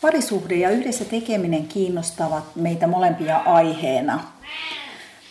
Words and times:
Parisuhde 0.00 0.54
ja 0.54 0.70
yhdessä 0.70 1.04
tekeminen 1.04 1.68
kiinnostavat 1.68 2.44
meitä 2.56 2.86
molempia 2.86 3.36
aiheena. 3.36 4.24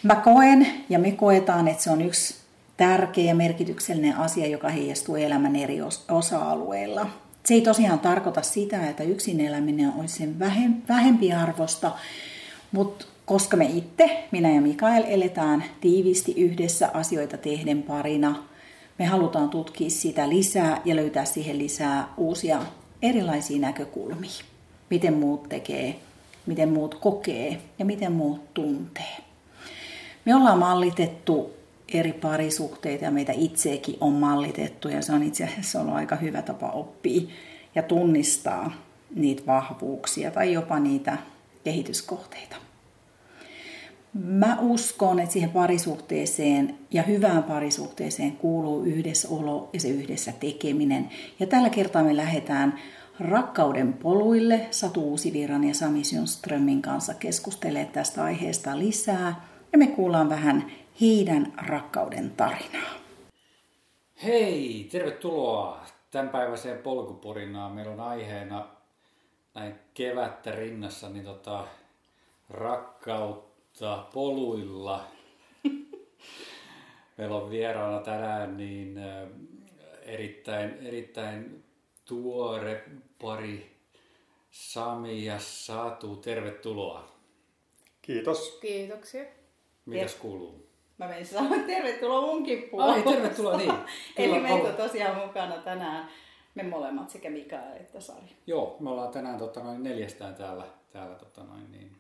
Mä 0.04 0.16
koen 0.16 0.68
ja 0.90 1.00
me 1.00 1.12
koetaan, 1.12 1.68
että 1.68 1.84
se 1.84 1.92
on 1.92 2.02
yksi 2.02 2.36
tärkeä 2.78 3.24
ja 3.24 3.36
merkityksellinen 3.36 4.18
asia, 4.18 4.48
joka 4.48 4.70
heijastuu 4.70 5.16
elämän 5.16 5.56
eri 5.56 5.82
osa-alueilla. 6.12 7.10
Se 7.46 7.54
ei 7.54 7.62
tosiaan 7.62 8.00
tarkoita 8.00 8.42
sitä, 8.42 8.90
että 8.90 9.04
yksin 9.04 9.42
eläminen 9.42 9.94
olisi 9.98 10.18
sen 10.18 10.40
vähempi 10.88 11.34
arvosta, 11.34 11.92
mutta 12.72 13.06
koska 13.26 13.58
me 13.58 13.66
itse, 13.66 14.28
minä 14.32 14.50
ja 14.50 14.62
Mikael, 14.62 15.04
eletään 15.08 15.64
tiivisti 15.82 16.34
yhdessä 16.38 16.90
asioita 16.94 17.38
tehden 17.38 17.84
parina, 17.84 18.44
me 19.00 19.06
halutaan 19.06 19.50
tutkia 19.50 19.90
sitä 19.90 20.30
lisää 20.30 20.82
ja 20.86 20.96
löytää 20.96 21.26
siihen 21.26 21.58
lisää 21.58 22.08
uusia 22.18 22.62
erilaisia 23.02 23.60
näkökulmia. 23.60 24.49
Miten 24.90 25.14
muut 25.14 25.50
tekee, 25.50 25.96
miten 26.46 26.70
muut 26.70 26.96
kokee 26.96 27.62
ja 27.80 27.86
miten 27.86 28.12
muut 28.12 28.54
tuntee. 28.54 29.18
Me 30.26 30.36
ollaan 30.36 30.60
mallitettu 30.60 31.54
eri 31.94 32.14
parisuhteita 32.14 33.06
ja 33.06 33.12
meitä 33.12 33.34
itseäkin 33.36 33.98
on 34.02 34.14
mallitettu 34.14 34.90
ja 34.90 35.02
se 35.02 35.14
on 35.14 35.24
itse 35.24 35.44
asiassa 35.44 35.82
ollut 35.82 35.96
aika 35.96 36.16
hyvä 36.16 36.42
tapa 36.42 36.70
oppia 36.70 37.22
ja 37.76 37.84
tunnistaa 37.84 38.72
niitä 39.16 39.44
vahvuuksia 39.48 40.32
tai 40.32 40.54
jopa 40.54 40.80
niitä 40.80 41.18
kehityskohteita. 41.64 42.56
Mä 44.14 44.58
uskon, 44.62 45.20
että 45.20 45.34
siihen 45.34 45.50
parisuhteeseen 45.50 46.78
ja 46.92 47.04
hyvään 47.04 47.44
parisuhteeseen 47.44 48.32
kuuluu 48.32 48.84
yhdessäolo 48.84 49.70
ja 49.74 49.80
se 49.80 49.88
yhdessä 49.88 50.34
tekeminen. 50.40 51.10
Ja 51.40 51.48
tällä 51.48 51.70
kertaa 51.70 52.04
me 52.04 52.18
lähdetään 52.18 52.80
rakkauden 53.20 53.94
poluille 53.94 54.68
Satu 54.72 55.02
Uusiviran 55.02 55.64
ja 55.64 55.74
Sami 55.74 56.04
Sjöströmin 56.04 56.82
kanssa 56.82 57.14
keskustelemaan 57.14 57.94
tästä 57.94 58.24
aiheesta 58.24 58.80
lisää. 58.80 59.48
Ja 59.72 59.78
me 59.78 59.88
kuullaan 59.88 60.30
vähän 60.30 60.72
heidän 61.02 61.54
rakkauden 61.68 62.32
tarinaa. 62.32 62.94
Hei, 64.24 64.88
tervetuloa 64.92 65.86
tämänpäiväiseen 66.12 66.78
polkuporinaan. 66.78 67.72
Meillä 67.72 67.92
on 67.92 68.00
aiheena 68.00 68.68
näin 69.56 69.76
kevättä 69.94 70.52
rinnassa 70.52 71.10
niin 71.10 71.26
tota, 71.26 71.68
rakkautta 72.50 74.08
poluilla. 74.14 75.08
Meillä 77.18 77.36
on 77.36 77.50
vieraana 77.50 78.00
tänään 78.00 78.58
niin 78.58 79.00
erittäin, 80.06 80.78
erittäin 80.82 81.64
tuore 82.06 82.86
pari 83.22 83.80
Sami 84.52 85.26
ja 85.26 85.40
Satu. 85.40 86.16
Tervetuloa. 86.16 87.12
Kiitos. 88.02 88.58
Kiitoksia. 88.62 89.26
Mitäs 89.86 90.16
kuuluu? 90.16 90.70
Mä 90.98 91.08
menin 91.08 91.26
sanoa, 91.26 91.56
että 91.56 91.68
tervetuloa 91.68 92.22
munkin 92.22 92.70
Ai, 92.78 93.04
tervetuloa, 93.04 93.58
niin. 93.58 93.74
Eli 94.18 94.40
meitä 94.40 94.70
on 94.70 94.76
tosiaan 94.76 95.28
mukana 95.28 95.58
tänään 95.58 96.10
me 96.56 96.64
molemmat, 96.64 97.10
sekä 97.10 97.30
Mikael 97.30 97.76
että 97.76 98.00
Sari. 98.00 98.36
Joo, 98.48 98.78
me 98.80 98.90
ollaan 98.90 99.12
tänään 99.12 99.38
tota, 99.38 99.64
noin 99.64 99.84
neljästään 99.84 100.36
täällä, 100.36 100.66
täällä 100.92 101.16
tota, 101.16 101.44
noin, 101.44 101.72
niin, 101.72 101.96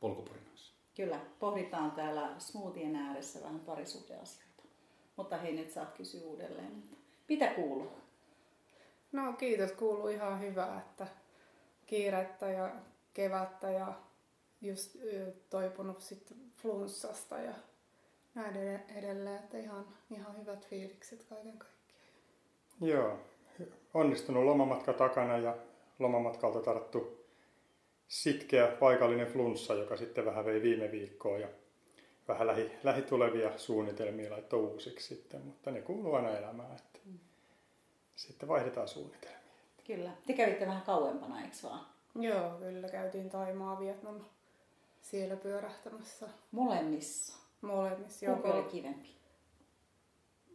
polkuporinoissa. 0.00 0.74
Kyllä, 0.94 1.20
pohditaan 1.38 1.90
täällä 1.90 2.30
smoothien 2.38 2.96
ääressä 2.96 3.42
vähän 3.42 3.60
parisuhdeasioita. 3.60 4.62
Mutta 5.16 5.36
hei, 5.36 5.52
nyt 5.52 5.70
saat 5.70 5.92
kysyä 5.92 6.20
uudelleen, 6.24 6.66
että 6.66 6.96
mitä 7.28 7.46
kuuluu? 7.46 8.01
No 9.12 9.32
kiitos, 9.32 9.72
kuuluu 9.72 10.08
ihan 10.08 10.40
hyvää, 10.40 10.78
että 10.78 11.06
kiirettä 11.86 12.50
ja 12.50 12.70
kevättä 13.14 13.70
ja 13.70 13.92
just 14.62 14.96
toipunut 15.50 16.00
sitten 16.00 16.36
flunssasta 16.62 17.38
ja 17.38 17.52
näin 18.34 18.56
edelleen, 18.96 19.36
että 19.36 19.58
ihan, 19.58 19.86
ihan 20.10 20.38
hyvät 20.40 20.68
fiilikset 20.68 21.24
kaiken 21.28 21.58
kaikkiaan. 21.58 21.72
Joo, 22.80 23.18
onnistunut 23.94 24.44
lomamatka 24.44 24.92
takana 24.92 25.38
ja 25.38 25.56
lomamatkalta 25.98 26.60
tarttu 26.60 27.24
sitkeä 28.08 28.66
paikallinen 28.66 29.26
flunssa, 29.26 29.74
joka 29.74 29.96
sitten 29.96 30.24
vähän 30.24 30.44
vei 30.44 30.62
viime 30.62 30.90
viikkoa 30.90 31.38
ja 31.38 31.48
vähän 32.28 32.46
lähi, 32.46 32.72
lähitulevia 32.82 33.58
suunnitelmia 33.58 34.30
laittoi 34.30 34.60
uusiksi 34.60 35.14
sitten, 35.14 35.40
mutta 35.40 35.70
ne 35.70 35.80
kuuluu 35.80 36.14
aina 36.14 36.38
elämään. 36.38 36.76
Sitten 38.16 38.48
vaihdetaan 38.48 38.88
suunnitelmia. 38.88 39.38
Kyllä. 39.86 40.10
Te 40.26 40.32
kävitte 40.32 40.66
vähän 40.66 40.82
kauempana, 40.82 41.40
eikö 41.40 41.56
vaan? 41.62 41.86
Joo, 42.14 42.50
kyllä. 42.50 42.88
Käytiin 42.88 43.30
Taimaa, 43.30 43.80
Vietnam 43.80 44.20
siellä 45.02 45.36
pyörähtämässä. 45.36 46.28
Molemmissa? 46.50 47.38
Molemmissa, 47.60 48.24
joo. 48.24 48.34
Kumpi 48.34 48.50
oli 48.50 48.62
kivempi? 48.62 49.08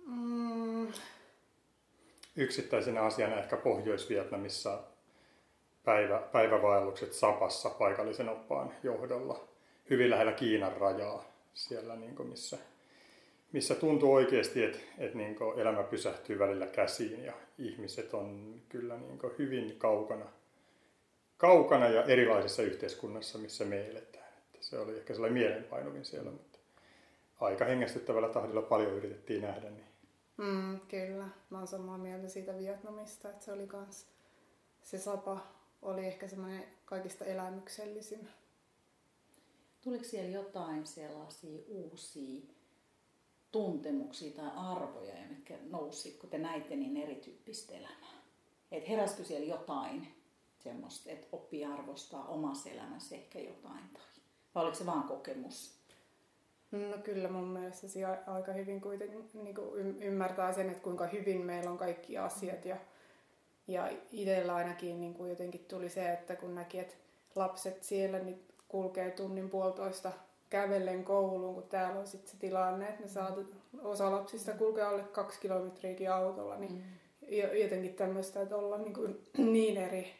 Mm. 0.05 0.93
Yksittäisenä 2.35 3.01
asiana 3.01 3.39
ehkä 3.39 3.57
Pohjois-Vietnamissa 3.57 4.83
päivä, 5.83 6.19
päivävaellukset 6.31 7.13
Sapassa 7.13 7.69
paikallisen 7.69 8.29
oppaan 8.29 8.73
johdolla. 8.83 9.47
Hyvin 9.89 10.09
lähellä 10.09 10.31
Kiinan 10.31 10.77
rajaa 10.77 11.23
siellä, 11.53 11.95
niin 11.95 12.15
kuin 12.15 12.29
missä, 12.29 12.57
missä 13.51 13.75
tuntuu 13.75 14.13
oikeasti, 14.13 14.63
että, 14.63 14.79
että 14.97 15.17
niin 15.17 15.37
elämä 15.57 15.83
pysähtyy 15.83 16.39
välillä 16.39 16.67
käsiin 16.67 17.23
ja 17.23 17.33
ihmiset 17.57 18.13
on 18.13 18.55
kyllä 18.69 18.97
niin 18.97 19.19
hyvin 19.37 19.75
kaukana, 19.77 20.25
kaukana 21.37 21.87
ja 21.87 22.03
erilaisessa 22.03 22.63
yhteiskunnassa, 22.63 23.37
missä 23.37 23.65
me 23.65 23.87
eletään. 23.87 24.27
Että 24.37 24.57
se 24.61 24.79
oli 24.79 24.97
ehkä 24.97 25.13
sellainen 25.13 25.39
mielenpainuvin 25.39 26.05
siellä, 26.05 26.31
mutta 26.31 26.59
aika 27.39 27.65
hengästyttävällä 27.65 28.29
tahdilla 28.29 28.61
paljon 28.61 28.93
yritettiin 28.93 29.41
nähdä. 29.41 29.69
Niin. 29.69 29.87
Mm, 30.37 30.79
kyllä, 30.79 31.27
mä 31.49 31.57
oon 31.57 31.67
samaa 31.67 31.97
mieltä 31.97 32.27
siitä 32.27 32.57
Vietnamista, 32.57 33.29
että 33.29 33.45
se 33.45 33.51
oli 33.51 33.67
kans, 33.67 34.07
se 34.81 34.97
sapa 34.97 35.47
oli 35.81 36.05
ehkä 36.05 36.27
semmoinen 36.27 36.63
kaikista 36.85 37.25
elämyksellisin. 37.25 38.27
Tuliko 39.81 40.03
siellä 40.03 40.31
jotain 40.31 40.87
sellaisia 40.87 41.59
uusia 41.67 42.56
tuntemuksia 43.51 44.35
tai 44.35 44.51
arvoja, 44.55 45.13
mitkä 45.29 45.53
nousi, 45.69 46.11
kun 46.11 46.29
te 46.29 46.37
näitte 46.37 46.75
niin 46.75 46.97
erityyppistä 46.97 47.73
elämää? 47.73 48.17
Et 48.71 48.89
heräskö 48.89 49.23
siellä 49.23 49.47
jotain 49.47 50.07
semmoista, 50.59 51.11
että 51.11 51.27
oppii 51.31 51.65
arvostaa 51.65 52.27
omassa 52.27 52.69
elämässä 52.69 53.15
ehkä 53.15 53.39
jotain? 53.39 53.89
Tai, 53.93 54.03
vai 54.55 54.63
oliko 54.63 54.77
se 54.77 54.85
vaan 54.85 55.03
kokemus? 55.03 55.77
No 56.71 56.97
kyllä 57.03 57.29
mun 57.29 57.47
mielestä 57.47 57.87
se 57.87 58.05
aika 58.05 58.51
hyvin 58.51 58.81
kuitenkin 58.81 59.29
niin 59.33 59.55
kuin 59.55 60.01
ymmärtää 60.01 60.53
sen, 60.53 60.69
että 60.69 60.83
kuinka 60.83 61.07
hyvin 61.07 61.41
meillä 61.41 61.71
on 61.71 61.77
kaikki 61.77 62.17
asiat. 62.17 62.65
Ja, 62.65 62.77
ja 63.67 63.89
itsellä 64.11 64.55
ainakin 64.55 65.01
niin 65.01 65.13
kuin 65.13 65.29
jotenkin 65.29 65.65
tuli 65.65 65.89
se, 65.89 66.11
että 66.11 66.35
kun 66.35 66.55
näki, 66.55 66.79
että 66.79 66.95
lapset 67.35 67.83
siellä 67.83 68.19
niin 68.19 68.43
kulkee 68.67 69.11
tunnin 69.11 69.49
puolitoista 69.49 70.11
kävellen 70.49 71.03
kouluun, 71.03 71.53
kun 71.53 71.69
täällä 71.69 71.99
on 71.99 72.07
sitten 72.07 72.31
se 72.31 72.37
tilanne, 72.37 72.87
että 72.87 73.01
ne 73.01 73.07
saa, 73.07 73.37
osa 73.83 74.11
lapsista 74.11 74.51
kulkee 74.51 74.83
alle 74.83 75.03
kaksi 75.03 75.39
kilometriäkin 75.39 76.11
autolla, 76.11 76.57
niin 76.57 76.71
mm. 76.71 77.59
jotenkin 77.61 77.93
tämmöistä, 77.93 78.41
että 78.41 78.55
olla 78.55 78.77
niin, 78.77 78.93
kuin 78.93 79.21
niin 79.53 79.77
eri, 79.77 80.13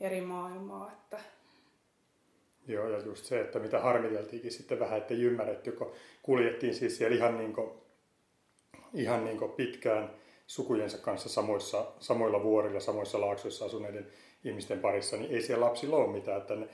eri 0.00 0.20
maailmaa, 0.20 0.92
että 0.92 1.20
Joo, 2.68 2.88
ja 2.88 2.98
just 2.98 3.24
se, 3.24 3.40
että 3.40 3.58
mitä 3.58 3.80
harmiteltiinkin 3.80 4.52
sitten 4.52 4.78
vähän, 4.78 4.98
että 4.98 5.14
ei 5.14 5.22
ymmärretty, 5.22 5.72
kun 5.72 5.92
kuljettiin 6.22 6.74
siis 6.74 6.98
siellä 6.98 7.16
ihan, 7.16 7.38
niin 7.38 7.52
kuin, 7.52 7.70
ihan 8.94 9.24
niin 9.24 9.38
kuin 9.38 9.52
pitkään 9.52 10.10
sukujensa 10.46 10.98
kanssa 10.98 11.28
samoissa, 11.28 11.86
samoilla 11.98 12.42
vuorilla, 12.42 12.80
samoissa 12.80 13.20
laaksoissa 13.20 13.64
asuneiden 13.64 14.06
ihmisten 14.44 14.80
parissa, 14.80 15.16
niin 15.16 15.30
ei 15.30 15.42
siellä 15.42 15.66
lapsilla 15.66 15.96
ole 15.96 16.12
mitään, 16.12 16.40
että 16.40 16.54
ne, 16.54 16.68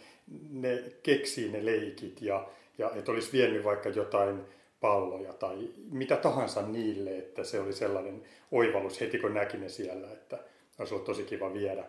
ne 0.51 0.83
keksii 1.03 1.53
ne 1.53 1.65
leikit 1.65 2.23
ja, 2.23 2.49
ja 2.79 2.91
että 2.94 3.12
olisi 3.12 3.32
vienyt 3.32 3.65
vaikka 3.65 3.88
jotain 3.88 4.41
palloja 4.81 5.32
tai 5.32 5.69
mitä 5.91 6.17
tahansa 6.17 6.62
niille, 6.62 7.19
että 7.19 7.44
se 7.44 7.61
oli 7.61 7.73
sellainen 7.73 8.23
oivallus 8.53 9.00
heti 9.00 9.19
kun 9.19 9.35
näki 9.35 9.56
ne 9.56 9.69
siellä, 9.69 10.12
että 10.12 10.38
olisi 10.79 10.94
ollut 10.94 11.06
tosi 11.06 11.25
kiva 11.25 11.55
viedä 11.55 11.85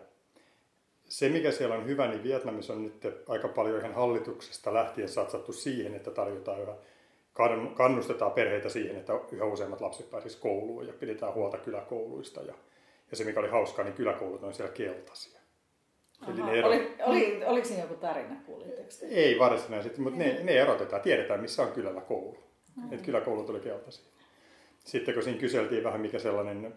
se, 1.08 1.28
mikä 1.28 1.50
siellä 1.50 1.74
on 1.74 1.86
hyvä, 1.86 2.08
niin 2.08 2.22
Vietnamissa 2.22 2.72
on 2.72 2.82
nyt 2.82 3.06
aika 3.28 3.48
paljon 3.48 3.80
ihan 3.80 3.94
hallituksesta 3.94 4.74
lähtien 4.74 5.08
satsattu 5.08 5.52
siihen, 5.52 5.94
että 5.94 6.10
tarjotaan 6.10 6.62
yhä, 6.62 6.74
kannustetaan 7.74 8.32
perheitä 8.32 8.68
siihen, 8.68 8.96
että 8.96 9.12
yhä 9.32 9.44
useammat 9.44 9.80
lapset 9.80 10.10
pääsisivät 10.10 10.42
kouluun 10.42 10.86
ja 10.86 10.92
pidetään 10.92 11.34
huolta 11.34 11.58
kyläkouluista. 11.58 12.40
Ja, 12.40 12.54
ja 13.10 13.16
se, 13.16 13.24
mikä 13.24 13.40
oli 13.40 13.48
hauskaa, 13.48 13.84
niin 13.84 13.94
kyläkoulut 13.94 14.42
on 14.42 14.54
siellä 14.54 14.72
keltaisia. 14.72 15.40
Aha, 16.22 16.32
Eli 16.32 16.42
ne 16.42 16.58
ero... 16.58 16.68
oli, 16.68 16.94
oli, 17.02 17.44
oliko 17.44 17.66
siinä 17.66 17.82
joku 17.82 17.94
tarina, 17.94 18.36
kuulitteko 18.46 18.88
Ei 19.10 19.38
varsinaisesti, 19.38 20.00
mutta 20.00 20.18
ne, 20.18 20.40
ne 20.42 20.52
erotetaan. 20.52 21.02
Tiedetään, 21.02 21.40
missä 21.40 21.62
on 21.62 21.72
kylällä 21.72 22.00
koulu. 22.00 22.38
Mm-hmm. 22.76 22.92
Että 22.92 23.04
kyläkoulut 23.04 23.50
oli 23.50 23.60
keltaisia. 23.60 24.04
Sitten 24.84 25.14
kun 25.14 25.22
siinä 25.22 25.40
kyseltiin 25.40 25.84
vähän, 25.84 26.00
mikä 26.00 26.18
sellainen 26.18 26.74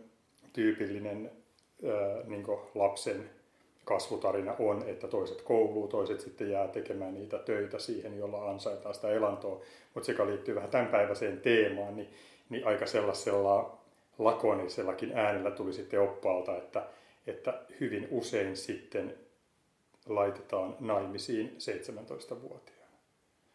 tyypillinen 0.54 1.32
äh, 1.86 2.28
niin 2.28 2.46
lapsen 2.76 3.30
kasvutarina 3.86 4.56
on, 4.60 4.84
että 4.88 5.08
toiset 5.08 5.42
kouluu, 5.42 5.88
toiset 5.88 6.20
sitten 6.20 6.52
jää 6.52 6.68
tekemään 6.68 7.14
niitä 7.14 7.38
töitä 7.38 7.80
siihen, 7.80 8.18
jolla 8.18 8.50
ansaitaan 8.50 8.96
sitä 8.96 9.10
elantoa. 9.10 9.62
Mutta 9.94 10.06
se, 10.06 10.12
joka 10.12 10.26
liittyy 10.26 10.56
vähän 10.56 10.70
tämänpäiväiseen 10.70 11.42
teemaan, 11.42 11.96
niin, 11.96 12.10
niin 12.50 12.68
aika 12.68 12.86
sellaisella 12.86 13.78
lakonisellakin 14.20 15.18
äänellä 15.18 15.52
tuli 15.52 15.74
sitten 15.74 16.02
oppaalta, 16.02 16.58
että, 16.58 16.84
että 17.28 17.62
hyvin 17.80 18.08
usein 18.12 18.58
sitten 18.58 19.14
laitetaan 20.10 20.76
naimisiin 20.80 21.58
17-vuotiaana. 21.58 22.98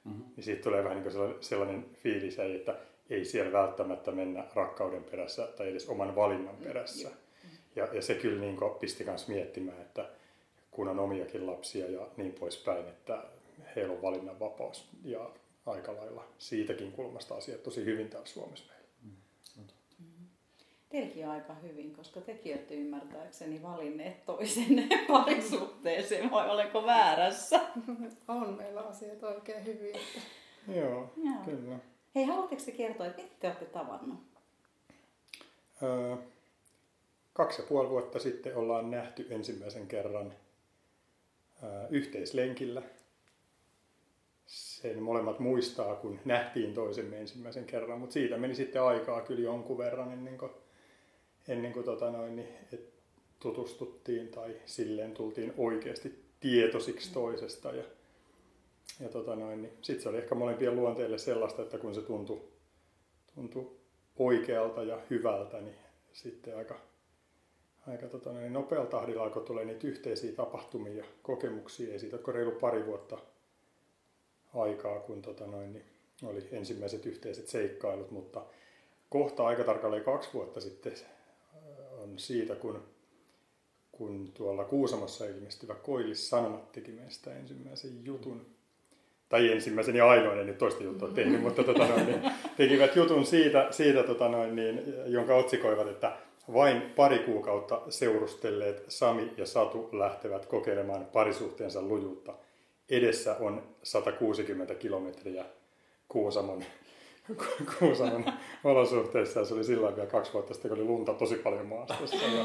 Mm-hmm. 0.05 0.25
Niin 0.37 0.45
siitä 0.45 0.63
tulee 0.63 0.85
vähän 0.85 1.03
niin 1.03 1.13
kuin 1.13 1.35
sellainen 1.41 1.87
fiilis, 2.03 2.39
että 2.39 2.77
ei 3.11 3.25
siellä 3.25 3.53
välttämättä 3.53 4.13
mennä 4.13 4.45
rakkauden 4.55 5.05
perässä 5.05 5.47
tai 5.47 5.69
edes 5.69 5.89
oman 5.89 6.17
valinnan 6.17 6.57
perässä. 6.57 7.09
Mm-hmm. 7.09 7.59
Ja, 7.77 7.89
ja 7.93 8.03
se 8.03 8.15
kyllä 8.15 8.41
niin 8.41 8.59
pisti 8.81 9.05
myös 9.05 9.29
miettimään, 9.29 9.81
että 9.81 10.09
kun 10.71 10.89
on 10.89 10.99
omiakin 10.99 11.47
lapsia 11.47 11.91
ja 11.91 12.07
niin 12.17 12.33
poispäin, 12.33 12.89
että 12.89 13.23
heillä 13.77 13.93
on 13.93 14.03
valinnanvapaus 14.03 14.89
ja 15.05 15.31
aika 15.67 15.97
lailla 15.97 16.25
siitäkin 16.39 16.93
kulmasta 16.93 17.35
asiat 17.35 17.63
tosi 17.63 17.85
hyvin 17.85 18.09
täällä 18.09 18.27
Suomessa 18.27 18.65
meillä. 18.69 18.84
Teilläkin 20.95 21.29
aika 21.29 21.55
hyvin, 21.55 21.95
koska 21.95 22.21
tekin 22.21 22.55
olette 22.55 22.75
ymmärtääkseni 22.75 23.63
valinneet 23.63 24.25
toisen 24.25 24.89
parisuhteeseen, 25.09 26.31
vai 26.31 26.51
olenko 26.51 26.87
väärässä? 26.87 27.61
On 28.29 28.57
meillä 28.57 28.81
asiat 28.81 29.23
oikein 29.23 29.65
hyvin. 29.65 29.95
Joo, 30.69 31.13
Joo, 31.17 31.45
kyllä. 31.45 31.79
Hei, 32.15 32.25
haluatteko 32.25 32.63
te 32.65 32.73
kertoa, 32.73 33.07
että 33.07 33.23
mitä 33.23 33.35
te 33.41 33.47
olette 33.47 33.65
tavannut? 33.65 34.19
Öö, 35.83 36.17
kaksi 37.33 37.63
ja 37.63 37.69
puoli 37.69 37.91
vuotta 37.91 38.19
sitten 38.19 38.57
ollaan 38.57 38.91
nähty 38.91 39.27
ensimmäisen 39.31 39.87
kerran 39.87 40.33
öö, 41.63 41.87
yhteislenkillä. 41.91 42.83
Sen 44.47 45.03
molemmat 45.03 45.39
muistaa, 45.39 45.95
kun 45.97 46.21
nähtiin 46.25 46.75
toisemme 46.75 47.21
ensimmäisen 47.21 47.65
kerran, 47.65 48.01
mutta 48.01 48.13
siitä 48.13 48.37
meni 48.37 48.55
sitten 48.55 48.83
aikaa 48.83 49.21
kyllä 49.21 49.43
jonkun 49.43 49.79
verran 49.79 50.13
ennen 50.13 50.39
kuin 50.39 50.51
ennen 51.49 51.73
kuin 51.73 51.85
tota 51.85 52.11
noin, 52.11 52.37
niin, 52.37 52.49
et 52.73 52.95
tutustuttiin 53.41 54.29
tai 54.29 54.57
silleen 54.67 55.15
tultiin 55.15 55.55
oikeasti 55.57 56.25
tietoisiksi 56.41 57.13
toisesta. 57.13 57.73
Ja, 57.73 57.85
ja 59.01 59.09
tota 59.09 59.37
noin, 59.37 59.63
niin 59.63 59.73
sitten 59.83 60.03
se 60.03 60.09
oli 60.09 60.19
ehkä 60.19 60.35
molempien 60.35 60.77
luonteille 60.77 61.19
sellaista, 61.19 61.63
että 61.63 61.79
kun 61.79 61.95
se 61.95 62.03
tuntui, 62.03 62.43
tuntui 63.35 63.71
oikealta 64.17 64.83
ja 64.83 65.01
hyvältä, 65.11 65.61
niin 65.61 65.77
sitten 66.13 66.57
aika, 66.57 66.81
aika 67.87 68.07
tota 68.07 68.33
noin, 68.33 68.53
nopealla 68.53 68.87
tahdilla 68.87 69.23
alkoi 69.23 69.45
tulla 69.45 69.65
niitä 69.65 69.87
yhteisiä 69.87 70.33
tapahtumia 70.33 70.95
ja 70.95 71.05
kokemuksia. 71.23 71.93
Ei 71.93 71.99
siitä 71.99 72.19
reilu 72.33 72.51
pari 72.51 72.87
vuotta 72.87 73.19
aikaa, 74.55 75.01
kun 75.01 75.23
tota 75.23 75.47
noin, 75.47 75.73
niin 75.73 75.85
oli 76.23 76.49
ensimmäiset 76.53 77.07
yhteiset 77.07 77.49
seikkailut, 77.49 78.11
mutta 78.11 78.47
kohta 79.09 79.47
aika 79.47 79.65
tarkalleen 79.65 80.05
kaksi 80.05 80.31
vuotta 80.35 80.61
sitten 80.61 80.93
on 82.05 82.19
siitä, 82.19 82.55
kun, 82.55 82.83
kun 83.93 84.33
tuolla 84.35 84.65
Kuusamossa 84.65 85.25
ilmestyvä 85.25 85.75
Koillis 85.75 86.31
Sanomat 86.31 86.73
teki 86.73 86.93
meistä 86.93 87.35
ensimmäisen 87.35 88.05
jutun. 88.05 88.47
Tai 89.29 89.53
ensimmäisen 89.53 89.97
ja 89.97 90.09
ainoan, 90.09 90.41
en 90.41 90.47
nyt 90.47 90.59
toista 90.59 90.83
juttua 90.83 91.09
tehnyt, 91.09 91.43
mutta 91.43 91.65
tota 91.65 91.87
noin, 91.87 92.07
niin, 92.07 92.21
tekivät 92.57 92.97
jutun 92.97 93.27
siitä, 93.27 93.69
siitä 93.71 94.03
tota 94.03 94.29
noin, 94.29 94.57
niin, 94.57 94.95
jonka 95.07 95.37
otsikoivat, 95.37 95.89
että 95.89 96.17
vain 96.53 96.83
pari 96.83 97.19
kuukautta 97.19 97.83
seurustelleet 97.89 98.85
Sami 98.89 99.33
ja 99.37 99.47
Satu 99.47 99.89
lähtevät 99.93 100.47
kokeilemaan 100.47 101.07
parisuhteensa 101.07 101.83
lujuutta. 101.83 102.35
Edessä 102.89 103.37
on 103.41 103.63
160 103.83 104.75
kilometriä 104.75 105.45
Kuusamon 106.09 106.65
Kuusamon 107.79 108.25
olosuhteissa. 108.65 109.45
Se 109.45 109.55
oli 109.55 109.65
silloin 109.65 109.97
vielä 109.97 110.11
kaksi 110.11 110.33
vuotta 110.33 110.55
sitten, 110.55 110.69
kun 110.69 110.79
oli 110.79 110.87
lunta 110.87 111.15
tosi 111.15 111.37
paljon 111.37 111.67
maastossa 111.67 112.27
ja 112.27 112.45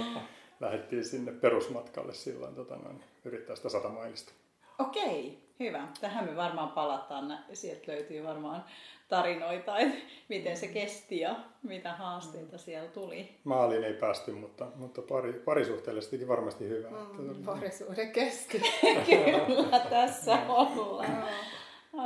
lähdettiin 0.59 1.05
sinne 1.05 1.31
perusmatkalle 1.31 2.13
silloin 2.13 2.55
tota 2.55 2.75
noin, 2.75 3.03
yrittää 3.25 3.55
sitä 3.55 3.69
satamailista. 3.69 4.33
Okei, 4.79 5.37
hyvä. 5.59 5.87
Tähän 6.01 6.25
me 6.25 6.35
varmaan 6.35 6.71
palataan. 6.71 7.39
Sieltä 7.53 7.91
löytyy 7.91 8.23
varmaan 8.23 8.63
tarinoita, 9.07 9.79
että 9.79 9.97
miten 10.29 10.57
se 10.57 10.67
kesti 10.67 11.19
ja 11.19 11.35
mitä 11.63 11.93
haasteita 11.93 12.55
mm. 12.55 12.59
siellä 12.59 12.89
tuli. 12.89 13.29
Maaliin 13.43 13.83
ei 13.83 13.93
päästy, 13.93 14.31
mutta, 14.31 14.67
mutta 14.75 15.01
pari, 15.01 15.33
parisuhteellisestikin 15.33 16.27
varmasti 16.27 16.69
hyvä. 16.69 16.89
Mm, 16.89 17.45
parisuhde 17.45 18.05
kesti. 18.05 18.61
Kyllä, 19.09 19.79
tässä 19.89 20.39
ollaan. 20.47 21.23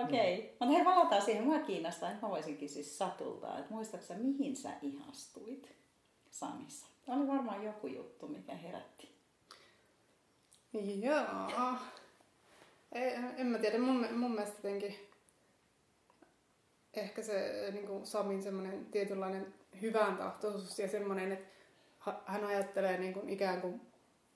Okei. 0.01 0.39
Okay. 0.39 0.49
Mutta 0.59 0.75
hei, 0.75 0.85
valataan 0.85 1.21
siihen. 1.21 1.43
Mua 1.43 1.59
kiinnostaa, 1.59 2.11
että 2.11 2.25
mä 2.25 2.31
voisinkin 2.31 2.69
siis 2.69 2.97
Satulta, 2.97 3.59
että 3.59 3.73
muistaaksä 3.73 4.13
mihin 4.13 4.55
sä 4.55 4.69
ihastuit 4.81 5.75
Samissa? 6.31 6.87
Oli 7.07 7.27
varmaan 7.27 7.63
joku 7.63 7.87
juttu, 7.87 8.27
mikä 8.27 8.55
herätti. 8.55 9.09
Joo. 11.01 11.77
En, 12.91 13.33
en 13.37 13.47
mä 13.47 13.57
tiedä, 13.57 13.79
mun, 13.79 14.07
mun 14.13 14.31
mielestä 14.31 14.57
jotenkin 14.57 14.95
ehkä 16.93 17.21
se 17.21 17.67
niin 17.71 17.87
kuin 17.87 18.05
Samin 18.05 18.43
semmoinen 18.43 18.85
tietynlainen 18.85 19.53
hyvän 19.81 20.17
tahtoisuus 20.17 20.79
ja 20.79 20.87
semmoinen, 20.87 21.31
että 21.31 21.49
hän 22.25 22.45
ajattelee 22.45 22.97
niin 22.97 23.13
kuin 23.13 23.29
ikään 23.29 23.61
kuin 23.61 23.81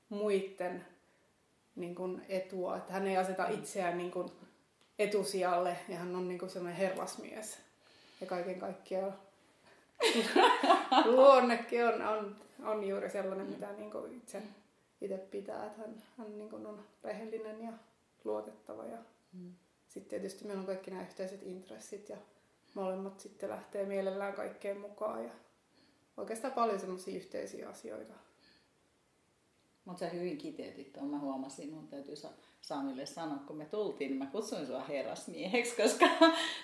muiden 0.09 0.86
niin 1.75 1.95
kuin 1.95 2.25
etua, 2.30 2.77
että 2.77 2.94
hän 2.94 3.07
ei 3.07 3.18
aseta 3.18 3.48
itseään 3.48 3.98
niin 3.98 4.12
kuin 4.12 4.31
etusijalle 4.99 5.77
ja 5.89 5.97
hän 5.97 6.15
on 6.15 6.27
niinku 6.27 6.49
semmoinen 6.49 6.77
herrasmies. 6.77 7.57
Ja 8.21 8.27
kaiken 8.27 8.59
kaikkiaan 8.59 9.13
luonnekin 11.05 11.85
on, 11.85 12.01
on, 12.01 12.35
on 12.63 12.88
juuri 12.88 13.09
sellainen, 13.09 13.47
mitä 13.47 13.71
niinku 13.71 13.97
itse, 14.11 14.44
itse 15.01 15.17
pitää. 15.17 15.65
Että 15.65 15.81
hän, 15.81 16.03
hän 16.17 16.38
niinku 16.38 16.55
on 16.55 16.85
rehellinen 17.03 17.63
ja 17.63 17.71
luotettava. 18.23 18.85
Ja 18.85 18.97
mm. 19.33 19.54
sitten 19.87 20.09
tietysti 20.09 20.45
meillä 20.45 20.59
on 20.59 20.66
kaikki 20.66 20.92
nämä 20.92 21.04
yhteiset 21.04 21.44
intressit 21.44 22.09
ja 22.09 22.18
molemmat 22.73 23.19
sitten 23.19 23.49
lähtee 23.49 23.85
mielellään 23.85 24.33
kaikkeen 24.33 24.80
mukaan. 24.80 25.23
Ja 25.23 25.31
oikeastaan 26.18 26.54
paljon 26.54 26.80
semmoisia 26.80 27.16
yhteisiä 27.16 27.69
asioita. 27.69 28.13
Mutta 29.85 29.99
sä 29.99 30.09
hyvin 30.09 30.37
kiteytit 30.37 30.94
tuon. 30.94 31.09
Mä 31.09 31.19
huomasin, 31.19 31.73
mun 31.73 31.87
täytyy 31.87 32.16
Samille 32.61 33.06
sanoa, 33.06 33.37
kun 33.47 33.57
me 33.57 33.66
tultiin, 33.66 34.09
niin 34.09 34.19
mä 34.19 34.26
kutsuin 34.26 34.68
sua 34.68 34.83
herrasmieheksi, 34.83 35.81
koska 35.83 36.06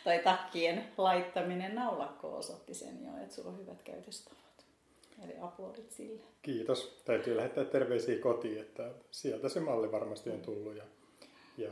toi 0.04 0.20
takkien 0.24 0.84
laittaminen 0.98 1.76
naulakko 1.76 2.36
osoitti 2.36 2.74
sen 2.74 3.04
jo, 3.04 3.24
että 3.24 3.36
sulla 3.36 3.50
on 3.50 3.58
hyvät 3.58 3.82
käytöstavat. 3.84 4.38
Eli 5.24 5.34
aplodit 5.42 5.92
sille. 5.92 6.22
Kiitos. 6.42 7.02
Täytyy 7.06 7.38
lähettää 7.38 7.66
terveisiä 7.66 8.20
kotiin, 8.20 8.62
että 8.62 8.92
sieltä 9.12 9.50
se 9.50 9.60
malli 9.60 9.92
varmasti 9.92 10.30
on 10.30 10.42
tullut. 10.42 10.76
Ja, 10.76 10.84
ja 11.58 11.72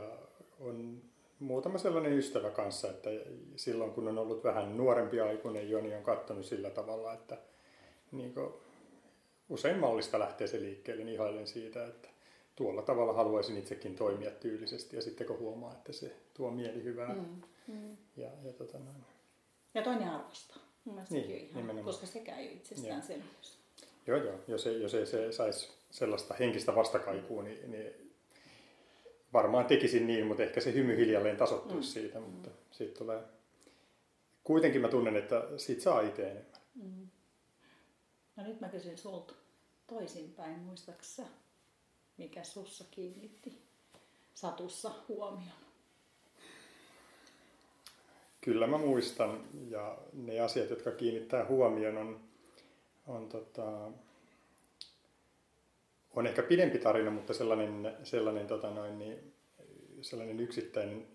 on 0.60 1.02
muutama 1.38 1.78
sellainen 1.78 2.12
ystävä 2.12 2.50
kanssa, 2.50 2.90
että 2.90 3.10
silloin 3.56 3.92
kun 3.92 4.08
on 4.08 4.18
ollut 4.18 4.44
vähän 4.44 4.76
nuorempi 4.76 5.20
aikuinen 5.20 5.70
Joni 5.70 5.88
niin 5.88 5.96
on 5.98 6.04
katsonut 6.04 6.46
sillä 6.46 6.70
tavalla, 6.70 7.14
että 7.14 7.38
niin 8.12 8.34
usein 9.48 9.78
mallista 9.78 10.18
lähtee 10.18 10.46
se 10.46 10.60
liikkeelle, 10.60 11.04
niin 11.04 11.14
ihailen 11.14 11.46
siitä, 11.46 11.86
että 11.86 12.08
tuolla 12.56 12.82
tavalla 12.82 13.12
haluaisin 13.12 13.58
itsekin 13.58 13.96
toimia 13.96 14.30
tyylisesti 14.30 14.96
ja 14.96 15.02
sitten 15.02 15.26
kun 15.26 15.38
huomaa, 15.38 15.72
että 15.72 15.92
se 15.92 16.16
tuo 16.34 16.50
mielihyvää. 16.50 17.14
Mm, 17.14 17.42
mm. 17.66 17.96
Ja, 18.16 18.30
ja, 18.44 18.52
tota 18.52 18.78
noin. 18.78 19.04
ja 19.74 19.82
toinen 19.82 20.08
arvostaa. 20.08 20.56
Niin, 21.10 21.30
ihan, 21.30 21.84
koska 21.84 22.06
sekään 22.06 22.38
ei 22.38 22.46
ole 22.46 22.54
itsestään 22.54 23.02
selvyys. 23.02 23.58
Joo, 24.06 24.18
joo. 24.18 24.38
Jos 24.48 24.66
ei, 24.66 24.82
jos 24.82 24.94
ei 24.94 25.06
se 25.06 25.32
saisi 25.32 25.68
sellaista 25.90 26.34
henkistä 26.34 26.74
vastakaikua, 26.74 27.42
niin, 27.42 27.70
niin 27.70 28.12
varmaan 29.32 29.66
tekisin 29.66 30.06
niin, 30.06 30.26
mutta 30.26 30.42
ehkä 30.42 30.60
se 30.60 30.72
hymy 30.72 30.96
hiljalleen 30.96 31.36
tasoittuisi 31.36 31.88
mm. 31.88 32.02
siitä, 32.02 32.20
mutta 32.20 32.48
mm. 32.48 32.56
siitä 32.70 32.98
tulee... 32.98 33.22
Kuitenkin 34.44 34.80
mä 34.80 34.88
tunnen, 34.88 35.16
että 35.16 35.48
siitä 35.56 35.82
saa 35.82 36.00
itse 36.00 36.30
enemmän. 36.30 36.60
Mm. 36.74 37.08
No 38.36 38.42
nyt 38.42 38.60
mä 38.60 38.68
kysyn 38.68 38.98
sulta 38.98 39.34
toisinpäin, 39.86 40.58
muistaaksä 40.58 41.22
mikä 42.16 42.44
sussa 42.44 42.84
kiinnitti 42.90 43.62
satussa 44.34 44.90
huomioon? 45.08 45.62
Kyllä 48.40 48.66
mä 48.66 48.78
muistan 48.78 49.44
ja 49.68 49.98
ne 50.12 50.40
asiat, 50.40 50.70
jotka 50.70 50.90
kiinnittää 50.90 51.46
huomioon 51.46 51.96
on, 51.96 52.20
on, 53.06 53.28
tota, 53.28 53.90
on 56.14 56.26
ehkä 56.26 56.42
pidempi 56.42 56.78
tarina, 56.78 57.10
mutta 57.10 57.34
sellainen, 57.34 57.96
sellainen, 58.04 58.46
tota 58.46 58.70
noin, 58.70 58.98
niin, 58.98 59.32
sellainen 60.00 60.40
yksittäinen, 60.40 61.06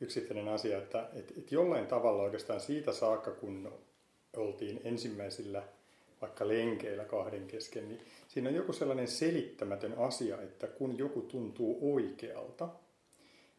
yksittäinen 0.00 0.48
asia, 0.48 0.78
että 0.78 1.08
et, 1.12 1.32
et 1.38 1.52
jollain 1.52 1.86
tavalla 1.86 2.22
oikeastaan 2.22 2.60
siitä 2.60 2.92
saakka, 2.92 3.30
kun 3.30 3.72
oltiin 4.36 4.80
ensimmäisillä 4.84 5.62
vaikka 6.24 6.48
lenkeillä 6.48 7.04
kahden 7.04 7.46
kesken, 7.46 7.88
niin 7.88 8.00
siinä 8.28 8.48
on 8.48 8.54
joku 8.54 8.72
sellainen 8.72 9.08
selittämätön 9.08 9.94
asia, 9.98 10.42
että 10.42 10.66
kun 10.66 10.98
joku 10.98 11.20
tuntuu 11.20 11.94
oikealta, 11.94 12.68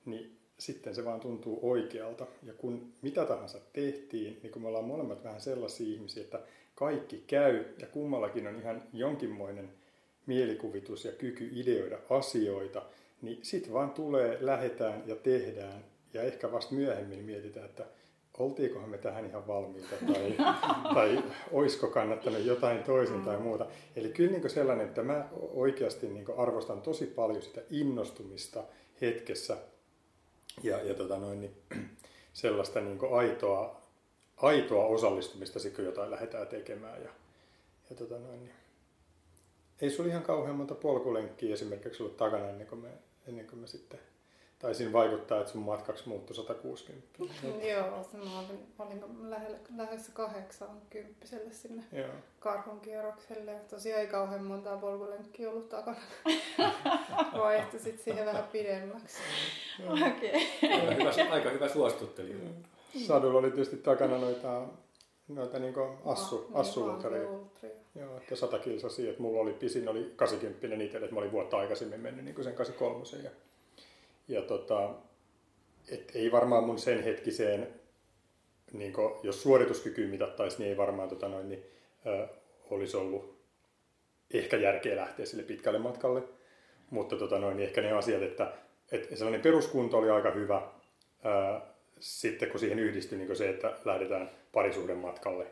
niin 0.05 0.37
sitten 0.57 0.95
se 0.95 1.05
vaan 1.05 1.19
tuntuu 1.19 1.59
oikealta. 1.61 2.27
Ja 2.43 2.53
kun 2.53 2.93
mitä 3.01 3.25
tahansa 3.25 3.59
tehtiin, 3.73 4.39
niin 4.43 4.51
kun 4.51 4.61
me 4.61 4.67
ollaan 4.67 4.85
molemmat 4.85 5.23
vähän 5.23 5.41
sellaisia 5.41 5.93
ihmisiä, 5.93 6.23
että 6.23 6.39
kaikki 6.75 7.23
käy 7.27 7.65
ja 7.79 7.87
kummallakin 7.87 8.47
on 8.47 8.55
ihan 8.55 8.83
jonkinmoinen 8.93 9.69
mielikuvitus 10.25 11.05
ja 11.05 11.11
kyky 11.11 11.49
ideoida 11.53 11.97
asioita, 12.09 12.81
niin 13.21 13.39
sitten 13.41 13.73
vaan 13.73 13.91
tulee, 13.91 14.37
lähetään 14.41 15.03
ja 15.07 15.15
tehdään 15.15 15.85
ja 16.13 16.23
ehkä 16.23 16.51
vasta 16.51 16.75
myöhemmin 16.75 17.23
mietitään, 17.23 17.65
että 17.65 17.85
oltiinkohan 18.39 18.89
me 18.89 18.97
tähän 18.97 19.25
ihan 19.25 19.47
valmiita 19.47 19.95
tai, 20.13 20.35
tai 20.95 21.23
olisiko 21.51 21.87
kannattanut 21.87 22.45
jotain 22.45 22.83
toisin 22.83 23.21
tai 23.21 23.37
muuta. 23.37 23.65
Eli 23.95 24.09
kyllä 24.09 24.31
niin 24.31 24.49
sellainen, 24.49 24.87
että 24.87 25.03
mä 25.03 25.27
oikeasti 25.33 26.07
niin 26.07 26.25
arvostan 26.37 26.81
tosi 26.81 27.05
paljon 27.05 27.41
sitä 27.41 27.61
innostumista 27.69 28.63
hetkessä 29.01 29.57
ja, 30.63 30.83
ja 30.83 30.93
tota 30.93 31.17
noin, 31.17 31.39
niin, 31.41 31.55
sellaista 32.33 32.81
niin 32.81 32.99
aitoa, 33.11 33.81
aitoa 34.37 34.85
osallistumista, 34.85 35.59
kun 35.75 35.85
jotain 35.85 36.11
lähdetään 36.11 36.47
tekemään. 36.47 37.01
Ja, 37.01 37.09
ja 37.89 37.95
tota 37.95 38.19
noin, 38.19 38.43
niin. 38.43 38.55
Ei 39.81 39.89
sulla 39.89 40.09
ihan 40.09 40.23
kauhean 40.23 40.55
monta 40.55 40.75
polkulenkkiä 40.75 41.53
esimerkiksi 41.53 42.03
ollut 42.03 42.17
takana 42.17 42.49
ennen 42.49 42.67
kuin 42.67 42.81
me, 42.81 42.89
ennen 43.27 43.47
kuin 43.47 43.59
me 43.59 43.67
sitten 43.67 43.99
tai 44.65 44.75
siinä 44.75 44.93
vaikuttaa, 44.93 45.39
että 45.39 45.51
sun 45.51 45.61
matkaksi 45.61 46.09
muuttui 46.09 46.35
160. 46.35 47.07
Joo, 47.71 48.03
se 48.11 48.17
mä 48.17 48.39
olin, 48.39 48.59
olin 48.79 49.31
lähellä, 49.31 49.57
lähdössä 49.77 50.11
80 50.13 51.25
sinne 51.51 51.83
Joo. 51.91 52.07
karhun 52.39 52.79
kierrokselle. 52.79 53.51
Tosiaan 53.69 54.01
ei 54.01 54.07
kauhean 54.07 54.43
montaa 54.43 54.77
polkulenkkiä 54.77 55.49
ollut 55.49 55.69
takana. 55.69 55.97
Vaihtui 57.39 57.79
sitten 57.79 58.03
siihen 58.03 58.25
vähän 58.25 58.43
pidemmäksi. 58.43 59.17
Okei. 59.87 60.47
Aika 60.79 60.93
hyvä, 60.93 61.31
aika 61.33 61.49
hyvä 61.49 61.69
suostuttelija. 61.69 62.37
Sadulla 63.07 63.39
oli 63.39 63.51
tietysti 63.51 63.77
takana 63.77 64.17
noita, 64.17 64.61
noita 65.27 65.59
niinku 65.59 65.87
assu, 66.05 66.49
Ah, 66.53 66.59
assu 66.59 66.85
niin, 66.85 67.27
ultria. 67.27 67.71
Joo, 67.95 68.17
että 68.17 68.35
100 68.35 68.59
kilsasia, 68.59 69.09
että 69.09 69.21
mulla 69.21 69.41
oli 69.41 69.53
pisin 69.53 69.89
oli 69.89 70.13
80 70.15 70.83
itselle, 70.83 71.05
että 71.05 71.15
mä 71.15 71.19
olin 71.19 71.31
vuotta 71.31 71.57
aikaisemmin 71.57 71.99
mennyt 71.99 72.25
niin 72.25 72.43
sen 72.43 72.55
83 72.55 73.23
ja 73.23 73.31
ja 74.27 74.41
tota, 74.41 74.89
et 75.91 76.11
ei 76.15 76.31
varmaan 76.31 76.63
mun 76.63 76.79
sen 76.79 77.03
hetkiseen, 77.03 77.67
niin 78.73 78.93
kun, 78.93 79.19
jos 79.23 79.41
suorituskyky 79.41 80.07
mitattaisiin, 80.07 80.59
niin 80.59 80.69
ei 80.69 80.77
varmaan 80.77 81.09
tota 81.09 81.27
noin, 81.27 81.49
niin, 81.49 81.63
ö, 82.05 82.27
olisi 82.69 82.97
ollut 82.97 83.35
ehkä 84.33 84.57
järkeä 84.57 84.95
lähteä 84.95 85.25
sille 85.25 85.43
pitkälle 85.43 85.79
matkalle. 85.79 86.23
Mutta 86.89 87.15
tota 87.15 87.39
noin, 87.39 87.57
niin 87.57 87.67
ehkä 87.67 87.81
ne 87.81 87.91
asiat, 87.91 88.21
että, 88.21 88.53
että 88.91 89.15
sellainen 89.15 89.41
peruskunto 89.41 89.97
oli 89.97 90.09
aika 90.09 90.31
hyvä. 90.31 90.61
Ö, 91.25 91.61
sitten 91.99 92.49
kun 92.49 92.59
siihen 92.59 92.79
yhdistyi 92.79 93.17
niin 93.17 93.35
se, 93.35 93.49
että 93.49 93.77
lähdetään 93.85 94.31
parisuuden 94.51 94.97
matkalle, 94.97 95.47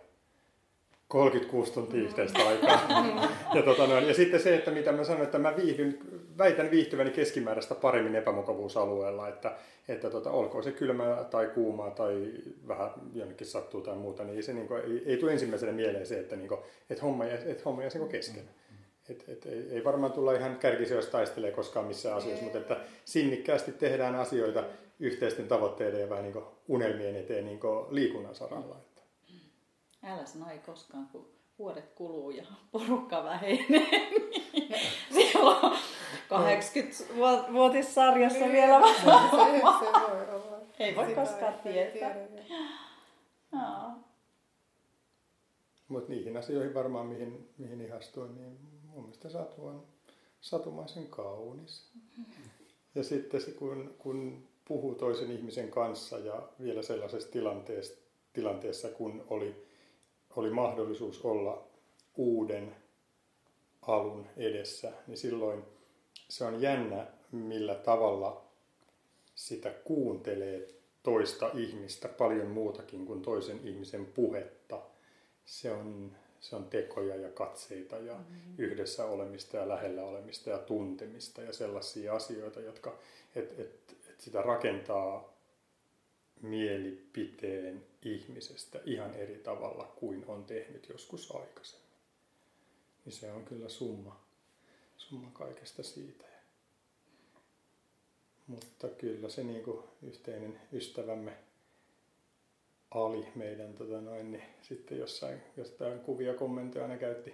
36 1.14 1.74
tuntia 1.74 2.00
mm. 2.00 2.06
yhteistä 2.06 2.48
aikaa. 2.48 2.80
ja, 3.56 3.62
tota 3.62 3.88
noin, 3.88 4.08
ja 4.08 4.14
sitten 4.14 4.40
se, 4.40 4.56
että 4.56 4.72
mitä 4.72 4.92
mä 4.92 5.04
sanoin, 5.04 5.24
että 5.24 5.40
mä 5.40 5.56
viihdyn, 5.56 6.00
väitän 6.38 6.72
viihtyväni 6.72 7.12
keskimääräistä 7.12 7.76
paremmin 7.76 8.16
epämukavuusalueella, 8.16 9.28
että, 9.28 9.56
että 9.88 10.10
tota, 10.10 10.32
olkoon 10.32 10.64
se 10.64 10.72
kylmää 10.72 11.24
tai 11.24 11.48
kuumaa 11.48 11.92
tai 11.92 12.32
vähän 12.68 12.90
jonnekin 13.14 13.48
sattuu 13.48 13.82
tai 13.82 13.96
muuta, 13.96 14.24
niin 14.24 14.44
se 14.44 14.54
niin 14.54 14.68
kuin, 14.68 14.82
ei, 14.82 15.04
ei 15.06 15.18
tule 15.18 15.32
ensimmäisenä 15.32 15.72
mieleen 15.72 16.06
se, 16.06 16.20
että, 16.20 16.36
niin 16.36 16.48
kuin, 16.48 16.60
että 16.90 17.04
homma 17.04 17.26
jäisi, 17.26 17.52
että 17.52 17.64
homma 17.66 17.82
jäisi 17.82 18.00
niin 18.00 18.10
kesken. 18.10 18.44
Et, 19.10 19.24
et, 19.28 19.46
ei, 19.46 19.68
ei 19.72 19.84
varmaan 19.84 20.12
tulla 20.12 20.34
ihan 20.34 20.56
kärkisijoista 20.56 21.12
taistelee 21.12 21.52
koskaan 21.52 21.86
missään 21.86 22.18
asioissa, 22.18 22.44
mutta 22.44 22.60
että 22.60 22.78
sinnikkäästi 23.06 23.72
tehdään 23.72 24.16
asioita 24.16 24.64
yhteisten 25.00 25.48
tavoitteiden 25.48 26.02
ja 26.02 26.10
vähän 26.10 26.24
niin 26.24 26.34
kuin 26.34 26.46
unelmien 26.68 27.16
eteen 27.16 27.46
niin 27.46 27.60
kuin 27.60 27.86
liikunnan 27.90 28.36
saralla. 28.36 28.93
Älä 30.04 30.26
sano 30.26 30.50
ei 30.50 30.60
koskaan, 30.60 31.08
kun 31.12 31.28
vuodet 31.60 31.90
kuluu 31.96 32.30
ja 32.30 32.46
porukka 32.72 33.24
vähenee. 33.24 34.10
Silloin 35.14 35.78
80-vuotissarjassa 36.30 38.40
Niin, 38.40 38.52
vielä 38.52 38.82
vähän. 38.82 38.96
se, 38.96 39.02
se 39.02 39.08
voi 40.02 40.30
olla. 40.36 40.58
Ei 40.80 40.96
voi 40.96 41.08
Sitä 41.08 41.22
koskaan 41.22 41.54
tietää. 41.64 42.16
Joo. 43.54 43.92
Mutta 45.88 46.10
niihin 46.10 46.38
asioihin 46.38 46.74
varmaan, 46.74 47.08
mihin, 47.08 47.50
mihin 47.58 47.82
ihastuin, 47.82 48.36
niin 48.36 48.58
mun 48.84 49.02
mielestä 49.04 49.30
Satu 49.30 49.68
on 49.68 49.88
satumaisen 50.42 51.08
kaunis. 51.08 51.92
Ja 52.96 53.04
sitten 53.04 53.42
se, 53.42 53.52
kun, 53.52 53.96
kun 53.98 54.48
puhuu 54.66 54.96
toisen 54.96 55.32
ihmisen 55.32 55.72
kanssa 55.72 56.20
ja 56.20 56.42
vielä 56.62 56.82
sellaisessa 56.82 57.32
tilanteessa, 57.32 57.94
tilanteessa 58.34 58.90
kun 58.90 59.26
oli, 59.30 59.66
oli 60.36 60.50
mahdollisuus 60.50 61.26
olla 61.26 61.68
uuden 62.18 62.76
alun 63.82 64.26
edessä, 64.38 64.92
niin 65.08 65.18
silloin 65.18 65.64
se 66.30 66.46
on 66.46 66.62
jännä, 66.62 67.08
millä 67.32 67.76
tavalla 67.76 68.46
sitä 69.36 69.70
kuuntelee 69.70 70.68
toista 71.04 71.50
ihmistä 71.54 72.08
paljon 72.08 72.48
muutakin 72.48 73.06
kuin 73.06 73.22
toisen 73.22 73.60
ihmisen 73.64 74.06
puhetta. 74.06 74.82
Se 75.46 75.72
on, 75.72 76.12
se 76.40 76.56
on 76.56 76.66
tekoja 76.66 77.16
ja 77.16 77.30
katseita 77.30 77.96
ja 77.96 78.14
mm-hmm. 78.14 78.54
yhdessä 78.58 79.06
olemista 79.06 79.58
ja 79.58 79.70
lähellä 79.70 80.04
olemista 80.04 80.50
ja 80.50 80.58
tuntemista 80.58 81.42
ja 81.42 81.54
sellaisia 81.54 82.16
asioita, 82.16 82.60
jotka 82.60 82.98
et, 83.36 83.60
et, 83.60 83.96
et 84.10 84.22
sitä 84.22 84.42
rakentaa 84.42 85.33
mielipiteen 86.44 87.86
ihmisestä 88.02 88.80
ihan 88.86 89.14
eri 89.14 89.36
tavalla 89.36 89.94
kuin 89.96 90.26
on 90.28 90.46
tehnyt 90.46 90.90
joskus 90.90 91.36
aikaisemmin. 91.36 91.88
Niin 93.06 93.14
se 93.14 93.32
on 93.32 93.46
kyllä 93.46 93.70
summa, 93.70 94.24
summa 94.98 95.32
kaikesta 95.34 95.84
siitä. 95.84 96.26
Mutta 98.48 98.88
kyllä 98.88 99.30
se 99.30 99.44
niin 99.44 99.64
kuin 99.64 99.84
yhteinen 100.02 100.60
ystävämme 100.74 101.38
Ali 102.92 103.28
meidän 103.36 103.74
tota 103.74 104.02
noin, 104.02 104.32
niin 104.32 104.44
sitten 104.62 104.98
jossain, 104.98 105.42
jostain 105.58 106.00
kuvia 106.00 106.34
kommentoja 106.34 106.88
ne 106.88 106.98
käytti 106.98 107.34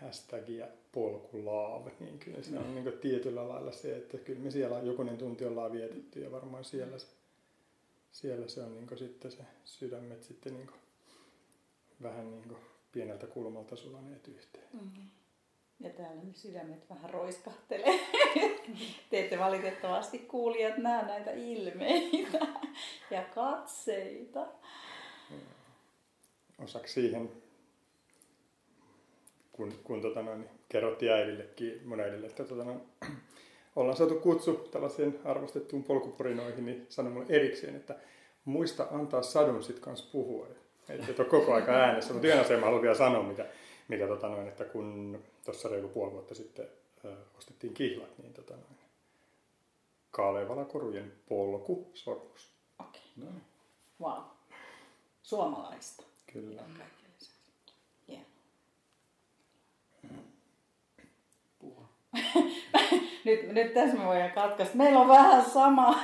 hashtagia 0.00 0.66
polkulaav, 0.92 1.86
niin 2.00 2.18
kyllä 2.18 2.42
se 2.42 2.58
on 2.58 2.74
niin 2.74 2.84
kuin 2.84 2.98
tietyllä 2.98 3.48
lailla 3.48 3.72
se, 3.72 3.96
että 3.96 4.18
kyllä 4.18 4.40
me 4.40 4.50
siellä 4.50 4.78
jokunen 4.78 5.18
tunti 5.18 5.44
ollaan 5.44 5.72
vietetty 5.72 6.20
ja 6.20 6.30
varmaan 6.30 6.64
siellä 6.64 6.98
se, 6.98 7.06
siellä 8.12 8.48
se 8.48 8.62
on 8.62 8.74
niin 8.74 8.86
kuin 8.86 8.98
sitten 8.98 9.30
se 9.30 9.42
sydämet 9.64 10.22
sitten 10.22 10.54
niin 10.54 10.66
kuin 10.66 10.80
vähän 12.02 12.30
niin 12.30 12.48
kuin 12.48 12.60
pieneltä 12.92 13.26
kulmalta 13.26 13.76
sulaneet 13.76 14.28
yhteen. 14.28 14.68
Mm-hmm. 14.72 15.10
Ja 15.80 15.90
täällä 15.90 16.22
ne 16.22 16.34
sydämet 16.34 16.90
vähän 16.90 17.10
roiskahtelee. 17.10 18.00
Te 19.10 19.20
ette 19.20 19.38
valitettavasti 19.38 20.18
kuulijat 20.18 20.76
näe 20.78 21.06
näitä 21.06 21.30
ilmeitä 21.30 22.46
ja 23.10 23.22
katseita. 23.22 24.46
Osaksi 26.58 26.94
siihen, 26.94 27.30
kun, 29.52 29.72
kun 29.84 30.02
tota 30.02 30.22
noin, 30.22 30.48
kerrottiin 30.68 31.12
äidillekin, 31.12 31.88
mun 31.88 32.00
äidille, 32.00 32.26
että 32.26 32.44
tota 32.44 32.64
noin, 32.64 32.80
ollaan 33.80 33.96
saatu 33.96 34.14
kutsu 34.14 34.52
tällaisiin 34.52 35.18
arvostettuun 35.24 35.84
polkuporinoihin, 35.84 36.66
niin 36.66 36.86
sanoi 36.88 37.12
mulle 37.12 37.26
erikseen, 37.28 37.76
että 37.76 37.96
muista 38.44 38.86
antaa 38.90 39.22
sadun 39.22 39.62
sit 39.62 39.78
kanssa 39.78 40.08
puhua. 40.12 40.46
Että 40.88 41.06
et 41.10 41.20
ole 41.20 41.28
koko 41.28 41.54
aika 41.54 41.72
äänessä. 41.72 42.12
Mutta 42.12 42.28
yhden 42.28 42.40
asian 42.40 42.60
mä 42.60 42.66
haluan 42.66 42.82
vielä 42.82 42.94
sanoa, 42.94 43.22
mikä, 43.22 43.46
mikä 43.88 44.06
tota 44.06 44.28
noin, 44.28 44.48
että 44.48 44.64
kun 44.64 45.18
tuossa 45.44 45.68
reilu 45.68 45.88
puoli 45.88 46.12
vuotta 46.12 46.34
sitten 46.34 46.66
ö, 47.04 47.12
ostettiin 47.38 47.74
kihlat, 47.74 48.18
niin 48.18 48.32
tota 48.32 48.54
noin, 48.54 48.80
Kalevala 50.10 50.64
korujen 50.64 51.12
polku 51.28 51.90
sormus. 51.94 52.48
Okei. 52.78 53.00
Okay. 53.18 53.32
No. 53.32 53.40
Wow. 54.00 54.22
Suomalaista. 55.22 56.02
Kyllä. 56.32 56.62
Kaikille 56.62 57.14
se. 57.18 57.30
Hieno. 58.08 58.24
Puhua. 61.58 61.88
nyt, 63.24 63.52
nyt 63.52 63.74
tässä 63.74 63.96
me 63.96 64.06
voidaan 64.06 64.30
katkaista. 64.30 64.76
Meillä 64.76 65.00
on 65.00 65.08
vähän 65.08 65.44
sama. 65.50 65.98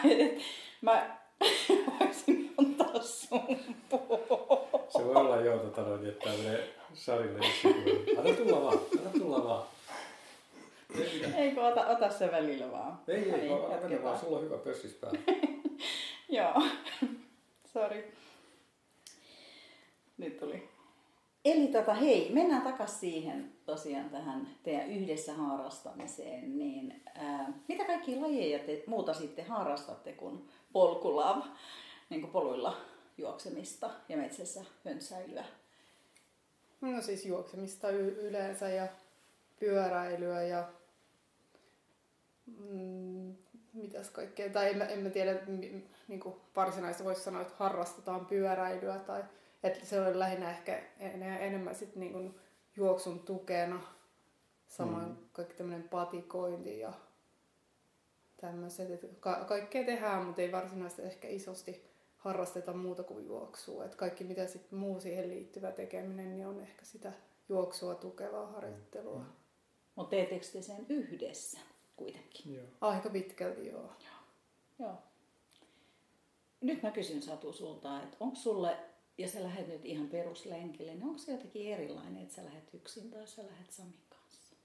Mä 0.80 1.16
voisin 2.00 2.54
antaa 2.58 3.02
sun 3.02 3.58
puhua. 3.88 4.86
Se 4.88 5.04
voi 5.04 5.16
olla 5.16 5.36
joo, 5.36 5.58
tota, 5.58 5.82
noin, 5.82 6.06
että 6.06 6.30
tämmöinen 6.30 6.58
Sarille 6.94 7.46
Anna 8.18 8.32
tulla 8.36 8.62
vaan, 8.62 8.78
anna 8.98 9.10
tulla 9.10 9.44
vaan. 9.44 9.66
Ei. 10.98 11.24
Eikö 11.36 11.62
ota, 11.66 11.86
ota 11.86 12.10
se 12.10 12.32
välillä 12.32 12.72
vaan. 12.72 13.00
ei, 13.08 13.30
ei, 13.30 13.48
No 13.48 13.62
vaan 13.62 13.82
mennä 13.82 14.02
vaan, 14.02 14.18
sulla 14.18 14.38
on 14.38 14.44
hyvä 14.44 14.58
pössis 14.58 14.92
päällä. 14.92 15.18
Joo. 16.28 16.62
Sori. 17.72 18.12
Nyt 20.18 20.38
tuli 20.38 20.68
Eli 21.44 21.66
tota, 21.66 21.94
hei, 21.94 22.30
mennään 22.32 22.62
takaisin 22.62 22.98
siihen 22.98 23.55
tosiaan 23.66 24.10
tähän 24.10 24.48
teidän 24.62 24.90
yhdessä 24.90 25.34
harrastamiseen. 25.34 26.58
Niin, 26.58 27.02
ää, 27.14 27.52
mitä 27.68 27.84
kaikki 27.84 28.20
lajeja 28.20 28.58
te 28.58 28.84
muuta 28.86 29.14
sitten 29.14 29.46
harrastatte 29.46 30.12
kuin 30.12 30.48
polkulav, 30.72 31.42
niin 32.10 32.20
kuin 32.20 32.30
poluilla 32.30 32.76
juoksemista 33.18 33.90
ja 34.08 34.16
metsässä 34.16 34.64
höntsäilyä? 34.84 35.44
No 36.80 37.02
siis 37.02 37.26
juoksemista 37.26 37.90
y- 37.90 38.18
yleensä 38.28 38.68
ja 38.68 38.88
pyöräilyä 39.60 40.42
ja 40.42 40.68
mm, 42.46 43.34
mitäs 43.72 44.10
kaikkea. 44.10 44.50
Tai 44.50 44.70
en, 44.70 44.82
en 44.82 44.98
mä 44.98 45.10
tiedä, 45.10 45.38
niin 46.08 46.20
kuin 46.20 46.36
varsinaisesti 46.56 47.04
voisi 47.04 47.22
sanoa, 47.22 47.42
että 47.42 47.54
harrastetaan 47.58 48.26
pyöräilyä 48.26 48.98
tai 48.98 49.24
että 49.62 49.86
se 49.86 50.00
on 50.00 50.18
lähinnä 50.18 50.50
ehkä 50.50 50.82
en, 51.00 51.22
enemmän 51.22 51.74
sit 51.74 51.96
niin 51.96 52.34
juoksun 52.76 53.20
tukena. 53.20 53.80
Samoin 54.68 55.08
mm. 55.08 55.16
kaikki 55.32 55.54
tämmöinen 55.54 55.88
patikointi 55.88 56.78
ja 56.78 56.92
tämmöiset. 58.36 59.00
Ka- 59.20 59.44
kaikkea 59.44 59.84
tehdään, 59.84 60.24
mutta 60.24 60.42
ei 60.42 60.52
varsinaisesti 60.52 61.02
ehkä 61.02 61.28
isosti 61.28 61.90
harrasteta 62.16 62.72
muuta 62.72 63.02
kuin 63.02 63.26
juoksua. 63.26 63.84
Et 63.84 63.94
kaikki 63.94 64.24
mitä 64.24 64.46
sit 64.46 64.72
muu 64.72 65.00
siihen 65.00 65.28
liittyvä 65.28 65.72
tekeminen, 65.72 66.30
niin 66.30 66.46
on 66.46 66.60
ehkä 66.60 66.84
sitä 66.84 67.12
juoksua 67.48 67.94
tukevaa 67.94 68.46
harjoittelua. 68.46 69.18
Mm. 69.18 69.26
Mutta 69.96 70.10
teettekö 70.10 70.46
te 70.52 70.62
sen 70.62 70.86
yhdessä 70.88 71.58
kuitenkin? 71.96 72.54
Joo. 72.54 72.66
Aika 72.80 73.10
pitkälti 73.10 73.66
joo. 73.66 73.92
Joo. 74.78 74.94
Nyt 76.60 76.82
mä 76.82 76.90
kysyn 76.90 77.22
Satu 77.22 77.52
sulta, 77.52 78.02
että 78.02 78.16
onko 78.20 78.36
sulle, 78.36 78.76
ja 79.18 79.28
sä 79.28 79.42
lähdet 79.42 79.68
nyt 79.68 79.84
ihan 79.84 80.08
peruslenkille, 80.08 80.94
niin 80.94 81.04
onko 81.04 81.18
se 81.18 81.32
jotenkin 81.32 81.72
erilainen, 81.72 82.22
että 82.22 82.34
sä 82.34 82.44
lähdet 82.44 82.74
yksin 82.74 83.10
tai 83.10 83.26
sä 83.26 83.42
lähdet 83.42 83.70
Samin 83.70 83.94
kanssa? 84.08 84.56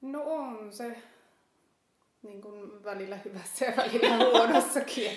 No 0.00 0.22
on 0.24 0.72
se 0.72 0.96
niin 2.22 2.42
kuin 2.42 2.84
välillä 2.84 3.16
hyvässä 3.24 3.64
ja 3.64 3.72
välillä 3.76 4.16
huonossakin. 4.30 5.10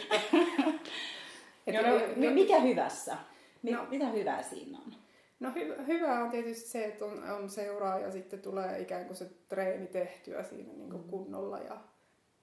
Että, 1.68 1.82
Joo, 1.88 2.00
no, 2.00 2.06
mi- 2.16 2.30
mikä 2.32 2.60
hyvässä? 2.60 3.18
Mi- 3.64 3.72
No. 3.72 3.86
Mitä 3.90 4.08
hyvää 4.08 4.44
siinä 4.44 4.78
on? 4.78 4.94
No 5.40 5.50
hy- 5.50 5.88
hyvä 5.88 6.24
on 6.24 6.30
tietysti 6.32 6.70
se, 6.70 6.86
että 6.86 7.06
on, 7.06 7.24
on 7.24 7.50
seuraa 7.50 8.00
ja 8.00 8.12
sitten 8.12 8.42
tulee 8.42 8.80
ikään 8.82 9.06
kuin 9.06 9.18
se 9.18 9.30
treeni 9.50 9.88
tehtyä 9.88 10.44
siinä 10.44 10.74
niin 10.74 10.90
kuin 10.90 11.04
kunnolla 11.04 11.60
ja 11.60 11.78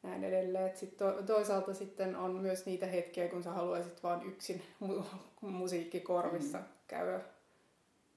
näin 0.06 0.24
edelleen. 0.24 0.66
Et 0.66 0.76
sit 0.76 0.96
to, 0.96 1.22
toisaalta 1.22 1.74
sitten 1.74 2.16
on 2.16 2.34
myös 2.34 2.66
niitä 2.66 2.86
hetkiä, 2.86 3.28
kun 3.28 3.42
sä 3.42 3.52
haluaisit 3.52 4.02
vaan 4.02 4.26
yksin 4.26 4.62
mu- 4.84 5.04
musiikkikorvissa 5.40 6.60
käydä 6.86 7.20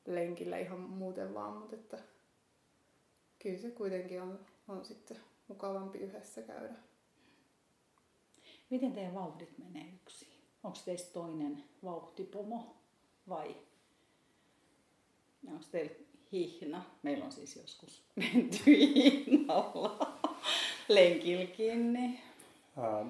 lenkillä 0.06 0.58
ihan 0.58 0.80
muuten 0.80 1.34
vaan, 1.34 1.58
mutta 1.58 1.76
että 1.76 1.98
kyllä 3.40 3.58
se 3.58 3.72
kuitenkin 3.72 4.22
on, 4.22 4.40
on 4.68 4.86
sitten 4.86 5.18
mukavampi 5.48 5.98
yhdessä 5.98 6.42
käydä. 6.42 6.74
Miten 8.70 8.94
teidän 8.94 9.16
vauhdit 9.16 9.58
menee 9.58 9.86
yksin? 9.94 10.28
Onko 10.64 10.78
teistä 10.86 11.14
toinen 11.14 11.64
vauhtipomo 11.84 12.76
vai 13.30 13.56
onko 15.48 15.66
teillä 15.72 15.92
hihna? 16.32 16.84
Meillä 17.04 17.26
on 17.26 17.32
siis 17.32 17.56
joskus 17.56 18.04
menty 18.16 18.64
hihnalla 18.96 20.19
lenkilläkin. 20.90 21.94
Niin. 21.94 22.20
Ähm, 22.78 23.08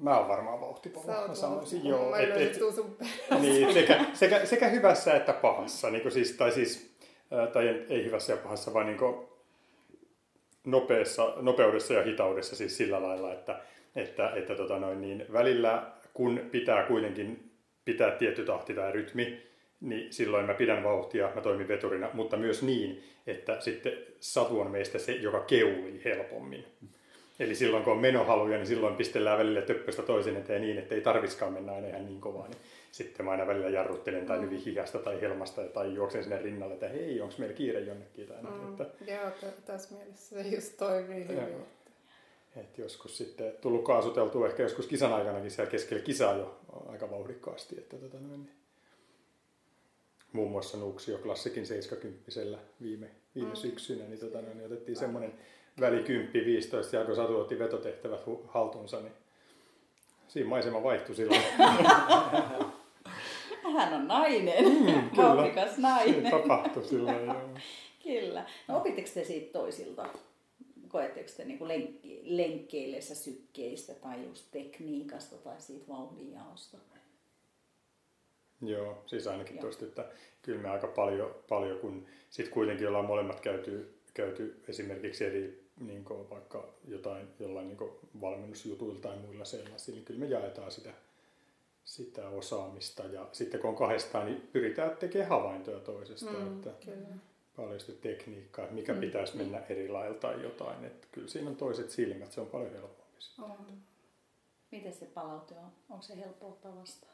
mä 0.00 0.18
oon 0.18 0.28
varmaan 0.28 0.60
vauhtipomo. 0.60 1.06
Sä 1.06 1.28
Mä 1.28 1.34
sanoisin, 1.34 1.86
joo. 1.86 2.10
Mä 2.10 2.18
Et, 2.18 2.36
et, 2.36 2.54
sun 2.74 2.96
niin, 3.40 3.74
sekä, 3.74 4.04
sekä, 4.14 4.46
sekä 4.46 4.68
hyvässä 4.68 5.14
että 5.14 5.32
pahassa. 5.32 5.90
Niin 5.90 6.12
siis, 6.12 6.32
tai 6.32 6.52
siis, 6.52 6.94
ää, 7.30 7.46
tai 7.46 7.68
ei- 7.68 7.86
ei 7.88 8.04
hyvässä 8.04 8.32
ja 8.32 8.36
pahassa, 8.36 8.74
vaan 8.74 8.86
niin 8.86 8.98
nopeassa, 10.64 11.32
nopeudessa 11.36 11.94
ja 11.94 12.02
hitaudessa 12.02 12.56
siis 12.56 12.76
sillä 12.76 13.02
lailla, 13.02 13.32
että, 13.32 13.60
että, 13.96 14.30
että 14.36 14.54
tota 14.54 14.78
noin, 14.78 15.00
niin 15.00 15.26
välillä 15.32 15.92
kun 16.14 16.40
pitää 16.50 16.82
kuitenkin 16.82 17.50
pitää 17.84 18.10
tietty 18.10 18.44
tahti 18.44 18.74
tai 18.74 18.92
rytmi, 18.92 19.42
niin 19.80 20.12
silloin 20.12 20.46
mä 20.46 20.54
pidän 20.54 20.84
vauhtia, 20.84 21.30
mä 21.34 21.40
toimin 21.40 21.68
veturina, 21.68 22.10
mutta 22.12 22.36
myös 22.36 22.62
niin, 22.62 23.04
että 23.26 23.60
sitten 23.60 23.92
Satu 24.20 24.60
on 24.60 24.70
meistä 24.70 24.98
se, 24.98 25.12
joka 25.12 25.40
keulii 25.40 26.00
helpommin. 26.04 26.64
Eli 27.40 27.54
silloin 27.54 27.84
kun 27.84 27.92
on 27.92 27.98
menohaluja, 27.98 28.56
niin 28.56 28.66
silloin 28.66 28.96
pistellään 28.96 29.38
välillä 29.38 29.62
töppöstä 29.62 30.02
toisen 30.02 30.36
eteen 30.36 30.62
niin, 30.62 30.78
että 30.78 30.94
ei 30.94 31.00
tarviskaan 31.00 31.52
mennä 31.52 31.72
aina 31.72 31.88
ihan 31.88 32.06
niin 32.06 32.20
kovaa. 32.20 32.48
Niin 32.48 32.58
sitten 32.92 33.24
mä 33.26 33.30
aina 33.32 33.46
välillä 33.46 33.68
jarruttelen 33.68 34.26
tai 34.26 34.40
hyvin 34.40 34.58
hihasta 34.58 34.98
tai 34.98 35.20
helmasta 35.20 35.62
tai 35.64 35.94
juoksen 35.94 36.22
sinne 36.22 36.42
rinnalle, 36.42 36.74
että 36.74 36.88
hei, 36.88 37.20
onko 37.20 37.34
meillä 37.38 37.54
kiire 37.54 37.80
jonnekin 37.80 38.26
tai 38.26 38.42
näin. 38.42 38.54
Mm, 38.54 38.72
Että, 38.72 39.12
joo, 39.12 39.50
tässä 39.66 39.94
mielessä 39.94 40.42
se 40.42 40.48
just 40.48 40.76
toimii 40.76 41.24
hyvin. 41.24 41.36
Joo. 41.36 41.66
että 42.56 42.80
joskus 42.80 43.18
sitten 43.18 43.52
tullut 43.60 43.84
kaasuteltua 43.84 44.46
ehkä 44.46 44.62
joskus 44.62 44.86
kisan 44.86 45.12
aikanakin 45.12 45.50
siellä 45.50 45.70
keskellä 45.70 46.02
kisaa 46.02 46.34
jo 46.34 46.60
aika 46.88 47.10
vauhdikkaasti. 47.10 47.78
Että 47.78 47.96
tota 47.96 48.16
noin, 48.20 48.42
niin. 48.42 48.57
Muun 50.32 50.50
muassa 50.50 50.76
Nuuksio 50.78 51.18
Klassikin 51.18 51.66
70 51.66 52.30
viime, 52.82 53.10
viime 53.34 53.48
Mm. 53.50 53.56
syksynä, 53.56 54.04
niin, 54.04 54.18
tota 54.20 54.40
niin 54.42 54.66
otettiin 54.66 54.96
semmoinen 54.96 55.32
väli 55.80 56.04
10-15 56.04 56.96
ja 56.96 57.04
kun 57.04 57.16
Satu 57.16 57.36
otti 57.40 57.58
vetotehtävät 57.58 58.20
haltuunsa, 58.46 59.00
niin 59.00 59.12
siinä 60.28 60.48
maisema 60.48 60.82
vaihtui 60.82 61.14
silloin. 61.16 61.42
Hän 63.76 63.94
on 63.94 64.08
nainen, 64.08 64.64
mm, 64.64 65.10
kyllä. 65.10 65.26
vauhdikas 65.36 65.74
Se 65.74 65.80
nainen. 65.80 66.30
tapahtui 66.30 66.84
silloin, 66.84 67.26
joo. 67.26 67.34
Kyllä. 68.04 68.46
No 68.68 68.76
opitteko 68.76 69.08
te 69.14 69.24
siitä 69.24 69.52
toisilta? 69.52 70.08
Koetteko 70.88 71.28
te 71.36 71.44
niin 71.44 71.68
lenkki, 71.68 72.20
lenkkeillessä 72.24 73.14
sykkeistä 73.14 73.94
tai 73.94 74.24
just 74.24 74.44
tekniikasta 74.50 75.36
tai 75.36 75.60
siitä 75.60 75.88
vauhdinjaosta? 75.88 76.78
Joo, 78.62 79.02
siis 79.06 79.26
ainakin 79.26 79.54
Joo. 79.56 79.60
tuosta, 79.62 79.84
että 79.84 80.04
kyllä 80.42 80.62
me 80.62 80.68
aika 80.68 80.86
paljon, 80.86 81.34
paljon 81.48 81.78
kun 81.78 82.06
sitten 82.30 82.54
kuitenkin 82.54 82.88
ollaan 82.88 83.04
molemmat 83.04 83.40
käyty, 83.40 83.94
käyty 84.14 84.62
esimerkiksi 84.68 85.24
eri 85.24 85.68
niin 85.80 86.04
kuin 86.04 86.30
vaikka 86.30 86.68
jotain, 86.88 87.28
jollain 87.40 87.68
niin 87.68 87.78
kuin 87.78 87.90
valmennusjutuilla 88.20 89.00
tai 89.00 89.16
muilla 89.18 89.44
sellaisilla, 89.44 89.96
niin 89.96 90.04
kyllä 90.04 90.20
me 90.20 90.26
jaetaan 90.26 90.70
sitä, 90.70 90.90
sitä 91.84 92.28
osaamista. 92.28 93.02
Ja 93.02 93.28
sitten 93.32 93.60
kun 93.60 93.70
on 93.70 93.76
kahdestaan, 93.76 94.26
niin 94.26 94.48
pyritään 94.52 94.96
tekemään 94.96 95.30
havaintoja 95.30 95.80
toisesta, 95.80 96.30
mm, 96.30 96.56
että 96.56 96.70
Kyllä. 96.84 97.06
paljon 97.56 97.80
sitä 97.80 97.92
tekniikkaa, 98.02 98.64
että 98.64 98.74
mikä 98.74 98.92
Mm. 98.92 98.96
mm. 98.96 99.00
pitäisi 99.00 99.36
mennä 99.36 99.62
eri 99.68 99.88
lailla 99.88 100.18
tai 100.18 100.42
jotain. 100.42 100.84
Että 100.84 101.06
kyllä 101.12 101.28
siinä 101.28 101.50
on 101.50 101.56
toiset 101.56 101.90
silmät, 101.90 102.32
se 102.32 102.40
on 102.40 102.46
paljon 102.46 102.72
helpompi. 102.72 102.98
sitten. 103.18 103.44
On. 103.44 103.66
Miten 104.70 104.92
se 104.92 105.06
palaute 105.06 105.54
on? 105.54 105.72
Onko 105.90 106.02
se 106.02 106.16
helppo 106.16 106.48
ottaa 106.48 106.76
vastaan? 106.76 107.12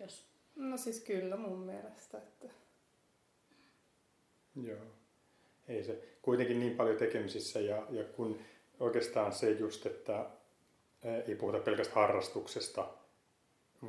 Jos... 0.00 0.33
No 0.56 0.76
siis 0.76 1.00
kyllä 1.00 1.36
mun 1.36 1.58
mielestä. 1.58 2.18
Että... 2.18 2.48
Joo. 4.62 4.86
Ei 5.68 5.84
se 5.84 6.04
kuitenkin 6.22 6.60
niin 6.60 6.76
paljon 6.76 6.96
tekemisissä 6.96 7.60
ja, 7.60 7.86
ja 7.90 8.04
kun 8.04 8.38
oikeastaan 8.80 9.32
se 9.32 9.50
just, 9.50 9.86
että 9.86 10.26
ei 11.26 11.34
puhuta 11.34 11.58
pelkästään 11.58 12.00
harrastuksesta, 12.00 12.88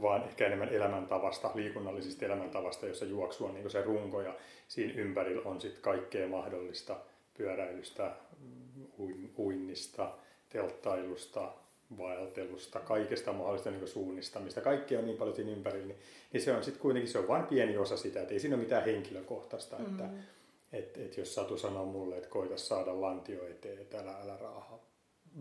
vaan 0.02 0.24
ehkä 0.24 0.46
enemmän 0.46 0.70
elämäntavasta, 0.70 1.52
liikunnallisesta 1.56 2.26
elämäntavasta, 2.26 2.88
jossa 2.88 3.06
juoksu 3.06 3.46
on 3.46 3.54
niin 3.54 3.70
se 3.70 3.82
runko 3.82 4.22
ja 4.22 4.36
siinä 4.68 4.94
ympärillä 4.94 5.42
on 5.46 5.62
sitten 5.62 5.82
kaikkea 5.82 6.28
mahdollista 6.28 7.00
pyöräilystä, 7.38 8.16
mm, 8.40 8.86
uin- 9.00 9.34
uinnista, 9.38 10.18
telttailusta, 10.50 11.54
vaeltelusta, 11.98 12.80
kaikesta 12.80 13.34
mahdollista 13.34 13.72
niin 13.72 13.88
suunnistamista. 13.88 14.62
Kaikkea 14.62 15.00
on 15.00 15.06
niin 15.06 15.18
paljon 15.18 15.36
siinä 15.36 15.52
ympärillä, 15.52 15.88
niin, 15.88 16.00
niin 16.34 16.44
se 16.44 16.54
on 16.54 16.64
sitten 16.64 16.82
kuitenkin 16.82 17.12
se 17.12 17.20
on 17.20 17.28
vain 17.28 17.44
pieni 17.44 17.78
osa 17.78 17.98
sitä, 17.98 18.22
että 18.22 18.34
ei 18.34 18.40
siinä 18.40 18.56
ole 18.56 18.64
mitään 18.64 18.86
henkilökohtaista, 18.86 19.78
mm. 19.78 19.86
että 19.86 20.10
et, 20.74 20.98
et 20.98 21.18
jos 21.18 21.36
Satu 21.36 21.58
sanoo 21.58 21.86
mulle, 21.86 22.18
että 22.18 22.30
koita 22.30 22.58
saada 22.58 23.02
lantio 23.02 23.48
eteen, 23.48 23.80
että 23.80 24.00
älä, 24.00 24.22
älä 24.22 24.38
raaha 24.38 24.80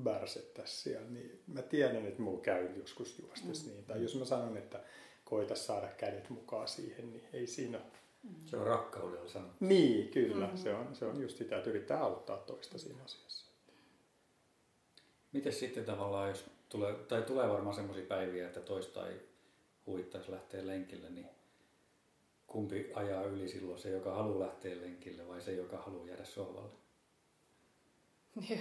bärset 0.03 0.55
tässä 0.55 0.83
siellä, 0.83 1.11
niin 1.11 1.43
mä 1.47 1.63
tiedän, 1.63 2.07
että 2.07 2.23
mulla 2.23 2.41
käy 2.41 2.69
joskus 2.79 3.19
juostes 3.19 3.67
mm. 3.67 3.73
niin. 3.73 3.85
Tai 3.85 4.03
jos 4.03 4.15
mä 4.15 4.25
sanon, 4.25 4.57
että 4.57 4.81
koita 5.25 5.55
saada 5.55 5.89
kädet 5.89 6.31
mukaan 6.31 6.69
siihen, 6.69 7.11
niin 7.11 7.25
ei 7.33 7.47
siinä 7.47 7.79
ole. 7.79 7.87
Se 8.47 8.57
on 8.57 8.67
rakkaudella 8.67 9.29
sanottu. 9.29 9.65
Niin, 9.65 10.09
kyllä. 10.09 10.47
Mm. 10.47 10.57
Se, 10.57 10.75
on, 10.75 10.95
se 10.95 11.05
on 11.05 11.21
just 11.23 11.39
sitä, 11.39 11.57
että 11.57 11.71
yrittää 11.71 12.01
auttaa 12.01 12.37
toista 12.37 12.79
siinä 12.79 13.05
asiassa. 13.05 13.44
Miten 15.35 15.53
sitten 15.53 15.85
tavallaan, 15.85 16.29
jos 16.29 16.51
tulee, 16.69 16.95
tai 16.95 17.23
tulee 17.23 17.49
varmaan 17.49 17.75
semmoisia 17.75 18.05
päiviä, 18.07 18.47
että 18.47 18.61
toista 18.61 19.09
ei 19.09 19.29
huittaisi 19.87 20.31
lähteä 20.33 20.67
lenkille, 20.67 21.11
niin 21.11 21.29
kumpi 22.47 22.91
ajaa 22.95 23.23
yli 23.25 23.49
silloin 23.49 23.79
se, 23.79 23.91
joka 23.91 24.15
haluaa 24.15 24.47
lähteä 24.47 24.81
lenkille 24.81 25.29
vai 25.29 25.41
se, 25.41 25.53
joka 25.53 25.77
haluaa 25.77 26.07
jäädä 26.09 26.25
sohvalle? 26.25 26.71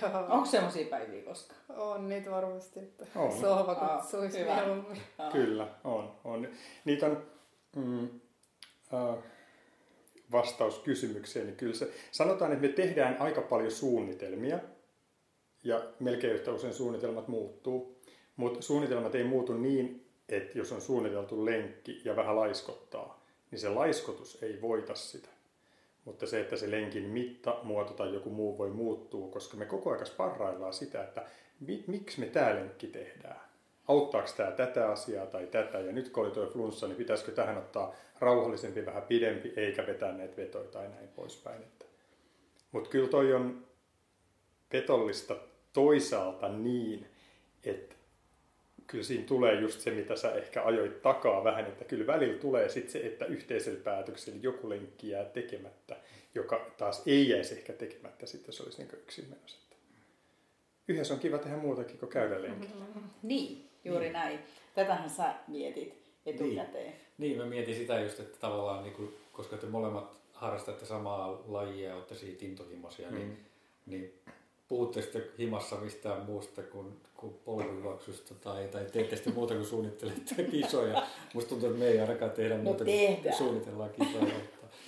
Joo. 0.01 0.25
Onko 0.29 0.45
semmoisia 0.45 0.87
päiviä 0.87 1.21
koskaan? 1.21 1.59
On 1.69 2.09
niitä 2.09 2.31
varmasti, 2.31 2.79
että 2.79 3.05
On. 3.15 3.31
sohva 3.41 3.71
Aa, 3.71 3.97
kutsuisi 4.01 4.39
hyvä. 4.39 4.55
mieluummin. 4.55 5.01
Kyllä, 5.31 5.67
on. 5.83 6.15
on. 6.23 6.47
Niitä 6.85 7.05
on, 7.05 7.25
mm, 7.75 8.09
äh, 8.93 9.23
vastaus 10.31 10.79
kysymykseen, 10.79 11.45
niin 11.45 11.57
kyllä 11.57 11.73
se, 11.73 11.93
sanotaan, 12.11 12.51
että 12.51 12.67
me 12.67 12.73
tehdään 12.73 13.17
aika 13.19 13.41
paljon 13.41 13.71
suunnitelmia 13.71 14.59
ja 15.63 15.83
melkein 15.99 16.33
yhtä 16.33 16.51
usein 16.51 16.73
suunnitelmat 16.73 17.27
muuttuu, 17.27 17.97
mutta 18.35 18.61
suunnitelmat 18.61 19.15
ei 19.15 19.23
muutu 19.23 19.53
niin, 19.53 20.05
että 20.29 20.57
jos 20.57 20.71
on 20.71 20.81
suunniteltu 20.81 21.45
lenkki 21.45 22.01
ja 22.05 22.15
vähän 22.15 22.35
laiskottaa, 22.35 23.25
niin 23.51 23.59
se 23.59 23.69
laiskotus 23.69 24.43
ei 24.43 24.61
voita 24.61 24.95
sitä. 24.95 25.29
Mutta 26.05 26.27
se, 26.27 26.39
että 26.39 26.57
se 26.57 26.71
lenkin 26.71 27.03
mitta, 27.03 27.59
muoto 27.63 27.93
tai 27.93 28.13
joku 28.13 28.29
muu 28.29 28.57
voi 28.57 28.69
muuttua, 28.69 29.31
koska 29.31 29.57
me 29.57 29.65
koko 29.65 29.91
ajan 29.91 30.05
sparraillaan 30.05 30.73
sitä, 30.73 31.03
että 31.03 31.25
mi- 31.59 31.83
miksi 31.87 32.19
me 32.19 32.25
tämä 32.25 32.55
lenkki 32.55 32.87
tehdään. 32.87 33.41
Auttaako 33.87 34.29
tämä 34.37 34.51
tätä 34.51 34.91
asiaa 34.91 35.25
tai 35.25 35.47
tätä, 35.47 35.79
ja 35.79 35.91
nyt 35.91 36.09
kun 36.09 36.23
oli 36.23 36.31
tuo 36.31 36.47
flunssa, 36.47 36.87
niin 36.87 36.97
pitäisikö 36.97 37.31
tähän 37.31 37.57
ottaa 37.57 37.95
rauhallisempi, 38.19 38.85
vähän 38.85 39.03
pidempi, 39.03 39.53
eikä 39.55 39.87
vetää 39.87 40.11
näitä 40.11 40.37
vetoja 40.37 40.69
tai 40.69 40.87
näin 40.87 41.07
poispäin. 41.07 41.61
Mutta 42.71 42.89
kyllä 42.89 43.09
toi 43.09 43.33
on 43.33 43.65
petollista 44.69 45.35
toisaalta 45.73 46.49
niin, 46.49 47.05
että 47.63 47.95
kyllä 48.87 49.03
siinä 49.03 49.23
tulee 49.25 49.61
just 49.61 49.81
se, 49.81 49.91
mitä 49.91 50.15
sä 50.15 50.31
ehkä 50.35 50.63
ajoit 50.63 51.01
takaa 51.01 51.43
vähän, 51.43 51.65
että 51.65 51.85
kyllä 51.85 52.07
välillä 52.07 52.39
tulee 52.39 52.69
sitten 52.69 52.91
se, 52.91 52.99
että 52.99 53.25
yhteisellä 53.25 53.79
päätöksellä 53.83 54.39
joku 54.41 54.69
lenkki 54.69 55.09
jää 55.09 55.25
tekemättä, 55.25 55.95
joka 56.35 56.71
taas 56.77 57.03
ei 57.05 57.29
jäisi 57.29 57.53
ehkä 57.53 57.73
tekemättä 57.73 58.25
sitten, 58.25 58.47
jos 58.47 58.61
olisi 58.61 58.77
niin 58.77 58.93
yksin 58.93 59.29
menossa. 59.29 59.63
Yhdessä 60.87 61.13
on 61.13 61.19
kiva 61.19 61.37
tehdä 61.37 61.57
muutakin 61.57 61.97
kuin 61.97 62.09
käydä 62.09 62.41
lenkillä. 62.41 62.85
Mm-hmm. 62.93 63.09
Niin, 63.23 63.69
juuri 63.85 64.03
niin. 64.03 64.13
näin. 64.13 64.39
Tätähän 64.75 65.09
sä 65.09 65.33
mietit 65.47 66.03
etukäteen. 66.25 66.85
Niin. 66.85 66.95
niin, 67.17 67.37
mä 67.37 67.45
mietin 67.45 67.75
sitä 67.75 67.99
just, 67.99 68.19
että 68.19 68.37
tavallaan, 68.39 68.83
niin 68.83 68.93
kuin, 68.93 69.17
koska 69.31 69.57
te 69.57 69.67
molemmat 69.67 70.17
harrastatte 70.33 70.85
samaa 70.85 71.43
lajia 71.47 71.89
ja 71.89 71.95
olette 71.95 72.15
siitä 72.15 72.45
intohimoisia, 72.45 73.11
niin, 73.11 73.27
mm. 73.27 73.35
niin, 73.85 73.99
niin 73.99 74.13
puhutte 74.73 75.01
sitten 75.01 75.23
himassa 75.39 75.75
mistään 75.75 76.21
muusta 76.21 76.63
kuin, 76.63 77.01
kuin 77.15 77.33
polvijuoksusta 77.33 78.33
tai, 78.35 78.67
tai 78.67 78.85
teette 78.85 79.15
sitten 79.15 79.33
muuta 79.33 79.53
kuin 79.53 79.65
suunnittelette 79.65 80.43
kisoja. 80.51 81.03
Musta 81.33 81.49
tuntuu, 81.49 81.69
että 81.69 81.79
me 81.79 81.87
ei 81.87 81.99
ainakaan 81.99 82.31
tehdä 82.31 82.57
no 82.57 82.63
muuta 82.63 82.83
kuin 82.85 83.33
suunnitellaan 83.37 83.89
kisoja. 83.89 84.33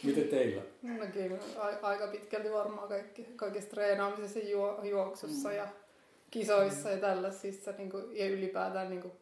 Miten 0.03 0.27
teillä? 0.27 0.61
No 0.81 1.05
kyllä, 1.13 1.37
aika 1.81 2.07
pitkälti 2.07 2.51
varmaan 2.51 2.87
kaikki, 2.87 3.27
kaikessa 3.35 3.69
treenaamisessa 3.69 4.39
juo, 4.39 4.79
juoksussa 4.83 5.49
mm. 5.49 5.55
ja 5.55 5.67
kisoissa 6.31 6.89
mm. 6.89 6.95
ja 6.95 7.01
tällaisissa 7.01 7.71
niin 7.77 7.89
kuin, 7.89 8.17
ja 8.17 8.29
ylipäätään 8.29 8.89
niin 8.89 9.01
kuin, 9.01 9.13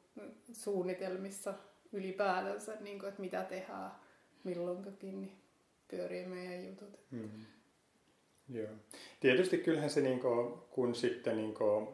suunnitelmissa 0.54 1.54
ylipäätänsä, 1.94 2.76
niin 2.80 3.00
kuin, 3.00 3.10
että 3.10 3.22
mitä 3.22 3.44
tehdään 3.44 3.92
milloinkin, 4.44 5.22
niin 5.22 5.38
pyörii 5.88 6.26
meidän 6.26 6.66
jutut. 6.66 7.00
Mm. 7.12 7.30
Joo. 8.50 8.68
Tietysti 9.20 9.58
kyllähän 9.58 9.90
se, 9.90 10.02
niin 10.02 10.20
kuin, 10.20 10.54
kun 10.70 10.96
sitten 10.96 11.38
niin 11.38 11.54
kuin, 11.54 11.88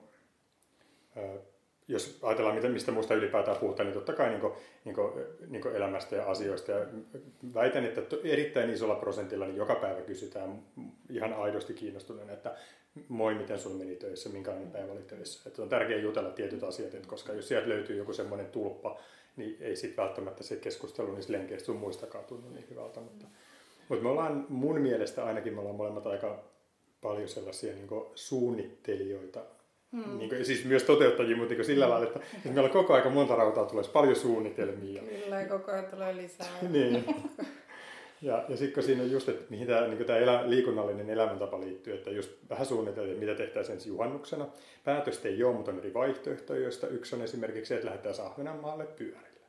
jos 1.88 2.20
ajatellaan, 2.22 2.72
mistä 2.72 2.92
muusta 2.92 3.14
ylipäätään 3.14 3.58
puhutaan, 3.58 3.88
niin 3.88 3.94
totta 3.94 4.14
kai 4.14 4.30
niin 4.30 4.42
kuin, 4.42 4.54
niin 4.86 4.96
kuin, 4.96 5.14
niin 5.48 5.62
kuin 5.62 5.76
elämästä 5.76 6.16
ja 6.16 6.26
asioista. 6.26 6.72
Ja 6.72 6.86
väitän, 7.54 7.86
että 7.86 8.02
erittäin 8.24 8.70
isolla 8.70 8.96
prosentilla 8.96 9.46
niin 9.46 9.58
joka 9.58 9.76
päivä 9.76 10.02
kysytään 10.02 10.64
ihan 11.10 11.34
aidosti 11.34 11.74
kiinnostuneena, 11.74 12.34
että 12.34 12.56
moi, 13.08 13.36
miten 13.36 13.60
sun 13.60 13.76
meni 13.76 13.96
töissä, 13.96 14.30
minkälainen 14.30 14.72
päivä 14.72 14.92
oli 14.92 15.02
töissä. 15.02 15.50
Että 15.50 15.62
on 15.62 15.70
tärkeää 15.70 16.00
jutella 16.00 16.30
tietyt 16.30 16.64
asiat, 16.64 16.94
että 16.94 17.08
koska 17.08 17.34
jos 17.34 17.48
sieltä 17.48 17.70
löytyy 17.70 17.98
joku 17.98 18.14
semmoinen 18.14 18.48
tulppa, 18.48 19.00
niin 19.36 19.58
ei 19.60 19.76
sitten 19.76 20.06
välttämättä 20.06 20.44
se 20.44 20.56
keskustelu 20.56 21.16
niistä 21.16 21.34
lenkeistä 21.34 21.66
sun 21.66 21.76
muistakaan 21.76 22.26
tunnu 22.26 22.50
niin 22.50 22.70
hyvältä. 22.70 23.00
Mutta, 23.00 23.28
mutta 23.90 24.04
me 24.04 24.10
ollaan 24.10 24.46
mun 24.50 24.82
mielestä 24.82 25.26
ainakin, 25.26 25.54
me 25.54 25.60
ollaan 25.60 25.76
molemmat 25.76 26.08
aika 26.08 26.44
paljon 27.02 27.28
sellaisia 27.28 27.76
niin 27.76 27.88
suunnittelijoita, 28.16 29.46
Hmm. 29.92 30.18
Niin 30.18 30.30
kuin, 30.30 30.46
siis 30.46 30.66
myös 30.66 30.84
toteuttajia, 30.84 31.38
mutta 31.38 31.54
niin 31.54 31.66
sillä 31.66 31.90
lailla, 31.90 32.08
että, 32.08 32.20
että 32.36 32.50
meillä 32.50 32.70
koko 32.70 32.94
aika 32.94 33.10
monta 33.10 33.36
rautaa 33.36 33.66
tulee 33.66 33.84
paljon 33.94 34.16
suunnitelmia. 34.16 35.02
Kyllä, 35.02 35.46
koko 35.46 35.72
ajan 35.72 35.86
tulee 35.86 36.16
lisää. 36.16 36.48
niin. 36.70 37.06
Ja, 38.22 38.46
ja 38.50 38.58
sitten 38.58 38.74
kun 38.74 38.84
siinä 38.84 39.04
on 39.04 39.12
just, 39.12 39.30
että 39.30 39.46
mihin 39.50 39.68
tämä, 39.68 39.88
niin 39.88 40.06
tämä 40.06 40.20
elä, 40.20 40.50
liikunnallinen 40.50 41.10
elämäntapa 41.10 41.60
liittyy, 41.60 41.94
että 41.94 42.12
just 42.12 42.32
vähän 42.50 42.66
suunniteltiin, 42.66 43.20
mitä 43.20 43.36
tehtäisiin 43.36 43.76
ensi 43.76 43.90
juhannuksena. 43.90 44.48
Päätöstä 44.84 45.28
ei 45.28 45.44
ole, 45.44 45.56
mutta 45.56 45.72
on 45.72 45.80
eri 45.80 45.94
vaihtoehtoja, 45.94 46.62
joista 46.62 46.88
yksi 46.88 47.16
on 47.16 47.22
esimerkiksi 47.22 47.70
se, 47.70 47.76
että 47.76 47.88
lähdetään 47.88 48.16
Ahvenanmaalle 48.26 48.86
pyörillä. 48.86 49.48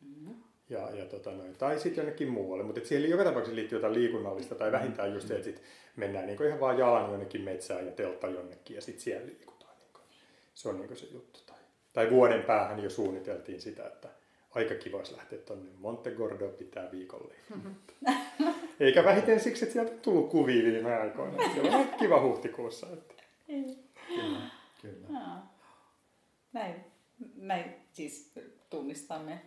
Mm-hmm. 0.00 0.34
Ja, 0.68 0.90
ja 0.90 1.04
tota 1.04 1.30
noin, 1.30 1.56
tai 1.58 1.80
sitten 1.80 2.02
jonnekin 2.02 2.28
muualle, 2.28 2.64
mutta 2.64 2.80
siihen 2.84 3.10
joka 3.10 3.24
tapauksessa 3.24 3.56
liittyy 3.56 3.78
jotain 3.78 3.94
liikunnallista, 3.94 4.54
tai 4.54 4.72
vähintään 4.72 5.14
just 5.14 5.28
se, 5.28 5.34
että 5.34 5.44
sit 5.44 5.62
mennään 5.96 6.26
niin 6.26 6.42
ihan 6.42 6.60
vaan 6.60 6.78
jalan 6.78 7.10
jonnekin 7.10 7.40
metsään 7.40 7.86
ja 7.86 7.92
teltta 7.92 8.26
jonnekin, 8.26 8.76
ja 8.76 8.82
sitten 8.82 9.02
siellä 9.02 9.26
liikutaan. 9.26 9.76
Niin 9.78 10.06
se 10.54 10.68
on 10.68 10.80
niin 10.80 10.96
se 10.96 11.06
juttu. 11.12 11.40
Tai, 11.46 11.58
tai 11.92 12.10
vuoden 12.10 12.42
päähän 12.42 12.82
jo 12.82 12.90
suunniteltiin 12.90 13.60
sitä, 13.60 13.86
että 13.86 14.08
aika 14.50 14.74
kiva 14.74 14.98
olisi 14.98 15.16
lähteä 15.16 15.38
tuonne 15.38 15.70
Montegordo 15.78 16.48
pitää 16.48 16.90
viikolle. 16.92 17.34
Mm-hmm. 17.54 17.74
Eikä 18.80 19.04
vähiten 19.04 19.40
siksi, 19.40 19.64
että 19.64 19.72
sieltä 19.72 19.92
on 19.92 20.00
tullut 20.00 20.30
kuvia 20.30 20.64
viime 20.64 20.94
aikoina. 20.94 21.52
Siellä 21.52 21.76
on 21.76 21.88
kiva 21.98 22.22
huhtikuussa. 22.22 22.86
Että. 22.92 23.14
kyllä, 24.08 24.38
kyllä. 24.82 25.08
Näin, 26.52 26.74
näin 27.36 27.74
siis 27.92 28.32
tunnistamme 28.70 29.40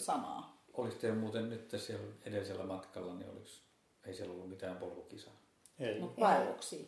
samaa. 0.00 0.62
Olisi 0.72 0.98
teillä 0.98 1.18
muuten 1.18 1.50
nyt 1.50 1.70
siellä 1.76 2.06
edellisellä 2.24 2.64
matkalla, 2.64 3.14
niin 3.14 3.30
olisi, 3.30 3.62
ei 4.04 4.14
siellä 4.14 4.34
ollut 4.34 4.48
mitään 4.48 4.76
polkukisaa? 4.76 5.34
Ei. 5.78 6.00
Mutta 6.00 6.20
vaelluksia. 6.20 6.86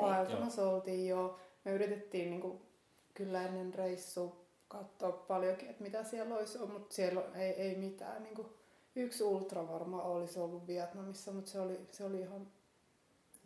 Vaelluksia 0.00 0.64
oltiin 0.64 1.08
jo. 1.08 1.38
Me 1.64 1.72
yritettiin 1.72 2.30
niin 2.30 2.40
kuin, 2.40 2.62
kyllä 3.14 3.42
ennen 3.42 3.74
reissua 3.74 4.46
katsoa 4.68 5.12
paljonkin, 5.12 5.70
että 5.70 5.82
mitä 5.82 6.04
siellä 6.04 6.34
olisi 6.34 6.58
ollut, 6.58 6.72
mutta 6.72 6.94
siellä 6.94 7.22
ei, 7.34 7.50
ei 7.50 7.76
mitään. 7.76 8.22
Niin 8.22 8.34
kuin 8.34 8.48
yksi 8.96 9.24
ultra 9.24 9.68
varmaan 9.68 10.04
olisi 10.04 10.38
ollut 10.38 10.66
Vietnamissa, 10.66 11.32
mutta 11.32 11.50
se 11.50 11.60
oli, 11.60 11.80
se 11.92 12.04
oli 12.04 12.20
ihan 12.20 12.46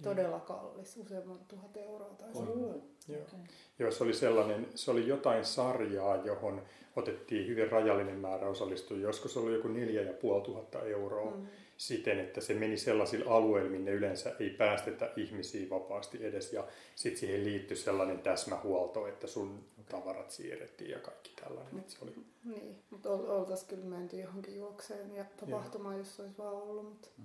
todella 0.02 0.40
kallis, 0.40 0.96
useamman 0.96 1.38
tuhat 1.48 1.76
euroa 1.76 2.14
tai 2.14 2.34
se. 2.34 2.38
Joo. 2.38 3.22
Okay. 3.22 3.40
Joo, 3.78 3.90
se 3.90 4.04
oli 4.04 4.14
sellainen, 4.14 4.68
se 4.74 4.90
oli 4.90 5.08
jotain 5.08 5.44
sarjaa, 5.44 6.16
johon 6.16 6.62
otettiin 6.96 7.48
hyvin 7.48 7.70
rajallinen 7.70 8.18
määrä 8.18 8.48
osallistujia. 8.48 9.06
Joskus 9.06 9.36
oli 9.36 9.54
joku 9.54 9.68
neljä 9.68 10.02
ja 10.02 10.12
puoli 10.12 10.42
tuhatta 10.42 10.82
euroa. 10.82 11.30
Mm 11.30 11.46
siten, 11.80 12.20
että 12.20 12.40
se 12.40 12.54
meni 12.54 12.76
sellaisilla 12.76 13.36
alueilla, 13.36 13.70
minne 13.70 13.90
yleensä 13.90 14.34
ei 14.40 14.50
päästetä 14.50 15.12
ihmisiä 15.16 15.70
vapaasti 15.70 16.26
edes. 16.26 16.52
Ja 16.52 16.64
sitten 16.94 17.20
siihen 17.20 17.44
liittyi 17.44 17.76
sellainen 17.76 18.18
täsmähuolto, 18.18 19.06
että 19.06 19.26
sun 19.26 19.64
tavarat 19.88 20.30
siirrettiin 20.30 20.90
ja 20.90 20.98
kaikki 20.98 21.32
tällainen. 21.40 21.74
Mut, 21.74 21.90
se 21.90 21.98
oli... 22.02 22.14
Niin, 22.44 22.76
mutta 22.90 23.10
oltaisiin 23.10 23.68
kyllä 23.68 23.84
menty 23.84 24.20
johonkin 24.20 24.56
juokseen 24.56 25.14
ja 25.14 25.24
tapahtumaan, 25.40 25.98
jos 25.98 26.20
olisi 26.20 26.38
vaan 26.38 26.54
ollut. 26.54 26.84
Mutta 26.84 27.08
mm. 27.18 27.24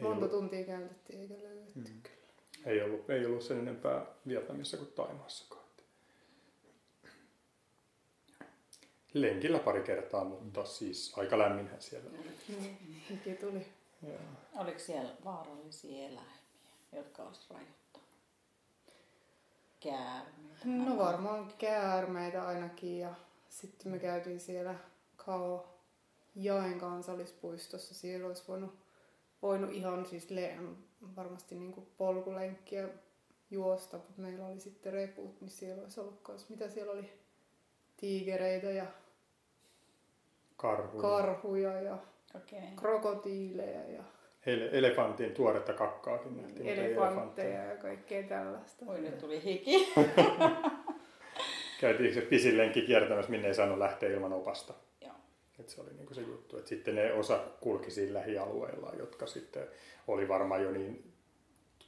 Monta 0.00 0.16
ollut... 0.16 0.30
tuntia 0.30 0.64
käytettiin 0.64 1.20
eikä 1.20 1.34
löydetty 1.34 1.78
mm. 1.78 2.02
kyllä. 2.02 2.20
Ei 2.66 2.82
ollut, 2.82 3.10
ei 3.10 3.26
ollut 3.26 3.42
sen 3.42 3.58
enempää 3.58 4.06
Vietnamissa 4.28 4.76
kuin 4.76 4.92
Taimaassakaan. 4.92 5.60
Lenkillä 9.14 9.58
pari 9.58 9.82
kertaa, 9.82 10.24
mutta 10.24 10.64
siis 10.64 11.18
aika 11.18 11.38
lämminhän 11.38 11.82
siellä 11.82 12.10
oli. 12.10 12.28
Mm, 12.48 13.36
tuli. 13.40 13.66
Joo. 14.02 14.18
Oliko 14.54 14.78
siellä 14.78 15.10
vaarallisia 15.24 15.98
eläimiä, 15.98 16.22
jotka 16.92 17.22
olisi 17.22 17.40
rajoittanut? 17.50 18.08
Käärmeitä? 19.80 20.90
No 20.90 20.98
varmaan 20.98 21.52
käärmeitä 21.58 22.46
ainakin 22.46 22.98
ja 22.98 23.14
sitten 23.48 23.92
me 23.92 23.98
käytiin 23.98 24.40
siellä 24.40 24.74
Kao 25.16 25.68
Jaen 26.34 26.78
kansallispuistossa. 26.78 27.94
Siellä 27.94 28.26
olisi 28.26 28.44
voinut, 28.48 28.74
voinut 29.42 29.72
ihan 29.72 30.06
siis 30.06 30.30
le- 30.30 30.56
varmasti 31.16 31.54
niin 31.54 31.72
kuin 31.72 31.86
polkulenkkiä 31.98 32.88
juosta, 33.50 33.96
mutta 33.96 34.22
meillä 34.22 34.46
oli 34.46 34.60
sitten 34.60 34.92
reput, 34.92 35.40
niin 35.40 35.50
siellä 35.50 35.82
olisi 35.82 36.00
ollut 36.00 36.20
kans, 36.22 36.48
mitä 36.48 36.68
siellä 36.68 36.92
oli, 36.92 37.10
tiigereitä 37.96 38.70
ja 38.70 38.86
karhuja, 40.56 41.02
karhuja 41.02 41.80
ja 41.80 41.98
okay. 42.34 42.60
krokotiileja 42.76 43.90
ja 43.90 44.02
Ele- 44.46 44.68
elefantin 44.72 45.34
tuoretta 45.34 45.72
kakkaakin 45.72 46.36
nähtiin. 46.36 46.68
Elefantteja 46.68 47.64
ja 47.64 47.76
kaikkea 47.76 48.22
tällaista. 48.22 48.84
Oi 48.88 49.00
nyt 49.00 49.18
tuli 49.18 49.44
hiki. 49.44 49.92
Käytiin 51.80 52.14
se 52.14 52.20
pisin 52.20 52.56
lenkki 52.56 52.82
kiertämässä, 52.82 53.30
minne 53.30 53.48
ei 53.48 53.54
saanut 53.54 53.78
lähteä 53.78 54.08
ilman 54.08 54.32
opasta. 54.32 54.74
Et 55.60 55.68
se 55.68 55.80
oli 55.80 55.92
niinku 55.92 56.14
se 56.14 56.20
juttu, 56.20 56.56
että 56.56 56.68
sitten 56.68 56.94
ne 56.94 57.12
osa 57.12 57.40
kulki 57.60 57.90
siinä 57.90 58.14
lähialueilla, 58.14 58.92
jotka 58.98 59.26
sitten 59.26 59.68
oli 60.08 60.28
varmaan 60.28 60.62
jo 60.62 60.70
niin 60.70 61.12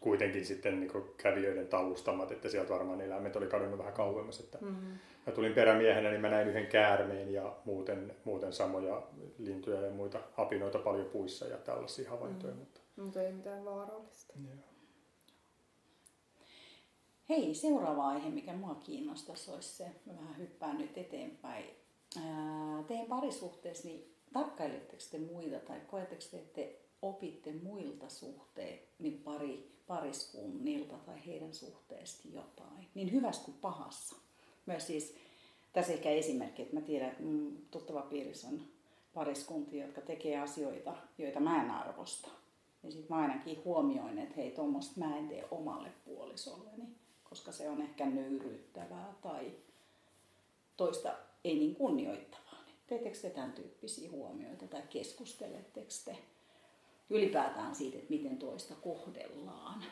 kuitenkin 0.01 0.47
sitten 0.47 0.81
niin 0.81 0.93
kuin 0.93 1.05
kävijöiden 1.17 1.69
tallustamat, 1.69 2.33
että 2.33 2.49
sieltä 2.49 2.73
varmaan 2.73 3.01
eläimet 3.01 3.37
oli 3.37 3.47
kadonnut 3.47 3.79
vähän 3.79 3.93
kauemmas. 3.93 4.41
Että 4.41 4.59
mm-hmm. 4.61 4.99
Mä 5.27 5.33
tulin 5.33 5.55
perämiehenä, 5.55 6.11
niin 6.11 6.21
mä 6.21 6.29
näin 6.29 6.49
yhden 6.49 6.67
käärmeen 6.67 7.33
ja 7.33 7.57
muuten, 7.65 8.15
muuten 8.25 8.53
samoja 8.53 9.03
lintuja 9.39 9.81
ja 9.81 9.91
muita 9.91 10.21
apinoita 10.37 10.79
paljon 10.79 11.07
puissa 11.07 11.47
ja 11.47 11.57
tällaisia 11.57 12.11
havaintoja. 12.11 12.53
Mm-hmm. 12.53 12.61
Mutta... 12.61 12.81
mutta 12.97 13.23
ei 13.23 13.33
mitään 13.33 13.65
vaarallista. 13.65 14.35
Joo. 14.45 14.55
Hei, 17.29 17.55
seuraava 17.55 18.09
aihe, 18.09 18.31
mikä 18.31 18.53
mua 18.53 18.75
kiinnostaisi, 18.75 19.51
olisi 19.51 19.69
se, 19.69 19.91
mä 20.07 20.13
vähän 20.21 20.39
hyppään 20.39 20.79
nyt 20.79 20.99
eteenpäin. 20.99 21.82
Teidän 22.87 23.07
parisuhteessa, 23.07 23.89
niin 23.89 24.15
tarkkailetteko 24.33 25.03
te 25.11 25.19
muita 25.19 25.59
tai 25.59 25.81
koetteko 25.91 26.23
te, 26.31 26.37
että 26.37 26.55
te 26.55 26.79
opitte 27.03 27.53
muilta 27.53 28.09
suhteen, 28.09 28.79
niin 28.99 29.19
pari, 29.19 29.73
pariskunnilta 29.87 30.97
tai 30.97 31.27
heidän 31.27 31.55
suhteesta 31.55 32.29
jotain, 32.33 32.89
niin 32.95 33.13
hyvässä 33.13 33.43
kuin 33.45 33.57
pahassa. 33.61 34.17
Myös 34.67 34.87
siis, 34.87 35.15
tässä 35.73 35.93
ehkä 35.93 36.11
esimerkki, 36.11 36.63
että 36.63 36.75
mä 36.75 36.81
tiedän, 36.81 37.11
että 37.11 37.23
tuttava 37.71 38.03
piirissä 38.03 38.49
on 38.49 38.61
pariskuntia, 39.15 39.87
jotka 39.87 40.01
tekee 40.01 40.39
asioita, 40.39 40.97
joita 41.19 41.41
mä 41.41 41.65
en 41.65 41.71
arvosta. 41.71 42.29
Ja 42.83 42.91
sitten 42.91 43.17
mä 43.17 43.23
ainakin 43.23 43.65
huomioin, 43.65 44.19
että 44.19 44.35
hei, 44.37 44.51
tuommoista 44.51 45.01
mä 45.01 45.19
en 45.19 45.29
tee 45.29 45.49
omalle 45.51 45.93
puolisolleni, 46.05 46.89
koska 47.25 47.53
se 47.53 47.69
on 47.69 47.83
ehkä 47.83 48.07
nöyryyttävää 48.07 49.15
tai 49.23 49.53
toista 50.77 51.13
ei 51.45 51.55
niin 51.55 51.75
kunnioittavaa. 51.75 52.65
Teettekö 52.87 53.19
te 53.19 53.31
tämän 53.31 53.53
tyyppisiä 53.53 54.11
huomioita 54.11 54.67
tai 54.67 54.83
keskusteletteko 54.91 55.91
te 56.05 56.19
ylipäätään 57.11 57.75
siitä, 57.75 57.97
että 57.97 58.11
miten 58.11 58.39
toista 58.39 58.75
kohdellaan? 58.75 59.85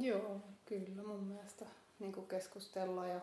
Joo, 0.00 0.40
kyllä 0.66 1.02
mun 1.02 1.24
mielestä 1.24 1.66
niin 1.98 2.26
keskustellaan 2.28 3.10
ja 3.10 3.20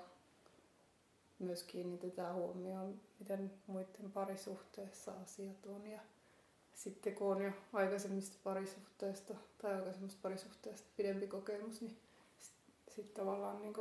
myös 1.40 1.64
kiinnitetään 1.64 2.36
huomioon, 2.36 3.02
miten 3.20 3.52
muiden 3.68 4.12
parisuhteessa 4.14 5.12
asiat 5.24 5.66
on. 5.66 5.88
Ja 5.88 6.00
sitten 6.74 7.16
kun 7.16 7.36
on 7.36 7.42
jo 7.42 7.52
aikaisemmista 7.74 8.38
parisuhteista 8.44 9.34
tai 9.62 9.76
aikaisemmista 9.76 10.20
parisuhteista 10.22 10.88
pidempi 10.98 11.28
kokemus, 11.28 11.82
niin 11.82 11.98
sitten 12.40 12.96
sit 12.96 13.14
tavallaan 13.14 13.62
niin 13.62 13.74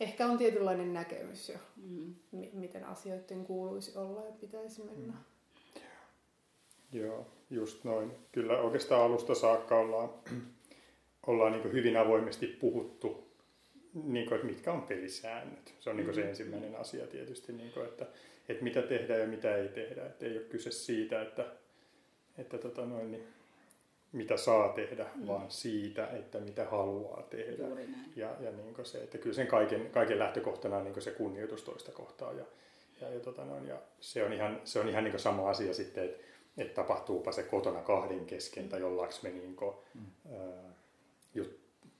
ehkä 0.00 0.26
on 0.26 0.38
tietynlainen 0.38 0.94
näkemys 0.94 1.48
jo, 1.48 1.56
mm. 1.76 2.14
m- 2.32 2.58
miten 2.58 2.84
asioiden 2.84 3.44
kuuluisi 3.44 3.98
olla 3.98 4.24
ja 4.24 4.32
pitäisi 4.40 4.82
mennä. 4.82 5.12
Mm. 5.12 5.18
Joo, 6.92 7.26
just 7.50 7.84
noin. 7.84 8.12
Kyllä 8.32 8.58
oikeastaan 8.58 9.02
alusta 9.02 9.34
saakka 9.34 9.78
ollaan, 9.78 10.10
ollaan 11.26 11.52
niin 11.52 11.72
hyvin 11.72 11.96
avoimesti 11.96 12.46
puhuttu, 12.46 13.28
niin 13.94 14.26
kuin, 14.26 14.36
että 14.36 14.46
mitkä 14.46 14.72
on 14.72 14.82
pelisäännöt. 14.82 15.74
Se 15.80 15.90
on 15.90 15.96
niin 15.96 16.14
se 16.14 16.22
mm. 16.22 16.28
ensimmäinen 16.28 16.76
asia 16.76 17.06
tietysti, 17.06 17.52
niin 17.52 17.72
kuin, 17.72 17.86
että, 17.86 18.06
että 18.48 18.64
mitä 18.64 18.82
tehdään 18.82 19.20
ja 19.20 19.26
mitä 19.26 19.56
ei 19.56 19.68
tehdä. 19.68 20.06
Että 20.06 20.26
ei 20.26 20.36
ole 20.38 20.46
kyse 20.46 20.70
siitä, 20.70 21.22
että, 21.22 21.46
että 22.38 22.58
tota 22.58 22.86
noin, 22.86 23.10
niin 23.10 23.24
mitä 24.14 24.36
saa 24.36 24.68
tehdä, 24.68 25.06
mm. 25.14 25.26
vaan 25.26 25.50
siitä, 25.50 26.06
että 26.06 26.40
mitä 26.40 26.64
haluaa 26.64 27.22
tehdä. 27.22 27.62
Ja, 28.16 28.36
ja 28.40 28.50
niin 28.52 28.74
se, 28.82 28.98
että 28.98 29.18
kyllä 29.18 29.34
sen 29.34 29.46
kaiken, 29.46 29.90
kaiken 29.90 30.18
lähtökohtana 30.18 30.76
on 30.76 30.84
niin 30.84 31.02
se 31.02 31.10
kunnioitus 31.10 31.62
toista 31.62 31.92
kohtaa. 31.92 32.32
Ja, 32.32 32.44
ja, 33.00 33.08
ja, 33.08 33.20
tota 33.20 33.44
noin, 33.44 33.68
ja 33.68 33.78
se 34.00 34.24
on 34.24 34.32
ihan, 34.32 34.60
se 34.64 34.80
on 34.80 34.88
ihan 34.88 35.04
niin 35.04 35.18
sama 35.18 35.50
asia 35.50 35.74
sitten, 35.74 36.04
että, 36.04 36.24
että 36.58 36.74
tapahtuupa 36.74 37.32
se 37.32 37.42
kotona 37.42 37.82
kahden 37.82 38.26
kesken 38.26 38.68
tai 38.68 38.82
ollaanko 38.82 39.14
me 39.22 39.30
niin 39.30 39.56
kuin, 39.56 39.74
mm. 39.94 40.32
ää, 40.32 40.74
just 41.34 41.50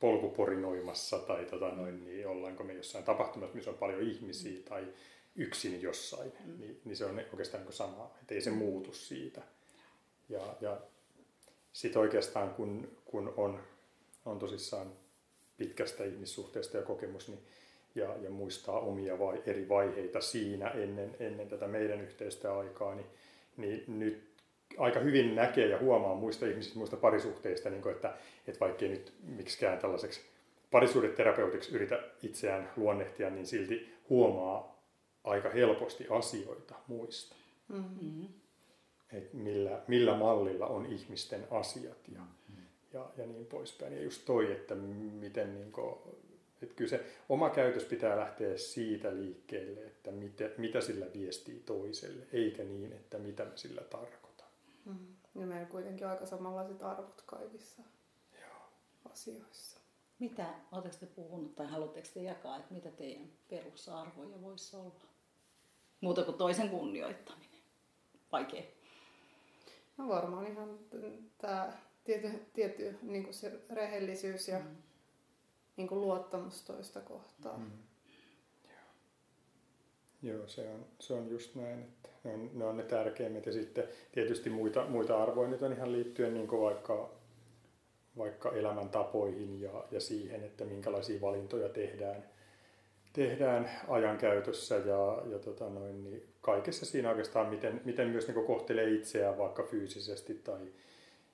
polkuporinoimassa 0.01 1.19
tai 1.19 1.45
tota 1.45 1.69
noin, 1.69 2.05
niin 2.05 2.29
ollaanko 2.29 2.65
me 2.65 2.73
jossain 2.73 3.05
tapahtumassa, 3.05 3.55
missä 3.55 3.71
on 3.71 3.79
paljon 3.79 4.03
ihmisiä 4.03 4.59
mm. 4.59 4.65
tai 4.65 4.87
yksin 5.37 5.83
jossain, 5.83 6.33
mm. 6.45 6.61
niin, 6.61 6.81
niin 6.85 6.97
se 6.97 7.05
on 7.05 7.19
oikeastaan 7.19 7.65
niin 7.65 7.73
sama, 7.73 8.11
että 8.21 8.35
ei 8.35 8.41
se 8.41 8.51
muutu 8.51 8.93
siitä. 8.93 9.43
Ja, 10.29 10.57
ja 10.61 10.81
sitten 11.75 12.03
oikeastaan 12.03 12.55
kun, 12.55 12.89
kun 13.05 13.35
on, 13.37 13.61
on 14.25 14.39
tosissaan 14.39 14.93
pitkästä 15.57 16.05
ihmissuhteesta 16.05 16.77
ja 16.77 16.83
kokemus, 16.83 17.29
niin, 17.29 17.41
ja, 17.95 18.17
ja 18.23 18.31
muistaa 18.31 18.81
omia 18.81 19.19
vai, 19.19 19.43
eri 19.47 19.69
vaiheita 19.69 20.21
siinä 20.21 20.69
ennen, 20.69 21.17
ennen 21.21 21.49
tätä 21.49 21.67
meidän 21.67 22.01
yhteistä 22.01 22.59
aikaa, 22.59 22.95
niin, 22.95 23.07
niin 23.57 23.85
nyt 23.89 24.25
aika 24.79 25.01
hyvin 25.01 25.35
näkee 25.35 25.67
ja 25.67 25.79
huomaa 25.79 26.15
muista 26.15 26.47
ihmisistä, 26.47 26.79
muista 26.79 26.97
parisuhteista, 26.97 27.71
niin 27.71 27.83
kuin, 27.83 27.95
että, 27.95 28.17
että 28.47 28.61
vaikkei 28.61 28.89
nyt 28.89 29.13
miksikään 29.23 29.79
tällaiseksi 29.79 30.21
parisuudeterapeutiksi 30.71 31.75
yritä 31.75 32.03
itseään 32.23 32.71
luonnehtia, 32.77 33.31
niin 33.31 33.47
silti 33.47 33.95
huomaa 34.09 34.83
aika 35.25 35.51
helposti 35.51 36.07
asioita 36.11 36.75
muista. 36.89 37.37
Mm-hmm 37.69 38.44
että 39.13 39.37
millä, 39.37 39.83
millä 39.89 40.17
mallilla 40.17 40.67
on 40.67 40.87
ihmisten 40.87 41.47
asiat 41.51 42.09
ja, 42.09 42.21
mm. 42.21 42.57
ja, 42.93 43.11
ja 43.17 43.27
niin 43.27 43.47
poispäin. 43.47 43.93
Ja 43.93 44.03
just 44.03 44.25
toi, 44.25 44.53
että 44.53 44.75
miten 44.75 45.55
niin 45.55 45.73
kuin, 45.73 45.95
että 46.63 46.75
kyllä 46.75 46.91
se 46.91 47.07
oma 47.29 47.51
käytös 47.51 47.85
pitää 47.85 48.17
lähteä 48.17 48.57
siitä 48.57 49.15
liikkeelle, 49.15 49.81
että 49.81 50.11
mitä, 50.11 50.51
mitä 50.59 50.81
sillä 50.81 51.07
viestii 51.15 51.63
toiselle, 51.67 52.27
eikä 52.33 52.65
niin, 52.65 52.93
että 52.93 53.19
mitä 53.19 53.45
me 53.45 53.57
sillä 53.57 53.81
tarkoitan. 53.81 54.47
Mm. 54.85 55.07
Ja 55.35 55.47
meillä 55.47 55.67
kuitenkin 55.67 56.07
aika 56.07 56.27
samanlaiset 56.27 56.83
arvot 56.83 57.23
kaikissa 57.27 57.83
Joo. 58.41 58.61
asioissa. 59.13 59.81
Mitä, 60.19 60.47
oletteko 60.73 60.97
te 60.97 61.07
puhunut 61.07 61.55
tai 61.55 61.67
haluatteko 61.67 62.09
te 62.15 62.23
jakaa, 62.23 62.57
että 62.57 62.75
mitä 62.75 62.91
teidän 62.91 63.29
perusarvoja 63.51 64.43
voisi 64.43 64.77
olla? 64.77 65.05
Muuta 66.01 66.23
kuin 66.23 66.37
toisen 66.37 66.71
kunnioittaminen. 66.71 67.61
Vaikea. 68.33 68.63
No 69.97 70.09
varmaan 70.09 70.47
ihan 70.47 70.79
tämä 71.39 71.73
tietty, 72.05 72.31
tietty 72.53 72.97
niin 73.03 73.25
kuin 73.25 73.35
se 73.35 73.61
rehellisyys 73.71 74.49
ja 74.49 74.59
mm. 74.59 74.77
niin 75.77 75.89
kuin 75.89 76.01
luottamus 76.01 76.63
toista 76.63 77.01
kohtaan. 77.01 77.61
Mm. 77.61 77.71
Joo. 80.23 80.35
Joo, 80.35 80.49
se 80.49 80.69
on, 80.69 80.87
se 80.99 81.15
on 81.15 81.31
just 81.31 81.55
näin, 81.55 81.79
että 81.79 82.09
ne 82.25 82.35
on, 82.35 82.51
ne 82.55 82.65
on 82.65 82.77
ne 82.77 82.83
tärkeimmät 82.83 83.47
ja 83.47 83.53
sitten 83.53 83.89
tietysti 84.13 84.51
muita, 84.51 84.87
muita 84.87 85.23
arvoja 85.23 85.49
nyt 85.49 85.63
on 85.63 85.73
ihan 85.73 85.93
liittyen 85.93 86.35
niin 86.35 86.49
kuin 86.49 86.63
vaikka, 86.63 87.11
vaikka 88.19 88.53
elämäntapoihin 88.53 89.61
ja, 89.61 89.85
ja 89.91 90.01
siihen, 90.01 90.45
että 90.45 90.65
minkälaisia 90.65 91.21
valintoja 91.21 91.69
tehdään, 91.69 92.25
tehdään 93.13 93.71
ajankäytössä 93.89 94.75
ja, 94.75 95.23
ja 95.31 95.39
tota 95.39 95.69
noin, 95.69 96.05
niin 96.05 96.34
kaikessa 96.45 96.87
siinä 96.87 97.11
oikeastaan, 97.11 97.47
miten, 97.47 97.81
miten 97.85 98.09
myös 98.09 98.29
niin 98.29 98.47
kohtelee 98.47 98.91
itseään 98.91 99.39
vaikka 99.39 99.63
fyysisesti 99.63 100.35
tai 100.35 100.61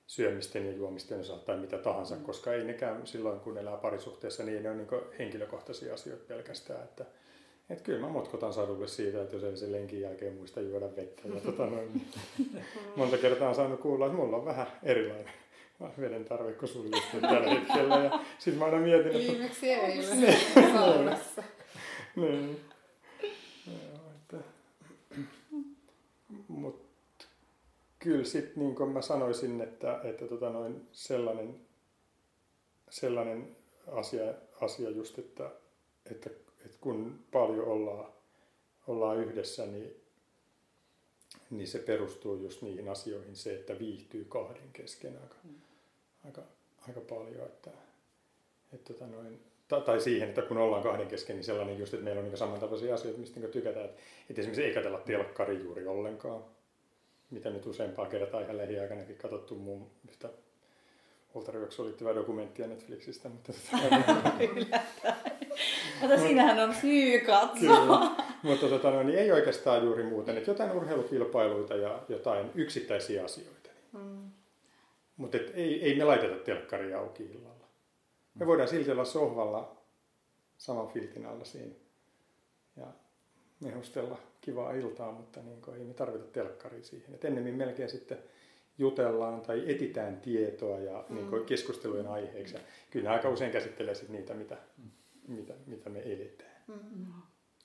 syömisten 0.07 0.65
ja 0.65 0.71
juomisten 0.71 1.19
osalta 1.19 1.45
tai 1.45 1.57
mitä 1.57 1.77
tahansa, 1.77 2.15
mm. 2.15 2.21
koska 2.21 2.53
ei 2.53 2.63
nekään 2.63 3.07
silloin, 3.07 3.39
kun 3.39 3.57
elää 3.57 3.77
parisuhteessa, 3.77 4.43
niin 4.43 4.63
ne 4.63 4.69
on 4.69 4.77
niin 4.77 5.01
henkilökohtaisia 5.19 5.93
asioita 5.93 6.23
pelkästään. 6.27 6.83
Että, 6.83 7.05
että 7.69 7.83
kyllä 7.83 7.99
mä 7.99 8.09
motkotan 8.09 8.53
sadulle 8.53 8.87
siitä, 8.87 9.21
että 9.21 9.35
jos 9.35 9.43
ei 9.43 9.57
se 9.57 9.71
lenkin 9.71 10.01
jälkeen 10.01 10.35
muista 10.35 10.61
juoda 10.61 10.95
vettä. 10.95 11.21
Ja 11.35 11.41
tota 11.41 11.65
noin, 11.65 11.93
niin 11.93 12.07
monta 12.95 13.17
kertaa 13.17 13.49
on 13.49 13.55
saanut 13.55 13.79
kuulla, 13.79 14.05
että 14.05 14.17
mulla 14.17 14.37
on 14.37 14.45
vähän 14.45 14.67
erilainen 14.83 15.33
veden 16.01 16.25
tarve 16.25 16.53
kuin 16.53 16.69
sulla 16.69 16.97
tällä 17.21 17.49
hetkellä. 17.49 17.95
Ja 17.95 18.19
sitten 18.37 18.59
mä 18.59 18.65
aina 18.65 18.77
mietin, 18.77 19.05
että... 19.05 19.31
Viimeksi 19.31 19.69
eilen 19.69 20.37
saunassa. 20.73 21.43
niin. 22.15 22.70
Mutta 26.51 27.25
kyllä 27.99 28.23
sitten 28.23 28.63
niin 28.63 28.75
kuin 28.75 28.89
mä 28.89 29.01
sanoisin, 29.01 29.61
että, 29.61 30.01
että 30.03 30.27
tota 30.27 30.49
noin 30.49 30.87
sellainen, 30.91 31.61
sellainen 32.89 33.55
asia, 33.87 34.33
asia 34.61 34.89
just, 34.89 35.19
että, 35.19 35.51
että, 36.11 36.29
että 36.65 36.77
kun 36.81 37.19
paljon 37.31 37.67
ollaan, 37.67 38.13
ollaan 38.87 39.17
yhdessä, 39.17 39.65
niin, 39.65 39.95
niin 41.49 41.67
se 41.67 41.79
perustuu 41.79 42.35
just 42.35 42.61
niihin 42.61 42.89
asioihin 42.89 43.35
se, 43.35 43.55
että 43.55 43.79
viihtyy 43.79 44.25
kahden 44.25 44.69
kesken 44.73 45.17
aika, 45.21 45.35
mm. 45.43 45.55
aika, 46.25 46.41
aika 46.87 47.01
paljon. 47.01 47.45
Että, 47.45 47.71
että 48.73 48.93
tota 48.93 49.07
noin, 49.07 49.50
tai 49.79 50.01
siihen, 50.01 50.29
että 50.29 50.41
kun 50.41 50.57
ollaan 50.57 50.83
kahden 50.83 51.07
kesken, 51.07 51.35
niin 51.35 51.43
sellainen 51.43 51.79
just, 51.79 51.93
että 51.93 52.03
meillä 52.03 52.19
on 52.19 52.25
niin 52.25 52.37
samantapaisia 52.37 52.93
asioita, 52.93 53.19
mistä 53.19 53.39
niin 53.39 53.51
tykätään. 53.51 53.85
Että, 53.85 54.01
että 54.29 54.41
esimerkiksi 54.41 54.63
ei 54.63 54.73
katsella 54.73 54.97
telkkari 54.97 55.63
juuri 55.63 55.87
ollenkaan, 55.87 56.43
mitä 57.31 57.49
nyt 57.49 57.65
useampaa 57.65 58.05
kertaa 58.05 58.41
ihan 58.41 58.57
lähiaikanakin 58.57 59.17
katsottu 59.17 59.55
mun 59.55 59.87
yhtä 60.09 60.29
Voltarioksi 61.35 61.83
liittyvää 61.83 62.15
dokumenttia 62.15 62.67
Netflixistä. 62.67 63.29
Mutta, 63.29 63.53
mutta 66.01 66.17
siinähän 66.17 66.59
on 66.59 66.75
syy 66.75 67.19
katsoa. 67.19 68.15
mutta 68.43 68.67
tota, 68.67 68.91
no, 68.91 69.03
niin 69.03 69.19
ei 69.19 69.31
oikeastaan 69.31 69.83
juuri 69.83 70.03
muuten, 70.03 70.37
että 70.37 70.51
jotain 70.51 70.71
urheilukilpailuita 70.71 71.75
ja 71.75 71.99
jotain 72.09 72.51
yksittäisiä 72.55 73.23
asioita. 73.23 73.69
Mm. 73.93 74.31
mutta 75.17 75.37
ei, 75.53 75.83
ei 75.83 75.95
me 75.95 76.03
laiteta 76.03 76.35
telkkaria 76.35 76.99
auki 76.99 77.23
illalla. 77.23 77.60
Me 78.35 78.47
voidaan 78.47 78.69
silti 78.69 78.91
olla 78.91 79.05
sohvalla 79.05 79.77
saman 80.57 80.87
filtin 80.87 81.25
alla 81.25 81.45
siinä 81.45 81.75
ja 82.77 82.87
mehustella 83.59 84.17
kivaa 84.41 84.73
iltaa, 84.73 85.11
mutta 85.11 85.41
niin 85.41 85.61
kuin, 85.61 85.77
ei 85.77 85.85
me 85.85 85.93
tarvita 85.93 86.25
telkkaria 86.25 86.83
siihen. 86.83 87.15
Et 87.15 87.25
ennemmin 87.25 87.55
melkein 87.55 87.89
sitten 87.89 88.17
jutellaan 88.77 89.41
tai 89.41 89.71
etitään 89.71 90.21
tietoa 90.21 90.79
ja 90.79 91.05
mm. 91.09 91.15
niin 91.15 91.29
kuin 91.29 91.45
keskustelujen 91.45 92.07
aiheeksi. 92.07 92.55
Ja 92.55 92.61
kyllä 92.91 93.11
aika 93.11 93.29
usein 93.29 93.51
käsittelee 93.51 93.95
sit 93.95 94.09
niitä, 94.09 94.33
mitä, 94.33 94.57
mm. 94.77 94.91
mitä, 95.27 95.53
mitä 95.65 95.89
me 95.89 95.99
eletään. 95.99 96.63
Mm. 96.67 97.13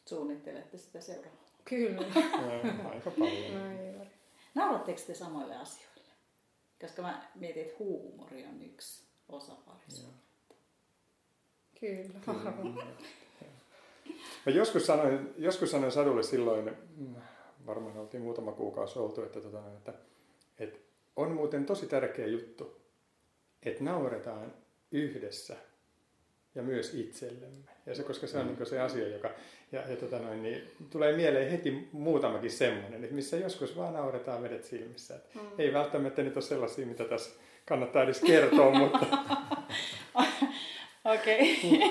Suunnittelette 0.07 0.79
sitä 0.79 1.01
seuraavaa. 1.01 1.47
Kyllä. 1.65 2.03
Ja, 2.15 2.89
aika 2.89 3.11
paljon. 3.11 3.99
No, 3.99 4.07
Nauratteko 4.55 5.01
te 5.07 5.15
samoille 5.15 5.57
asioille? 5.57 6.13
Koska 6.81 7.03
mä 7.03 7.29
mietin, 7.35 7.63
että 7.63 7.77
huumori 7.79 8.47
on 8.47 8.63
yksi 8.63 9.07
osa 9.29 9.53
parisuutta. 9.67 10.26
Kyllä. 11.81 12.21
Kyllä. 12.25 12.53
Mä 14.47 14.53
joskus 14.53 14.87
sanoin, 14.87 15.35
joskus 15.39 15.71
sanoin 15.71 15.93
Sadulle 15.93 16.23
silloin, 16.23 16.71
varmaan 17.67 17.99
oltiin 17.99 18.23
muutama 18.23 18.53
kuukausi 18.53 18.99
oltu, 18.99 19.23
että, 19.23 19.41
tota, 19.41 19.63
että, 19.77 19.95
että 20.59 20.79
on 21.17 21.31
muuten 21.33 21.67
tosi 21.67 21.87
tärkeä 21.87 22.27
juttu, 22.27 22.81
että 23.63 23.85
nauretaan 23.85 24.55
yhdessä 24.93 25.57
ja 26.55 26.63
myös 26.63 26.95
itsellemme. 26.95 27.71
Ja 27.87 27.95
se, 27.95 28.03
koska 28.03 28.27
se 28.27 28.39
on 28.39 28.47
niin 28.47 28.67
se 28.67 28.81
asia, 28.81 29.09
joka 29.09 29.31
ja, 29.73 29.91
ja 29.91 29.97
tota 29.97 30.19
noin, 30.19 30.43
niin 30.43 30.71
tulee 30.91 31.17
mieleen 31.17 31.51
heti 31.51 31.89
muutamakin 31.93 32.51
semmoinen, 32.51 33.05
että 33.05 33.17
missä 33.17 33.37
joskus 33.37 33.77
vaan 33.77 33.95
nauretaan 33.95 34.43
vedet 34.43 34.65
silmissä. 34.65 35.15
Mm. 35.35 35.41
Ei 35.59 35.73
välttämättä 35.73 36.23
niitä 36.23 36.37
ole 36.37 36.45
sellaisia, 36.45 36.87
mitä 36.87 37.05
tässä 37.05 37.41
kannattaa 37.69 38.03
edes 38.03 38.21
kertoa, 38.21 38.71
mutta... 38.79 39.07
Okei. 41.15 41.57
Okay. 41.65 41.89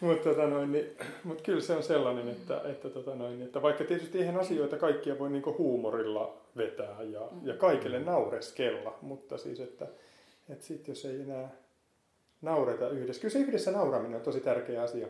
mutta 0.00 0.28
tota 0.28 0.46
noin, 0.46 0.72
niin, 0.72 0.96
mut 1.24 1.42
kyllä 1.42 1.60
se 1.60 1.76
on 1.76 1.82
sellainen, 1.82 2.28
että, 2.28 2.60
että, 2.64 2.90
tota 2.90 3.14
noin, 3.14 3.42
että 3.42 3.62
vaikka 3.62 3.84
tietysti 3.84 4.18
eihän 4.18 4.40
asioita 4.40 4.76
kaikkia 4.76 5.18
voi 5.18 5.30
niinku 5.30 5.54
huumorilla 5.58 6.36
vetää 6.56 7.02
ja, 7.02 7.20
mm. 7.30 7.46
ja 7.46 7.54
kaikille 7.54 7.98
naureskella, 7.98 8.98
mutta 9.02 9.38
siis, 9.38 9.60
että, 9.60 9.86
että 10.48 10.64
sitten 10.64 10.92
jos 10.92 11.04
ei 11.04 11.20
enää 11.20 11.50
naureta 12.42 12.88
yhdessä. 12.88 13.20
Kyllä 13.20 13.32
se 13.32 13.38
yhdessä 13.38 13.70
nauraminen 13.70 14.16
on 14.16 14.22
tosi 14.22 14.40
tärkeä 14.40 14.82
asia. 14.82 15.06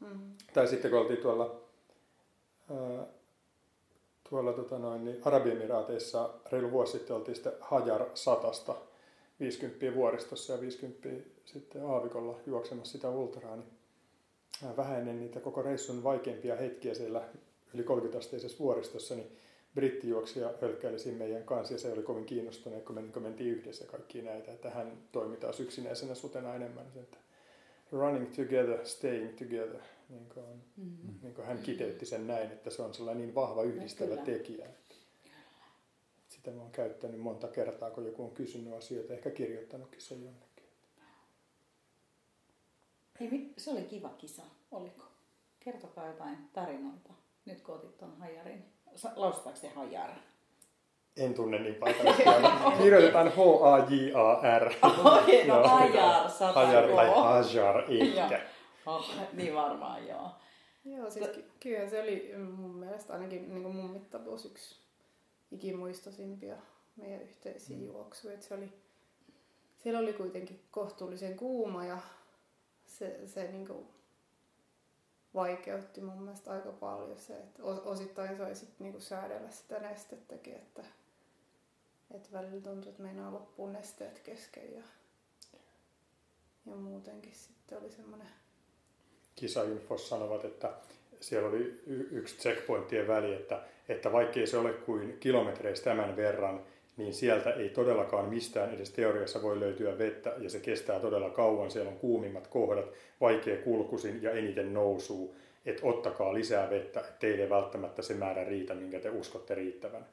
Mm. 0.00 0.32
Tai 0.54 0.66
sitten 0.66 0.90
kun 0.90 1.00
oltiin 1.00 1.20
tuolla, 1.20 1.60
ää, 2.70 3.06
tuolla 4.30 4.52
tota 4.52 4.78
noin, 4.78 5.04
niin 5.04 5.20
Arabiemiraateissa 5.24 6.30
reilu 6.52 6.70
vuosi 6.70 6.92
sitten 6.92 7.16
oltiin 7.16 7.34
sitten 7.34 7.52
Hajar 7.60 8.04
satasta 8.14 8.74
50 9.40 9.94
vuoristossa 9.94 10.52
ja 10.52 10.60
50 10.60 11.08
sitten 11.44 11.86
aavikolla 11.86 12.40
juoksemassa 12.46 12.92
sitä 12.92 13.08
ultraa, 13.10 13.56
niin 13.56 13.68
vähän 14.76 14.98
ennen 14.98 15.20
niitä 15.20 15.40
koko 15.40 15.62
reissun 15.62 16.04
vaikeimpia 16.04 16.56
hetkiä 16.56 16.94
siellä 16.94 17.28
yli 17.74 17.82
30-asteisessa 17.82 18.58
vuoristossa, 18.58 19.14
niin 19.14 19.36
brittijuoksija 19.74 20.54
hölkkäili 20.60 20.98
siinä 20.98 21.18
meidän 21.18 21.44
kanssa 21.44 21.74
ja 21.74 21.78
se 21.78 21.92
oli 21.92 22.02
kovin 22.02 22.24
kiinnostunut, 22.24 22.84
kun 22.84 22.94
me 22.94 23.02
niin 23.02 23.22
mentiin 23.22 23.50
yhdessä 23.50 23.84
kaikki 23.84 24.22
näitä, 24.22 24.52
että 24.52 24.70
hän 24.70 24.98
toimi 25.12 25.36
taas 25.36 25.60
yksinäisenä 25.60 26.14
sutena 26.14 26.54
enemmän. 26.54 26.86
Että 26.96 27.16
running 27.92 28.34
together, 28.36 28.86
staying 28.86 29.38
together, 29.38 29.80
niin 30.08 30.28
kuin, 30.34 30.46
on, 30.46 30.62
mm-hmm. 30.76 31.14
niin 31.22 31.34
kuin 31.34 31.46
hän 31.46 31.58
kiteytti 31.58 32.06
sen 32.06 32.26
näin, 32.26 32.52
että 32.52 32.70
se 32.70 32.82
on 32.82 32.94
sellainen 32.94 33.26
niin 33.26 33.34
vahva 33.34 33.62
yhdistävä 33.62 34.16
tekijä. 34.16 34.66
Että 34.66 34.94
sitä 36.28 36.50
mä 36.50 36.62
oon 36.62 36.70
käyttänyt 36.70 37.20
monta 37.20 37.48
kertaa, 37.48 37.90
kun 37.90 38.04
joku 38.04 38.24
on 38.24 38.30
kysynyt 38.30 38.74
asioita, 38.74 39.12
ehkä 39.12 39.30
kirjoittanutkin 39.30 40.00
sen 40.00 40.24
jonnekin. 40.24 40.53
Hei, 43.20 43.52
se 43.56 43.70
oli 43.70 43.82
kiva 43.82 44.08
kisa, 44.08 44.42
oliko? 44.70 45.02
Kertokaa 45.60 46.06
jotain 46.06 46.38
tarinoita. 46.52 47.12
Nyt 47.44 47.60
kun 47.60 47.74
otit 47.74 47.98
tuon 47.98 48.16
hajarin. 48.18 48.64
Lausutaanko 49.16 49.60
se 49.60 49.68
hajar? 49.68 50.10
En 51.16 51.34
tunne 51.34 51.58
niin 51.58 51.74
paikallisesti. 51.80 52.22
Kirjoitetaan 52.82 53.28
H-A-J-A-R. 53.32 54.72
Okei, 55.22 55.46
no 55.46 55.68
hajar, 55.68 56.30
sata 56.30 56.52
Hajar 56.66 56.88
tai 56.88 57.10
hajar 57.10 57.84
ehkä. 57.88 58.40
oh, 58.86 59.10
niin 59.32 59.54
varmaan, 59.54 60.06
joo. 60.06 60.30
Joo, 60.84 61.10
siis 61.10 61.28
ky- 61.28 61.50
kyllä 61.60 61.88
se 61.88 62.02
oli 62.02 62.32
mun 62.56 62.76
mielestä 62.76 63.12
ainakin 63.12 63.48
niin 63.48 63.62
kuin 63.62 63.76
mun 63.76 63.90
mittapuus 63.90 64.44
yksi 64.44 64.76
ikimuistoisimpia 65.50 66.56
meidän 66.96 67.22
yhteisiä 67.22 67.76
mm. 67.76 67.84
juoksuja. 67.84 68.40
Se 68.40 68.54
oli, 68.54 68.72
siellä 69.78 70.00
oli 70.00 70.12
kuitenkin 70.12 70.60
kohtuullisen 70.70 71.36
kuuma 71.36 71.84
ja 71.84 71.98
se, 72.98 73.20
se 73.26 73.50
niin 73.50 73.66
kuin 73.66 73.86
vaikeutti 75.34 76.00
mun 76.00 76.22
mielestä 76.22 76.50
aika 76.50 76.72
paljon 76.72 77.18
se, 77.18 77.36
että 77.36 77.62
osittain 77.62 78.36
sai 78.36 78.54
sit 78.54 78.68
niinku 78.78 79.00
säädellä 79.00 79.50
sitä 79.50 79.78
nestettäkin, 79.78 80.54
että, 80.54 80.84
että 82.14 82.28
välillä 82.32 82.62
tuntui, 82.62 82.90
että 82.90 83.02
meinaa 83.02 83.32
loppuun 83.32 83.72
nesteet 83.72 84.18
kesken 84.18 84.74
ja, 84.74 84.82
ja 86.66 86.76
muutenkin 86.76 87.34
sitten 87.34 87.78
oli 87.78 87.90
semmoinen... 87.90 88.28
Kisainfos 89.36 90.08
sanovat, 90.08 90.44
että 90.44 90.72
siellä 91.20 91.48
oli 91.48 91.82
yksi 92.10 92.38
checkpointien 92.38 93.08
väli, 93.08 93.34
että, 93.34 93.62
että 93.88 94.12
vaikkei 94.12 94.46
se 94.46 94.58
ole 94.58 94.72
kuin 94.72 95.18
kilometreistä 95.20 95.84
tämän 95.84 96.16
verran, 96.16 96.66
niin 96.96 97.14
sieltä 97.14 97.50
ei 97.50 97.68
todellakaan 97.68 98.28
mistään 98.28 98.74
edes 98.74 98.90
teoriassa 98.90 99.42
voi 99.42 99.60
löytyä 99.60 99.98
vettä 99.98 100.34
ja 100.38 100.50
se 100.50 100.60
kestää 100.60 101.00
todella 101.00 101.30
kauan. 101.30 101.70
Siellä 101.70 101.90
on 101.90 101.98
kuumimmat 101.98 102.46
kohdat, 102.46 102.92
vaikea 103.20 103.56
kulkusin 103.56 104.22
ja 104.22 104.30
eniten 104.30 104.74
nousuu. 104.74 105.36
Että 105.66 105.86
ottakaa 105.86 106.34
lisää 106.34 106.70
vettä, 106.70 107.00
ettei 107.00 107.50
välttämättä 107.50 108.02
se 108.02 108.14
määrä 108.14 108.44
riitä, 108.44 108.74
minkä 108.74 109.00
te 109.00 109.10
uskotte 109.10 109.54
riittävän. 109.54 110.06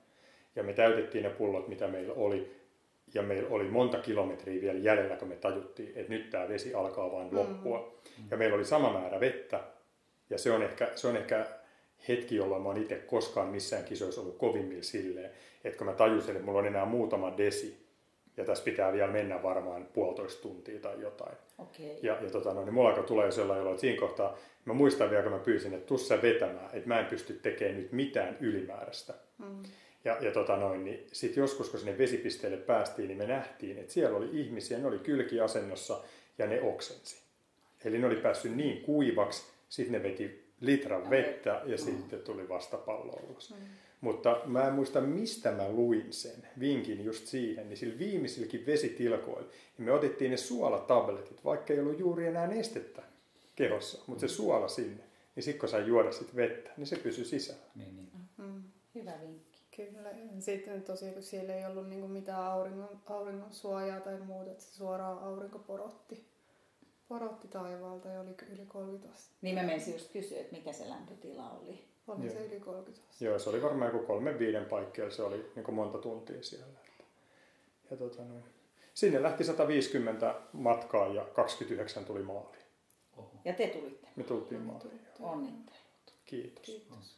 Ja 0.56 0.64
me 0.64 0.74
täytettiin 0.74 1.24
ne 1.24 1.30
pullot, 1.30 1.68
mitä 1.68 1.88
meillä 1.88 2.14
oli. 2.14 2.62
Ja 3.14 3.22
meillä 3.22 3.50
oli 3.50 3.64
monta 3.64 3.98
kilometriä 3.98 4.62
vielä 4.62 4.80
jäljellä, 4.80 5.16
kun 5.16 5.28
me 5.28 5.36
tajuttiin, 5.36 5.92
että 5.96 6.14
nyt 6.14 6.30
tämä 6.30 6.50
vesi 6.50 6.74
alkaa 6.74 7.12
vain 7.12 7.36
loppua. 7.36 7.94
Mm. 8.18 8.24
Ja 8.32 8.38
meillä 8.38 8.56
oli 8.56 8.66
sama 8.66 8.94
määrä 8.94 9.20
vettä. 9.20 9.60
Ja 10.30 10.38
se 10.38 10.52
on 10.52 10.64
ehkä, 10.64 10.92
se 10.96 11.08
on 11.08 11.18
ehkä 11.18 11.46
hetki, 12.08 12.36
jolloin 12.36 12.62
mä 12.62 12.70
oon 12.70 12.82
itse 12.82 12.96
koskaan 12.96 13.48
missään 13.48 13.84
kisoissa 13.84 14.22
ollut 14.22 14.38
kovimmilla 14.38 14.84
silleen, 14.84 15.32
että 15.64 15.78
kun 15.78 15.88
mä 15.88 15.94
tajusin, 15.94 16.32
että 16.32 16.46
mulla 16.46 16.60
on 16.60 16.68
enää 16.68 16.86
muutama 16.86 17.38
desi, 17.38 17.82
ja 18.38 18.46
tässä 18.46 18.64
pitää 18.64 18.94
vielä 18.94 19.12
mennä 19.12 19.44
varmaan 19.44 19.88
puolitoista 19.94 20.42
tuntia 20.42 20.80
tai 20.80 21.02
jotain. 21.02 21.36
Okay. 21.58 21.86
Ja, 22.02 22.18
ja 22.22 22.30
tota, 22.30 22.54
no, 22.54 22.66
niin 22.66 22.74
mulla 22.74 22.90
alkoi 22.90 23.04
tulee 23.04 23.32
sellainen 23.32 23.64
olo, 23.64 23.72
että 23.72 23.82
siinä 23.82 24.00
kohtaa, 24.00 24.38
mä 24.66 24.74
muistan 24.74 25.10
vielä, 25.10 25.24
kun 25.24 25.32
mä 25.32 25.40
pyysin, 25.40 25.74
että 25.74 25.88
tussa 25.88 26.22
vetämään, 26.22 26.70
että 26.74 26.88
mä 26.88 27.00
en 27.00 27.06
pysty 27.06 27.34
tekemään 27.34 27.78
nyt 27.78 27.92
mitään 27.92 28.38
ylimääräistä. 28.40 29.14
Mm. 29.38 29.64
Ja, 30.06 30.18
ja 30.22 30.32
tota 30.32 30.58
noin, 30.58 30.84
niin 30.84 31.08
sitten 31.12 31.42
joskus, 31.42 31.70
kun 31.70 31.80
sinne 31.80 31.98
vesipisteelle 31.98 32.58
päästiin, 32.58 33.08
niin 33.08 33.18
me 33.18 33.28
nähtiin, 33.28 33.78
että 33.78 33.94
siellä 33.94 34.18
oli 34.18 34.30
ihmisiä, 34.32 34.78
ne 34.78 34.88
oli 34.88 35.00
kylkiasennossa 35.00 36.04
ja 36.38 36.48
ne 36.48 36.62
oksensi. 36.62 37.22
Eli 37.86 37.98
ne 37.98 38.08
oli 38.08 38.16
päässyt 38.16 38.56
niin 38.56 38.82
kuivaksi, 38.82 39.44
sitten 39.70 39.92
ne 39.92 40.04
veti 40.04 40.51
litran 40.62 41.10
vettä 41.10 41.62
ja 41.66 41.78
sitten 41.78 42.20
tuli 42.20 42.50
vastapallo 42.50 43.20
ulos. 43.30 43.54
Mm. 43.54 43.66
Mutta 44.02 44.42
mä 44.46 44.68
en 44.68 44.74
muista, 44.74 45.02
mistä 45.02 45.52
mä 45.52 45.70
luin 45.70 46.14
sen 46.14 46.48
vinkin 46.60 47.06
just 47.06 47.28
siihen, 47.28 47.70
niin 47.70 47.78
sillä 47.78 48.00
viimeisilläkin 48.00 48.66
vesitilkoilla, 48.66 49.50
niin 49.78 49.86
me 49.86 49.92
otettiin 49.92 50.32
ne 50.32 50.38
suolatabletit, 50.38 51.46
vaikka 51.46 51.74
ei 51.74 51.80
ollut 51.80 52.00
juuri 52.00 52.28
enää 52.28 52.48
nestettä 52.48 53.04
kehossa, 53.56 54.04
mutta 54.08 54.22
se 54.22 54.28
suola 54.28 54.68
sinne. 54.68 55.04
Niin 55.36 55.44
sitten 55.44 55.60
kun 55.60 55.70
sai 55.70 55.88
juoda 55.88 56.12
sit 56.12 56.36
vettä, 56.36 56.70
niin 56.78 56.88
se 56.88 56.96
pysyi 56.96 57.26
sisällä. 57.26 57.62
Niin, 57.76 57.96
niin. 57.96 58.12
Mm. 58.38 58.64
Hyvä 58.96 59.14
vinkki. 59.22 59.62
Kyllä. 59.76 60.10
Sitten 60.40 60.82
tosiaan, 60.82 61.14
kun 61.14 61.24
siellä 61.24 61.56
ei 61.56 61.66
ollut 61.66 61.90
niinku 61.90 62.08
mitään 62.08 62.44
auringon, 62.44 63.02
auringon 63.06 63.54
suojaa 63.54 64.00
tai 64.00 64.20
muuta, 64.20 64.52
että 64.52 64.64
se 64.64 64.76
suoraan 64.76 65.20
aurinko 65.20 65.60
porotti 65.60 66.31
porotti 67.12 67.48
taivaalta 67.48 68.08
ja 68.10 68.22
oli 68.22 68.36
yli 68.54 68.66
30 68.66 69.14
astetta. 69.14 69.38
Niin 69.42 69.56
mä 69.56 69.64
menisin 69.64 69.94
just 69.94 70.12
kysyä, 70.12 70.40
että 70.40 70.56
mikä 70.56 70.74
se 70.74 70.90
lämpötila 70.90 71.50
oli. 71.50 71.86
Oli 72.08 72.26
Joo. 72.26 72.34
se 72.34 72.46
yli 72.46 72.60
30 72.60 73.02
astetta. 73.10 73.26
Joo, 73.26 73.40
se 73.40 73.50
oli 73.50 73.62
varmaan 73.62 73.94
joku 73.94 74.06
kolme 74.06 74.40
viiden 74.40 74.66
paikkeilla, 74.66 75.12
se 75.12 75.24
oli 75.24 75.52
niin 75.56 75.74
monta 75.74 75.98
tuntia 75.98 76.44
siellä. 76.44 76.80
Ja 77.92 77.98
tota, 77.98 78.24
no, 78.24 78.36
sinne 78.94 79.24
lähti 79.24 79.44
150 79.44 80.36
matkaa 80.54 81.08
ja 81.08 81.26
29 81.26 82.06
tuli 82.06 82.24
maaliin. 82.24 82.64
Oho. 83.18 83.32
Ja 83.46 83.54
te 83.54 83.68
tulitte? 83.68 84.08
Me 84.16 84.24
tultiin 84.24 84.62
maaliin. 84.62 85.02
Onnittelut. 85.20 85.82
Kiitos. 86.26 86.66
Kiitos. 86.66 87.18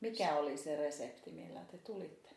Mikä 0.00 0.36
oli 0.36 0.56
se 0.56 0.76
resepti, 0.76 1.32
millä 1.32 1.60
te 1.70 1.78
tulitte? 1.78 2.30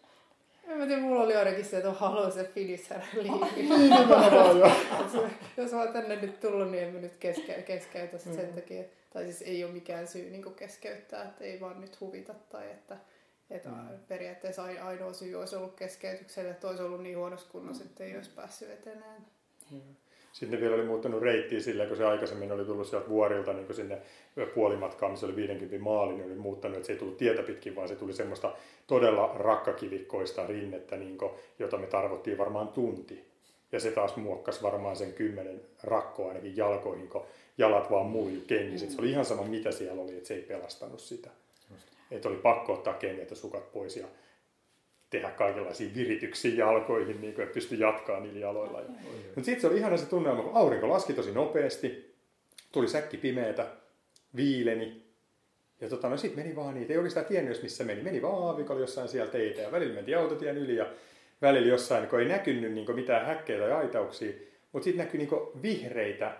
En 0.67 0.77
mä 0.77 0.85
tiedä, 0.85 1.01
mulla 1.01 1.23
oli 1.23 1.35
ainakin 1.35 1.65
se, 1.65 1.77
että 1.77 1.91
haluan 1.91 2.31
se 2.31 2.43
finisher 2.43 3.01
liivi. 3.13 3.67
Jos 5.57 5.71
mä 5.71 5.79
oon 5.79 5.93
tänne 5.93 6.15
nyt 6.15 6.39
tullut, 6.39 6.71
niin 6.71 6.83
en 6.83 6.93
mä 6.93 6.99
nyt 6.99 7.15
keske, 7.19 7.61
keskeytä 7.61 8.17
mm. 8.17 8.35
sen 8.35 8.53
takia. 8.53 8.83
Tai 9.13 9.23
siis 9.23 9.41
ei 9.41 9.63
ole 9.63 9.73
mikään 9.73 10.07
syy 10.07 10.29
niin 10.29 10.55
keskeyttää, 10.55 11.23
että 11.23 11.43
ei 11.43 11.59
vaan 11.59 11.81
nyt 11.81 12.01
huvita 12.01 12.33
tai 12.33 12.71
että, 12.71 12.97
Että 13.49 13.69
mm. 13.69 13.99
periaatteessa 14.07 14.63
ainoa 14.63 15.13
syy 15.13 15.35
olisi 15.35 15.55
ollut 15.55 15.75
keskeytykselle, 15.75 16.49
että 16.49 16.67
olisi 16.67 16.83
ollut 16.83 17.03
niin 17.03 17.17
huonossa 17.17 17.51
kunnossa, 17.51 17.83
että 17.83 18.03
ei 18.03 18.15
olisi 18.15 18.31
päässyt 18.35 18.69
eteneen. 18.69 19.21
Mm. 19.71 19.95
Sitten 20.37 20.61
vielä 20.61 20.75
oli 20.75 20.83
muuttanut 20.83 21.21
reittiä 21.21 21.59
sillä, 21.59 21.85
kun 21.85 21.97
se 21.97 22.05
aikaisemmin 22.05 22.51
oli 22.51 22.65
tullut 22.65 22.87
sieltä 22.87 23.09
vuorilta 23.09 23.53
niin 23.53 23.75
sinne 23.75 24.01
puolimatkaan, 24.55 25.11
missä 25.11 25.25
oli 25.25 25.35
50 25.35 25.79
maali, 25.79 26.13
niin 26.13 26.25
oli 26.25 26.35
muuttanut, 26.35 26.77
että 26.77 26.87
se 26.87 26.93
ei 26.93 26.99
tullut 26.99 27.17
tietä 27.17 27.43
pitkin, 27.43 27.75
vaan 27.75 27.87
se 27.87 27.95
tuli 27.95 28.13
semmoista 28.13 28.53
todella 28.87 29.31
rakkakivikkoista 29.35 30.47
rinnettä, 30.47 30.97
niin 30.97 31.17
kuin, 31.17 31.31
jota 31.59 31.77
me 31.77 31.87
tarvottiin 31.87 32.37
varmaan 32.37 32.67
tunti. 32.67 33.25
Ja 33.71 33.79
se 33.79 33.91
taas 33.91 34.15
muokkasi 34.15 34.61
varmaan 34.61 34.95
sen 34.95 35.13
kymmenen 35.13 35.61
rakkoa 35.83 36.27
ainakin 36.27 36.57
jalkoihin, 36.57 37.09
kun 37.09 37.25
jalat 37.57 37.91
vaan 37.91 38.05
muiju 38.05 38.41
kengissä. 38.47 38.91
Se 38.91 39.01
oli 39.01 39.11
ihan 39.11 39.25
sama, 39.25 39.43
mitä 39.43 39.71
siellä 39.71 40.01
oli, 40.01 40.13
että 40.13 40.27
se 40.27 40.33
ei 40.33 40.41
pelastanut 40.41 40.99
sitä. 40.99 41.29
Että 42.11 42.29
oli 42.29 42.37
pakko 42.37 42.73
ottaa 42.73 42.93
kengät 42.93 43.29
ja 43.29 43.35
sukat 43.35 43.71
pois 43.71 43.97
ja 43.97 44.07
tehdä 45.09 45.29
kaikenlaisia 45.29 45.89
virityksiä 45.95 46.55
jalkoihin, 46.55 47.21
niin 47.21 47.33
kuin, 47.33 47.43
että 47.43 47.53
pystyi 47.53 47.79
jatkaa 47.79 48.19
niillä 48.19 48.39
jaloilla. 48.39 48.81
Mutta 49.25 49.43
sitten 49.43 49.61
se 49.61 49.67
oli 49.67 49.77
ihana 49.77 49.97
se 49.97 50.05
tunnelma, 50.05 50.43
kun 50.43 50.55
aurinko 50.55 50.89
laski 50.89 51.13
tosi 51.13 51.31
nopeasti, 51.31 52.15
tuli 52.71 52.87
säkki 52.87 53.17
pimeätä, 53.17 53.67
viileni, 54.35 55.07
ja 55.81 55.89
tota, 55.89 56.09
no 56.09 56.17
sitten 56.17 56.43
meni 56.43 56.55
vaan 56.55 56.73
niitä, 56.73 56.93
ei 56.93 56.97
oikeastaan 56.97 57.25
tiennyt, 57.25 57.63
missä 57.63 57.83
meni. 57.83 58.03
Meni 58.03 58.21
vaan 58.21 58.43
aavikolla 58.43 58.81
jossain 58.81 59.07
siellä 59.07 59.31
teitä 59.31 59.61
ja 59.61 59.71
välillä 59.71 59.93
mentiin 59.93 60.17
autotien 60.17 60.57
yli 60.57 60.75
ja 60.75 60.85
välillä 61.41 61.67
jossain, 61.67 62.07
kun 62.07 62.19
ei 62.19 62.27
näkynyt 62.27 62.73
niin 62.73 62.95
mitään 62.95 63.25
häkkejä 63.25 63.59
tai 63.59 63.71
aitauksia, 63.71 64.33
mutta 64.71 64.83
sitten 64.83 65.05
näkyi 65.05 65.17
niin 65.17 65.61
vihreitä 65.61 66.37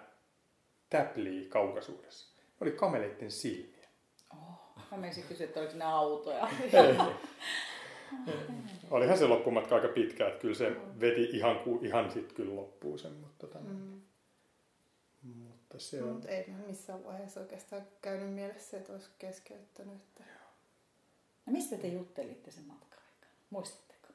täpliä 0.89 1.49
kaukaisuudessa. 1.49 2.37
Ne 2.39 2.57
oli 2.61 2.71
kameleiden 2.71 3.31
silmiä. 3.31 3.87
Oh, 4.33 4.75
mä 4.91 4.97
menisin 4.97 5.23
kysyä, 5.29 5.45
että 5.45 5.59
oliko 5.59 5.73
ne 5.75 5.85
autoja. 5.85 6.47
Olihan 8.91 9.17
se 9.17 9.27
loppumatka 9.27 9.75
aika 9.75 9.87
pitkä, 9.87 10.27
että 10.27 10.39
kyllä 10.39 10.55
se 10.55 10.71
veti 10.99 11.23
ihan, 11.23 11.59
ihan 11.81 12.11
sitten 12.11 12.35
kyllä 12.35 12.55
loppuun 12.55 12.99
sen, 12.99 13.11
mutta, 13.11 13.47
tota, 13.47 13.59
mm. 13.59 14.01
mutta 15.23 15.79
se 15.79 16.03
on... 16.03 16.09
Mutta 16.09 16.29
ei 16.29 16.45
missään 16.67 17.03
vaiheessa 17.03 17.39
oikeastaan 17.39 17.81
käynyt 18.01 18.33
mielessä, 18.33 18.77
että 18.77 18.93
olisi 18.93 19.09
keskeyttänyt. 19.19 19.95
Että... 19.95 20.23
No 21.45 21.53
mistä 21.53 21.77
te 21.77 21.87
juttelitte 21.87 22.51
sen 22.51 22.63
matkan 22.67 22.99
aikana? 22.99 23.33
Muistatteko? 23.49 24.07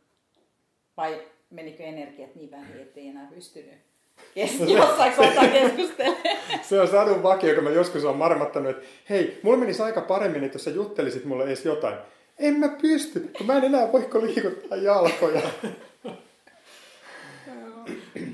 Vai 0.97 1.22
menikö 1.51 1.82
energiat 1.82 2.34
niin 2.34 2.51
vähän, 2.51 2.80
ettei 2.80 3.09
enää 3.09 3.26
pystynyt 3.34 3.93
no 4.36 4.66
jossain 4.78 5.12
kohtaa 5.12 5.49
keskustelemaan? 5.49 6.22
se 6.68 6.80
on 6.80 6.88
sadun 6.88 7.22
vakio, 7.22 7.51
joka 7.51 7.62
mä 7.62 7.70
joskus 7.70 8.05
olen 8.05 8.16
marmattanut, 8.16 8.70
että 8.70 8.86
hei, 9.11 9.40
mulla 9.43 9.57
menisi 9.57 9.82
aika 9.82 10.01
paremmin, 10.01 10.45
että 10.45 10.55
jos 10.57 10.64
sä 10.64 10.70
juttelisit 10.70 11.24
mulle 11.24 11.45
edes 11.45 11.64
jotain 11.64 11.99
en 12.43 12.55
mä 12.61 12.68
pysty, 12.68 13.30
kun 13.38 13.47
mä 13.47 13.57
en 13.57 13.64
enää 13.64 13.93
voiko 13.93 14.22
liikuttaa 14.22 14.78
jalkoja. 14.78 15.43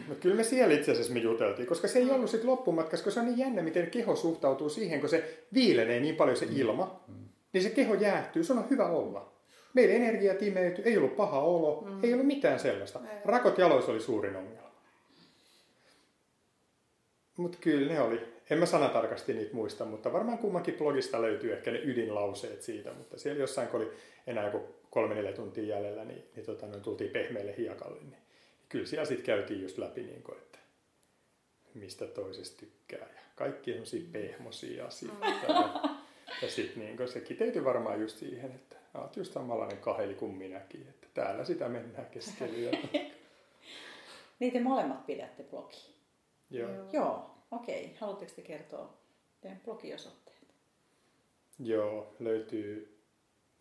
No 0.09 0.15
kyllä 0.21 0.37
me 0.37 0.45
siellä 0.45 0.75
itse 0.75 0.93
asiassa 0.93 1.13
me 1.13 1.21
juteltiin, 1.21 1.69
koska 1.69 1.89
se 1.89 1.99
ei 1.99 2.11
ollut 2.11 2.31
sitten 2.31 2.51
loppumatkassa, 2.51 3.05
koska 3.05 3.15
se 3.15 3.21
on 3.21 3.27
niin 3.27 3.39
jännä, 3.39 3.63
miten 3.63 3.91
keho 3.91 4.17
suhtautuu 4.17 4.69
siihen, 4.69 5.01
kun 5.01 5.09
se 5.09 5.45
viilenee 5.55 6.01
niin 6.01 6.17
paljon 6.17 6.37
se 6.37 6.47
ilma, 6.51 7.01
niin 7.53 7.63
se 7.63 7.71
keho 7.71 7.95
jäähtyy, 7.95 8.45
se 8.45 8.53
on 8.53 8.71
hyvä 8.71 8.87
olla. 8.87 9.33
Meillä 9.75 9.95
energia 9.95 10.35
timeytyi, 10.35 10.85
ei 10.85 10.97
ollut 10.97 11.17
paha 11.17 11.41
olo, 11.41 11.85
mm. 11.87 12.05
ei 12.05 12.13
ollut 12.13 12.27
mitään 12.27 12.61
sellaista. 12.61 13.01
Rakot 13.25 13.59
jaloissa 13.59 13.93
oli 13.93 14.01
suurin 14.01 14.37
ongelma. 14.37 14.69
Mutta 17.37 17.59
kyllä 17.61 17.93
ne 17.93 18.01
oli 18.01 18.38
en 18.51 18.59
mä 18.59 18.67
sanatarkasti 18.67 19.35
niitä 19.35 19.55
muista, 19.55 19.85
mutta 19.85 20.13
varmaan 20.13 20.39
kummankin 20.39 20.75
blogista 20.75 21.23
löytyy 21.23 21.53
ehkä 21.53 21.71
ne 21.71 21.79
ydinlauseet 21.79 22.63
siitä, 22.63 22.93
mutta 22.93 23.19
siellä 23.19 23.41
jossain, 23.41 23.69
kun 23.69 23.81
oli 23.81 23.93
enää 24.27 24.45
joku 24.45 24.75
kolme 24.91 25.15
neljä 25.15 25.33
tuntia 25.33 25.77
jäljellä, 25.77 26.05
niin, 26.05 26.25
niin 26.37 26.47
tota, 26.47 26.67
noin 26.67 26.83
tultiin 26.83 27.11
pehmeälle 27.11 27.55
hiekalle, 27.57 28.01
niin 28.01 28.23
kyllä 28.69 28.87
siellä 28.87 29.05
sitten 29.05 29.27
käytiin 29.27 29.63
just 29.63 29.79
läpi, 29.79 30.03
niin 30.03 30.23
kuin, 30.23 30.39
että 30.39 30.59
mistä 31.75 32.07
toisesta 32.07 32.59
tykkää 32.59 33.09
ja 33.15 33.21
kaikki 33.37 33.71
semmoisia 33.71 34.09
pehmosia 34.13 34.87
asioita. 34.87 35.27
Ja, 35.49 35.81
ja 36.43 36.51
sitten 36.51 36.97
niin 36.97 37.09
se 37.09 37.21
kiteytyi 37.21 37.65
varmaan 37.65 38.01
just 38.01 38.19
siihen, 38.19 38.53
että 38.53 38.77
olet 38.95 39.17
just 39.17 39.33
samanlainen 39.33 39.79
kaheli 39.79 40.15
kuin 40.15 40.35
minäkin, 40.35 40.87
että 40.89 41.07
täällä 41.15 41.45
sitä 41.45 41.69
mennään 41.69 42.07
keskellä. 42.07 42.79
niin 44.41 44.53
te 44.53 44.61
molemmat 44.61 45.07
pidätte 45.07 45.43
blogia. 45.43 45.95
Joo. 46.51 46.71
Joo. 46.93 47.38
Okei, 47.51 47.97
haluatteko 48.01 48.33
te 48.37 48.43
kertoa 48.43 48.99
teidän 49.41 49.61
blogiosoitteet? 49.65 50.55
Joo, 51.59 52.15
löytyy 52.19 52.99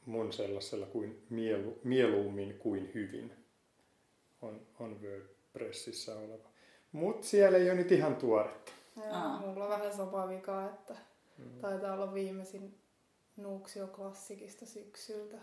mun 0.05 0.33
sellaisella 0.33 0.85
kuin 0.85 1.25
mielu, 1.29 1.79
mieluummin 1.83 2.59
kuin 2.59 2.91
hyvin. 2.93 3.33
On, 4.41 4.61
on 4.79 5.01
WordPressissä 5.01 6.15
oleva. 6.15 6.49
Mutta 6.91 7.27
siellä 7.27 7.57
ei 7.57 7.69
ole 7.69 7.77
nyt 7.77 7.91
ihan 7.91 8.15
tuoretta. 8.15 8.71
Joo, 8.95 9.39
mulla 9.39 9.63
on 9.63 9.69
vähän 9.69 9.93
sama 9.93 10.29
vika, 10.29 10.65
että 10.65 10.95
mm. 11.37 11.59
taitaa 11.59 11.93
olla 11.93 12.13
viimeisin 12.13 12.77
Nuuksio 13.37 13.87
klassikista 13.87 14.65
syksyltä. 14.65 15.37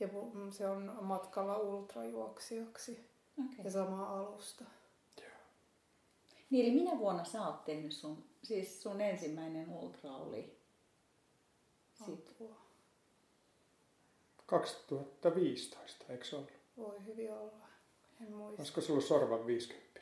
Ja 0.00 0.08
se 0.50 0.68
on 0.68 0.98
matkalla 1.00 1.58
ultrajuoksijaksi. 1.58 2.92
Okay. 3.38 3.64
Ja 3.64 3.70
sama 3.70 4.06
alusta. 4.06 4.64
Niin, 6.52 6.66
eli 6.66 6.74
minä 6.74 6.98
vuonna 6.98 7.24
sä 7.24 7.46
oot 7.46 7.64
tehnyt 7.64 7.92
sun, 7.92 8.24
siis 8.42 8.82
sun 8.82 9.00
ensimmäinen 9.00 9.68
ultra 9.70 10.10
oli? 10.10 10.56
Sit. 11.92 12.36
2015, 14.46 16.04
eikö 16.08 16.24
se 16.24 16.36
ollut? 16.36 16.52
Voi 16.76 17.06
hyvin 17.06 17.32
olla, 17.32 17.66
en 18.20 18.32
muista. 18.32 18.62
Olisiko 18.62 18.80
se 18.80 18.92
ollut 18.92 19.04
Sorvan 19.04 19.46
50? 19.46 20.00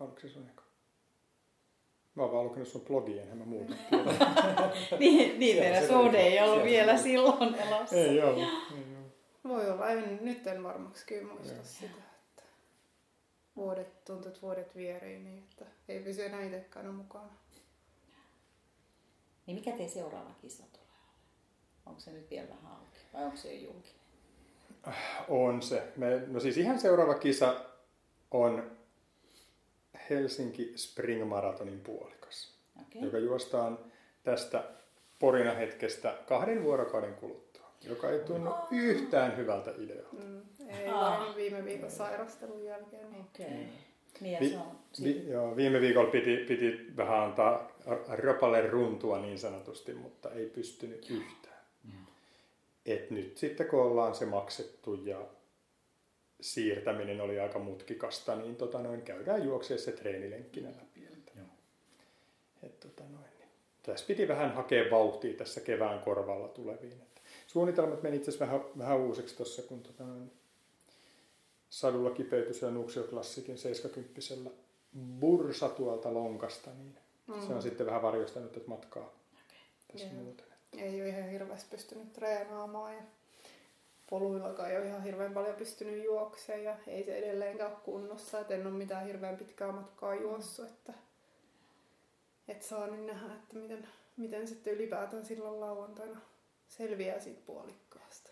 Oliko 0.00 0.20
se 0.20 0.28
sun 0.28 0.48
eka? 0.48 0.62
Mä 2.14 2.22
oon 2.22 2.32
vaan 2.32 2.44
lukenut 2.44 2.68
sun 2.68 2.80
blogia, 2.80 3.22
enhän 3.22 3.38
mä 3.38 3.44
muuta 3.44 3.74
niin, 4.98 5.38
niin 5.38 5.56
teidän 5.56 5.88
suhde 5.88 6.18
ei 6.18 6.40
ollut 6.40 6.64
vielä 6.64 6.96
silloin 6.96 7.54
elossa. 7.54 7.96
Ei 7.96 8.22
ollut. 8.22 8.48
Voi 9.44 9.70
olla, 9.70 9.88
en, 9.90 10.18
nyt 10.22 10.46
en 10.46 10.62
varmaksi 10.62 11.06
kyllä 11.06 11.32
muista 11.32 11.64
sitä 11.64 12.09
vuodet, 13.56 14.04
tuntuu, 14.04 14.28
että 14.28 14.42
vuodet 14.42 14.76
vierii, 14.76 15.18
niin 15.18 15.46
että 15.50 15.64
ei 15.88 16.00
pysy 16.00 16.24
enää 16.24 16.42
itsekään 16.42 16.94
mukana. 16.94 17.32
Niin 19.46 19.54
mikä 19.54 19.70
teidän 19.70 19.88
seuraava 19.88 20.34
kisa 20.40 20.62
tulee 20.72 20.90
Onko 21.86 22.00
se 22.00 22.10
nyt 22.10 22.30
vielä 22.30 22.48
vähän 22.48 22.72
auki 22.72 22.98
vai 23.12 23.24
onko 23.24 23.36
se 23.36 23.54
jo 23.54 23.70
julkinen? 23.70 24.00
On 25.28 25.62
se. 25.62 25.92
Me, 25.96 26.22
no 26.26 26.40
siis 26.40 26.56
ihan 26.56 26.80
seuraava 26.80 27.14
kisa 27.14 27.64
on 28.30 28.76
Helsinki 30.10 30.72
Spring 30.76 31.28
Maratonin 31.28 31.80
puolikas, 31.80 32.54
okay. 32.80 33.02
joka 33.02 33.18
juostaan 33.18 33.78
tästä 34.22 34.64
Porina 35.18 35.54
hetkestä 35.54 36.18
kahden 36.26 36.62
vuorokauden 36.62 37.14
kuluttua, 37.14 37.49
joka 37.84 38.10
ei 38.10 38.18
tunnu 38.18 38.50
oh. 38.50 38.66
yhtään 38.70 39.36
hyvältä 39.36 39.72
idealta. 39.78 40.16
Mm. 40.24 40.42
Ei 40.68 40.88
ah. 40.88 41.36
viime 41.36 41.64
viikon 41.64 41.90
sairastelun 41.90 42.64
jälkeen. 42.64 43.10
Niin. 43.10 43.20
Okay. 43.20 43.46
Niin 44.20 44.40
vi, 44.40 44.58
vi, 45.04 45.30
joo, 45.30 45.56
viime 45.56 45.80
viikolla 45.80 46.10
piti, 46.10 46.36
piti 46.36 46.96
vähän 46.96 47.20
antaa 47.20 47.72
röpalle 48.08 48.66
runtua 48.66 49.18
niin 49.18 49.38
sanotusti, 49.38 49.94
mutta 49.94 50.30
ei 50.30 50.46
pystynyt 50.46 51.10
yhtään. 51.10 51.60
Mm. 51.84 52.06
Et 52.86 53.10
nyt 53.10 53.38
sitten 53.38 53.66
kun 53.66 53.82
ollaan 53.82 54.14
se 54.14 54.26
maksettu 54.26 54.94
ja 54.94 55.26
siirtäminen 56.40 57.20
oli 57.20 57.40
aika 57.40 57.58
mutkikasta, 57.58 58.36
niin 58.36 58.56
tota 58.56 58.82
noin, 58.82 59.02
käydään 59.02 59.44
juokseessa 59.44 59.90
se 59.90 59.96
treenilenkkinä 59.96 60.68
läpi. 60.68 61.06
Että, 61.12 61.32
et 62.62 62.80
tota 62.80 63.02
noin, 63.02 63.30
niin. 63.38 63.48
Tässä 63.82 64.06
piti 64.06 64.28
vähän 64.28 64.54
hakea 64.54 64.90
vauhtia 64.90 65.36
tässä 65.36 65.60
kevään 65.60 65.98
korvalla 65.98 66.48
tuleviin. 66.48 67.09
Suunnitelmat 67.50 68.02
meni 68.02 68.16
itse 68.16 68.40
vähän, 68.40 68.60
vähän 68.78 68.98
uusiksi 68.98 69.36
tuossa, 69.36 69.62
kun 69.62 69.82
tota 69.82 70.04
sadulla 71.70 72.10
kipeytyi 72.10 72.54
se 72.54 72.70
Nuksio 72.70 73.04
Klassikin 73.04 73.58
70 73.58 74.50
bursa 75.20 75.68
tuolta 75.68 76.14
lonkasta, 76.14 76.70
niin 76.70 76.98
mm. 77.26 77.46
se 77.46 77.54
on 77.54 77.62
sitten 77.62 77.86
vähän 77.86 78.02
varjostanut 78.02 78.52
tätä 78.52 78.66
matkaa 78.66 79.02
okay. 79.02 79.58
tässä 79.92 80.06
yeah. 80.06 80.24
muuten. 80.24 80.46
Ei 80.78 81.00
ole 81.00 81.08
ihan 81.08 81.30
hirveästi 81.30 81.70
pystynyt 81.70 82.12
treenaamaan 82.12 82.94
ja 82.94 83.02
poluillakaan 84.10 84.70
ei 84.70 84.78
ole 84.78 84.86
ihan 84.86 85.02
hirveän 85.02 85.34
paljon 85.34 85.56
pystynyt 85.56 86.04
juoksemaan 86.04 86.64
ja 86.64 86.76
ei 86.86 87.04
se 87.04 87.16
edelleenkään 87.16 87.70
ole 87.70 87.80
kunnossa, 87.84 88.40
että 88.40 88.54
en 88.54 88.66
ole 88.66 88.74
mitään 88.74 89.06
hirveän 89.06 89.36
pitkää 89.36 89.72
matkaa 89.72 90.14
juossut, 90.14 90.68
että 90.68 90.92
et 92.48 92.62
saa 92.62 92.86
nyt 92.86 93.06
nähdä, 93.06 93.34
että 93.34 93.56
miten, 93.56 93.88
miten 94.16 94.48
sitten 94.48 94.74
ylipäätään 94.74 95.24
silloin 95.24 95.60
lauantaina 95.60 96.20
selviää 96.70 97.20
siitä 97.20 97.40
puolikkaasta 97.46 98.30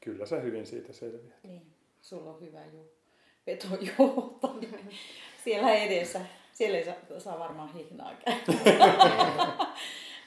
kyllä 0.00 0.26
sä 0.26 0.36
hyvin 0.40 0.66
siitä 0.66 0.92
selviät. 0.92 1.42
Niin, 1.42 1.66
sulla 2.02 2.30
on 2.30 2.40
hyvä 2.40 2.66
ju- 2.66 2.92
vetojuhta 3.46 4.48
siellä 5.44 5.74
edessä. 5.74 6.20
Siellä 6.52 6.78
ei 6.78 6.84
saa, 6.84 6.94
saa 7.20 7.38
varmaan 7.38 7.72
hihnaa 7.74 8.14
käydä. 8.14 8.42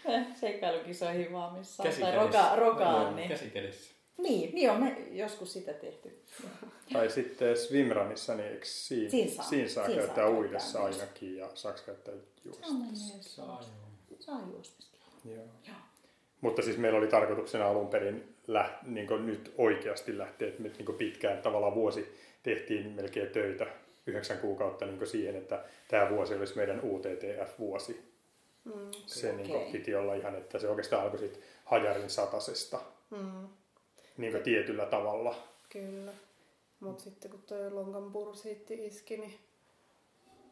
olympiakisoihin 0.06 1.34
vaan 1.34 1.58
missä 1.58 1.84
tai 2.02 2.16
roka, 2.16 2.56
rokaan. 2.56 3.02
Joo, 3.02 3.16
Niin. 3.16 3.30
Käsi 3.30 3.50
kädessä. 3.50 3.94
niin, 4.18 4.56
niin 4.56 4.72
on 4.72 4.84
me 4.84 4.98
joskus 5.12 5.54
sitä 5.54 5.74
tehty. 5.74 6.24
Tai 6.94 7.10
sitten 7.10 7.58
swimrunissa, 7.58 8.36
niin 8.36 8.48
eikö 8.50 8.66
siinä, 8.66 9.10
Siinä 9.10 9.32
saa. 9.32 9.46
siinä 9.46 9.70
saa 9.70 9.86
Siinä 9.86 10.02
saa 10.02 10.06
käyttää 10.06 10.26
käyttää 10.26 10.30
uidessa 10.40 10.84
ainakin 10.84 11.38
ja 11.38 11.50
saako 11.54 11.80
käyttää 11.86 12.14
juosta. 12.46 12.68
Saa. 12.68 12.80
Saa. 13.22 13.64
Saa 14.20 14.40
juostakin. 14.52 15.00
Joo. 15.26 15.46
Joo. 15.68 15.76
Mutta 16.46 16.62
siis 16.62 16.78
meillä 16.78 16.98
oli 17.00 17.08
tarkoituksena 17.08 17.68
alun 17.68 17.88
perin 17.88 18.36
läht, 18.48 18.84
niin 18.84 19.26
nyt 19.26 19.54
oikeasti 19.58 20.18
lähteä, 20.18 20.48
että 20.48 20.62
me 20.62 20.72
niin 20.78 20.98
pitkään 20.98 21.42
tavallaan 21.42 21.76
vuosi 21.76 22.18
tehtiin 22.44 22.92
melkein 22.92 23.30
töitä 23.30 23.68
yhdeksän 24.08 24.38
kuukautta 24.38 24.86
niin 24.86 25.08
siihen, 25.08 25.36
että 25.36 25.64
tämä 25.88 26.10
vuosi 26.10 26.36
olisi 26.36 26.56
meidän 26.56 26.82
UTTF-vuosi. 26.84 28.02
Mm. 28.66 28.92
Se 29.06 29.34
Okei. 29.34 29.46
niin 29.46 29.72
piti 29.72 29.96
olla 29.96 30.14
ihan, 30.16 30.36
että 30.36 30.60
se 30.60 30.68
oikeastaan 30.70 31.04
alkoi 31.04 31.20
sitten 31.20 31.42
Hajarin 31.66 32.10
satasesta 32.10 32.80
Mm. 33.10 33.48
niin 34.18 34.44
tietyllä 34.44 34.86
tavalla. 34.86 35.36
Kyllä. 35.70 36.12
Mutta 36.80 37.04
sitten 37.04 37.32
kun 37.32 37.42
toi 37.42 37.72
lonkan 37.72 38.12
pursiitti 38.12 38.86
iski, 38.86 39.18
niin 39.18 39.40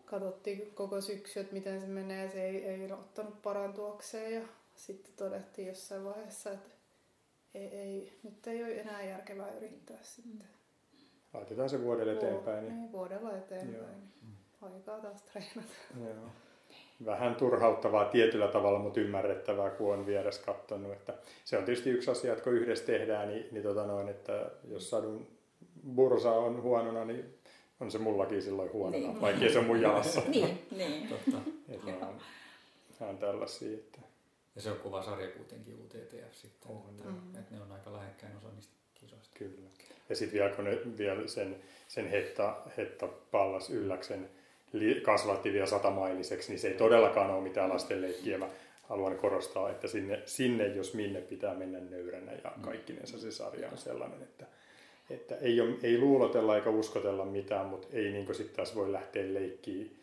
katsottiin 0.06 0.72
koko 0.74 1.02
syksy, 1.02 1.40
että 1.40 1.54
miten 1.54 1.82
se 1.82 1.88
menee. 1.88 2.30
Se 2.30 2.46
ei, 2.46 2.66
ei 2.66 2.92
ottanut 2.92 3.42
parantuakseen 3.42 4.34
ja 4.34 4.42
sitten 4.76 5.14
todettiin 5.18 5.68
jossain 5.68 6.04
vaiheessa, 6.04 6.52
että 6.52 6.70
ei, 7.54 7.68
ei, 7.68 8.14
nyt 8.24 8.48
ei 8.48 8.64
ole 8.64 8.74
enää 8.74 9.04
järkevää 9.04 9.54
yrittää 9.58 9.98
sitten. 10.02 10.48
Laitetaan 11.34 11.70
se 11.70 11.82
vuodelle 11.84 12.14
eteenpäin. 12.14 12.64
Niin, 12.66 12.76
Niin, 12.80 12.92
vuodella 12.92 13.38
eteenpäin. 13.38 13.74
Joo. 13.78 13.88
Niin. 13.88 14.34
Aikaa 14.62 15.00
taas 15.00 15.22
treenata. 15.22 15.74
joo. 16.00 16.30
Vähän 17.06 17.36
turhauttavaa 17.36 18.06
tietyllä 18.06 18.48
tavalla, 18.48 18.80
mutta 18.80 19.00
ymmärrettävää, 19.00 19.70
kun 19.70 19.94
on 19.94 20.06
vieressä 20.06 20.42
katsonut. 20.46 20.92
Että 20.94 21.14
se 21.46 21.58
on 21.58 21.66
tietysti 21.66 21.90
yksi 21.90 22.12
asia, 22.12 22.32
että 22.32 22.44
kun 22.44 22.54
yhdessä 22.54 22.86
tehdään, 22.86 23.30
niin, 23.30 23.48
niin 23.52 23.64
tota 23.64 23.86
noin, 23.88 24.10
että 24.10 24.52
jos 24.68 24.90
sadun 24.90 25.28
bursa 25.96 26.32
on 26.32 26.62
huonona, 26.62 27.06
niin 27.06 27.26
on 27.80 27.92
se 27.92 27.98
mullakin 27.98 28.42
silloin 28.42 28.74
huonona, 28.74 28.98
Niin. 29.08 29.22
vaikkei 29.22 29.50
se 29.54 29.60
on 29.60 29.66
mun 29.66 29.82
jalassa. 29.82 30.22
Niin, 30.28 30.68
niin. 30.72 31.08
Totta. 31.10 31.38
Että 31.70 31.92
nämä 31.92 32.08
on, 32.08 32.18
nämä 33.00 33.10
on 33.10 33.18
tällaisia. 33.18 33.78
Että... 33.78 34.00
Ja 34.56 34.62
se 34.62 34.72
on 34.72 34.78
kova 34.78 35.04
sarja 35.04 35.28
kuitenkin 35.28 35.74
UTTF 35.86 36.34
sitten. 36.34 36.72
On. 36.72 36.84
Että, 36.90 37.10
Mm. 37.10 37.40
että 37.40 37.56
ne 37.56 37.62
on 37.62 37.72
aika 37.72 37.94
lähekkäin 37.94 38.38
osa 38.38 38.48
niistä 38.56 38.74
kisoista. 38.94 39.36
Kyllä. 39.40 39.70
Ja 40.10 40.16
sitten 40.16 40.40
vielä 40.40 40.56
kun 40.56 40.66
ne 40.66 40.78
vielä 40.98 41.28
sen, 41.28 41.56
sen 41.88 42.08
hetta, 42.10 42.56
hetta 42.78 43.08
pallas 43.08 43.70
ylläksen 43.70 44.30
li, 44.74 45.02
kasvatti 45.02 45.54
vielä 45.54 45.66
satamailiseksi, 45.66 46.52
niin 46.52 46.60
se 46.60 46.68
ei 46.68 46.74
todellakaan 46.74 47.32
ole 47.32 47.44
mitään 47.44 47.70
lastenleikkiä. 47.70 48.38
Mä 48.38 48.50
haluan 48.84 49.18
korostaa, 49.18 49.70
että 49.70 49.88
sinne, 49.88 50.22
sinne 50.26 50.68
jos 50.68 50.94
minne 50.94 51.22
pitää 51.22 51.54
mennä 51.54 51.80
nöyränä 51.80 52.32
ja 52.44 52.52
kaikkinensa 52.62 53.20
se 53.20 53.32
sarja 53.32 53.70
on 53.70 53.78
sellainen, 53.78 54.24
että, 54.24 54.46
että 55.10 55.36
ei, 55.36 55.62
ole, 55.62 55.76
ei 55.84 55.98
luulotella 55.98 56.56
eikä 56.56 56.70
uskotella 56.70 57.26
mitään, 57.26 57.66
mutta 57.66 57.88
ei 57.92 58.12
niin 58.12 58.36
sitten 58.36 58.56
taas 58.56 58.76
voi 58.76 58.92
lähteä 58.92 59.34
leikkiin 59.34 60.03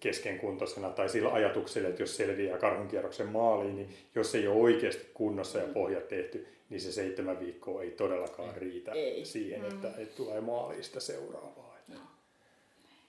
keskenkuntoisena 0.00 0.90
tai 0.90 1.08
sillä 1.08 1.32
ajatuksella, 1.32 1.88
että 1.88 2.02
jos 2.02 2.16
selviää 2.16 2.58
karhunkierroksen 2.58 3.28
maaliin, 3.28 3.76
niin 3.76 3.88
jos 4.14 4.34
ei 4.34 4.48
ole 4.48 4.60
oikeasti 4.60 5.06
kunnossa 5.14 5.58
ja 5.58 5.66
pohjat 5.66 6.08
tehty, 6.08 6.46
niin 6.70 6.80
se 6.80 6.92
seitsemän 6.92 7.40
viikkoa 7.40 7.82
ei 7.82 7.90
todellakaan 7.90 8.56
riitä 8.56 8.92
Ei. 8.92 9.24
siihen, 9.24 9.64
että, 9.64 9.92
että 9.98 10.16
tulee 10.16 10.40
maaliin 10.40 10.84
sitä 10.84 11.00
seuraavaa. 11.00 11.76
Että, 11.78 12.00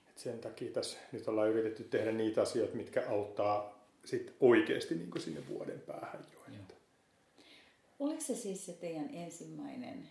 että 0.08 0.22
sen 0.22 0.38
takia 0.38 0.72
tässä 0.72 0.98
nyt 1.12 1.28
ollaan 1.28 1.50
yritetty 1.50 1.84
tehdä 1.84 2.12
niitä 2.12 2.42
asioita, 2.42 2.76
mitkä 2.76 3.04
auttaa 3.08 3.86
sit 4.04 4.34
oikeasti 4.40 4.94
niin 4.94 5.10
kuin 5.10 5.22
sinne 5.22 5.48
vuoden 5.48 5.80
päähän 5.80 6.26
jo. 6.32 6.40
Että. 6.60 6.74
Oliko 7.98 8.20
se 8.20 8.34
siis 8.34 8.66
se 8.66 8.72
teidän 8.72 9.10
ensimmäinen 9.14 10.08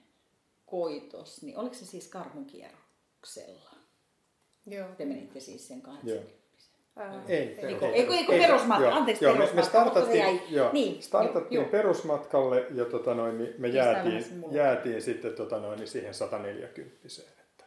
koitos, 0.66 1.42
niin 1.42 1.58
oliko 1.58 1.76
se 1.76 1.86
siis 1.86 2.08
karhunkierroksella? 2.08 3.70
Joo. 4.66 4.88
Te 4.98 5.06
menitte 5.06 5.40
siis 5.40 5.68
sen 5.68 5.82
80 5.82 6.32
Ää, 6.32 6.39
Ei, 7.28 7.38
Ei, 7.38 7.58
ei, 7.62 7.78
ei, 7.82 8.08
ei, 8.08 8.26
ei, 8.30 8.40
perusmatka- 8.48 8.84
joo, 8.84 8.92
anteeksi, 8.92 9.26
joo, 9.26 9.34
me, 9.34 9.40
me 9.40 9.46
perusmatka, 9.46 9.64
se 9.64 9.70
startattiin, 9.70 10.42
joo, 10.50 10.70
niin, 10.74 11.04
startattiin 11.04 11.62
joo, 11.62 11.70
perusmatkalle 11.70 12.66
ja 12.76 12.86
tota 12.86 13.14
noin, 13.14 13.38
niin 13.38 13.54
me 13.58 13.74
vähän 13.74 13.74
jäätiin, 13.74 14.26
jäätiin 14.52 15.02
sitten 15.02 15.34
tota 15.34 15.60
noin, 15.60 15.80
niin 15.80 15.88
siihen 15.88 16.14
140 16.14 16.98
että. 17.42 17.66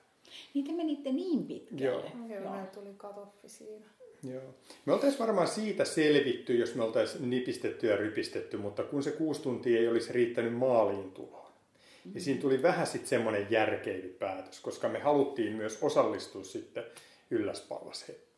Niin 0.55 0.67
te 0.67 0.73
menitte 0.73 1.13
niin 1.13 1.47
pitkälle. 1.47 1.83
Joo. 1.85 2.03
Joo, 2.29 2.43
Joo. 2.43 2.67
tuli 2.75 2.95
katoffi 2.97 3.49
siinä. 3.49 3.87
Joo. 4.33 4.43
Me 4.87 4.93
oltaisiin 4.93 5.21
varmaan 5.21 5.49
siitä 5.49 5.85
selvitty, 5.85 6.57
jos 6.57 6.75
me 6.75 6.85
oltaisiin 6.85 7.31
nipistetty 7.31 7.87
ja 7.87 7.97
rypistetty, 7.97 8.57
mutta 8.57 8.83
kun 8.83 9.03
se 9.03 9.11
kuusi 9.11 9.43
tuntia 9.43 9.79
ei 9.81 9.89
olisi 9.89 10.13
riittänyt 10.13 10.55
maaliin 10.55 11.13
tuloon, 11.13 11.47
mm-hmm. 11.47 12.13
niin 12.13 12.23
siinä 12.23 12.41
tuli 12.41 12.63
vähän 12.63 12.87
sitten 12.87 13.09
semmoinen 13.09 13.47
järkeily 13.51 14.17
päätös, 14.19 14.61
koska 14.61 14.89
me 14.89 14.99
haluttiin 14.99 15.53
myös 15.53 15.79
osallistua 15.83 16.45
sitten 16.45 16.85
ylläspallashettaan. 17.31 18.32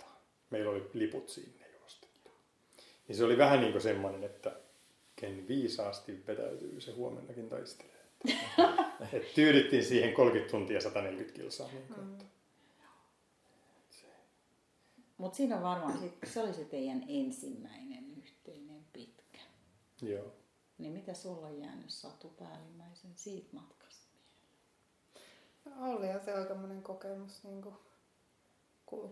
Meillä 0.54 0.70
oli 0.70 0.90
liput 0.92 1.28
sinne 1.28 1.66
jo 1.72 1.84
ostettu. 1.86 2.30
Niin 3.08 3.16
se 3.16 3.24
oli 3.24 3.38
vähän 3.38 3.60
niin 3.60 3.72
kuin 3.72 3.82
semmoinen, 3.82 4.24
että 4.24 4.56
ken 5.16 5.48
viisaasti 5.48 6.24
vetäytyy, 6.26 6.80
se 6.80 6.92
huomennakin 6.92 7.48
taistelee. 7.48 8.04
Että, 8.24 9.08
et 9.12 9.34
tyydyttiin 9.34 9.84
siihen 9.84 10.14
30 10.14 10.50
tuntia 10.50 10.80
140 10.80 11.36
kilsaa. 11.36 11.68
Niin 11.72 11.88
kuin, 11.94 12.12
että. 12.12 12.24
Mutta 15.18 15.36
siinä 15.36 15.62
varmaan 15.62 15.98
sit, 15.98 16.18
se 16.24 16.40
oli 16.40 16.54
se 16.54 16.64
teidän 16.64 17.04
ensimmäinen 17.08 18.04
yhteinen 18.16 18.84
pitkä. 18.92 19.38
Joo. 20.02 20.32
Niin 20.78 20.92
mitä 20.92 21.14
sulla 21.14 21.46
on 21.46 21.60
jäänyt 21.60 21.90
Satu 21.90 22.28
päällimmäisen 22.28 23.12
siitä 23.14 23.48
matkasta? 23.52 24.08
Olihan 25.80 26.24
se 26.24 26.32
aikamoinen 26.32 26.82
kokemus. 26.82 27.44
Niin 27.44 27.62
kuin, 27.62 27.74
ku- 27.74 27.93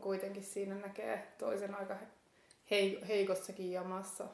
kuitenkin 0.01 0.43
siinä 0.45 0.75
näkee 0.75 1.33
toisen 1.39 1.75
aika 1.75 1.97
he- 2.71 3.07
heikossakin 3.09 3.73
jamassa 3.73 4.25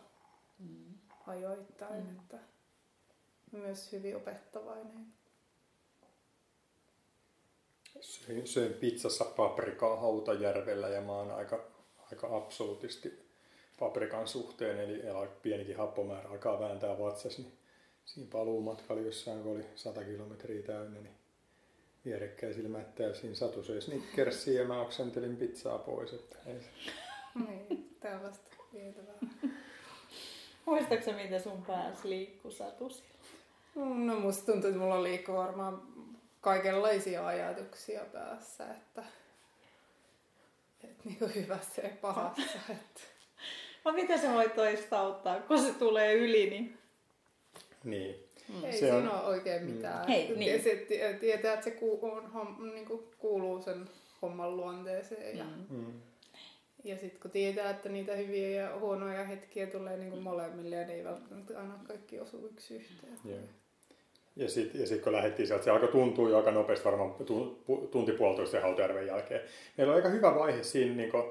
Mm. 0.58 0.94
ajoittain. 1.26 2.04
Mm. 2.04 2.16
Että 2.18 2.38
myös 3.52 3.92
hyvin 3.92 4.16
opettavainen. 4.16 5.06
Söin, 8.00 8.46
söin 8.48 8.72
pizzassa 8.74 9.24
paprikaa 9.24 9.96
Hautajärvellä 9.96 10.88
ja 10.88 11.00
mä 11.00 11.12
oon 11.12 11.30
aika, 11.30 11.64
aika 12.12 12.36
absoluutisti 12.36 13.28
paprikan 13.78 14.28
suhteen, 14.28 14.78
eli 14.80 15.02
pienikin 15.42 15.76
happomäärä 15.76 16.28
alkaa 16.28 16.60
vääntää 16.60 16.98
vatsas, 16.98 17.38
niin 17.38 17.58
siinä 18.04 18.30
paluumatkalla 18.32 19.02
jossain, 19.02 19.42
kun 19.42 19.52
oli 19.52 19.64
100 19.74 20.04
kilometriä 20.04 20.62
täynnä, 20.62 21.00
niin 21.00 21.17
vierekkäisillä 22.04 22.68
mättäillä 22.68 23.14
siinä 23.14 23.34
satu 23.34 23.62
söi 23.62 23.80
snickersia 23.80 24.60
ja 24.62 24.68
mä 24.68 24.80
oksentelin 24.80 25.36
pizzaa 25.36 25.78
pois. 25.78 26.12
Että 26.12 26.36
ei 26.46 26.60
se. 26.60 26.70
niin, 27.48 27.96
tällaista 28.00 28.56
vietävää. 28.72 29.14
Muistatko 30.64 31.12
mitä 31.12 31.38
sun 31.38 31.64
päässä 31.66 32.08
liikkuu 32.08 32.50
Satu 32.50 32.90
silloin? 32.90 34.06
No 34.06 34.20
musta 34.20 34.52
tuntuu, 34.52 34.70
että 34.70 34.80
mulla 34.80 35.02
liikkuu 35.02 35.34
varmaan 35.34 35.82
kaikenlaisia 36.40 37.26
ajatuksia 37.26 38.00
päässä, 38.12 38.64
että, 38.64 39.04
että 40.84 41.02
niin 41.04 41.18
kuin 41.18 41.34
hyvässä 41.34 41.82
ja 41.82 41.90
pahassa. 42.00 42.58
Että, 42.70 43.00
No 43.84 43.92
mitä 43.92 44.18
se 44.18 44.32
voi 44.32 44.48
toista 44.48 44.98
auttaa, 45.00 45.40
kun 45.40 45.62
se 45.62 45.72
tulee 45.72 46.14
yli, 46.14 46.50
niin... 46.50 46.78
Niin. 47.84 48.27
Ei 48.64 48.72
Se 48.72 48.78
siinä 48.78 48.96
on- 48.96 49.08
ole 49.08 49.24
oikein 49.24 49.62
mitään. 49.64 50.08
Hei, 50.08 50.36
niin. 50.36 50.62
se 50.62 50.86
tietää, 51.20 51.52
että 51.54 51.64
se 51.64 51.70
ku, 51.70 51.98
on, 52.02 52.32
hom, 52.32 52.70
niin 52.74 52.86
kuin 52.86 53.02
kuuluu 53.18 53.62
sen 53.62 53.88
homman 54.22 54.56
luonteeseen. 54.56 55.38
Ja, 55.38 55.44
Mm. 55.44 55.76
Mm. 55.76 55.92
ja 56.84 56.96
sitten 56.98 57.20
kun 57.20 57.30
tietää, 57.30 57.70
että 57.70 57.88
niitä 57.88 58.14
hyviä 58.14 58.48
ja 58.62 58.78
huonoja 58.78 59.24
hetkiä 59.24 59.66
tulee 59.66 59.96
niin 59.96 60.10
kuin 60.10 60.22
molemmille 60.22 60.76
ja 60.76 60.86
ne 60.86 60.94
ei 60.94 61.04
välttämättä 61.04 61.58
aina 61.58 61.74
kaikki 61.88 62.20
osu 62.20 62.46
yksi 62.52 62.74
yhteen. 62.74 63.18
Joo. 63.24 63.38
Ja 64.36 64.48
sitten 64.48 64.80
ja 64.80 64.86
sit 64.86 65.02
kun 65.02 65.12
lähdettiin 65.12 65.46
sieltä, 65.46 65.64
se 65.64 65.70
alkoi 65.70 65.88
tuntua 65.88 66.30
jo 66.30 66.36
aika 66.36 66.50
nopeasti, 66.50 66.84
varmaan 66.84 67.14
tunti 67.90 68.12
puolitoista 68.12 68.52
sen 68.52 68.62
Hautajärven 68.62 69.06
jälkeen. 69.06 69.40
Meillä 69.76 69.92
oli 69.92 69.98
aika 69.98 70.08
hyvä 70.08 70.34
vaihe 70.34 70.62
siinä, 70.62 70.94
niin 70.94 71.10
kuin, 71.10 71.24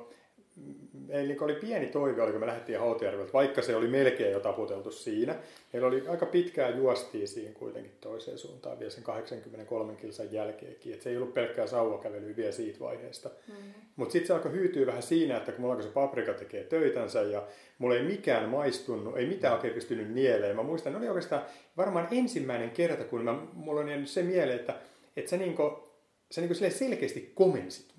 meillä 1.08 1.36
oli 1.45 1.55
pieni 1.55 1.86
toive, 1.86 2.22
oli, 2.22 2.32
kun 2.32 2.39
me 2.39 2.47
lähdettiin 2.47 2.80
Hautajärveltä, 2.80 3.34
vaikka 3.34 3.62
se 3.62 3.76
oli 3.76 3.88
melkein 3.88 4.32
jo 4.32 4.39
taputeltu 4.39 4.91
siinä. 4.91 5.36
Meillä 5.74 5.88
oli 5.88 6.08
aika 6.08 6.26
pitkään 6.26 6.78
juostiin 6.78 7.28
siinä 7.28 7.53
kuitenkin 7.53 7.91
toiseen 8.01 8.38
suuntaan 8.38 8.80
vielä 8.80 8.91
sen 8.91 9.03
83 9.03 9.95
kilsan 9.95 10.32
jälkeenkin. 10.32 10.93
Et 10.93 11.01
se 11.01 11.10
ei 11.10 11.18
ollut 11.18 11.34
pelkkää 11.34 11.68
sauvakävelyä 11.68 12.36
vielä 12.36 12.51
siitä 12.51 12.80
vaiheesta. 12.80 13.30
Mm. 13.47 13.53
Mutta 13.95 14.12
sitten 14.12 14.28
se 14.28 14.34
alkoi 14.34 14.51
hyytyä 14.51 14.86
vähän 14.86 15.03
siinä, 15.03 15.38
että 15.38 15.51
kun 15.51 15.62
mulla 15.62 15.82
se 15.82 15.89
paprika 15.89 16.34
tekee 16.34 16.64
töitänsä 16.64 17.22
ja 17.22 17.47
mulla 17.78 17.95
ei 17.95 18.03
mikään 18.03 18.49
maistunut, 18.49 19.18
ei 19.18 19.26
mitään 19.26 19.53
oikein 19.53 19.74
pystynyt 19.74 20.14
nieleen. 20.14 20.55
Mä 20.55 20.64
muistan, 20.64 20.93
ne 20.93 20.99
oli 20.99 21.08
oikeastaan 21.08 21.45
varmaan 21.78 22.08
ensimmäinen 22.12 22.72
kerta, 22.72 23.03
kun 23.03 23.24
mä, 23.24 23.39
mulla 23.53 23.82
on 23.82 23.89
jäänyt 23.89 24.10
se 24.10 24.24
mieleen, 24.24 24.60
että, 24.60 24.76
että 25.18 25.30
sä, 25.30 25.38
niinku, 25.38 25.89
sä 26.32 26.41
niinku 26.41 26.55
selkeästi 26.70 27.32
komensit. 27.36 27.88
Mm. 27.91 27.97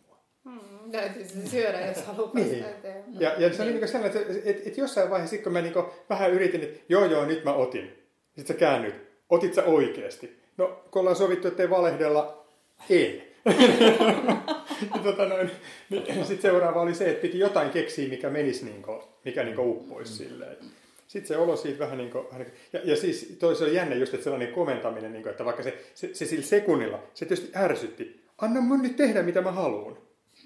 Täytyy 0.92 1.24
se 1.24 1.48
syödä, 1.50 1.86
jos 1.86 2.04
haluaa 2.06 2.30
Niin. 2.34 2.48
päästä 2.48 2.68
eteenpäin. 2.78 3.20
Ja, 3.20 3.34
ja 3.38 3.52
se 3.54 3.62
oli 3.62 3.72
niin 3.72 3.88
sellainen, 3.88 4.22
että, 4.22 4.32
että, 4.44 4.62
että 4.66 4.80
jossain 4.80 5.10
vaiheessa, 5.10 5.38
kun 5.38 5.52
mä 5.52 5.60
niin 5.60 5.74
vähän 6.10 6.30
yritin, 6.32 6.62
että 6.62 6.80
joo 6.88 7.04
joo, 7.04 7.24
nyt 7.24 7.44
mä 7.44 7.52
otin. 7.52 7.92
Sitten 8.36 8.56
sä 8.56 8.60
käännyt. 8.60 8.94
Otit 9.30 9.54
sä 9.54 9.64
oikeasti? 9.64 10.38
No, 10.56 10.82
kun 10.90 11.00
ollaan 11.00 11.16
sovittu, 11.16 11.48
että 11.48 11.62
ei 11.62 11.70
valehdella, 11.70 12.46
en. 12.90 13.22
Ja 14.94 14.98
tota 15.04 15.24
noin, 15.24 15.50
niin 15.90 16.04
sitten 16.26 16.42
seuraava 16.50 16.80
oli 16.80 16.94
se, 16.94 17.10
että 17.10 17.22
piti 17.22 17.38
jotain 17.38 17.70
keksiä, 17.70 18.08
mikä 18.08 18.30
menisi, 18.30 18.64
niin 18.64 18.82
kuin, 18.82 19.00
mikä 19.24 19.44
niin 19.44 19.58
uppoisi 19.58 20.12
silleen. 20.12 20.56
Sitten 21.06 21.28
se 21.28 21.36
olo 21.36 21.56
siitä 21.56 21.78
vähän 21.78 21.98
niin 21.98 22.10
kuin, 22.10 22.24
vähän 22.26 22.38
niin 22.40 22.50
kuin 22.50 22.60
ja, 22.72 22.80
ja 22.90 22.96
siis 22.96 23.36
toi 23.38 23.56
se 23.56 23.64
oli 23.64 23.74
jännä 23.74 23.94
just, 23.94 24.14
että 24.14 24.24
sellainen 24.24 24.52
komentaminen, 24.52 25.12
niin 25.12 25.22
kuin, 25.22 25.30
että 25.30 25.44
vaikka 25.44 25.62
se, 25.62 25.78
se, 25.94 26.14
se 26.14 26.26
sillä 26.26 26.44
sekunnilla, 26.44 27.02
se 27.14 27.26
tietysti 27.26 27.50
ärsytti. 27.56 28.20
Anna 28.38 28.60
mun 28.60 28.82
nyt 28.82 28.96
tehdä, 28.96 29.22
mitä 29.22 29.40
mä 29.40 29.52
haluan. 29.52 29.96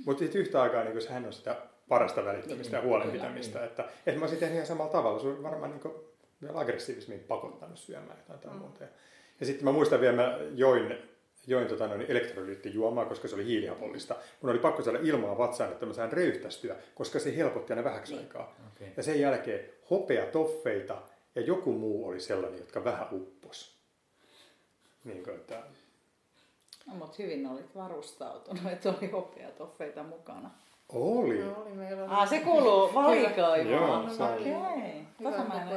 Mutta 0.06 0.18
sitten 0.18 0.40
yhtä 0.40 0.62
aikaa 0.62 0.84
niin 0.84 1.02
sehän 1.02 1.26
on 1.26 1.32
sitä 1.32 1.56
parasta 1.88 2.24
välittämistä 2.24 2.76
ja 2.76 2.82
huolenpitämistä. 2.82 3.64
Että, 3.64 3.84
että 4.06 4.18
mä 4.18 4.24
olisin 4.24 4.38
tehnyt 4.38 4.54
ihan 4.54 4.66
samalla 4.66 4.92
tavalla. 4.92 5.18
Se 5.18 5.26
on 5.26 5.42
varmaan 5.42 5.70
niin 5.70 5.80
kuin, 5.80 5.94
vielä 6.42 6.60
aggressiivisemmin 6.60 7.24
pakottanut 7.24 7.78
syömään 7.78 8.18
jotain 8.18 8.40
tai 8.40 8.54
muuta. 8.54 8.84
Ja, 8.84 8.88
ja 9.40 9.46
sitten 9.46 9.64
mä 9.64 9.72
muistan 9.72 10.00
vielä, 10.00 10.16
mä 10.16 10.38
join, 10.54 10.98
join 11.46 11.66
tota, 11.66 11.86
noin 11.88 12.04
elektrolyyttijuomaa, 12.08 13.04
koska 13.04 13.28
se 13.28 13.34
oli 13.34 13.44
hiilihapollista. 13.44 14.16
Mun 14.40 14.50
oli 14.50 14.58
pakko 14.58 14.82
saada 14.82 14.98
ilmaa 15.02 15.38
vatsaan, 15.38 15.72
että 15.72 15.86
mä 15.86 15.92
sain 15.92 16.12
röyhtästyä, 16.12 16.76
koska 16.94 17.18
se 17.18 17.36
helpotti 17.36 17.72
aina 17.72 17.84
vähäksi 17.84 18.16
aikaa. 18.16 18.56
Okei. 18.74 18.92
Ja 18.96 19.02
sen 19.02 19.20
jälkeen 19.20 19.70
hopea 19.90 20.26
toffeita 20.26 21.02
ja 21.34 21.42
joku 21.42 21.72
muu 21.72 22.08
oli 22.08 22.20
sellainen, 22.20 22.58
jotka 22.58 22.84
vähän 22.84 23.08
uppos. 23.12 23.82
Niin 25.04 25.24
kuin, 25.24 25.36
että, 25.36 25.62
No, 26.86 26.94
mutta 26.94 27.16
hyvin 27.18 27.46
olit 27.46 27.74
varustautunut, 27.76 28.66
että 28.72 28.88
oli 28.88 29.10
hopeatoffeita 29.10 30.02
mukana. 30.02 30.50
oli. 30.88 31.38
No, 31.38 31.62
oli 31.62 31.72
meillä 31.72 32.02
oli 32.02 32.10
Ah, 32.12 32.28
se 32.28 32.40
kuuluu 32.40 32.94
valikoimaan. 32.94 33.70
Joo, 33.70 34.08
se 34.16 34.22
oli. 34.22 34.54
Okei. 34.54 35.02
Tota 35.22 35.44
mä 35.44 35.62
en 35.62 35.68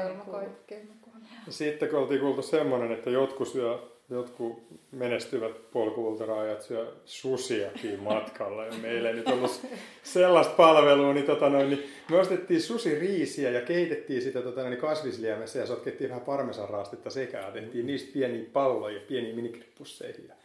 Sitten 1.49 1.89
kun 1.89 1.99
oltiin 1.99 2.22
kuultu 2.22 2.41
semmoinen, 2.41 2.91
että 2.91 3.10
jotkut, 3.10 3.47
syö, 3.47 3.80
jotkut 4.10 4.64
menestyvät 4.91 5.72
polkuultaraajat 5.72 6.62
syö 6.62 6.93
susiakin 7.06 7.99
matkalla 7.99 8.66
ja 8.66 8.74
meillä 8.82 9.10
ei 9.10 9.16
nyt 9.16 9.28
ollut 9.28 9.62
sellaista 10.03 10.53
palvelua, 10.53 11.14
niin, 11.14 11.26
tota 11.26 11.49
noin, 11.49 11.70
niin 11.70 11.84
me 12.10 12.18
ostettiin 12.18 12.62
susiriisiä 12.62 13.49
ja 13.49 13.62
keitettiin 13.62 14.22
sitä 14.22 14.41
tota 14.41 14.62
noin, 14.62 14.78
kasvisliemessä 14.78 15.60
ja 15.60 15.66
sotkettiin 15.66 16.10
vähän 16.10 16.26
parmesanraastetta 16.26 17.10
sekä 17.10 17.39
ja 17.39 17.51
tehtiin 17.51 17.88
niistä 17.88 18.14
pieniä 18.14 18.45
palloja 18.53 18.99
pieniä 19.08 19.36
minikrippuseihin 19.36 20.28
ja 20.28 20.36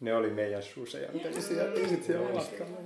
ne 0.00 0.14
oli 0.14 0.30
meidän 0.30 0.62
suseja, 0.62 1.12
mitä 1.12 1.30
ne 1.30 1.40
siellä, 1.40 1.88
sit 1.88 2.04
siellä 2.04 2.34
matkalla. 2.34 2.76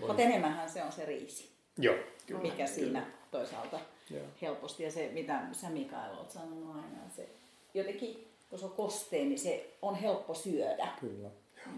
Mutta 0.00 0.22
enemmänhän 0.22 0.70
se 0.70 0.82
on 0.82 0.92
se 0.92 1.04
riisi, 1.04 1.48
Joo, 1.78 1.96
mikä 2.42 2.66
siinä 2.66 3.06
toisaalta 3.30 3.80
Joo. 4.10 4.24
helposti. 4.42 4.82
Ja 4.82 4.90
se, 4.90 5.10
mitä 5.12 5.40
sä 5.52 5.70
Mikael 5.70 6.14
oot 6.18 6.30
sanonut 6.30 6.76
aina, 6.76 7.10
se 7.16 7.28
jotenkin, 7.74 8.28
kun 8.50 8.58
se 8.58 8.64
on 8.64 8.70
kosteen, 8.70 9.28
niin 9.28 9.38
se 9.38 9.70
on 9.82 9.94
helppo 9.94 10.34
syödä 10.34 10.88
kyllä. 11.00 11.28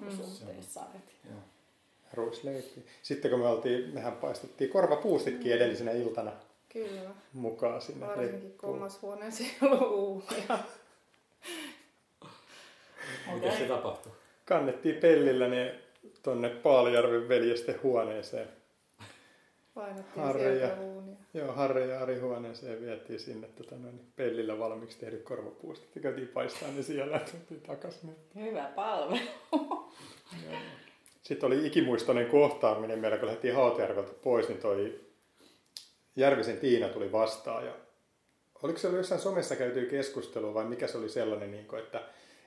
mm. 0.00 0.16
suhteessa. 0.16 0.80
Joo. 1.24 1.38
Ruisleipi. 2.12 2.84
Sitten 3.02 3.30
kun 3.30 3.40
me 3.40 3.46
oltiin, 3.46 3.94
mehän 3.94 4.12
paistettiin 4.12 4.70
korvapuustitkin 4.70 5.52
edellisenä 5.52 5.92
iltana 5.92 6.32
Kyllä. 6.68 7.10
mukaan 7.32 7.82
sinne. 7.82 8.06
Varsinkin 8.06 8.54
kolmas 8.56 9.02
huoneessa 9.02 9.44
ei 9.44 9.50
ollut 9.62 9.92
uunia. 9.92 10.58
Miten 13.34 13.58
se 13.58 13.64
tapahtui? 13.64 14.12
Kannettiin 14.44 14.94
pellillä 14.94 15.48
ne 15.48 15.74
tonne 16.22 16.48
Paalijärven 16.48 17.28
veljesten 17.28 17.82
huoneeseen. 17.82 18.48
Painettiin 19.74 20.24
Harri 20.24 20.60
ja-. 20.60 20.76
Joo, 21.34 21.52
Harri 21.52 21.88
ja 21.88 22.00
Ari 22.00 22.18
huoneeseen 22.18 22.80
vietiin 22.80 23.20
sinne 23.20 23.48
tota, 23.48 23.76
noin, 23.76 24.00
pellillä 24.16 24.58
valmiiksi 24.58 24.98
tehdyt 24.98 25.22
korvapuustit 25.22 25.94
ja 25.94 26.00
käytiin 26.00 26.28
paistaa 26.28 26.68
ne 26.76 26.82
siellä 26.82 27.16
ja 27.16 27.20
tultiin 27.20 27.60
takaisin. 27.60 28.16
Hyvä 28.34 28.72
palvelu. 28.74 29.18
Sitten 31.22 31.46
oli 31.46 31.66
ikimuistoinen 31.66 32.26
kohtaaminen 32.26 32.98
meillä, 32.98 33.16
kun 33.16 33.26
lähdettiin 33.26 33.54
Hautjärveltä 33.54 34.12
pois, 34.22 34.48
niin 34.48 34.60
toi 34.60 35.00
Järvisen 36.16 36.58
Tiina 36.58 36.88
tuli 36.88 37.12
vastaan. 37.12 37.66
Ja 37.66 37.72
oliko 38.62 38.78
se 38.78 38.86
ollut 38.86 38.98
jossain 38.98 39.20
somessa 39.20 39.56
käyty 39.56 39.86
keskustelua 39.86 40.54
vai 40.54 40.64
mikä 40.64 40.86
se 40.86 40.98
oli 40.98 41.08
sellainen, 41.08 41.50
niin 41.50 41.66
kuin, 41.66 41.82
että, 41.82 42.02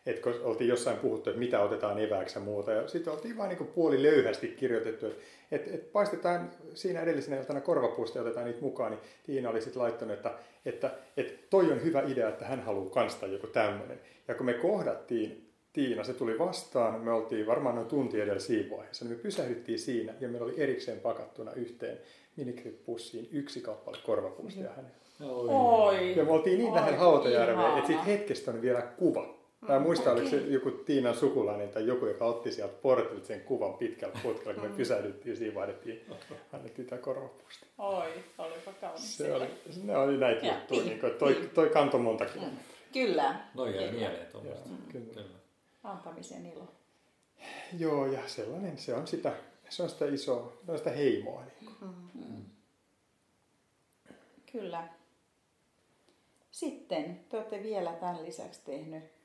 että 0.08 0.22
kun 0.22 0.42
oltiin 0.44 0.68
jossain 0.68 0.98
puhuttu, 0.98 1.30
että 1.30 1.40
mitä 1.40 1.62
otetaan 1.62 2.00
evääksi 2.00 2.40
ja 2.40 2.46
muuta. 2.46 2.72
Ja 2.72 2.88
sitten 2.88 3.14
oltiin 3.14 3.38
vain 3.38 3.50
niin 3.50 3.68
puoli 3.68 4.04
löyhästi 4.04 4.48
kirjoitettu, 4.48 5.06
että, 5.06 5.22
että, 5.52 5.72
että 5.74 5.92
paistetaan 5.92 6.52
siinä 6.74 7.02
edellisenä 7.02 7.38
iltana 7.38 7.62
korvapuusta 7.62 8.18
ja 8.18 8.22
otetaan 8.22 8.46
niitä 8.46 8.62
mukaan. 8.62 8.92
Niin 8.92 9.02
Tiina 9.26 9.50
oli 9.50 9.62
sitten 9.62 9.82
laittanut, 9.82 10.14
että, 10.14 10.34
että, 10.66 10.92
että 11.18 11.34
toi 11.50 11.72
on 11.72 11.84
hyvä 11.84 12.02
idea, 12.02 12.30
että 12.30 12.46
hän 12.46 12.62
haluaa 12.62 12.90
kanstaa 12.90 13.30
joku 13.30 13.48
tämmöinen. 13.48 14.00
Ja 14.28 14.36
kun 14.36 14.46
me 14.46 14.54
kohdattiin 14.54 15.52
Tiina, 15.74 16.04
se 16.04 16.14
tuli 16.14 16.40
vastaan, 16.40 17.02
me 17.02 17.12
oltiin 17.12 17.48
varmaan 17.48 17.76
noin 17.76 17.88
tunti 17.88 18.22
edellä 18.22 18.40
siinä 18.40 18.78
vaiheessa, 18.78 19.06
niin 19.06 19.18
me 19.18 19.24
pysähdyttiin 19.24 19.80
siinä 19.80 20.14
ja 20.20 20.30
meillä 20.30 20.46
oli 20.46 20.62
erikseen 20.62 21.00
pakattuna 21.00 21.52
yhteen 21.52 21.98
minikrippussiin 22.36 23.30
yksi 23.32 23.62
kappale 23.62 23.98
korvapuustia 24.06 24.70
hänelle. 24.70 24.98
Oi. 25.26 26.18
Ja 26.18 26.24
me 26.24 26.32
oltiin 26.32 26.58
niin 26.58 26.70
Oi, 26.72 26.76
lähellä 26.76 26.98
Hautajärveä, 26.98 27.78
että 27.78 27.88
siitä 27.88 28.04
hetkestä 28.04 28.52
on 28.52 28.62
vielä 28.62 28.82
kuva. 28.82 29.37
Mä 29.62 29.76
en 29.76 29.82
muista, 29.82 30.12
oliko 30.12 30.30
se 30.30 30.38
joku 30.38 30.72
Tiinan 30.72 31.16
sukulainen 31.16 31.70
tai 31.70 31.88
joku, 31.88 32.06
joka 32.06 32.26
otti 32.26 32.52
sieltä 32.52 32.74
portilta 32.82 33.28
sen 33.28 33.42
kuvan 33.42 33.74
pitkällä 33.74 34.20
putkella, 34.24 34.54
kun 34.54 34.70
me 34.70 34.78
pysähdyttiin 34.78 35.34
ja 35.34 35.38
siinä 35.38 35.56
vaihdettiin, 35.56 36.06
annettiin 36.54 36.88
tämä 36.88 37.02
korvapuusti. 37.02 37.66
Oi, 37.78 38.24
olipa 38.38 38.74
kaunis. 38.82 39.18
Se 39.18 39.34
oli, 39.34 39.48
ne 39.84 39.98
oli 39.98 40.18
näitä 40.18 40.46
Ja 40.46 40.54
juttuja, 40.54 40.84
niin 40.84 41.00
kuin, 41.00 41.14
toi, 41.14 41.50
toi 41.54 41.70
kantoi 41.70 42.00
monta 42.00 42.26
kilometriä. 42.26 42.78
Kyllä. 42.94 43.36
Noin 43.54 43.76
jää 43.76 43.84
Kyllä. 43.84 44.00
mieleen 44.00 44.32
tuommoista. 44.32 44.70
kyllä. 44.92 45.14
Kyllä. 45.14 45.38
Antamisen 45.84 46.46
ilo. 46.46 46.68
Joo, 47.78 48.06
ja 48.06 48.20
sellainen, 48.26 48.78
se 48.78 48.94
on 48.94 49.08
sitä, 49.08 49.34
se 49.70 49.84
on 49.84 49.90
sitä 49.90 50.06
isoa, 50.06 50.54
se 50.66 50.72
on 50.72 50.78
sitä 50.78 50.90
heimoa. 50.92 51.44
Niin 51.62 51.76
kuin. 51.80 51.92
Kyllä. 54.52 54.88
Sitten 56.52 57.20
te 57.30 57.38
olette 57.38 57.64
vielä 57.64 57.94
tämän 57.94 58.26
lisäksi 58.26 58.62
tehnyt 58.66 59.17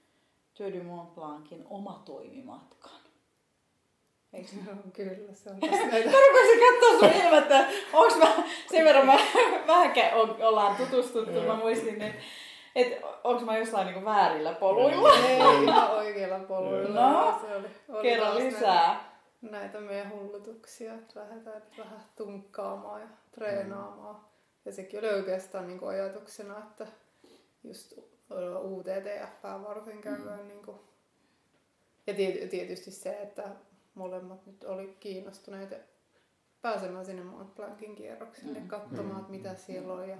Du 0.58 0.84
Mont 0.84 1.14
Blancin 1.14 1.66
omatoimimatkan. 1.70 2.92
Eikö 4.32 4.48
se? 4.48 4.56
Joo, 4.66 4.76
Kyllä, 4.92 5.32
se 5.34 5.50
on 5.50 5.60
tässä 5.70 5.86
näitä. 5.86 6.10
Mä 6.10 6.16
rupesin 6.28 6.60
katsoa 6.70 6.98
sun 7.10 7.22
ilme, 7.24 7.38
että 7.38 7.66
onks 7.92 8.16
mä, 8.16 8.26
sen 8.70 8.84
verran 8.84 9.06
mä 9.06 9.18
vähän 9.66 9.92
o- 10.14 10.48
ollaan 10.48 10.76
tutustuttu, 10.76 11.40
mä 11.46 11.54
muistin, 11.56 12.02
että 12.02 12.22
et, 12.76 13.00
onks 13.24 13.44
mä 13.44 13.58
jossain 13.58 13.86
niinku 13.86 14.04
väärillä 14.04 14.52
poluilla. 14.54 15.14
Ei 15.28 15.64
ihan 15.64 15.90
oikeilla 15.90 16.38
poluilla. 16.38 17.12
No, 17.12 17.38
se 17.40 17.56
oli, 17.56 17.68
oli 17.88 18.02
Kerro 18.02 18.34
lisää. 18.34 18.86
Näitä, 19.42 19.56
näitä 19.56 19.80
meidän 19.80 20.10
hullutuksia, 20.12 20.94
että 20.94 21.20
lähdetään 21.20 21.62
vähän 21.78 22.00
tunkkaamaan 22.16 23.00
ja 23.00 23.08
treenaamaan. 23.32 24.20
Ja 24.64 24.72
sekin 24.72 25.00
oli 25.00 25.08
oikeastaan 25.08 25.66
niin 25.68 25.84
ajatuksena, 25.88 26.58
että 26.58 26.86
just 27.64 27.92
UTTF 28.64 29.42
varten 29.42 30.00
käydään 30.00 30.48
niin 30.48 30.62
kuin... 30.64 30.76
Ja 32.06 32.14
tiety- 32.14 32.48
tietysti 32.48 32.90
se, 32.90 33.18
että 33.22 33.48
molemmat 33.94 34.46
nyt 34.46 34.64
oli 34.64 34.96
kiinnostuneita 35.00 35.74
pääsemään 36.62 37.04
sinne 37.06 37.22
Mont 37.24 37.54
Blancin 37.54 37.94
kierrokselle, 37.94 38.58
Mm. 38.60 38.68
katsomaan, 38.68 39.20
että 39.20 39.30
mitä 39.32 39.54
siellä 39.54 39.92
on. 39.92 40.08
Ja 40.08 40.16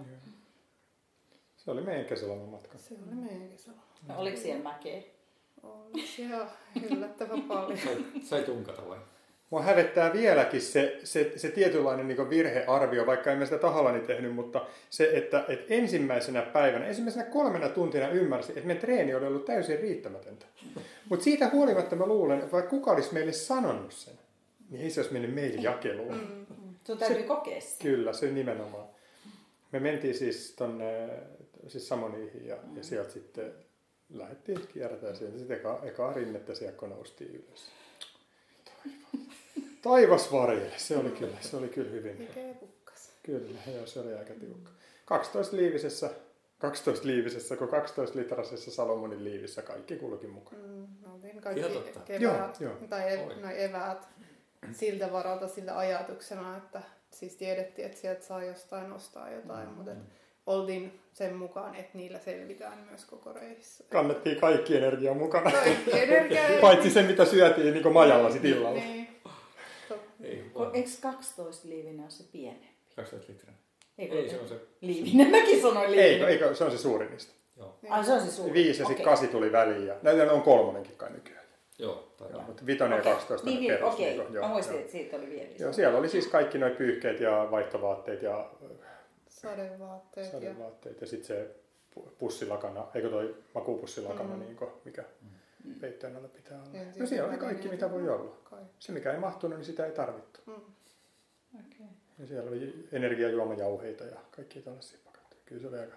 Se 1.57 1.71
oli 1.71 1.83
meidän 1.83 2.05
kesäloman 2.07 2.49
matka. 2.49 2.79
se 2.79 2.95
oli 2.95 3.15
meidän 3.15 3.49
kesällä. 3.49 3.81
No, 4.09 4.19
oliko 4.19 4.37
siellä 4.41 4.63
mäkeä? 4.63 5.03
Oli 5.63 6.07
siellä 6.07 6.47
yllättävän 6.91 7.43
paljon. 7.43 7.79
Sai, 7.79 8.05
sai 8.23 8.43
tunkata 8.43 8.89
vai? 8.89 8.99
Mua 9.53 9.63
hävettää 9.63 10.13
vieläkin 10.13 10.61
se, 10.61 10.99
se, 11.05 11.33
se 11.37 11.49
tietynlainen 11.49 12.09
niin 12.09 12.31
virhearvio, 12.31 13.07
vaikka 13.07 13.31
en 13.31 13.39
mä 13.39 13.45
sitä 13.45 13.59
tahallani 13.59 14.01
tehnyt, 14.01 14.35
mutta 14.35 14.67
se, 14.91 15.11
että, 15.15 15.45
että 15.49 15.75
ensimmäisenä 15.75 16.43
päivänä, 16.43 16.87
ensimmäisenä 16.87 17.25
kolmena 17.25 17.69
tuntina 17.69 18.09
ymmärsin, 18.09 18.57
että 18.57 18.67
meidän 18.67 18.81
treeni 18.81 19.15
oli 19.15 19.27
ollut 19.27 19.45
täysin 19.45 19.81
riittämätöntä. 19.81 20.47
Mutta 21.09 21.25
siitä 21.25 21.49
huolimatta 21.49 21.97
mä 21.97 22.07
luulen, 22.07 22.39
että 22.39 22.53
vaikka 22.53 22.71
kuka 22.71 22.91
olisi 22.91 23.15
meille 23.15 23.33
sanonut 23.33 23.93
sen, 23.93 24.15
niin 24.71 24.83
ei 24.83 24.91
se 24.91 25.01
olisi 25.01 25.13
mennyt 25.13 25.35
meille 25.35 25.63
jakeluun. 25.63 26.15
Mm. 26.15 26.75
Sun 26.87 26.99
täytyy 26.99 27.23
kokea 27.23 27.61
se. 27.61 27.83
Kyllä, 27.83 28.13
se 28.13 28.31
nimenomaan. 28.31 28.89
Me 29.73 29.81
mentiin 29.81 30.15
siis 30.15 30.55
tonne 30.57 31.09
siis 31.67 31.89
Samoniihin 31.89 32.47
ja, 32.47 32.57
ja 32.77 32.85
sieltä 32.85 33.11
sitten 33.11 33.53
lähdettiin 34.15 34.59
kiertämään 34.73 35.17
sieltä. 35.17 35.39
Sitten 35.39 35.57
eka, 35.57 35.81
eka 35.83 36.13
rinnettä 36.13 36.53
kun 36.77 36.91
noustiin 36.91 37.31
ylös. 37.31 37.71
Taivas 38.65 39.22
varjelle, 40.33 40.73
se 40.77 40.97
oli 40.97 41.11
kyllä, 41.11 41.37
se 41.41 41.57
oli 41.57 41.69
kyllä 41.69 41.91
hyvin. 41.91 42.17
Mikä 42.19 42.41
pukkas. 42.61 43.13
Kyllä, 43.23 43.61
joo, 43.75 43.87
se 43.87 44.01
oli 44.01 44.15
aika 44.15 44.35
tiukka. 44.41 44.71
12 45.05 45.57
liivisessä, 45.57 46.11
12 46.59 47.07
liivisessä, 47.07 47.57
kun 47.57 47.69
12 47.69 48.19
litrasessa 48.19 48.71
Salomonin 48.71 49.25
liivissä 49.25 49.63
kaikki 49.63 49.97
kulki 49.97 50.27
mukaan. 50.27 50.63
Mm, 50.63 51.13
oltiin 51.13 51.41
kaikki 51.41 51.63
keväät, 52.05 52.61
Joo, 52.61 52.73
joo. 52.73 52.89
tai 52.89 53.15
e- 53.15 53.27
Oi. 53.27 53.37
no 53.41 53.51
eväät 53.51 54.09
siltä 54.73 55.13
varalta 55.13 55.49
siltä 55.49 55.79
ajatuksena, 55.79 56.57
että 56.57 56.83
siis 57.11 57.37
tiedettiin, 57.37 57.87
että 57.87 57.99
sieltä 57.99 58.25
saa 58.25 58.45
jostain 58.45 58.93
ostaa 58.93 59.31
jotain, 59.31 59.69
mm, 59.69 59.75
mutta 59.75 59.91
mm. 59.91 60.01
oltiin 60.47 61.01
sen 61.13 61.37
mukaan, 61.37 61.75
että 61.75 61.99
niillä 61.99 62.19
selvitään 62.19 62.79
myös 62.91 63.05
koko 63.05 63.33
reissu. 63.33 63.85
Kannettiin 63.91 64.41
kaikki 64.41 64.77
energia 64.77 65.15
mukana. 65.15 65.51
Kaikki 65.51 65.99
energia. 66.01 66.43
Paitsi 66.61 66.91
se, 66.91 67.03
mitä 67.03 67.25
syötiin 67.25 67.75
niin 67.75 67.93
majalla 67.93 68.31
sit 68.31 68.45
illalla. 68.45 68.81
Niin. 68.81 69.22
Ei, 70.57 70.67
Eikö 70.81 70.91
12 71.03 71.69
liivinen 71.69 72.01
ole 72.01 72.11
se 72.11 72.25
pienempi? 72.33 72.67
12 72.97 73.33
litraa. 73.33 73.55
Eikö 73.99 74.15
Ei, 74.15 74.31
se 74.31 74.39
on 74.41 74.49
se, 74.49 74.55
Liivinen, 74.81 75.31
mäkin 75.41 75.63
sanoin 75.63 75.91
liivinen. 75.91 76.29
Eikö, 76.29 76.29
eikö, 76.29 76.55
se 76.55 76.65
on 76.65 76.71
se 76.71 76.79
suurin 76.79 77.11
niistä. 77.11 77.33
joo, 77.57 77.79
Ai 77.91 78.05
se 78.05 78.13
on 78.13 78.21
se 78.21 78.31
suuri. 78.31 78.53
Viisi 78.53 78.83
ja 78.83 78.87
sitten 78.87 79.05
kasi 79.05 79.29
tuli 79.29 79.53
väliin. 79.53 79.87
Ja 79.87 79.95
näitä 80.03 80.33
on 80.33 80.43
kolmonenkin 80.43 80.97
kai 80.97 81.11
nykyään. 81.11 81.45
joo, 81.79 82.13
tai 82.17 82.29
Joo, 82.33 82.43
mutta 82.43 82.67
vitonen 82.67 82.97
ja 82.97 83.03
12 83.03 83.47
Niin, 83.51 83.73
perus. 83.73 83.95
okei. 83.95 84.19
niin, 84.19 84.41
Mä 84.41 84.49
muistin, 84.49 84.79
että 84.79 84.93
siitä 84.93 85.17
oli 85.17 85.31
vielä 85.31 85.49
Joo, 85.59 85.73
siellä 85.73 85.99
oli 85.99 86.09
siis 86.09 86.27
kaikki 86.27 86.59
nuo 86.59 86.71
pyyhkeet 86.71 87.21
ja 87.21 87.49
vaihtovaatteet 87.51 88.23
ja 88.23 88.51
Sadevaatteet 89.29 90.27
ja 90.27 90.33
sadevaatteet 90.33 91.01
ja 91.01 91.07
sitten 91.07 91.27
se 91.27 91.55
pu- 91.99 92.09
pussilakana, 92.19 92.87
eikö 92.95 93.11
toi 93.11 93.35
makupussilakana, 93.55 94.35
Mm. 94.35 94.41
niin 94.41 94.57
kuin, 94.57 94.71
mikä 94.85 95.05
peitteen 95.81 96.17
alla 96.17 96.29
pitää 96.29 96.63
olla. 96.63 96.79
En 96.79 96.87
No 96.87 96.93
tiedä, 96.93 97.07
siellä 97.07 97.31
oli 97.31 97.39
kaikki, 97.39 97.69
mitä 97.69 97.91
voi 97.91 98.09
olla. 98.09 98.37
Kaikki. 98.45 98.77
Se, 98.79 98.93
mikä 98.93 99.13
ei 99.13 99.19
mahtunut, 99.19 99.59
niin 99.59 99.67
sitä 99.67 99.87
ei 99.87 99.93
tarvittu. 99.93 100.41
Mm. 100.47 100.55
Okei. 101.61 101.87
Ja 102.19 102.27
siellä 102.27 102.51
oli 102.51 102.89
energiajuomajauheita 102.93 104.05
ja 104.05 104.21
kaikki 104.31 104.63
tällaisia 104.63 104.99
pakattuja. 105.05 105.43
Kyllä 105.45 105.61
se 105.61 105.69
oli 105.69 105.79
aika, 105.79 105.97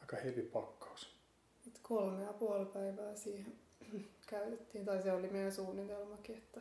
aika 0.00 0.16
heavy 0.16 0.42
pakkaus. 0.42 1.16
Et 1.66 1.78
kolme 1.82 2.24
ja 2.24 2.32
puoli 2.32 2.66
päivää 2.66 3.14
siihen 3.14 3.52
käytettiin, 4.30 4.84
tai 4.84 5.02
se 5.02 5.12
oli 5.12 5.28
meidän 5.28 5.52
suunnitelmakin, 5.52 6.36
että 6.36 6.60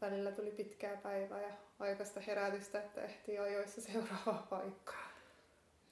välillä 0.00 0.32
tuli 0.32 0.50
pitkää 0.50 0.96
päivää 0.96 1.42
ja 1.42 1.54
aikaista 1.78 2.20
herätystä, 2.20 2.82
että 2.82 3.02
ehtii 3.02 3.38
ajoissa 3.38 3.80
seuraavaa 3.80 4.46
paikkaa. 4.50 5.10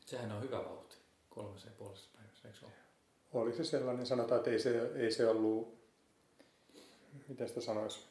Sehän 0.07 0.33
on 0.33 0.43
hyvä 0.43 0.65
vauhti. 0.65 0.97
Kolmessa 1.31 1.69
ja 1.69 1.75
puolessa 1.79 2.11
päivässä, 2.17 2.49
eikö 2.49 2.59
se 2.59 2.65
ole? 2.67 2.75
Oli 3.35 3.53
se 3.53 3.65
sellainen, 3.65 4.07
sanotaan, 4.07 4.39
että 4.39 4.51
ei 4.51 4.59
se, 4.59 4.91
ei 4.95 5.11
se 5.11 5.29
ollut, 5.29 5.79
miten 7.29 7.49
sitä 7.49 7.61
sanoisi, 7.61 8.07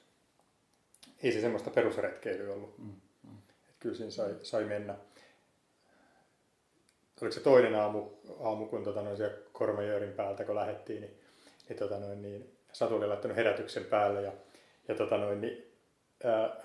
ei 1.24 1.32
se 1.32 1.42
semmoista 1.42 1.70
perusretkeilyä 1.70 2.54
ollut. 2.54 2.78
Mm, 2.78 2.96
mm. 3.24 3.38
Et 3.70 3.76
kyllä 3.80 3.96
siinä 3.96 4.12
sai, 4.12 4.36
sai 4.42 4.64
mennä. 4.64 4.96
Oliko 7.22 7.34
se 7.34 7.40
toinen 7.40 7.76
aamu, 7.76 8.10
aamu 8.40 8.66
kun 8.66 8.84
tota, 8.84 9.02
noin 9.02 9.18
siellä 9.18 9.38
Kormajörin 9.52 10.14
päältä, 10.14 10.44
kun 10.44 10.56
lähdettiin, 10.56 11.02
niin, 11.02 11.20
niin, 11.70 11.80
tota, 11.80 12.00
noin, 12.00 12.22
niin 12.22 12.58
Satu 12.72 12.96
oli 12.96 13.08
laittanut 13.08 13.38
herätyksen 13.38 13.86
päälle 13.86 14.22
ja, 14.22 14.32
ja 14.88 14.96
tota, 14.96 15.18
noin, 15.18 15.42
niin, 15.42 15.72
ää, 16.24 16.56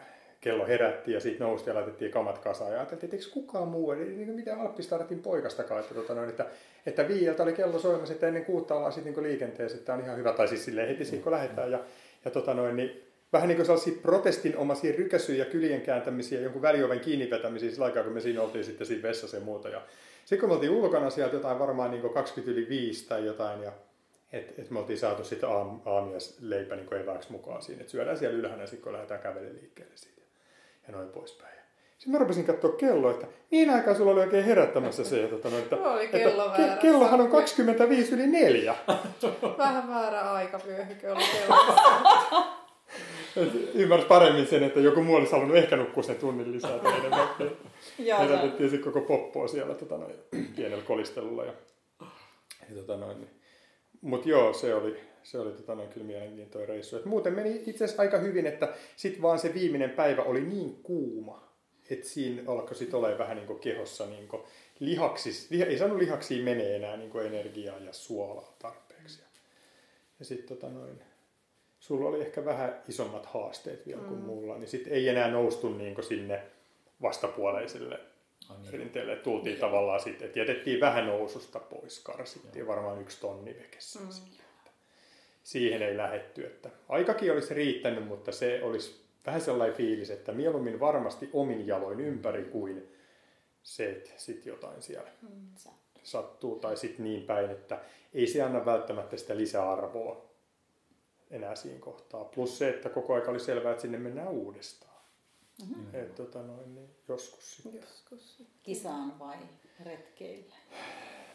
kello 0.41 0.67
herätti 0.67 1.13
ja 1.13 1.21
sitten 1.21 1.47
nousti 1.47 1.71
ja 1.71 1.75
laitettiin 1.75 2.11
kamat 2.11 2.39
kasaan. 2.39 2.73
Ja 2.73 2.79
ajateltiin, 2.79 3.15
että 3.15 3.17
eikö 3.17 3.31
kukaan 3.33 3.69
muu, 3.69 3.93
eli 3.93 4.05
niin 4.05 4.31
miten 4.31 4.61
Alppistaratin 4.61 5.23
poikastakaan, 5.23 5.81
että, 5.81 5.95
tota, 5.95 6.15
noin, 6.15 6.29
että, 6.29 6.47
että 6.87 7.09
viieltä 7.09 7.43
oli 7.43 7.53
kello 7.53 7.79
soimassa, 7.79 8.15
että 8.15 8.29
ennen 8.29 8.45
kuutta 8.45 8.75
ollaan 8.75 8.93
sitten 8.93 9.13
niin 9.13 9.23
liikenteessä, 9.23 9.79
että 9.79 9.95
on 9.95 10.01
ihan 10.01 10.17
hyvä, 10.17 10.33
tai 10.33 10.49
siis 10.49 10.65
silleen 10.65 10.89
heti 10.89 11.05
siinä, 11.05 11.23
kun 11.23 11.33
lähdetään. 11.33 11.71
Ja, 11.71 11.81
ja 12.25 12.31
tota, 12.31 12.55
noin, 12.55 12.77
niin, 12.77 13.03
vähän 13.33 13.49
niin 13.49 13.57
kuin 13.57 13.67
sellaisia 13.67 13.99
protestinomaisia 14.03 14.97
rykäsyjä, 14.97 15.45
kyljen 15.45 15.81
kääntämisiä, 15.81 16.41
jonkun 16.41 16.63
välioven 16.63 17.01
kiinni 17.01 17.31
vetämisiä 17.31 17.71
sillä 17.71 17.85
aikaa, 17.85 18.03
kun 18.03 18.13
me 18.13 18.21
siinä 18.21 18.43
oltiin 18.43 18.65
sitten 18.65 18.87
siinä 18.87 19.03
vessassa 19.03 19.37
ja 19.37 19.43
muuta. 19.43 19.69
Ja 19.69 19.83
sitten 20.25 20.41
kun 20.41 20.49
me 20.49 20.55
oltiin 20.55 20.73
ulkona 20.73 21.11
sieltä 21.11 21.37
jotain 21.37 21.59
varmaan 21.59 21.91
niin 21.91 22.11
20 22.15 22.53
yli 22.53 22.69
5 22.69 23.09
tai 23.09 23.27
jotain, 23.27 23.63
ja 23.63 23.73
että 24.33 24.63
et 24.63 24.71
me 24.71 24.79
oltiin 24.79 24.99
saatu 24.99 25.25
sitten 25.25 25.49
aam, 25.49 25.81
aamiaisleipä 25.85 26.77
niin 26.77 26.95
evääksi 26.95 27.33
mukaan 27.33 27.63
siinä, 27.63 27.81
että 27.81 27.91
syödään 27.91 28.19
siellä 28.19 28.39
ylhäällä 28.39 28.67
sitten 28.67 28.83
kun 28.83 28.93
lähdetään 28.93 29.21
kävelemään 29.21 29.57
liikkeelle 29.57 29.97
siitä 29.97 30.18
ja 30.89 30.95
noin 30.95 31.09
poispäin. 31.09 31.59
Sitten 31.99 32.13
mä 32.13 32.19
rupesin 32.19 32.45
katsoa 32.45 32.73
kelloa, 32.73 33.11
että 33.11 33.27
niin 33.51 33.71
aikaa 33.71 33.95
sulla 33.95 34.11
oli 34.13 34.21
oikein 34.21 34.45
herättämässä 34.45 35.05
se, 35.05 35.25
että, 35.25 35.37
tota 35.37 35.59
että, 35.59 35.77
että 36.01 36.19
kello 36.19 36.49
ke- 36.49 36.81
kellohan 36.81 37.21
on 37.21 37.29
25 37.29 38.15
yli 38.15 38.27
neljä. 38.27 38.75
Vähän 39.59 39.89
väärä 39.89 40.33
aikavyöhyke 40.33 41.13
oli 41.13 41.23
kello. 41.33 41.57
Et 43.37 43.75
Ymmärsi 43.75 44.07
paremmin 44.07 44.47
sen, 44.47 44.63
että 44.63 44.81
joku 44.81 45.03
muu 45.03 45.17
olisi 45.17 45.33
halunnut 45.33 45.57
ehkä 45.57 45.77
nukkua 45.77 46.03
sen 46.03 46.17
tunnin 46.17 46.53
lisää 46.53 46.79
tai 46.79 46.99
enemmän. 46.99 47.29
Herätettiin 48.19 48.71
sitten 48.71 48.93
koko 48.93 49.07
poppoa 49.07 49.49
siellä 49.49 49.75
tota 49.75 49.99
noin, 49.99 50.15
pienellä 50.57 50.85
kolistelulla. 50.85 51.45
Ja, 51.45 51.53
ja 52.69 52.77
tota 52.77 52.97
noin, 52.97 53.19
niin. 53.19 53.31
Mutta 54.01 54.29
joo, 54.29 54.53
se 54.53 54.75
oli, 54.75 55.01
se 55.29 55.39
oli 55.39 55.53
tota 55.53 55.75
noin, 55.75 55.89
kyllä 55.89 56.07
mielenkiintoinen 56.07 56.69
reissu. 56.69 56.97
Et 56.97 57.05
muuten 57.05 57.33
meni 57.35 57.63
itse 57.67 57.85
asiassa 57.85 58.03
aika 58.03 58.19
hyvin, 58.19 58.47
että 58.47 58.75
sitten 58.97 59.23
vaan 59.23 59.39
se 59.39 59.55
viimeinen 59.55 59.91
päivä 59.91 60.23
oli 60.23 60.41
niin 60.41 60.83
kuuma, 60.83 61.49
että 61.91 62.09
siinä 62.09 62.43
alkoi 62.47 62.75
sitten 62.75 62.99
olemaan 62.99 63.19
vähän 63.19 63.37
niin 63.37 63.47
kuin 63.47 63.59
kehossa 63.59 64.07
niin 64.07 64.29
kuin 64.29 64.43
lihaksis, 64.81 65.51
liha, 65.51 65.65
ei 65.67 65.79
saanut 65.79 65.99
lihaksiin 65.99 66.45
menee 66.45 66.77
enää 66.77 66.97
niin 66.97 67.11
kuin 67.11 67.27
energiaa 67.27 67.79
ja 67.79 67.93
suolaa 67.93 68.57
tarpeeksi. 68.59 69.21
Ja, 69.21 69.27
ja 70.19 70.25
sitten 70.25 70.57
tota 70.57 70.73
noin, 70.73 71.03
sulla 71.81 72.09
oli 72.09 72.21
ehkä 72.21 72.45
vähän 72.45 72.83
isommat 72.89 73.27
haasteet 73.27 73.87
vielä 73.87 74.03
kuin 74.03 74.21
Mm. 74.21 74.27
mulla, 74.27 74.59
niin 74.59 74.69
sitten 74.69 74.93
ei 74.93 75.09
enää 75.09 75.31
noustu 75.31 75.69
niin 75.69 75.95
kuin 75.95 76.05
sinne 76.05 76.43
vastapuoleiselle 77.03 78.01
Ai 78.49 78.57
niin. 78.63 78.73
rinteelle. 78.73 79.17
Tultiin 79.17 79.59
tavallaan 79.59 80.01
sitten, 80.01 80.27
että 80.27 80.39
jätettiin 80.39 80.81
vähän 80.81 81.07
noususta 81.07 81.59
pois, 81.61 82.01
karsittiin 82.01 82.67
varmaan 82.67 83.01
yksi 83.01 83.21
tonni 83.21 83.57
vekessä. 83.59 84.01
Mm. 84.01 84.07
että 84.09 84.48
Siihen 85.49 85.83
ei 85.83 85.97
lähetty, 85.97 86.47
että 86.47 86.71
aikakin 86.89 87.33
olisi 87.33 87.55
riittänyt, 87.55 88.07
mutta 88.07 88.33
se 88.33 88.61
olisi 88.63 89.05
vähän 89.27 89.41
sellainen 89.41 89.77
fiilis, 89.77 90.11
että 90.11 90.33
mieluummin 90.33 90.81
varmasti 90.81 91.31
omin 91.33 91.67
jaloin 91.67 92.01
ympäri 92.01 92.45
kuin 92.45 92.89
se, 93.63 93.91
että 93.91 94.11
sitten 94.17 94.51
jotain 94.51 94.83
siellä 94.83 95.11
sattuu 96.03 96.59
tai 96.59 96.77
sitten 96.77 97.05
niin 97.05 97.23
päin, 97.23 97.51
että 97.51 97.81
ei 98.15 98.27
se 98.27 98.43
anna 98.43 98.65
välttämättä 98.65 99.17
sitä 99.17 99.37
lisäarvoa 99.37 100.31
enää 101.31 101.55
siinä 101.55 101.81
kohtaa. 101.81 102.25
Plus 102.25 102.59
se, 102.59 102.69
että 102.69 102.89
koko 102.89 103.15
aika 103.15 103.31
oli 103.31 103.41
selvää, 103.41 103.71
että 103.71 103.83
sinne 103.83 103.99
mennään 103.99 104.29
uudestaan. 104.29 105.03
Mm. 105.77 105.95
Et, 105.95 106.15
tota 106.15 106.43
noin, 106.43 106.75
niin 106.75 106.91
joskus 107.09 107.57
sitten. 107.57 107.81
Joskus. 107.81 108.43
Kisaan 108.63 109.19
vai 109.19 109.39
retkeille? 109.85 110.55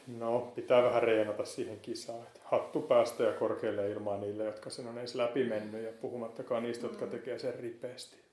No, 0.08 0.52
pitää 0.56 0.84
vähän 0.84 1.04
reenata 1.04 1.46
siihen 1.46 1.80
kisaan. 1.80 2.24
Et 2.24 2.42
hattu 2.44 2.82
päästä 2.82 3.24
ja 3.24 3.34
korkealle 3.34 3.92
ilmaan 3.92 4.22
niille, 4.22 4.44
jotka 4.44 4.70
sen 4.70 4.88
on 4.88 4.98
edes 4.98 5.16
läpi 5.16 5.44
mennyt 5.44 5.84
ja 5.84 5.92
puhumattakaan 6.02 6.64
niistä, 6.64 6.88
jotka 6.88 7.08
tekee 7.08 7.40
sen 7.40 7.60
ripeästi. 7.60 8.24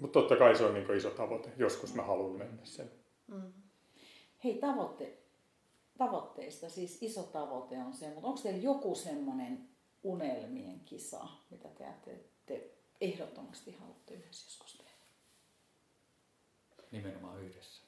Mutta 0.00 0.20
totta 0.20 0.36
kai 0.36 0.56
se 0.56 0.64
on 0.64 0.74
niin 0.74 0.96
iso 0.96 1.10
tavoite. 1.10 1.50
Joskus 1.56 1.94
mä 1.94 2.02
haluan 2.02 2.38
mennä 2.38 2.64
sen. 2.64 2.90
Mm. 3.26 3.52
Hei, 4.44 4.54
tavoitte, 4.54 5.18
tavoitteista, 5.98 6.68
siis 6.68 7.02
iso 7.02 7.22
tavoite 7.22 7.76
on 7.78 7.92
se, 7.92 8.10
mutta 8.10 8.26
onko 8.26 8.40
teillä 8.42 8.62
joku 8.62 8.94
semmoinen 8.94 9.68
unelmien 10.02 10.80
kisa, 10.80 11.26
mitä 11.50 11.68
te, 11.68 11.84
te, 12.04 12.20
te 12.46 12.70
ehdottomasti 13.00 13.72
haluatte 13.72 14.14
yhdessä 14.14 14.46
joskus 14.46 14.76
tehdä? 14.76 14.90
Nimenomaan 16.92 17.44
yhdessä. 17.44 17.85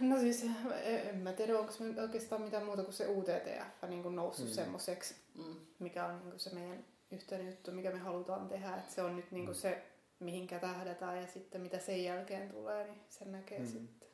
No 0.00 0.18
siis 0.18 0.42
en, 0.44 1.08
en 1.08 1.16
mä 1.16 1.32
tiedä, 1.32 1.58
onko 1.58 1.72
me 1.78 2.02
oikeastaan 2.02 2.42
mitään 2.42 2.64
muuta 2.64 2.82
kuin 2.82 2.94
se 2.94 3.08
UTTF 3.08 3.82
niin 3.88 4.02
kuin 4.02 4.16
noussut 4.16 4.44
Mm. 4.46 4.50
mm. 4.50 4.54
semmoiseksi, 4.54 5.14
Mm. 5.34 5.56
mikä 5.78 6.04
on 6.06 6.18
niin 6.18 6.30
kuin 6.30 6.40
se 6.40 6.54
meidän 6.54 6.84
yhteinen 7.10 7.46
juttu, 7.46 7.72
mikä 7.72 7.90
me 7.90 7.98
halutaan 7.98 8.48
tehdä. 8.48 8.76
Että 8.76 8.92
se 8.92 9.02
on 9.02 9.16
nyt 9.16 9.30
niin 9.30 9.44
kuin 9.44 9.56
Mm. 9.56 9.60
se, 9.60 9.82
mihinkä 10.20 10.58
tähdätään 10.58 11.20
ja 11.20 11.26
sitten 11.26 11.60
mitä 11.60 11.78
sen 11.78 12.04
jälkeen 12.04 12.48
tulee, 12.50 12.84
niin 12.84 13.00
sen 13.08 13.32
näkee 13.32 13.58
Mm. 13.58 13.64
mm. 13.64 13.70
sitten. 13.70 14.08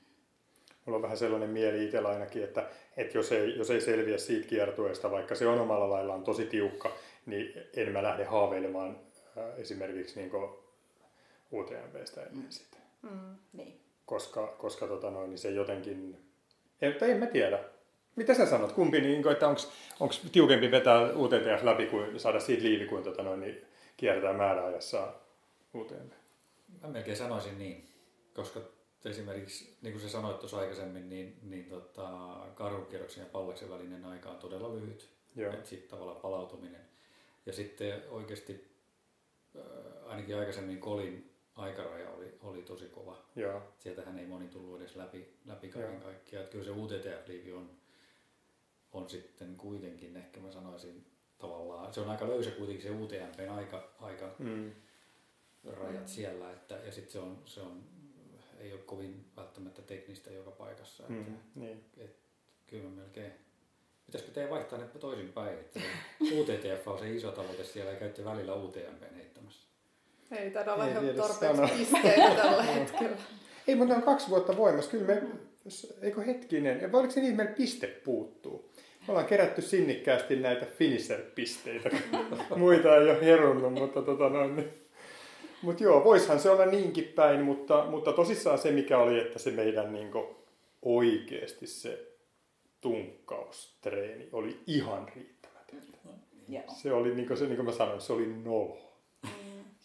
Mulla 0.84 0.96
on 0.96 1.02
vähän 1.02 1.18
sellainen 1.18 1.50
mieli 1.50 1.84
itsellä 1.84 2.08
ainakin, 2.08 2.44
että, 2.44 2.68
että 2.96 3.18
jos, 3.18 3.32
ei, 3.32 3.58
jos 3.58 3.70
ei 3.70 3.80
selviä 3.80 4.18
siitä 4.18 4.48
kiertueesta, 4.48 5.10
vaikka 5.10 5.34
se 5.34 5.46
on 5.46 5.60
omalla 5.60 5.90
laillaan 5.90 6.24
tosi 6.24 6.46
tiukka, 6.46 6.92
niin 7.26 7.52
en 7.76 7.92
mä 7.92 8.02
lähde 8.02 8.24
haaveilemaan 8.24 9.00
äh, 9.38 9.58
esimerkiksi 9.60 10.20
niin 10.20 10.30
UTMBstä 11.52 12.22
ennen 12.22 12.44
Mm. 12.44 12.50
sitä. 12.50 12.76
Mm. 13.02 13.36
Niin. 13.52 13.80
Koska, 14.06 14.46
koska 14.46 14.86
tota 14.86 15.10
noin, 15.10 15.30
niin 15.30 15.38
se 15.38 15.50
jotenkin... 15.50 16.18
En, 16.82 16.94
tai 16.94 17.10
en 17.10 17.18
mä 17.18 17.26
tiedä. 17.26 17.64
Mitä 18.16 18.34
sä 18.34 18.46
sanot? 18.46 18.72
Kumpi, 18.72 19.00
niin, 19.00 19.28
että 19.28 19.48
onko 20.00 20.14
tiukempi 20.32 20.70
vetää 20.70 21.12
UTTF 21.16 21.62
läpi 21.62 21.86
kuin 21.86 22.20
saada 22.20 22.40
siitä 22.40 22.62
liivi, 22.62 22.86
kuin 22.86 23.04
tota 23.04 23.22
noin, 23.22 23.40
niin 23.40 23.66
kiertää 23.96 24.32
määräajassa 24.32 25.12
UTMB? 25.74 26.12
Mä 26.82 26.88
melkein 26.88 27.16
sanoisin 27.16 27.58
niin, 27.58 27.88
koska 28.34 28.60
esimerkiksi, 29.04 29.76
niin 29.82 29.92
kuin 29.92 30.02
sä 30.02 30.08
sanoit 30.08 30.38
tuossa 30.38 30.58
aikaisemmin, 30.58 31.08
niin, 31.08 31.38
niin 31.42 31.64
tota, 31.64 32.08
karhukierroksen 32.54 33.22
ja 33.22 33.28
pallaksen 33.32 33.70
välinen 33.70 34.04
aika 34.04 34.30
on 34.30 34.38
todella 34.38 34.74
lyhyt. 34.74 35.10
Sitten 35.62 35.90
tavallaan 35.90 36.20
palautuminen. 36.20 36.80
Ja 37.46 37.52
sitten 37.52 38.02
oikeasti 38.10 38.76
ainakin 40.06 40.36
aikaisemmin 40.36 40.80
Kolin 40.80 41.35
aikaraja 41.56 42.10
oli, 42.10 42.38
oli 42.42 42.62
tosi 42.62 42.84
kova. 42.88 43.22
Joo. 43.36 43.62
Sieltähän 43.78 44.18
ei 44.18 44.26
moni 44.26 44.48
tullut 44.48 44.80
edes 44.80 44.96
läpi, 44.96 45.28
läpi 45.44 45.68
kaiken 45.68 45.92
Joo. 45.92 46.00
kaikkiaan. 46.00 46.44
Että 46.44 46.52
kyllä 46.52 46.64
se 46.64 46.70
UTTF-liivi 46.70 47.52
on, 47.52 47.70
on 48.92 49.10
sitten 49.10 49.56
kuitenkin, 49.56 50.16
ehkä 50.16 50.40
mä 50.40 50.50
sanoisin, 50.52 51.06
tavallaan, 51.38 51.94
se 51.94 52.00
on 52.00 52.10
aika 52.10 52.28
löysä 52.28 52.50
kuitenkin 52.50 52.82
se 52.82 52.90
UTMPn 52.90 53.48
aika, 53.50 53.92
aika 54.00 54.34
Mm. 54.38 54.72
rajat 55.64 56.00
Mm. 56.00 56.06
siellä, 56.06 56.52
että, 56.52 56.74
ja 56.74 56.92
sitten 56.92 57.12
se 57.12 57.18
on, 57.18 57.42
se 57.44 57.60
on, 57.60 57.82
ei 58.58 58.72
ole 58.72 58.80
kovin 58.80 59.24
välttämättä 59.36 59.82
teknistä 59.82 60.30
joka 60.30 60.50
paikassa. 60.50 61.02
Että, 61.02 61.14
Mm. 61.30 61.36
Niin. 61.54 61.84
Kyllä 62.66 62.84
mä 62.84 62.90
melkein, 62.90 63.32
pitäisikö 64.06 64.32
teidän 64.32 64.50
vaihtaa 64.50 64.78
ne 64.78 64.86
toisinpäin, 64.86 65.58
että 65.58 65.80
UTTF 66.32 66.88
on 66.88 66.98
se 66.98 67.14
iso 67.14 67.32
tavoite 67.32 67.64
siellä 67.64 67.90
ja 67.92 67.98
käytte 67.98 68.24
välillä 68.24 68.54
UTMPn 68.54 69.14
heittämässä. 69.14 69.68
Ei 70.30 70.50
taida 70.50 70.74
olla 70.74 70.86
ihan 70.86 71.04
tarpeeksi 71.06 71.74
pisteitä 71.78 72.34
tällä 72.34 72.62
hetkellä. 72.74 73.16
Ei, 73.68 73.74
mutta 73.74 73.94
ne 73.94 73.98
on 73.98 74.04
kaksi 74.04 74.28
vuotta 74.28 74.56
voimassa. 74.56 74.90
Kyllä 74.90 75.06
me, 75.06 75.22
eikö 76.02 76.22
hetkinen, 76.22 76.92
vai 76.92 77.00
oliko 77.00 77.14
se 77.14 77.20
niin, 77.20 77.30
että 77.30 77.42
meillä 77.42 77.56
piste 77.56 77.86
puuttuu? 77.86 78.70
Me 79.06 79.12
ollaan 79.12 79.26
kerätty 79.26 79.62
sinnikkäästi 79.62 80.36
näitä 80.36 80.66
finisher-pisteitä. 80.78 81.90
Muita 82.56 82.96
ei 82.96 83.02
ole 83.02 83.24
herunnut, 83.24 83.72
mutta 83.72 84.02
tota 84.02 84.28
noin. 84.28 84.56
Niin. 84.56 84.86
Mutta 85.62 85.82
joo, 85.82 86.04
voishan 86.04 86.40
se 86.40 86.50
olla 86.50 86.66
niinkin 86.66 87.04
päin, 87.04 87.40
mutta, 87.40 87.86
mutta 87.90 88.12
tosissaan 88.12 88.58
se 88.58 88.70
mikä 88.70 88.98
oli, 88.98 89.20
että 89.20 89.38
se 89.38 89.50
meidän 89.50 89.92
niin 89.92 90.10
oikeasti 90.82 91.66
se 91.66 92.12
tunkkaustreeni 92.80 94.28
oli 94.32 94.60
ihan 94.66 95.08
riittämätön. 95.14 95.82
Joo. 96.48 96.62
Se 96.68 96.92
oli, 96.92 97.14
niin 97.14 97.28
kuin, 97.28 97.36
se, 97.36 97.44
niin 97.44 97.56
kuin 97.56 97.66
mä 97.66 97.72
sanoin, 97.72 98.00
se 98.00 98.12
oli 98.12 98.26
nolo. 98.26 98.78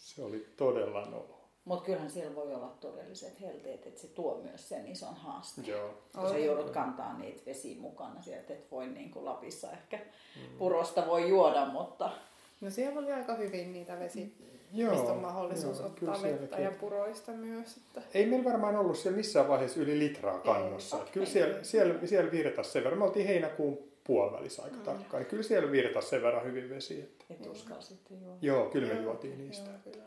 Se 0.01 0.23
oli 0.23 0.47
todella 0.57 1.05
nolo. 1.05 1.41
Mutta 1.65 1.85
kyllähän 1.85 2.11
siellä 2.11 2.35
voi 2.35 2.53
olla 2.53 2.77
todelliset 2.79 3.41
helteet, 3.41 3.87
että 3.87 4.01
se 4.01 4.07
tuo 4.07 4.41
myös 4.43 4.69
sen 4.69 4.87
ison 4.87 5.15
haasteen. 5.15 5.67
Joo. 5.67 5.93
Kun 6.15 6.29
sä 6.29 6.37
joudut 6.37 6.69
kantaa 6.69 7.17
niitä 7.17 7.41
vesiä 7.45 7.79
mukana 7.79 8.21
sieltä, 8.21 8.53
et 8.53 8.71
voi 8.71 8.87
niin 8.87 9.11
kuin 9.11 9.25
Lapissa 9.25 9.71
ehkä 9.71 9.99
purosta 10.57 11.07
voi 11.07 11.29
juoda, 11.29 11.65
mutta 11.65 12.11
No 12.61 12.69
siellä 12.69 12.99
oli 12.99 13.11
aika 13.11 13.35
hyvin 13.35 13.73
niitä 13.73 13.99
vesi, 13.99 14.33
Joo, 14.73 14.91
mistä 14.91 15.11
on 15.11 15.19
mahdollisuus 15.19 15.79
joo, 15.79 15.87
ottaa 15.87 16.07
vettä 16.07 16.27
sielläkin. 16.27 16.63
ja 16.63 16.71
puroista 16.71 17.31
myös. 17.31 17.77
Että... 17.77 18.01
Ei 18.13 18.25
meillä 18.25 18.45
varmaan 18.45 18.75
ollut 18.75 18.97
siellä 18.97 19.17
missään 19.17 19.47
vaiheessa 19.47 19.79
yli 19.79 19.99
litraa 19.99 20.39
kannossa. 20.39 20.97
Ei. 20.97 21.03
Ei, 21.03 21.09
kyllä 21.11 21.25
siellä, 21.25 21.63
siellä, 21.63 22.07
siellä 22.07 22.31
virtasi 22.31 22.71
sen 22.71 22.83
verran. 22.83 22.99
Me 22.99 23.05
oltiin 23.05 23.27
heinäkuun 23.27 23.90
puolivälissä 24.03 24.63
aika 24.63 24.77
tarkkaan. 24.77 25.21
Niin 25.21 25.29
kyllä 25.29 25.43
siellä 25.43 25.71
virtasi 25.71 26.09
sen 26.09 26.21
verran 26.21 26.45
hyvin 26.45 26.69
vesi. 26.69 27.01
Että... 27.01 27.25
et 27.29 27.47
uskalla 27.47 27.81
sitten 27.81 28.21
juoda. 28.21 28.37
Joo, 28.41 28.69
kyllä 28.69 28.87
me 28.87 28.93
Joo, 28.93 29.03
juotiin 29.03 29.37
niistä. 29.37 29.69
Joo, 29.69 29.79
kyllä. 29.83 30.03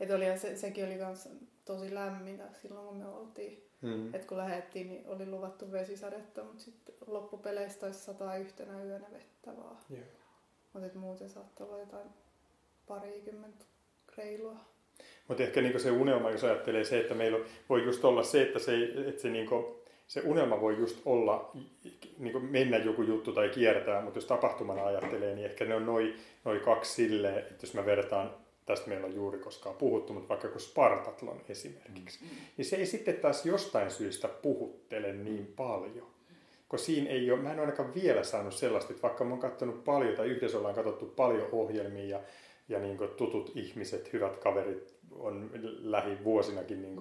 Et 0.00 0.10
oli, 0.10 0.38
se, 0.38 0.56
sekin 0.56 0.84
oli 0.84 0.98
kans 0.98 1.28
tosi 1.64 1.94
lämmintä 1.94 2.44
silloin, 2.62 2.86
kun 2.86 2.96
me 2.96 3.08
oltiin. 3.08 3.66
Mm. 3.82 4.14
Et 4.14 4.24
kun 4.24 4.36
lähdettiin, 4.36 4.88
niin 4.88 5.06
oli 5.06 5.26
luvattu 5.26 5.72
vesisadetta, 5.72 6.44
mutta 6.44 6.62
sitten 6.62 6.94
loppupeleistä 7.06 7.86
olisi 7.86 8.00
sataa 8.00 8.36
yhtenä 8.36 8.84
yönä 8.84 9.06
vettä 9.12 9.56
vaan. 9.56 9.78
Joo. 9.90 10.00
Mutta 10.72 10.98
muuten 10.98 11.28
saattoi 11.28 11.66
olla 11.66 11.78
jotain 11.78 12.08
parikymmentä 12.86 13.64
reilua. 14.16 14.56
Mutta 15.28 15.42
ehkä 15.42 15.62
niinku 15.62 15.78
se 15.78 15.90
unelma, 15.90 16.30
jos 16.30 16.44
ajattelee 16.44 16.84
se, 16.84 17.00
että 17.00 17.14
meillä 17.14 17.38
voi 17.68 17.84
just 17.84 18.04
olla 18.04 18.22
se, 18.22 18.42
että 18.42 18.58
se, 18.58 18.84
että 18.84 19.22
se, 19.22 19.28
niinku, 19.28 19.79
se 20.10 20.20
unelma 20.24 20.60
voi 20.60 20.76
just 20.78 21.00
olla, 21.04 21.52
niinku 22.18 22.40
mennä 22.40 22.76
joku 22.76 23.02
juttu 23.02 23.32
tai 23.32 23.48
kiertää, 23.48 24.02
mutta 24.02 24.16
jos 24.18 24.24
tapahtumana 24.24 24.86
ajattelee, 24.86 25.34
niin 25.34 25.46
ehkä 25.46 25.64
ne 25.64 25.74
on 25.74 25.86
noin 25.86 26.16
noi 26.44 26.60
kaksi 26.60 26.92
silleen, 26.92 27.38
että 27.38 27.66
jos 27.66 27.74
mä 27.74 27.86
vertaan, 27.86 28.34
tästä 28.66 28.88
meillä 28.88 29.06
on 29.06 29.14
juuri 29.14 29.38
koskaan 29.38 29.76
puhuttu, 29.76 30.12
mutta 30.12 30.28
vaikka 30.28 30.48
kun 30.48 30.60
Spartatlon 30.60 31.40
esimerkiksi, 31.48 32.18
niin 32.56 32.64
se 32.64 32.76
ei 32.76 32.86
sitten 32.86 33.14
taas 33.14 33.46
jostain 33.46 33.90
syystä 33.90 34.28
puhuttele 34.28 35.12
niin 35.12 35.52
paljon. 35.56 36.06
Kun 36.68 36.78
siinä 36.78 37.10
ei 37.10 37.30
ole, 37.30 37.40
mä 37.40 37.52
en 37.52 37.58
ole 37.58 37.60
ainakaan 37.60 37.94
vielä 37.94 38.22
saanut 38.22 38.54
sellaista, 38.54 38.92
että 38.92 39.02
vaikka 39.02 39.24
mä 39.24 39.30
oon 39.30 39.40
katsonut 39.40 39.84
paljon 39.84 40.16
tai 40.16 40.26
yhdessä 40.26 40.58
ollaan 40.58 40.74
katsottu 40.74 41.06
paljon 41.06 41.48
ohjelmia 41.52 42.06
ja, 42.06 42.20
ja 42.70 42.78
niin 42.78 42.98
tutut 43.16 43.52
ihmiset, 43.54 44.12
hyvät 44.12 44.36
kaverit 44.36 44.94
on 45.10 45.50
lähivuosinakin 45.82 46.82
niin 46.82 46.98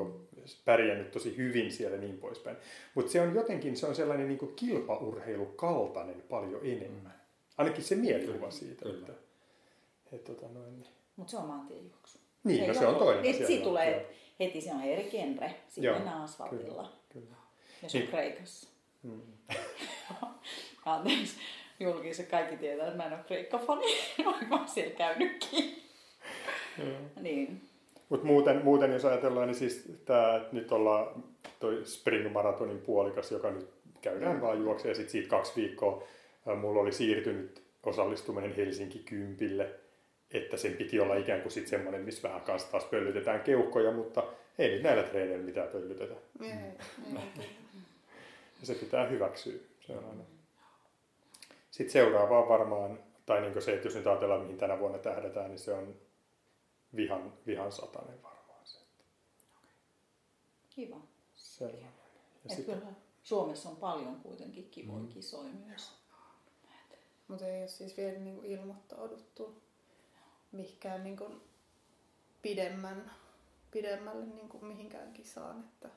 pärjännyt 0.66 1.12
tosi 1.12 1.38
hyvin 1.38 1.72
siellä 1.72 1.96
ja 1.96 2.02
niin 2.02 2.18
poispäin. 2.18 2.58
Mutta 2.96 3.12
se 3.12 3.22
on 3.22 3.36
jotenkin, 3.36 3.78
se 3.78 3.86
on 3.86 3.96
sellainen 3.96 4.28
niin 4.28 4.56
kilpaurheilukaltainen 4.56 6.24
paljon 6.30 6.66
enemmän. 6.66 7.22
Ainakin 7.58 7.84
se 7.84 7.96
mielikuva 7.96 8.38
Kyllä, 8.38 8.52
siitä. 8.52 8.86
kyllä. 8.86 8.98
Että, 8.98 9.14
että, 10.12 10.34
tota 10.34 10.54
noin, 10.54 10.78
niin. 10.78 10.88
Mutta 11.16 11.32
se 11.32 11.38
on 11.38 11.46
maantiejuoksu. 11.46 12.20
Niin, 12.44 12.62
Ei 12.62 12.68
no 12.68 12.74
se 12.74 12.88
on 12.88 12.96
toinen 12.96 13.26
Et 13.26 13.36
asia, 13.36 13.48
siitä 13.48 13.64
tulee 13.64 13.92
joo. 13.92 14.02
heti, 14.40 14.62
se 14.62 14.72
on 14.74 14.82
eri 14.82 15.04
genre. 15.04 15.56
Sitten 15.68 15.84
Joo, 15.84 15.96
mennään 15.96 16.22
asfaltilla. 16.22 16.92
Kyllä. 17.14 17.36
Ja 17.84 17.90
se 17.90 17.98
on 17.98 18.02
Niin. 18.02 18.12
Kreikassa. 18.12 18.70
Mm. 19.04 19.22
Anteeksi, 20.86 21.36
julkisen 21.80 22.28
kaikki 22.28 22.58
tietää, 22.58 22.88
että 22.88 22.98
mä 22.98 23.06
en 23.06 23.14
ole 23.14 23.22
kreikkafani, 23.28 23.86
vaikka 24.26 24.46
mä 24.46 24.56
oon 24.56 24.68
siellä 24.68 24.96
käynytkin. 24.96 25.84
Niin. 27.22 27.62
Mutta 28.10 28.26
muuten, 28.28 28.64
muuten, 28.64 28.92
jos 28.92 29.06
ajatellaan, 29.06 29.48
niin 29.48 29.56
siis 29.56 29.92
tämä, 30.06 30.36
että 30.36 30.56
nyt 30.56 30.72
ollaan 30.72 31.24
toi 31.60 31.82
Spring 31.86 32.32
Maratonin 32.32 32.82
puolikas, 32.82 33.32
joka 33.32 33.52
nyt 33.52 33.70
käydään 34.02 34.42
vaan 34.42 34.60
juoksee, 34.60 34.92
ja 34.92 34.96
sitten 34.96 35.12
siitä 35.12 35.30
kaksi 35.30 35.54
viikkoa 35.56 36.04
ää, 36.48 36.56
mulla 36.56 36.82
oli 36.82 36.92
siirtynyt 36.92 37.64
osallistuminen 37.84 38.56
Helsinki 38.56 39.00
Kympille, 39.00 39.70
että 40.32 40.58
sen 40.58 40.74
piti 40.74 41.00
olla 41.00 41.16
ikään 41.16 41.42
kuin 41.42 41.52
sitten 41.52 41.70
semmoinen, 41.70 42.02
missä 42.02 42.28
vähän 42.28 42.42
kanssa 42.42 42.72
taas 42.72 42.86
pöllytetään 42.86 43.42
keuhkoja, 43.42 43.92
mutta 43.92 44.24
ei 44.58 44.70
nyt 44.70 44.84
näillä 44.84 45.04
treeneillä 45.04 45.46
mitään 45.46 45.68
pöllytetä. 45.68 46.16
Kyllä. 46.38 47.22
Ja 48.60 48.66
se 48.66 48.76
pitää 48.76 49.08
hyväksyä. 49.08 49.54
Se 49.80 49.94
on 49.94 50.06
aina. 50.10 50.39
Sitten 51.80 51.94
seuraavaa 51.94 52.50
varmaan, 52.50 53.04
tai 53.26 53.42
niin 53.42 53.62
se, 53.62 53.74
että 53.74 53.88
jos 53.88 53.96
nyt 53.96 54.08
ajatellaan, 54.08 54.42
mihin 54.42 54.58
tänä 54.58 54.80
vuonna 54.80 54.98
tähdätään, 54.98 55.50
niin 55.50 55.60
se 55.60 55.74
on 55.74 55.96
vihan, 56.96 57.34
vihan 57.48 57.72
satanen 57.72 58.24
varmaan 58.24 58.66
se. 58.66 58.80
Kiva. 60.70 61.02
Sellainen. 61.36 61.84
Ja 61.84 61.90
Et 62.50 62.56
sitten, 62.56 62.80
kyllä 62.80 62.94
Suomessa 63.24 63.70
on 63.70 63.76
paljon 63.76 64.16
kuitenkin 64.16 64.70
kivoja 64.70 65.06
kisoja 65.08 65.54
myös. 65.66 65.92
Mutta 67.28 67.48
ei 67.48 67.62
ole 67.62 67.68
siis 67.68 67.98
vielä 67.98 68.20
niinku 68.20 68.42
ilmoittauduttu 68.46 69.62
mihinkään 70.52 71.04
niinku 71.04 71.32
pidemmän, 72.42 73.12
pidemmälle 73.72 74.26
niinku 74.26 74.60
mihinkään 74.60 75.14
kisaan. 75.14 75.60
Että 75.60 75.90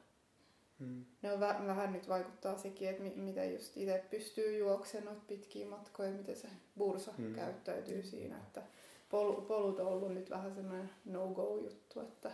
mm, 0.82 1.04
ne 1.22 1.32
on 1.32 1.40
väh, 1.40 1.66
vähän 1.66 1.92
nyt 1.92 2.08
vaikuttaa 2.08 2.58
sekin, 2.58 2.88
että 2.88 3.02
mi, 3.02 3.12
miten 3.16 3.52
just 3.54 3.76
itse 3.76 4.04
pystyy 4.10 4.58
juoksemaan 4.58 5.04
noita 5.06 5.22
pitkiä 5.28 5.66
matkoja, 5.66 6.10
miten 6.12 6.36
se 6.36 6.48
bursa 6.78 7.12
Mm. 7.18 7.24
mm. 7.24 7.34
käyttäytyy 7.34 8.02
siinä. 8.02 8.36
Että 8.38 8.62
pol, 9.10 9.32
polut 9.32 9.80
on 9.80 9.86
ollut 9.86 10.14
nyt 10.14 10.30
vähän 10.30 10.54
semmoinen 10.54 10.90
no-go-juttu, 11.04 12.00
että 12.00 12.30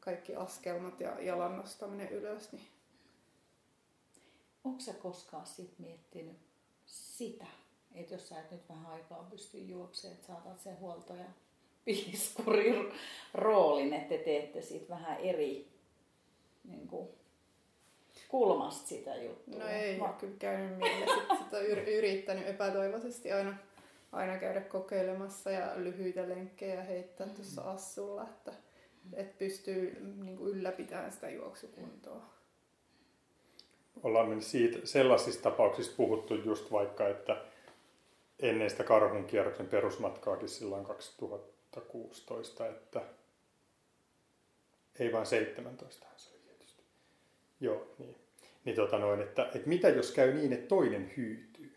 kaikki 0.00 0.34
askelmat 0.34 1.00
ja 1.00 1.20
jalan 1.20 1.56
nostaminen 1.56 2.08
ylös, 2.10 2.52
niin 2.52 2.66
Onko 4.64 4.80
sä 4.80 4.92
koskaan 4.92 5.46
sit 5.46 5.78
miettinyt 5.78 6.36
sitä, 6.86 7.46
että 7.94 8.14
jos 8.14 8.28
sä 8.28 8.40
et 8.40 8.50
nyt 8.50 8.68
vähän 8.68 8.86
aikaa 8.86 9.26
pysty 9.30 9.58
juoksemaan, 9.58 10.14
että 10.14 10.26
saatat 10.26 10.60
sen 10.60 10.78
huolto- 10.78 11.14
ja 11.14 11.24
piiskurin 11.84 12.92
roolin, 13.34 13.92
että 13.92 14.08
te 14.08 14.18
teette 14.18 14.62
siitä 14.62 14.88
vähän 14.88 15.20
eri 15.20 15.68
niin 16.64 16.88
kuin, 16.88 17.08
kulmasta 18.30 18.88
sitä 18.88 19.16
juttua. 19.16 19.60
No 19.64 19.68
ei 19.68 20.00
Va- 20.00 20.04
ole 20.04 20.14
kyllä 20.20 20.34
käynyt 20.38 20.78
mielessä. 20.78 21.20
Sit 21.20 21.38
Sitä 21.44 21.56
on 21.56 21.62
yr- 21.64 21.88
yrittänyt 21.90 22.46
epätoivoisesti 22.48 23.32
aina, 23.32 23.54
aina 24.12 24.38
käydä 24.38 24.60
kokeilemassa 24.60 25.50
ja 25.50 25.72
lyhyitä 25.76 26.28
lenkkejä 26.28 26.82
heittää 26.82 27.26
Mm. 27.26 27.34
tuossa 27.34 27.62
assulla, 27.62 28.22
että, 28.22 28.52
että 29.12 29.34
pystyy 29.38 30.00
niin 30.22 30.36
kuin 30.36 30.50
ylläpitämään 30.56 31.12
sitä 31.12 31.30
juoksukuntoa. 31.30 32.22
ollaan 34.02 34.28
me 34.28 34.40
siitä, 34.40 34.78
sellaisista 34.84 35.42
tapauksista 35.42 35.94
puhuttu 35.96 36.34
just 36.34 36.72
vaikka, 36.72 37.08
että 37.08 37.36
ennen 38.38 38.70
sitä 38.70 38.84
karhunkierroksen 38.84 39.66
perusmatkaakin 39.66 40.48
silloin 40.48 40.84
2016, 40.84 42.66
että 42.66 43.00
ei 44.98 45.12
vaan 45.12 45.26
17 45.26 46.06
se. 46.16 46.29
Joo, 47.60 47.94
niin. 47.98 48.16
Niin 48.64 48.76
tota 48.76 48.98
noin, 48.98 49.20
että, 49.20 49.42
että 49.54 49.68
mitä 49.68 49.88
jos 49.88 50.12
käy 50.12 50.34
niin, 50.34 50.52
että 50.52 50.68
toinen 50.68 51.12
hyytyy? 51.16 51.72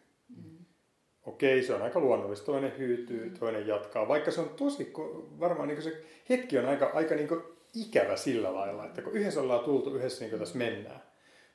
Okei, 1.25 1.63
se 1.63 1.73
on 1.73 1.81
aika 1.81 1.99
luonnollista. 1.99 2.45
Toinen 2.45 2.77
hyytyy, 2.77 3.29
toinen 3.39 3.67
jatkaa. 3.67 4.07
Vaikka 4.07 4.31
se 4.31 4.41
on 4.41 4.49
tosi, 4.49 4.93
varmaan 5.39 5.67
niin 5.67 5.81
se 5.81 6.01
hetki 6.29 6.57
on 6.57 6.65
aika, 6.65 6.91
aika 6.93 7.15
niin 7.15 7.29
ikävä 7.75 8.15
sillä 8.15 8.53
lailla, 8.53 8.85
että 8.85 9.01
kun 9.01 9.13
yhdessä 9.13 9.41
ollaan 9.41 9.65
tultu, 9.65 9.95
yhdessä 9.95 10.25
niin 10.25 10.39
tässä 10.39 10.57
mennään. 10.57 11.01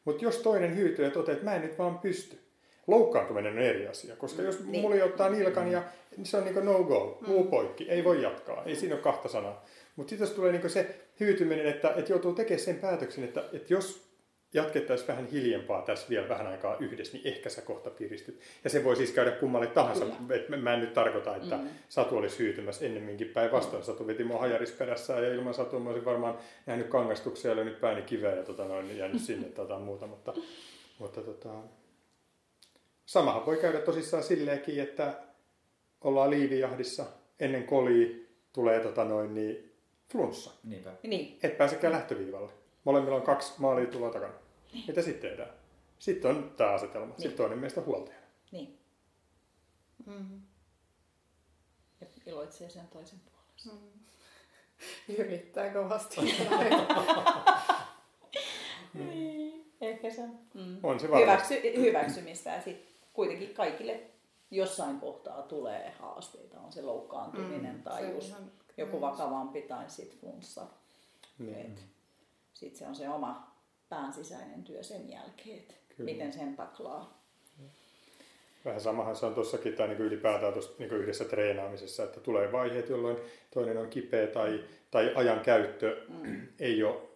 Mutta 0.05 0.25
jos 0.25 0.37
toinen 0.39 0.77
hyytyy 0.77 1.05
ja 1.05 1.11
toteaa, 1.11 1.33
että 1.33 1.45
mä 1.45 1.55
en 1.55 1.63
nyt 1.63 1.79
vaan 1.79 1.99
pysty. 1.99 2.39
Loukkaantuminen 2.87 3.53
on 3.53 3.59
eri 3.59 3.87
asia, 3.87 4.17
koska 4.17 4.43
jos 4.43 4.65
Niin. 4.65 4.81
mulla 4.81 5.05
ottaa 5.05 5.31
nilkan 5.31 5.73
ja 5.73 5.83
niin 6.17 6.27
se 6.27 6.37
on 6.37 6.45
niin 6.45 6.65
no 6.65 6.85
go, 6.85 7.19
luu 7.27 7.45
poikki, 7.45 7.91
ei 7.91 8.05
voi 8.05 8.23
jatkaa, 8.23 8.65
ei 8.65 8.77
siinä 8.77 8.95
ole 8.95 9.03
kahta 9.03 9.29
sanaa. 9.29 9.65
Mutta 9.97 10.11
sitten 10.11 10.27
jos 10.27 10.35
tulee 10.35 10.53
niin 10.53 10.71
se 10.71 11.01
hyytyminen, 11.21 11.67
että, 11.67 11.95
että 11.97 12.13
joutuu 12.13 12.33
tekemään 12.33 12.61
sen 12.61 12.77
päätöksen, 12.77 13.25
että, 13.25 13.45
että 13.53 13.73
jos 13.75 14.08
jatkettaisiin 14.55 15.09
vähän 15.09 15.27
hiljempaa 15.27 15.83
tässä 15.83 16.09
vielä 16.09 16.29
vähän 16.29 16.47
aikaa 16.47 16.77
yhdessä, 16.81 17.13
niin 17.13 17.27
ehkä 17.27 17.49
sä 17.49 17.63
kohta 17.63 17.91
piristyt. 17.91 18.41
Ja 18.65 18.71
se 18.71 18.85
voi 18.85 18.97
siis 18.97 19.13
käydä 19.13 19.31
kummalle 19.31 19.67
tahansa. 19.67 20.07
Et 20.31 20.49
mä 20.63 20.75
en 20.75 20.81
nyt 20.81 20.93
tarkoita, 20.93 21.37
että 21.37 21.57
mm. 21.57 21.69
Satu 21.89 22.17
olisi 22.17 22.39
hyytymässä 22.39 22.87
ennemminkin 22.87 23.29
päinvastoin. 23.29 23.83
Satu 23.83 24.07
veti 24.07 24.25
mua 24.25 24.39
hajaris 24.39 24.73
perässä 24.73 25.13
ja 25.13 25.35
ilman 25.35 25.55
Satu 25.55 25.81
mä 25.81 25.91
olisin 25.91 26.05
varmaan 26.05 26.39
nähnyt 26.67 26.87
kangastuksia 26.87 27.55
ja 27.55 27.65
nyt 27.65 27.81
pääni 27.81 28.03
kiveä 28.03 28.35
ja 28.35 28.43
tota, 28.43 28.65
noin, 28.65 28.99
jäänyt 28.99 29.23
sinne 29.23 29.49
tota, 29.49 29.79
muuta. 29.79 30.07
Mutta, 30.07 30.35
mutta 30.99 31.23
tota, 31.23 31.51
samahan 33.07 33.47
voi 33.47 33.57
käydä 33.57 33.79
tosissaan 33.79 34.23
silleenkin, 34.23 34.81
että 34.81 35.15
ollaan 36.01 36.31
liivijahdissa 36.31 37.07
ennen 37.41 37.65
koli 37.65 38.29
tulee 38.53 38.81
tota 38.81 39.05
noin, 39.05 39.35
niin 39.35 39.73
flunssa. 40.13 40.51
Niinpä. 40.65 40.93
Niin. 41.03 41.39
Et 41.43 41.59
pääsekään 41.59 41.93
lähtöviivalle. 41.93 42.58
Molemmilla 42.89 43.17
on 43.17 43.23
kaksi 43.23 43.53
maalia 43.59 43.87
tuloa 43.87 44.11
takana. 44.11 44.33
Niin. 44.73 44.85
Mitä 44.89 45.03
sitten 45.03 45.31
tehdään? 45.31 45.51
Sitten 45.99 46.31
on 46.31 46.53
tämä 46.57 46.71
asetelma. 46.71 47.15
Sitten 47.17 47.37
toinen 47.37 47.59
meistä 47.59 47.81
huoltajana. 47.81 48.23
Niin. 48.53 48.79
Mm. 50.07 50.41
Ja 52.01 52.07
iloitsee 52.27 52.71
sen 52.71 52.89
toisen 52.89 53.19
puolesta. 53.21 53.71
Mm. 55.09 55.15
Yrittää 55.19 55.73
kovasti. 55.73 56.17
Niin. 58.95 59.73
Ehkä 59.81 60.11
se 60.11 60.23
mm. 60.55 60.79
On 60.83 61.01
se 61.01 61.11
varmasti. 61.11 61.55
Hyväksy, 61.63 61.83
hyväksymistä 61.83 62.51
ja 62.51 62.63
sitten 62.63 62.89
kuitenkin 63.13 63.55
kaikille 63.55 64.01
jossain 64.51 65.01
kohtaa 65.01 65.43
tulee 65.43 65.91
haasteita. 65.99 66.61
On 66.61 66.73
se 66.73 66.83
loukkaantuminen 66.83 67.75
Mm, 67.77 67.83
tai 67.83 68.03
se 68.03 68.11
just 68.11 68.29
ihan- 68.29 68.51
joku 68.77 69.01
vakavampi 69.01 69.63
tai 69.63 69.91
sitten 69.91 70.19
flunssa. 70.19 70.67
Niin. 71.39 71.79
Sitten 72.59 72.79
se 72.79 72.87
on 72.87 72.95
se 72.95 73.09
oma 73.09 73.57
pään 73.89 74.13
sisäinen 74.13 74.65
työ 74.65 74.83
sen 74.83 75.11
jälkeen, 75.11 75.59
että 75.59 75.75
Kyllä. 75.97 76.11
miten 76.11 76.33
sen 76.33 76.57
taklaa. 76.57 77.23
Vähän 78.65 78.81
samahan 78.81 79.17
se 79.17 79.27
on 79.27 79.35
tuossakin 79.35 79.75
tai 79.75 79.89
niin 79.89 79.99
ylipäätään 79.99 80.53
tuossa 80.53 80.73
niin 80.79 80.93
yhdessä 80.93 81.25
treenaamisessa, 81.25 82.05
että 82.05 82.21
tulee 82.21 82.53
vaiheet, 82.53 82.89
jolloin 82.89 83.17
toinen 83.51 83.79
on 83.79 83.89
kipeä 83.89 84.27
tai, 84.27 84.65
tai 84.91 85.13
ajan 85.15 85.41
käyttö 85.41 86.03
mm. 86.09 86.49
ei 86.59 86.83
ole 86.83 87.09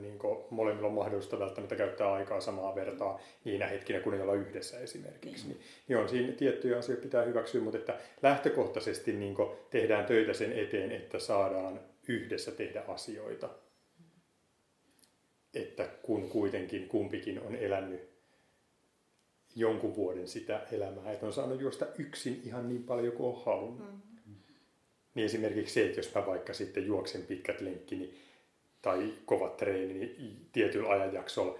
niin 0.00 0.18
molemmilla 0.50 0.88
on 0.88 0.94
mahdollista 0.94 1.38
välttämättä 1.38 1.76
käyttää 1.76 2.12
aikaa 2.12 2.40
samaa 2.40 2.74
vertaa 2.74 3.20
niinä 3.44 3.66
hetkinä, 3.66 4.00
kun 4.00 4.14
ei 4.14 4.20
olla 4.20 4.34
yhdessä 4.34 4.80
esimerkiksi. 4.80 5.48
Niin, 5.48 5.60
niin 5.88 5.98
on 5.98 6.08
siinä 6.08 6.32
tiettyjä 6.32 6.78
asioita 6.78 7.02
pitää 7.02 7.22
hyväksyä, 7.22 7.60
mutta 7.60 7.78
että 7.78 7.98
lähtökohtaisesti 8.22 9.12
niin 9.12 9.36
tehdään 9.70 10.04
töitä 10.04 10.32
sen 10.32 10.52
eteen, 10.52 10.92
että 10.92 11.18
saadaan 11.18 11.80
yhdessä 12.08 12.52
tehdä 12.52 12.82
asioita. 12.88 13.48
Että 15.54 15.88
kun 16.02 16.28
kuitenkin 16.28 16.88
kumpikin 16.88 17.40
on 17.40 17.54
elänyt 17.54 18.12
jonkun 19.56 19.96
vuoden 19.96 20.28
sitä 20.28 20.66
elämää, 20.72 21.12
että 21.12 21.26
on 21.26 21.32
saanut 21.32 21.60
juosta 21.60 21.86
yksin 21.98 22.40
ihan 22.44 22.68
niin 22.68 22.84
paljon 22.84 23.12
kuin 23.12 23.34
on 23.34 23.42
halunnut. 23.44 23.88
Mm. 24.26 24.34
Niin 25.14 25.26
esimerkiksi 25.26 25.74
se, 25.74 25.84
että 25.86 25.98
jos 25.98 26.14
mä 26.14 26.26
vaikka 26.26 26.52
sitten 26.52 26.86
juoksen 26.86 27.22
pitkät 27.22 27.60
lenkkini 27.60 28.14
tai 28.82 29.14
kovat 29.24 29.56
treeni, 29.56 29.94
niin 29.94 30.48
tietyllä 30.52 30.88
ajanjaksolla 30.88 31.58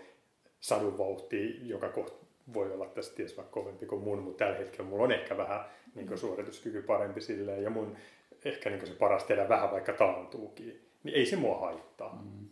sadun 0.61 0.99
vauhtia, 0.99 1.51
joka 1.63 1.89
kohta 1.89 2.27
voi 2.55 2.73
olla 2.73 2.87
tässä 2.87 3.15
ties 3.15 3.37
vaikka 3.37 3.61
kovempi 3.61 3.87
kuin 3.87 4.03
mun, 4.03 4.23
mutta 4.23 4.45
tällä 4.45 4.59
hetkellä 4.59 4.91
mulla 4.91 5.05
on 5.05 5.13
ehkä 5.13 5.37
vähän 5.37 5.65
niin 5.95 6.19
suorituskyky 6.19 6.83
parempi 6.83 7.21
silleen, 7.21 7.63
ja 7.63 7.71
mun 7.71 7.97
ehkä 8.45 8.71
niin 8.71 8.87
se 8.87 8.95
paras 8.95 9.25
tehdä 9.25 9.49
vähän 9.49 9.71
vaikka 9.71 9.93
taantuukin, 9.93 10.89
niin 11.03 11.17
ei 11.17 11.27
se 11.27 11.37
mua 11.37 11.59
haittaa. 11.59 12.23
Mm 12.23 12.49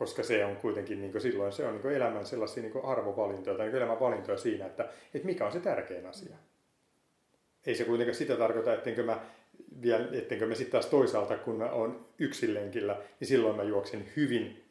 koska 0.00 0.22
se 0.22 0.44
on 0.44 0.56
kuitenkin 0.56 1.00
niin 1.00 1.12
kuin 1.12 1.22
silloin 1.22 1.52
se 1.52 1.66
on 1.66 1.72
niin 1.72 1.82
kuin 1.82 1.94
elämän 1.94 2.26
sellaisia 2.26 2.62
niin 2.62 2.72
kuin 2.72 2.84
arvovalintoja 2.84 3.56
tai 3.56 3.66
niin 3.66 3.72
kuin 3.72 3.82
elämän 3.82 4.00
valintoja 4.00 4.38
siinä, 4.38 4.66
että, 4.66 4.88
että 5.14 5.26
mikä 5.26 5.46
on 5.46 5.52
se 5.52 5.60
tärkein 5.60 6.06
asia. 6.06 6.36
Ei 7.66 7.74
se 7.74 7.84
kuitenkaan 7.84 8.14
sitä 8.14 8.36
tarkoita, 8.36 8.74
ettenkö 8.74 9.02
mä, 9.02 9.20
vielä, 9.82 10.08
ettenkö 10.12 10.46
mä 10.46 10.54
sitten 10.54 10.72
taas 10.72 10.86
toisaalta, 10.86 11.38
kun 11.38 11.56
mä 11.56 11.70
oon 11.70 12.06
yksin 12.18 12.54
lenkillä, 12.54 13.02
niin 13.20 13.28
silloin 13.28 13.56
mä 13.56 13.62
juoksen 13.62 14.08
hyvin 14.16 14.64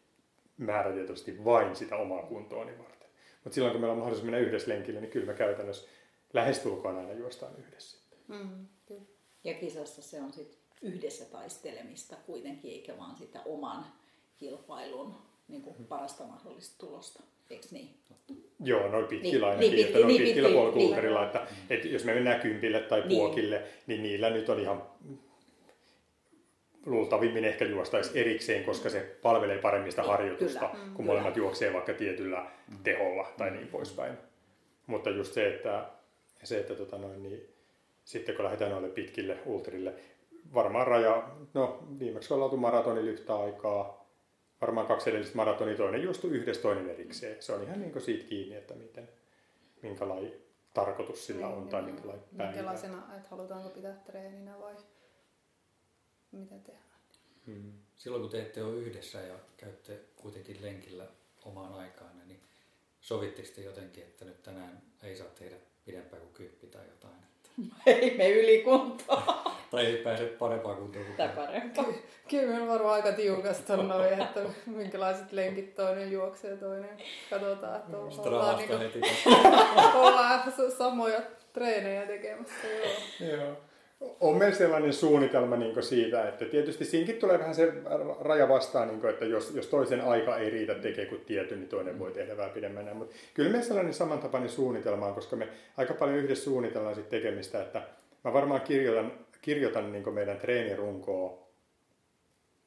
määrätietoisesti 0.57 1.45
vain 1.45 1.75
sitä 1.75 1.95
omaa 1.95 2.23
kuntooni 2.23 2.77
varten. 2.77 3.09
Mutta 3.43 3.55
silloin, 3.55 3.71
kun 3.71 3.81
meillä 3.81 3.93
on 3.93 3.97
mahdollisuus 3.97 4.31
mennä 4.31 4.47
yhdessä 4.47 4.69
lenkille, 4.69 5.01
niin 5.01 5.11
kyllä 5.11 5.25
me 5.25 5.33
käytännössä 5.33 5.89
lähestulkoon 6.33 6.97
aina 6.97 7.13
juostaan 7.13 7.53
yhdessä. 7.59 7.97
Mm, 8.27 8.67
kyllä. 8.85 9.01
Ja 9.43 9.53
kisassa 9.53 10.01
se 10.01 10.21
on 10.21 10.33
sitten 10.33 10.59
yhdessä 10.81 11.25
taistelemista 11.25 12.15
kuitenkin, 12.25 12.71
eikä 12.71 12.97
vaan 12.97 13.15
sitä 13.17 13.41
oman 13.45 13.85
kilpailun 14.39 15.15
niin 15.47 15.61
kuin 15.61 15.75
parasta 15.89 16.23
mahdollista 16.23 16.85
tulosta. 16.85 17.23
Eikö 17.49 17.67
niin? 17.71 17.89
Joo, 18.63 18.87
noin 18.87 19.05
pitkillä 19.05 19.45
Niin, 19.47 19.49
ainakin, 19.55 19.71
niin, 19.71 19.85
että 19.87 19.99
noin 19.99 20.07
niin, 20.07 20.21
pitkillä 20.21 20.49
niin, 20.49 20.59
polkuunterilla, 20.59 21.25
että, 21.25 21.47
että 21.69 21.87
jos 21.87 22.03
me 22.05 22.13
mennään 22.13 22.41
kympille 22.41 22.79
tai 22.79 22.99
Niin. 22.99 23.09
puokille, 23.09 23.63
niin 23.87 24.03
niillä 24.03 24.29
nyt 24.29 24.49
on 24.49 24.59
ihan 24.59 24.83
luultavimmin 26.85 27.45
ehkä 27.45 27.65
juostaisi 27.65 28.19
erikseen, 28.19 28.63
koska 28.63 28.89
se 28.89 29.15
palvelee 29.21 29.57
paremmin 29.57 29.91
sitä 29.91 30.01
Niin, 30.01 30.11
harjoitusta, 30.11 30.59
kyllä, 30.59 30.73
kun 30.73 30.91
kyllä. 30.95 31.05
molemmat 31.05 31.37
juoksee 31.37 31.73
vaikka 31.73 31.93
tietyllä 31.93 32.45
teholla 32.83 33.27
tai 33.37 33.51
niin 33.51 33.67
poispäin. 33.67 34.17
Mutta 34.87 35.09
just 35.09 35.33
se, 35.33 35.47
että, 35.47 35.85
se, 36.43 36.59
että 36.59 36.75
tota 36.75 36.97
noin, 36.97 37.23
niin, 37.23 37.53
sitten 38.05 38.35
kun 38.35 38.45
lähdetään 38.45 38.71
noille 38.71 38.89
pitkille 38.89 39.37
ultrille, 39.45 39.93
varmaan 40.53 40.87
raja, 40.87 41.29
no 41.53 41.83
viimeksi 41.99 42.33
ollaan 42.33 42.45
oltu 42.45 42.57
maratonilla 42.57 43.11
yhtä 43.11 43.35
aikaa, 43.35 43.98
varmaan 44.61 44.87
kaksi 44.87 45.09
edellistä 45.09 45.35
maratonia, 45.35 45.77
toinen 45.77 46.03
juostu 46.03 46.27
yhdessä, 46.27 46.61
toinen 46.61 46.89
erikseen. 46.89 47.41
Se 47.41 47.53
on 47.53 47.63
ihan 47.63 47.79
niin 47.79 47.91
kuin 47.91 48.01
siitä 48.01 48.23
kiinni, 48.23 48.55
että 48.55 48.73
miten, 48.73 49.09
minkälainen 49.81 50.33
tarkoitus 50.73 51.25
sillä 51.25 51.47
on 51.47 51.67
tai 51.67 51.81
minkälainen 51.81 52.25
päivä. 52.37 52.51
Minkälaisena, 52.51 53.15
että 53.17 53.29
halutaanko 53.29 53.69
pitää 53.69 53.93
treeninä 53.93 54.59
vai 54.59 54.75
mitä 56.31 56.55
tehdään? 56.55 56.89
Hmm. 57.45 57.73
Silloin 57.95 58.21
kun 58.21 58.31
te 58.31 58.41
ette 58.41 58.63
ole 58.63 58.75
yhdessä 58.75 59.21
ja 59.21 59.35
käytte 59.57 59.99
kuitenkin 60.15 60.61
lenkillä 60.61 61.05
omaan 61.45 61.73
aikaan, 61.73 62.27
niin 62.27 62.39
sovitteko 63.01 63.47
te 63.55 63.61
jotenkin, 63.61 64.03
että 64.03 64.25
nyt 64.25 64.43
tänään 64.43 64.81
ei 65.03 65.15
saa 65.17 65.27
tehdä 65.27 65.55
pidempään 65.85 66.21
kuin 66.21 66.33
kymppi 66.33 66.67
tai 66.67 66.87
jotain? 66.87 67.28
Ei 67.85 68.17
me 68.17 68.29
ylikuntoa 68.29 69.49
tai 69.71 69.85
ei 69.85 69.97
pääse 69.97 70.25
parempaan 70.25 70.77
kuntoon 70.77 71.05
kuin 71.05 71.17
tai 71.17 71.29
parempaa. 71.29 71.85
Kyllä 72.29 72.59
me 72.59 72.67
varmaan 72.67 72.95
aika 72.95 73.11
tiukasta 73.11 73.73
on 73.73 73.87
noin, 73.87 74.21
että 74.21 74.39
minkälaiset 74.65 75.31
lenkit 75.31 75.75
toinen 75.75 76.11
juoksee 76.11 76.57
toinen. 76.57 76.97
Katsotaan, 77.29 77.75
että 77.75 77.97
ollaan, 77.97 78.13
Stravasta 78.13 78.77
niinku, 78.77 78.99
ollaan 79.99 80.53
samoja 80.77 81.21
treenejä 81.53 82.05
tekemässä. 82.05 82.67
Joo. 83.19 83.31
Joo. 83.35 83.57
On 84.19 84.37
meillä 84.37 84.55
sellainen 84.55 84.93
suunnitelma 84.93 85.55
niin 85.55 85.83
siitä, 85.83 86.29
että 86.29 86.45
tietysti 86.45 86.85
siinkin 86.85 87.15
tulee 87.15 87.39
vähän 87.39 87.55
se 87.55 87.73
raja 88.19 88.49
vastaan, 88.49 88.87
niin 88.87 89.01
kuin, 89.01 89.13
että 89.13 89.25
jos, 89.25 89.51
jos 89.55 89.67
toisen 89.67 90.01
aika 90.01 90.37
ei 90.37 90.49
riitä 90.49 90.75
tekee 90.75 91.05
kuin 91.05 91.21
tietyn, 91.21 91.59
niin 91.59 91.69
toinen 91.69 91.99
voi 91.99 92.11
tehdä 92.11 92.37
vähän 92.37 92.51
pidemmän. 92.51 92.97
Mutta 92.97 93.15
kyllä 93.33 93.49
meillä 93.49 93.67
sellainen 93.67 93.93
samantapainen 93.93 94.49
suunnitelma 94.49 95.05
on, 95.05 95.13
koska 95.13 95.35
me 95.35 95.47
aika 95.77 95.93
paljon 95.93 96.17
yhdessä 96.17 96.43
suunnitellaan 96.43 96.95
sit 96.95 97.09
tekemistä, 97.09 97.61
että 97.61 97.81
mä 98.23 98.33
varmaan 98.33 98.61
kirjoitan, 98.61 99.11
kirjoitan 99.41 99.91
niin 99.91 100.13
meidän 100.13 100.37
treenirunkoa, 100.37 101.49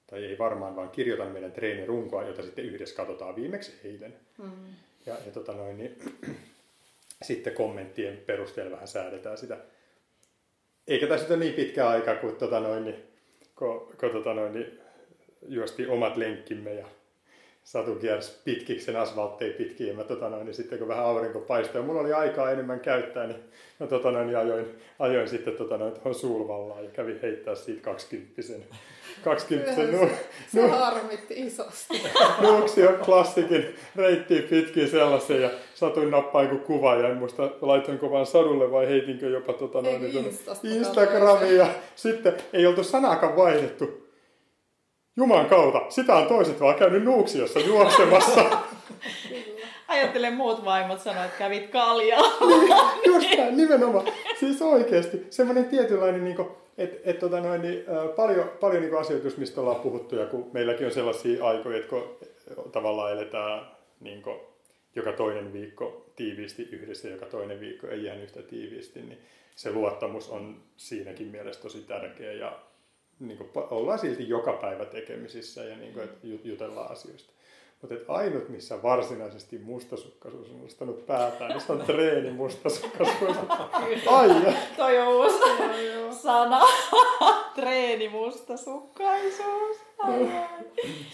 tai 0.07 0.24
ei 0.24 0.39
varmaan, 0.39 0.76
vaan 0.76 0.91
kirjoitan 0.91 1.33
meidän 1.33 1.53
treenirunkoa, 1.53 2.22
jota 2.22 2.43
sitten 2.43 2.64
yhdessä 2.64 2.97
katsotaan 2.97 3.37
viimeksi 3.37 3.72
eilen. 3.85 4.14
Mm. 4.39 4.51
Ja, 5.07 5.16
ja 5.26 5.33
tota 5.33 5.53
noin, 5.53 5.78
niin, 5.78 5.99
sitten 7.22 7.55
kommenttien 7.55 8.16
perusteella 8.26 8.72
vähän 8.72 8.89
säädetään 8.89 9.39
sitä. 9.39 9.57
Eikä 10.89 11.07
tässä 11.07 11.24
nyt 11.24 11.30
ole 11.30 11.39
niin 11.39 11.55
pitkä 11.55 11.89
aika, 11.89 12.14
kun, 12.14 12.37
tota 12.37 12.61
noin, 12.61 12.85
niin, 12.85 12.97
kun, 13.59 13.93
kun 14.01 14.11
tota 14.11 14.35
noin, 14.35 14.53
niin, 14.53 14.80
juosti 15.49 15.87
omat 15.87 16.16
lenkkimme 16.16 16.74
ja 16.74 16.87
Satu 17.65 17.95
kiersi 17.95 18.33
pitkiksi 18.45 18.85
sen 18.85 18.97
asfaltteja 18.97 19.55
pitkin 19.59 19.87
ja 19.87 19.95
mä, 19.95 20.05
tota 20.05 20.29
noin, 20.29 20.47
niin 20.47 20.55
sitten 20.55 20.79
kun 20.79 20.89
vähän 20.89 21.05
aurinko 21.05 21.41
paistoi 21.41 21.81
ja 21.81 21.87
mulla 21.87 22.01
oli 22.01 22.13
aikaa 22.13 22.51
enemmän 22.51 22.81
käyttää, 22.81 23.27
niin 23.27 23.39
mä 23.81 23.87
tota 23.87 24.11
noin, 24.11 24.27
niin 24.27 24.39
ajoin, 24.39 24.67
ajoin 24.99 25.29
sitten 25.29 25.57
tota 25.57 25.77
noin, 25.77 25.93
tuohon 25.93 26.15
Sulvallaan 26.15 26.85
ja 26.85 26.91
kävin 26.91 27.19
heittää 27.23 27.55
siitä 27.55 27.83
kaksikymppisen, 27.83 28.65
kaksikymppisen 29.25 29.93
nu, 29.93 30.09
Se 30.53 30.69
harmitti 30.69 31.35
isosti. 31.47 32.03
Nuuksio 32.43 32.93
klassikin 33.05 33.75
reittiin 33.97 34.43
pitkin 34.43 34.89
sellaisen 34.89 35.43
ja 35.43 35.51
satuin 35.75 36.11
nappaan 36.11 36.49
kuin 36.49 36.61
kuva 36.61 36.95
ja 36.95 37.09
en 37.09 37.17
muista 37.17 37.51
laitoinko 37.61 38.11
vaan 38.11 38.27
sadulle 38.27 38.71
vai 38.71 38.89
heitinkö 38.89 39.29
jopa 39.29 39.53
tota 39.53 39.83
noin, 39.83 40.03
niin 40.03 40.39
Instagramiin 40.63 41.57
ja 41.57 41.67
sitten 41.95 42.35
ei 42.53 42.67
oltu 42.67 42.85
sanaakaan 42.85 43.37
vaihdettu. 43.37 44.01
Juman 45.17 45.47
kautta, 45.47 45.81
sitä 45.89 46.15
on 46.15 46.27
toiset 46.27 46.61
vaan 46.61 46.75
käynyt 46.75 47.05
Nuuksiossa 47.05 47.61
juoksemassa. 47.61 48.45
Ajattelen 49.89 50.35
muut 50.35 50.65
vaimot 50.65 51.01
sanoa, 51.01 51.25
että 51.25 51.39
kävit 51.39 51.71
kaljaa. 51.71 52.23
Just 53.07 53.37
näin, 53.39 53.57
nimenomaan. 53.57 54.07
Siis 54.41 54.63
oikeasti. 54.63 55.27
Semmoinen 55.31 55.65
tietynlainen, 55.65 56.25
niin 56.25 56.37
että 56.79 57.11
et, 57.11 57.19
tota 57.19 57.41
noin, 57.41 57.63
niin, 57.63 57.85
paljon, 58.17 58.53
paljon 58.61 58.83
niin 58.83 58.99
asioita, 58.99 59.27
just 59.27 59.39
mistä 59.39 59.61
ollaan 59.61 59.81
puhuttu, 59.81 60.17
ja 60.17 60.27
kun 60.27 60.51
meilläkin 60.53 60.87
on 60.87 60.93
sellaisia 60.93 61.45
aikoja, 61.45 61.77
että 61.77 61.89
kun 61.89 62.19
tavallaan 62.73 63.13
eletään 63.13 63.67
niin 64.01 64.23
kuin, 64.23 64.37
joka 64.97 65.13
toinen 65.13 65.53
viikko 65.53 66.13
tiiviisti 66.17 66.63
yhdessä, 66.63 67.09
joka 67.09 67.27
toinen 67.27 67.61
viikko 67.61 67.87
ei 67.87 68.05
ihan 68.05 68.21
yhtä 68.21 68.43
tiiviisti, 68.43 69.03
niin 69.03 69.19
se 69.57 69.73
luottamus 69.73 70.31
on 70.31 70.63
siinäkin 70.77 71.27
mielessä 71.27 71.63
tosi 71.63 71.79
tärkeä 71.79 72.33
ja 72.33 72.59
niin 73.29 73.39
kuin, 73.39 73.51
ollaan 73.55 73.99
silti 73.99 74.29
joka 74.29 74.53
päivä 74.53 74.85
tekemisissä 74.85 75.64
ja 75.64 75.77
niin 75.77 75.93
kuin, 75.93 76.05
että 76.05 76.27
jutellaan 76.45 76.93
asioista. 76.93 77.33
Mutta 77.83 78.12
ainut, 78.12 78.49
missä 78.49 78.83
varsinaisesti 78.83 79.59
mustasukkaisuus 79.59 80.51
on 80.51 80.62
nostanut 80.62 81.07
päätään, 81.07 81.51
niin 81.51 81.61
se 81.61 81.73
on 81.73 81.81
treeni 81.81 82.31
mustasukkaisuus. 82.31 83.37
Ai 84.07 84.29
Toi 84.77 84.99
on 84.99 85.09
uusi 85.09 85.39
sana. 86.23 86.61
treeni 87.57 88.09
mustasukkaisuus. 88.09 89.77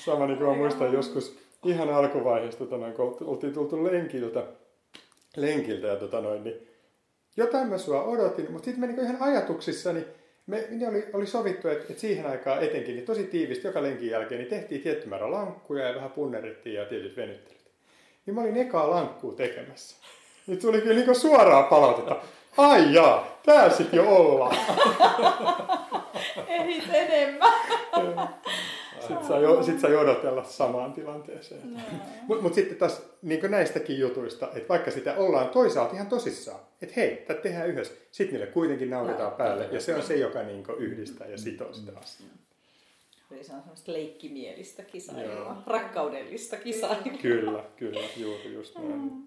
Sama 0.04 0.26
niin 0.26 0.38
kuin 0.38 0.58
muistan 0.58 0.92
joskus 0.92 1.38
ihan 1.64 1.90
alkuvaiheesta, 1.90 2.64
tota 2.64 2.76
noin, 2.76 2.92
kun 2.94 3.16
oltiin 3.20 3.52
tultu 3.52 3.84
lenkiltä, 3.84 4.46
lenkiltä 5.36 5.86
ja 5.86 5.96
tota 5.96 6.20
noin, 6.20 6.44
niin 6.44 6.68
jotain 7.36 7.68
mä 7.68 7.78
sua 7.78 8.02
odotin, 8.02 8.52
mutta 8.52 8.64
sitten 8.64 8.80
mä 8.80 8.86
niin 8.86 9.00
ihan 9.00 9.22
ajatuksissani, 9.22 10.04
me, 10.48 10.66
me 10.70 10.88
oli, 10.88 11.06
oli 11.12 11.26
sovittu, 11.26 11.68
että, 11.68 11.84
että 11.90 12.00
siihen 12.00 12.26
aikaan 12.26 12.62
etenkin 12.62 12.94
niin 12.94 13.06
tosi 13.06 13.24
tiivisti 13.24 13.66
joka 13.66 13.82
lenkin 13.82 14.10
jälkeen 14.10 14.38
niin 14.38 14.50
tehtiin 14.50 14.80
tietty 14.80 15.08
määrä 15.08 15.30
lankkuja 15.30 15.88
ja 15.88 15.94
vähän 15.94 16.10
punnerittiin 16.10 16.74
ja 16.74 16.84
tietyt 16.84 17.16
venyttelyt. 17.16 17.70
Niin 18.26 18.34
mä 18.34 18.40
olin 18.40 18.56
ekaa 18.56 18.90
lankkuu 18.90 19.32
tekemässä. 19.32 19.96
Niin 20.46 20.60
tuli 20.60 20.80
kyllä 20.80 20.94
niin 20.94 21.14
suoraa 21.14 21.62
palautetta. 21.62 22.16
Ai 22.56 22.94
jaa, 22.94 23.40
tää 23.46 23.70
sit 23.70 23.92
jo 23.92 24.16
ollaan. 24.16 24.56
Ei 26.48 26.82
enemmän. 26.92 27.52
Sitten 29.00 29.26
saa, 29.26 29.62
sit 29.62 29.80
saa 29.80 29.90
odotella 29.90 30.44
samaan 30.44 30.92
tilanteeseen. 30.92 31.74
No. 31.74 31.80
Mutta 32.26 32.42
mut 32.42 32.54
sitten 32.54 32.76
taas 32.76 33.02
niin 33.22 33.50
näistäkin 33.50 33.98
jutuista, 33.98 34.48
että 34.54 34.68
vaikka 34.68 34.90
sitä 34.90 35.14
ollaan 35.16 35.48
toisaalta 35.48 35.94
ihan 35.94 36.06
tosissaan, 36.06 36.60
että 36.82 36.94
hei, 36.96 37.16
tätä 37.16 37.40
tehdään 37.40 37.68
yhdessä, 37.68 37.94
sitten 38.10 38.34
niille 38.34 38.52
kuitenkin 38.52 38.90
nauretaan 38.90 39.32
päälle. 39.32 39.68
Ja 39.72 39.80
se 39.80 39.94
on 39.94 40.02
se, 40.02 40.16
joka 40.16 40.42
niin 40.42 40.64
yhdistää 40.78 41.28
ja 41.28 41.38
sitoo 41.38 41.72
sitä 41.72 41.92
mm. 41.92 41.98
asiaa. 41.98 42.30
Eli 43.30 43.44
se 43.44 43.52
on 43.52 43.60
semmoista 43.60 43.92
leikkimielistä 43.92 44.82
kisailua, 44.82 45.62
rakkaudellista 45.66 46.56
kisailua. 46.56 47.18
Kyllä, 47.22 47.64
kyllä, 47.76 48.00
juuri 48.16 48.54
just 48.54 48.74
näin. 48.74 48.90
Mm. 48.90 49.26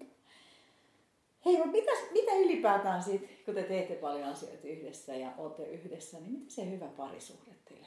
Hei, 1.44 1.56
mutta 1.56 1.70
mitä, 1.72 1.92
mitä 2.12 2.32
ylipäätään 2.34 3.02
sitten, 3.02 3.30
kun 3.44 3.54
te 3.54 3.62
teette 3.62 3.94
paljon 3.94 4.28
asioita 4.28 4.68
yhdessä 4.68 5.16
ja 5.16 5.32
olette 5.38 5.66
yhdessä, 5.66 6.20
niin 6.20 6.32
mitä 6.32 6.52
se 6.52 6.70
hyvä 6.70 6.86
parisuhde 6.86 7.50
teille 7.68 7.86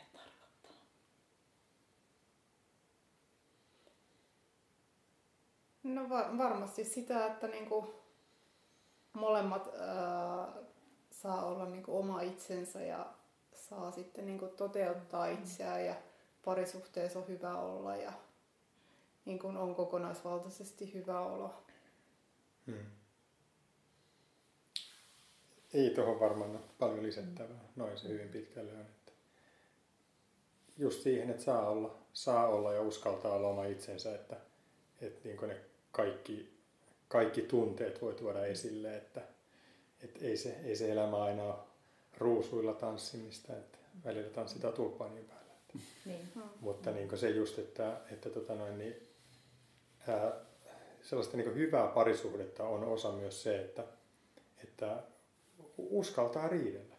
No 5.85 6.09
va- 6.09 6.37
varmasti 6.37 6.83
sitä, 6.83 7.25
että 7.25 7.47
niinku 7.47 7.93
molemmat 9.13 9.67
ää, 9.67 10.53
saa 11.11 11.45
olla 11.45 11.65
niinku 11.65 11.97
oma 11.97 12.21
itsensä 12.21 12.81
ja 12.81 13.13
saa 13.53 13.91
sitten 13.91 14.25
niinku 14.25 14.47
toteuttaa 14.47 15.27
mm. 15.27 15.33
itseään 15.33 15.85
ja 15.85 15.95
parisuhteessa 16.45 17.19
on 17.19 17.27
hyvä 17.27 17.57
olla 17.57 17.95
ja 17.95 18.13
niin 19.25 19.39
kuin 19.39 19.57
on 19.57 19.75
kokonaisvaltaisesti 19.75 20.93
hyvä 20.93 21.19
olo. 21.19 21.63
Hmm. 22.67 22.85
Ei 25.73 25.89
tuohon 25.89 26.19
varmaan 26.19 26.59
paljon 26.79 27.03
lisättävää. 27.03 27.63
Noin 27.75 27.97
se 27.97 28.07
hyvin 28.07 28.29
pitkälle 28.29 28.71
on. 28.71 28.81
Että 28.81 29.11
just 30.77 31.01
siihen, 31.01 31.29
että 31.29 31.43
saa 31.43 31.69
olla, 31.69 31.97
saa 32.13 32.47
olla 32.47 32.73
ja 32.73 32.81
uskaltaa 32.81 33.33
olla 33.33 33.47
oma 33.47 33.65
itsensä, 33.65 34.15
että, 34.15 34.37
että 35.01 35.27
niin 35.27 35.47
ne 35.47 35.74
kaikki, 35.95 36.53
kaikki 37.07 37.41
tunteet 37.41 38.01
voi 38.01 38.13
tuoda 38.13 38.45
esille, 38.45 38.97
että, 38.97 39.21
että 40.03 40.19
ei, 40.25 40.37
se, 40.37 40.55
ei 40.63 40.75
se 40.75 40.91
elämä 40.91 41.23
aina 41.23 41.43
ole 41.43 41.55
ruusuilla 42.17 42.73
tanssimista, 42.73 43.53
että 43.53 43.77
välillä 44.05 44.29
tanssitaan 44.29 44.73
tulppaanin 44.73 45.25
päällä. 45.25 45.53
Että. 45.53 45.79
Niin. 46.05 46.29
Mutta 46.59 46.91
niin 46.91 47.17
se 47.17 47.29
just, 47.29 47.59
että, 47.59 47.97
että 48.11 48.29
tota 48.29 48.55
noin, 48.55 48.77
niin, 48.77 49.07
ää, 50.07 50.31
sellaista 51.01 51.37
niin 51.37 51.55
hyvää 51.55 51.87
parisuhdetta 51.87 52.63
on 52.63 52.83
osa 52.83 53.11
myös 53.11 53.43
se, 53.43 53.59
että, 53.59 53.83
että 54.63 55.03
uskaltaa 55.77 56.47
riidellä. 56.47 56.95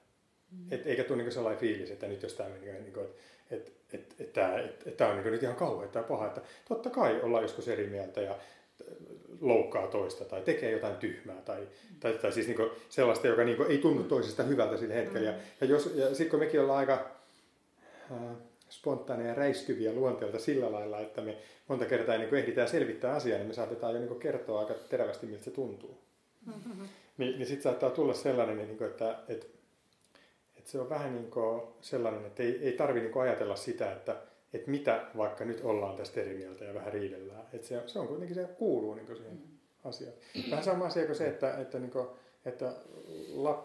Mm. 0.51 0.73
Et, 0.73 0.87
eikä 0.87 1.05
tule 1.05 1.23
niin 1.23 1.33
sellainen 1.33 1.61
fiilis, 1.61 1.91
että 1.91 2.07
nyt 2.09 2.23
jos 2.23 2.35
tämä 2.35 2.49
meni, 2.49 2.73
niin 2.73 2.93
kuin, 2.93 3.07
että, 3.07 3.17
että, 3.51 3.71
että, 3.93 4.15
että, 4.25 4.59
että, 4.59 4.89
että 4.89 4.91
tämä 4.91 5.11
on 5.11 5.17
niin 5.17 5.33
nyt 5.33 5.43
ihan 5.43 5.57
kauhean 5.57 5.91
tai 5.91 6.05
paha, 6.05 6.27
että 6.27 6.41
totta 6.69 6.91
kai 6.91 7.21
ollaan 7.21 7.45
joskus 7.45 7.69
eri 7.69 7.87
mieltä 7.87 8.21
ja 8.21 8.39
loukkaa 9.41 9.87
toista 9.87 10.25
tai 10.25 10.41
tekee 10.41 10.71
jotain 10.71 10.97
tyhmää 10.97 11.41
tai, 11.45 11.69
tai, 12.01 12.13
tai 12.13 12.33
siis 12.33 12.47
niin 12.47 12.71
sellaista, 12.89 13.27
joka 13.27 13.45
niin 13.45 13.63
ei 13.69 13.79
tunnu 13.79 14.03
toisesta 14.03 14.43
hyvältä 14.43 14.77
sillä 14.77 14.95
hetkellä. 14.95 15.31
Mm. 15.31 15.39
Ja, 15.61 15.67
jos, 15.67 15.93
ja 15.95 16.09
sitten 16.09 16.29
kun 16.29 16.39
mekin 16.39 16.61
ollaan 16.61 16.79
aika 16.79 17.11
äh, 18.13 18.37
spontaaneja 18.69 19.29
ja 19.29 19.35
räiskyviä 19.35 19.93
luonteelta 19.93 20.39
sillä 20.39 20.73
lailla, 20.73 21.01
että 21.01 21.21
me 21.21 21.37
monta 21.69 21.85
kertaa 21.85 22.19
niin 22.19 22.35
ehditään 22.35 22.69
selvittää 22.69 23.15
asiaa, 23.15 23.39
niin 23.39 23.49
me 23.49 23.55
saatetaan 23.55 23.95
jo 23.95 24.01
niin 24.01 24.21
kertoa 24.21 24.61
aika 24.61 24.75
terävästi, 24.75 25.27
miltä 25.27 25.45
se 25.45 25.51
tuntuu. 25.51 25.99
Mm-hmm. 26.47 26.89
Niin, 27.19 27.39
niin 27.39 27.47
sitten 27.47 27.63
saattaa 27.63 27.91
tulla 27.91 28.15
sellainen, 28.15 28.57
niin 28.57 28.79
kuin, 28.79 28.91
että, 28.91 29.19
että, 29.29 29.47
että 30.57 30.71
se 30.71 30.81
on 30.81 30.89
vähän 30.89 31.15
niin 31.15 31.31
sellainen, 31.81 32.27
että 32.27 32.43
ei, 32.43 32.59
ei 32.63 32.73
tarvitse 32.73 33.09
niin 33.09 33.23
ajatella 33.23 33.57
sitä, 33.57 33.93
että 33.93 34.17
että 34.53 34.71
mitä 34.71 35.07
vaikka 35.17 35.45
nyt 35.45 35.61
ollaan 35.65 35.97
tästä 35.97 36.21
eri 36.21 36.35
mieltä 36.35 36.65
ja 36.65 36.75
vähän 36.75 36.93
riidellään. 36.93 37.47
Että 37.53 37.67
se, 37.67 37.83
se 37.87 37.99
on 37.99 38.09
kuitenkin, 38.09 38.35
se 38.35 38.45
kuuluu 38.45 38.95
niin 38.95 39.17
siihen 39.17 39.33
mm. 39.33 39.59
asiaan. 39.85 40.15
Vähän 40.51 40.65
sama 40.65 40.87
asia 40.87 41.07
kuin 41.07 41.17
se, 41.17 41.29
että, 41.29 41.59
että, 41.59 41.79
niin 41.79 41.91
kuin, 41.91 42.09
että 42.45 42.73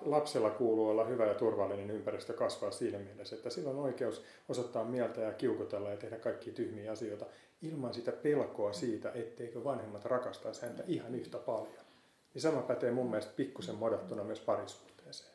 lapsella 0.02 0.50
kuuluu 0.50 0.90
olla 0.90 1.06
hyvä 1.06 1.26
ja 1.26 1.34
turvallinen 1.34 1.92
ympäristö 1.92 2.34
kasvaa 2.34 2.72
siinä 2.72 3.00
mielessä, 3.00 3.36
että 3.36 3.50
sillä 3.50 3.70
on 3.70 3.80
oikeus 3.80 4.24
osoittaa 4.50 4.84
mieltä 4.84 5.22
ja 5.22 5.34
kiukutella 5.34 5.90
ja 5.90 5.98
tehdä 5.98 6.18
kaikki 6.18 6.52
tyhmiä 6.52 6.92
asioita 6.92 7.26
ilman 7.62 7.94
sitä 7.94 8.12
pelkoa 8.12 8.74
siitä, 8.74 9.12
etteikö 9.16 9.64
vanhemmat 9.64 10.06
rakastaisi 10.06 10.62
häntä 10.62 10.84
ihan 10.88 11.16
yhtä 11.16 11.38
paljon. 11.38 11.86
Niin 12.34 12.42
sama 12.42 12.62
pätee 12.62 12.92
mun 12.92 13.10
mielestä 13.10 13.34
pikkusen 13.36 13.76
modattuna 13.76 14.24
myös 14.24 14.40
parisuhteeseen. 14.40 15.32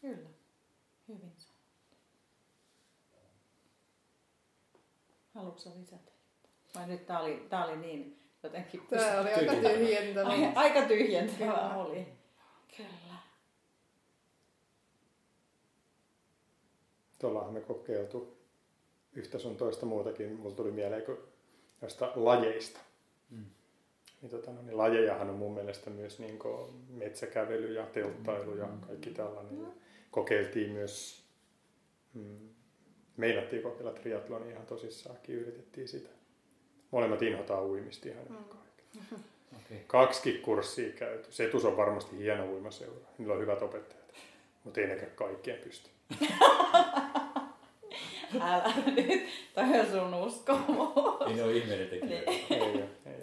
Kyllä, 0.00 0.28
hyvin 1.08 1.32
Haluatko 5.38 5.70
lisätä? 5.80 6.10
Vai 6.74 6.86
nyt 6.86 7.06
tää 7.06 7.20
oli, 7.20 7.46
tää 7.48 7.64
oli 7.64 7.76
niin 7.76 8.20
jotenkin... 8.42 8.82
Tää 8.90 9.20
oli 9.20 9.32
aika 9.32 9.54
tyhjentävä. 9.68 10.30
Aika 10.54 10.82
tyhjentävä 10.82 11.74
oli. 11.74 12.06
Kyllä. 12.76 13.18
Tuollahan 17.18 17.52
me 17.52 17.60
kokeiltu 17.60 18.36
yhtä 19.12 19.38
sun 19.38 19.56
toista 19.56 19.86
muutakin. 19.86 20.32
Mulla 20.32 20.54
tuli 20.54 20.70
mieleen 20.70 21.02
kun 21.02 21.18
josta 21.82 22.12
lajeista. 22.14 22.80
Mm. 23.30 23.44
Niin, 24.22 24.30
tota, 24.30 24.52
no, 24.52 24.62
niin 24.62 24.78
lajejahan 24.78 25.30
on 25.30 25.36
mun 25.36 25.54
mielestä 25.54 25.90
myös 25.90 26.18
niin 26.18 26.38
metsäkävely 26.88 27.74
ja 27.74 27.86
telttailu 27.86 28.56
ja 28.56 28.68
kaikki 28.86 29.10
tällainen. 29.10 29.62
Ja 29.62 29.68
kokeiltiin 30.10 30.72
myös 30.72 31.24
mm, 32.14 32.48
meinattiin 33.18 33.62
kokeilla 33.62 33.92
triatlonia 33.92 34.50
ihan 34.50 34.66
tosissaankin, 34.66 35.34
yritettiin 35.34 35.88
sitä. 35.88 36.08
Molemmat 36.90 37.22
inhotaan 37.22 37.64
uimista 37.64 38.08
ihan 38.08 38.24
mm. 38.28 38.36
Okay. 39.64 39.78
Kaksi 39.86 40.32
kurssia 40.32 40.92
käyty. 40.92 41.32
Setus 41.32 41.64
on 41.64 41.76
varmasti 41.76 42.18
hieno 42.18 42.44
uimaseura. 42.44 43.08
Niillä 43.18 43.34
on 43.34 43.40
hyvät 43.40 43.62
opettajat. 43.62 44.14
Mutta 44.64 44.80
ei 44.80 44.86
nekään 44.86 45.12
kaikkien 45.14 45.58
pysty. 45.58 45.90
Älä 48.40 48.72
nyt. 48.86 49.28
Toi 49.54 49.80
on 49.80 49.86
sun 49.86 50.14
uskomus. 50.14 51.20
Ei 51.28 51.34
ne 51.34 51.42
ole 51.42 51.52
ihmeiden 51.52 51.88
tekijöitä. 51.88 52.30
Niin. 52.30 52.50
ei, 52.50 52.62
ei, 52.62 52.82
ei. 53.06 53.22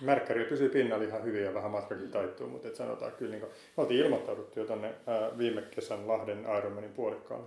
Märkkäri 0.00 0.44
pysyy 0.44 0.68
pinnalla 0.68 1.04
ihan 1.04 1.24
hyvin 1.24 1.44
ja 1.44 1.54
vähän 1.54 1.70
matkakin 1.70 2.10
taittuu, 2.10 2.48
mutta 2.48 2.68
et 2.68 2.76
sanotaan 2.76 3.12
kyllä, 3.12 3.30
niin 3.30 3.40
kuin, 3.40 3.52
me 3.76 3.82
oltiin 3.82 4.04
ilmoittauduttu 4.04 4.60
jo 4.60 4.66
tänne 4.66 4.94
viime 5.38 5.62
kesän 5.62 6.08
Lahden 6.08 6.46
Ironmanin 6.58 6.92
puolikkaalle 6.92 7.46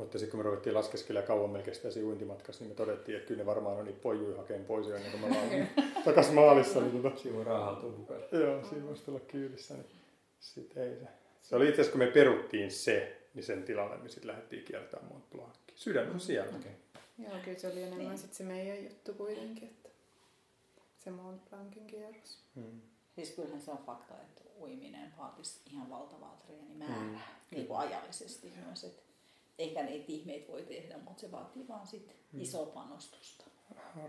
mutta 0.00 0.18
sitten 0.18 0.30
kun 0.30 0.40
me 0.40 0.44
ruvettiin 0.44 0.74
laskeskella 0.74 1.22
kauan 1.22 1.50
melkein 1.50 1.74
sitä 1.74 1.88
uintimatkassa, 2.02 2.64
niin 2.64 2.70
me 2.70 2.74
todettiin, 2.74 3.16
että 3.16 3.28
kyllä 3.28 3.42
ne 3.42 3.46
varmaan 3.46 3.76
on 3.76 3.84
niitä 3.84 4.00
pojuja 4.02 4.36
hakeen 4.36 4.64
pois 4.64 4.86
jo 4.86 4.96
ennen 4.96 5.10
kuin 5.10 5.20
me 5.20 5.26
ollaan 5.26 5.68
takas 6.04 6.32
maalissa. 6.32 6.80
Niin 6.80 7.02
tota... 7.02 7.16
Siinä 7.16 7.36
voi 7.36 7.44
raahautua 7.44 7.90
mukaan. 7.90 8.20
Joo, 8.32 8.64
siinä 8.64 8.86
voisi 8.86 9.10
olla 9.10 9.20
kyydissä. 9.20 9.74
Niin 9.74 9.86
sit 10.40 10.76
ei 10.76 10.96
se. 10.96 11.06
Se 11.42 11.56
oli 11.56 11.68
itse 11.68 11.80
asiassa, 11.80 11.98
kun 11.98 12.06
me 12.06 12.12
peruttiin 12.12 12.70
se, 12.70 13.16
niin 13.34 13.44
sen 13.44 13.62
tilalle 13.62 13.96
me 13.96 14.08
sitten 14.08 14.28
lähdettiin 14.28 14.64
kiertämään 14.64 15.12
Mont 15.12 15.30
Blancin. 15.30 15.62
Sydän 15.74 16.10
on 16.10 16.20
siellä. 16.20 16.56
Okay. 16.56 16.72
Joo, 17.18 17.38
kyllä 17.44 17.58
se 17.58 17.68
oli 17.68 17.82
enemmän 17.82 18.08
niin. 18.08 18.18
sit 18.18 18.34
se 18.34 18.44
meidän 18.44 18.84
juttu 18.84 19.14
kuitenkin, 19.14 19.68
että 19.68 19.88
se 20.98 21.10
Mont 21.10 21.50
Blancin 21.50 21.86
kierros. 21.86 22.38
Hmm. 22.54 22.80
Siis 23.14 23.30
kyllähän 23.30 23.60
se 23.60 23.70
on 23.70 23.82
fakta, 23.86 24.14
että 24.14 24.42
uiminen 24.60 25.12
vaatisi 25.18 25.60
ihan 25.66 25.90
valtavaa 25.90 26.38
treenimäärää, 26.46 26.98
hmm. 26.98 27.18
niin 27.50 27.66
kuin 27.66 27.78
ajallisesti 27.78 28.52
myös. 28.66 28.84
Että 28.84 29.09
ehkä 29.60 29.82
niitä 29.82 30.04
ihmeitä 30.08 30.52
voi 30.52 30.62
tehdä, 30.62 30.98
mutta 30.98 31.20
se 31.20 31.32
vaatii 31.32 31.68
vaan 31.68 31.86
sit 31.86 32.16
mm. 32.32 32.40
isoa 32.40 32.66
panostusta. 32.66 33.44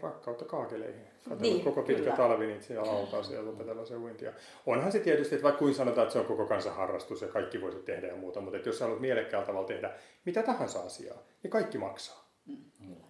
rakkautta 0.02 0.45
kaakeleihin. 0.45 1.07
Niin, 1.40 1.64
koko 1.64 1.82
pitkä 1.82 2.03
kyllä. 2.03 2.15
talvi 2.15 2.48
niitä 2.48 2.65
siellä 2.65 2.91
altaassa 2.91 3.34
ja 3.34 3.41
opetella 3.41 3.86
se 3.86 3.95
uintia. 3.95 4.34
Onhan 4.65 4.91
se 4.91 4.99
tietysti, 4.99 5.36
että 5.36 5.44
vaikka 5.44 5.60
kuin 5.60 5.73
sanotaan, 5.73 6.03
että 6.03 6.14
se 6.14 6.19
on 6.19 6.26
koko 6.26 6.45
kansan 6.45 6.76
harrastus 6.76 7.22
ja 7.22 7.28
kaikki 7.28 7.61
voisi 7.61 7.80
tehdä 7.80 8.07
ja 8.07 8.15
muuta, 8.15 8.41
mutta 8.41 8.57
että 8.57 8.69
jos 8.69 8.78
sä 8.78 8.86
haluat 8.86 9.02
mielekkäällä 9.02 9.45
tavalla 9.45 9.68
tehdä 9.68 9.94
mitä 10.26 10.44
tahansa 10.44 10.80
asiaa, 10.80 11.18
niin 11.44 11.52
kaikki 11.52 11.78
maksaa. 11.78 12.32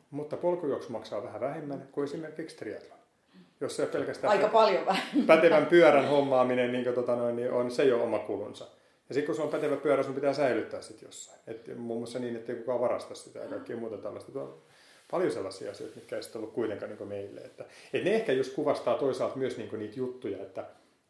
Mutta 0.10 0.38
polkujuoksu 0.38 0.92
maksaa 0.92 1.24
vähän 1.24 1.42
vähemmän 1.42 1.90
kuin 1.92 2.04
esimerkiksi 2.04 2.58
triathlon. 2.58 3.00
Jos 3.62 3.76
se 3.76 3.86
pelkästään 3.86 4.32
Aika 4.32 4.48
paljon 4.48 4.86
vähän. 4.86 5.04
pätevän 5.28 5.66
pyörän 5.66 6.08
hommaaminen 6.08 6.72
niin, 6.72 6.94
tota 6.94 7.16
noin, 7.16 7.36
niin 7.36 7.52
on 7.52 7.72
se 7.72 7.84
jo 7.84 8.04
oma 8.04 8.20
kulunsa. 8.20 8.68
Ja 9.12 9.16
sitten 9.16 9.26
kun 9.26 9.36
se 9.36 9.42
on 9.42 9.50
pätevä 9.50 9.78
pyörä, 9.78 10.04
sun 10.04 10.16
pitää 10.16 10.34
säilyttää 10.34 10.82
sitten 10.82 11.08
jossain. 11.08 11.40
Et 11.48 11.78
muun 11.78 12.00
muassa 12.00 12.20
niin, 12.20 12.36
että 12.36 12.52
ei 12.52 12.58
kukaan 12.58 12.80
varasta 12.80 13.16
sitä 13.16 13.40
ja 13.40 13.50
kaikkea 13.50 13.78
muuta 13.78 13.98
tällaista. 13.98 14.32
Tuo 14.32 14.44
on 14.44 14.62
paljon 15.12 15.32
sellaisia 15.32 15.72
asioita, 15.72 15.96
mitkä 15.96 16.16
ei 16.16 16.24
sitten 16.24 16.42
ollut 16.42 16.54
kuitenkaan 16.54 16.92
niin 16.92 17.08
meille. 17.08 17.42
Että, 17.42 17.66
et 17.94 18.04
ne 18.04 18.16
ehkä 18.16 18.32
just 18.32 18.54
kuvastaa 18.54 18.98
toisaalta 18.98 19.38
myös 19.38 19.58
niin 19.58 19.80
niitä 19.80 20.00
juttuja, 20.00 20.42
että, 20.42 20.66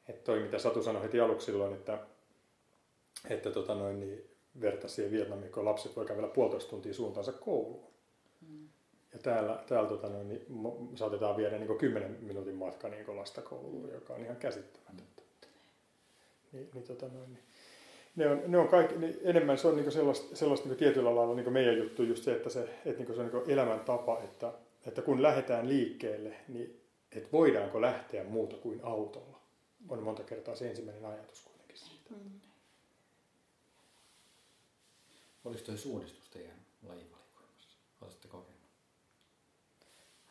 että 0.10 0.24
toi 0.24 0.40
mitä 0.40 0.60
Satu 0.60 0.84
sanoi 0.84 1.04
heti 1.04 1.20
aluksi 1.20 1.46
silloin, 1.46 1.74
että, 1.74 2.00
että 3.30 3.52
tota 3.52 3.76
noin, 3.76 4.00
niin 4.00 4.30
vertasi 4.62 4.96
siihen 4.96 5.12
Vietnamiin, 5.12 5.52
kun 5.52 5.66
lapset 5.66 5.96
voi 5.96 6.06
kävellä 6.06 6.28
puolitoista 6.28 6.70
tuntia 6.70 6.94
suuntaansa 6.94 7.32
kouluun. 7.32 7.92
Ja 9.14 9.20
täällä, 9.20 9.64
täällä 9.68 9.90
tota 9.90 10.10
noin, 10.10 10.28
niin 10.28 10.46
saatetaan 10.96 11.38
viedä 11.38 11.58
niin 11.58 11.78
10 11.78 12.18
minuutin 12.22 12.56
matka 12.56 12.90
niin 12.90 13.16
lasta 13.16 13.42
kouluun, 13.42 13.90
joka 13.94 14.14
on 14.14 14.22
ihan 14.22 14.38
käsittämätöntä. 14.38 15.22
Niin, 16.52 16.70
niin, 16.74 16.84
tota 16.84 17.08
noin, 17.08 17.34
niin. 17.34 17.51
Ne 18.16 18.28
on, 18.28 18.42
ne 18.48 18.58
on 18.58 18.68
kaikki, 18.68 18.96
niin 18.96 19.20
enemmän 19.24 19.58
se 19.58 19.68
on 19.68 19.76
niin 19.76 19.92
sellaista, 19.92 20.36
sellaista 20.36 20.68
niin 20.68 20.78
tietyllä 20.78 21.16
lailla 21.16 21.36
niin 21.36 21.54
meidän 21.54 21.78
juttu 21.78 22.04
just 22.04 22.24
se, 22.24 22.36
että 22.36 22.50
se, 22.50 22.70
että 22.86 23.04
niin 23.04 23.16
se 23.16 23.22
on 23.22 23.32
niin 23.34 23.50
elämäntapa, 23.52 24.20
että, 24.24 24.54
että 24.88 25.02
kun 25.02 25.22
lähdetään 25.22 25.70
liikkeelle, 25.70 26.36
niin 26.48 26.82
että 27.12 27.30
voidaanko 27.32 27.82
lähteä 27.82 28.24
muuta 28.24 28.56
kuin 28.56 28.80
autolla, 28.84 29.42
on 29.90 30.04
monta 30.04 30.24
kertaa 30.24 30.56
se 30.56 30.70
ensimmäinen 30.70 31.06
ajatus 31.06 31.42
kuitenkin 31.44 31.78
siitä. 31.78 32.10
Oliko 35.46 35.64
tuo 35.66 35.78
suunnistus 35.78 36.30
teidän 36.30 36.58
lajivalikoimassa? 36.88 37.78
Oletteko 38.02 38.38
kokenut? 38.38 38.62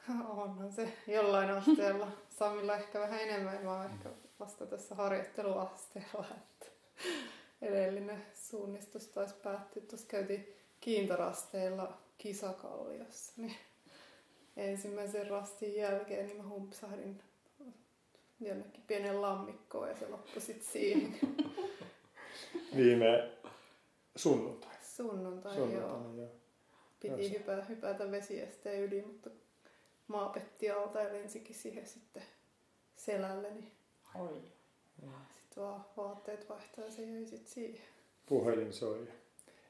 Onhan 0.39 0.73
se 0.73 0.93
jollain 1.07 1.51
asteella. 1.51 2.09
Samilla 2.31 2.77
ehkä 2.77 3.01
vähän 3.01 3.21
enemmän. 3.21 3.65
Mä 3.65 3.77
oon 3.77 3.87
ehkä 3.87 4.11
vasta 4.41 4.67
tässä 4.67 4.95
harjoitteluasteella. 4.95 6.27
Että 6.37 6.67
edellinen 7.63 8.23
suunnistus 8.35 9.09
taisi 9.09 9.35
päättyä. 9.35 9.83
Tuossa 9.83 10.07
käytiin 10.07 10.55
kiintorasteilla 10.81 11.99
kisakalliossa. 12.19 13.33
Niin 13.37 13.57
ensimmäisen 14.57 15.31
rastin 15.31 15.77
jälkeen 15.77 16.27
niin 16.27 16.37
mä 16.37 16.49
humpsahdin 16.49 17.23
jonnekin 18.41 18.85
pienen 18.87 19.23
lammikkoon 19.23 19.89
ja 19.89 19.97
se 19.97 20.09
loppui 20.09 20.41
sitten 20.41 20.73
siihen. 20.73 21.19
Viime 22.77 23.31
sunnuntai. 24.17 24.75
Sunnuntai, 24.83 25.57
joo. 25.57 25.67
Sunnuntaina, 25.67 26.23
joo. 26.23 26.31
Piti 27.01 27.33
Joo, 27.33 27.41
hypätä, 27.41 27.65
hypätä 27.65 28.11
vesiesteen 28.11 28.83
yli, 28.83 29.03
mutta 29.03 29.31
maa 30.09 30.29
petti 30.29 30.71
alta 30.71 31.01
ja 31.01 31.13
lensikin 31.13 31.57
siihen 31.57 31.87
sitten 31.87 32.23
selälle, 32.97 33.51
niin 33.51 33.73
Oi. 34.15 34.43
Vaan 35.61 35.85
vaatteet 35.97 36.49
vaihtaa 36.49 36.85
ja 36.85 36.91
se 36.91 37.03
jäi 37.03 37.27
sitten 37.27 37.53
siihen. 37.53 37.85
Puhelin 38.27 38.73
soi. 38.73 39.09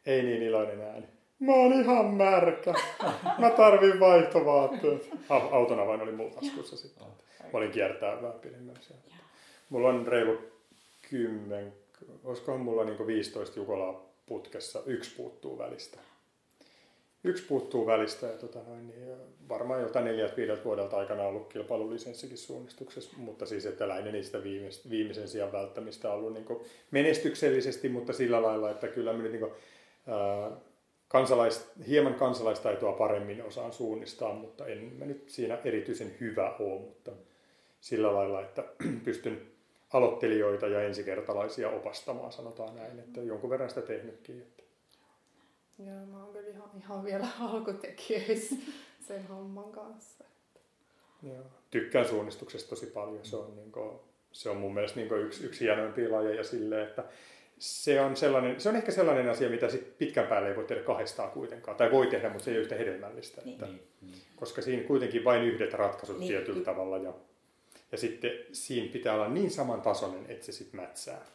Ei 0.06 0.22
niin 0.22 0.42
iloinen 0.42 0.80
ääni. 0.80 1.06
Mä 1.38 1.52
oon 1.54 1.72
ihan 1.72 2.06
märkä. 2.06 2.74
Mä 3.38 3.50
tarvin 3.50 4.00
vaihtovaatteet. 4.00 5.10
Au- 5.12 5.54
Auton 5.54 5.80
avain 5.80 6.00
oli 6.00 6.12
mulla 6.12 6.34
taskussa 6.34 6.76
sitten. 6.76 7.06
Mä 7.42 7.58
olin 7.58 7.70
kiertää 7.70 8.22
vähän 8.22 8.40
pidemmän 8.40 8.76
sieltä. 8.80 9.04
Mulla 9.70 9.88
on 9.88 10.06
reilu 10.06 10.38
kymmen, 11.10 11.72
olisikohan 12.24 12.60
mulla 12.60 12.84
niinku 12.84 13.06
15 13.06 13.58
Jukolaa 13.58 14.02
putkessa, 14.26 14.82
yksi 14.86 15.16
puuttuu 15.16 15.58
välistä. 15.58 15.98
Yksi 17.24 17.44
puuttuu 17.46 17.86
välistä 17.86 18.26
ja 18.26 18.32
tota 18.32 18.58
noin, 18.66 18.86
niin 18.86 19.16
varmaan 19.48 19.80
joltain 19.80 20.04
neljältä 20.04 20.36
viideltä 20.36 20.64
vuodelta 20.64 20.96
aikana 20.96 21.22
ollut 21.22 21.52
kilpailulisenssikin 21.52 22.38
suunnistuksessa, 22.38 23.16
mutta 23.16 23.46
siis 23.46 23.66
että 23.66 23.88
lähinnä 23.88 24.12
niistä 24.12 24.42
viimeis, 24.42 24.90
viimeisen 24.90 25.28
sijaan 25.28 25.52
välttämistä 25.52 26.12
on 26.12 26.18
ollut 26.18 26.32
niin 26.32 26.60
menestyksellisesti, 26.90 27.88
mutta 27.88 28.12
sillä 28.12 28.42
lailla, 28.42 28.70
että 28.70 28.88
kyllä 28.88 29.12
mä 29.12 29.22
nyt 29.22 29.32
niin 29.32 29.40
kuin, 29.40 29.52
ää, 30.06 30.50
kansalais, 31.08 31.70
hieman 31.88 32.14
kansalaistaitoa 32.14 32.92
paremmin 32.92 33.42
osaan 33.42 33.72
suunnistaa, 33.72 34.34
mutta 34.34 34.66
en 34.66 34.78
mä 34.78 35.04
nyt 35.04 35.28
siinä 35.28 35.58
erityisen 35.64 36.16
hyvä 36.20 36.56
ole, 36.58 36.80
mutta 36.80 37.10
sillä 37.80 38.14
lailla, 38.14 38.40
että 38.40 38.64
pystyn 39.04 39.42
aloittelijoita 39.92 40.66
ja 40.66 40.82
ensikertalaisia 40.82 41.70
opastamaan, 41.70 42.32
sanotaan 42.32 42.76
näin, 42.76 42.98
että 42.98 43.20
jonkun 43.20 43.50
verran 43.50 43.68
sitä 43.68 43.82
tehnytkin. 43.82 44.40
Että. 44.40 44.69
Joo, 45.86 46.06
mä 46.06 46.24
oon 46.24 46.32
kyllä 46.32 46.48
ihan, 46.48 46.70
ihan 46.78 47.04
vielä 47.04 47.28
alkutekijöissä 47.52 48.54
sen 49.08 49.26
homman 49.28 49.72
kanssa. 49.72 50.24
Joo. 51.22 51.44
Tykkään 51.70 52.08
suunnistuksesta 52.08 52.68
tosi 52.70 52.86
paljon. 52.86 53.24
Se 53.24 53.36
on, 53.36 53.56
niin 53.56 53.72
kuin, 53.72 54.00
se 54.32 54.50
on 54.50 54.56
mun 54.56 54.74
mielestä 54.74 55.00
niin 55.00 55.12
yksi, 55.12 55.46
yksi 55.46 55.64
hienoimpia 55.64 56.12
lajeja 56.12 56.44
silleen, 56.44 56.88
että 56.88 57.04
se 57.58 58.00
on, 58.00 58.16
sellainen, 58.16 58.60
se 58.60 58.68
on 58.68 58.76
ehkä 58.76 58.92
sellainen 58.92 59.28
asia, 59.28 59.50
mitä 59.50 59.68
sit 59.68 59.98
pitkän 59.98 60.26
päälle 60.26 60.48
ei 60.48 60.56
voi 60.56 60.64
tehdä 60.64 60.82
kahdestaan 60.82 61.30
kuitenkaan. 61.30 61.76
Tai 61.76 61.90
voi 61.90 62.06
tehdä, 62.06 62.28
mutta 62.28 62.44
se 62.44 62.50
ei 62.50 62.56
ole 62.56 62.62
yhtä 62.62 62.74
hedelmällistä. 62.74 63.42
Niin. 63.44 63.52
Että, 63.52 63.66
Niin, 63.66 63.82
niin. 64.00 64.14
koska 64.36 64.62
siinä 64.62 64.82
kuitenkin 64.82 65.24
vain 65.24 65.42
yhdet 65.42 65.74
ratkaisut 65.74 66.18
Niin, 66.18 66.28
tietyllä 66.28 66.64
tavalla. 66.64 66.98
Ja, 66.98 67.14
ja 67.92 67.98
sitten 67.98 68.30
siinä 68.52 68.92
pitää 68.92 69.14
olla 69.14 69.28
niin 69.28 69.50
samantasoinen, 69.50 70.24
että 70.28 70.46
se 70.46 70.52
sitten 70.52 70.80
mätsää. 70.80 71.26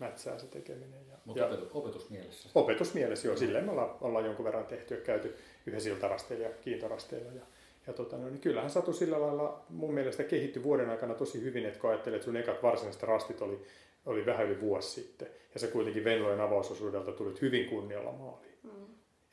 Mätsää 0.00 0.38
se 0.38 0.46
tekeminen. 0.46 1.06
Ja, 1.10 1.16
Mutta 1.24 1.40
ja 1.42 1.46
opetus, 1.46 1.68
opetusmielessä. 1.74 2.48
opetusmielessä 2.54 3.28
joo, 3.28 3.36
silleen 3.36 3.64
me 3.64 3.70
ollaan, 3.70 3.96
ollaan 4.00 4.24
jonkun 4.24 4.44
verran 4.44 4.66
tehty 4.66 4.94
ja 4.94 5.00
käyty 5.00 5.34
yhdessä 5.66 5.90
iltarasteilla 5.90 6.44
ja 6.44 6.52
kiintorasteilla. 6.60 7.32
Ja, 7.32 7.42
ja 7.86 7.92
tota, 7.92 8.16
no, 8.16 8.28
niin 8.28 8.40
kyllähän 8.40 8.70
Satu 8.70 8.92
sillä 8.92 9.20
lailla 9.20 9.64
mun 9.68 9.94
mielestä 9.94 10.24
kehittyi 10.24 10.62
vuoden 10.62 10.90
aikana 10.90 11.14
tosi 11.14 11.42
hyvin, 11.42 11.66
että 11.66 11.80
kun 11.80 11.90
ajattelet, 11.90 12.16
että 12.16 12.24
sun 12.24 12.36
ekat 12.36 12.62
varsinaiset 12.62 13.02
rastit 13.02 13.42
oli, 13.42 13.62
oli 14.06 14.26
vähän 14.26 14.46
yli 14.46 14.60
vuosi 14.60 14.90
sitten. 14.90 15.28
Ja 15.54 15.60
se 15.60 15.66
kuitenkin 15.66 16.04
Venlojen 16.04 16.40
avausosuudelta 16.40 17.12
tulit 17.12 17.40
hyvin 17.40 17.68
kunnialla 17.68 18.12
maaliin. 18.12 18.58
Mm. 18.62 18.86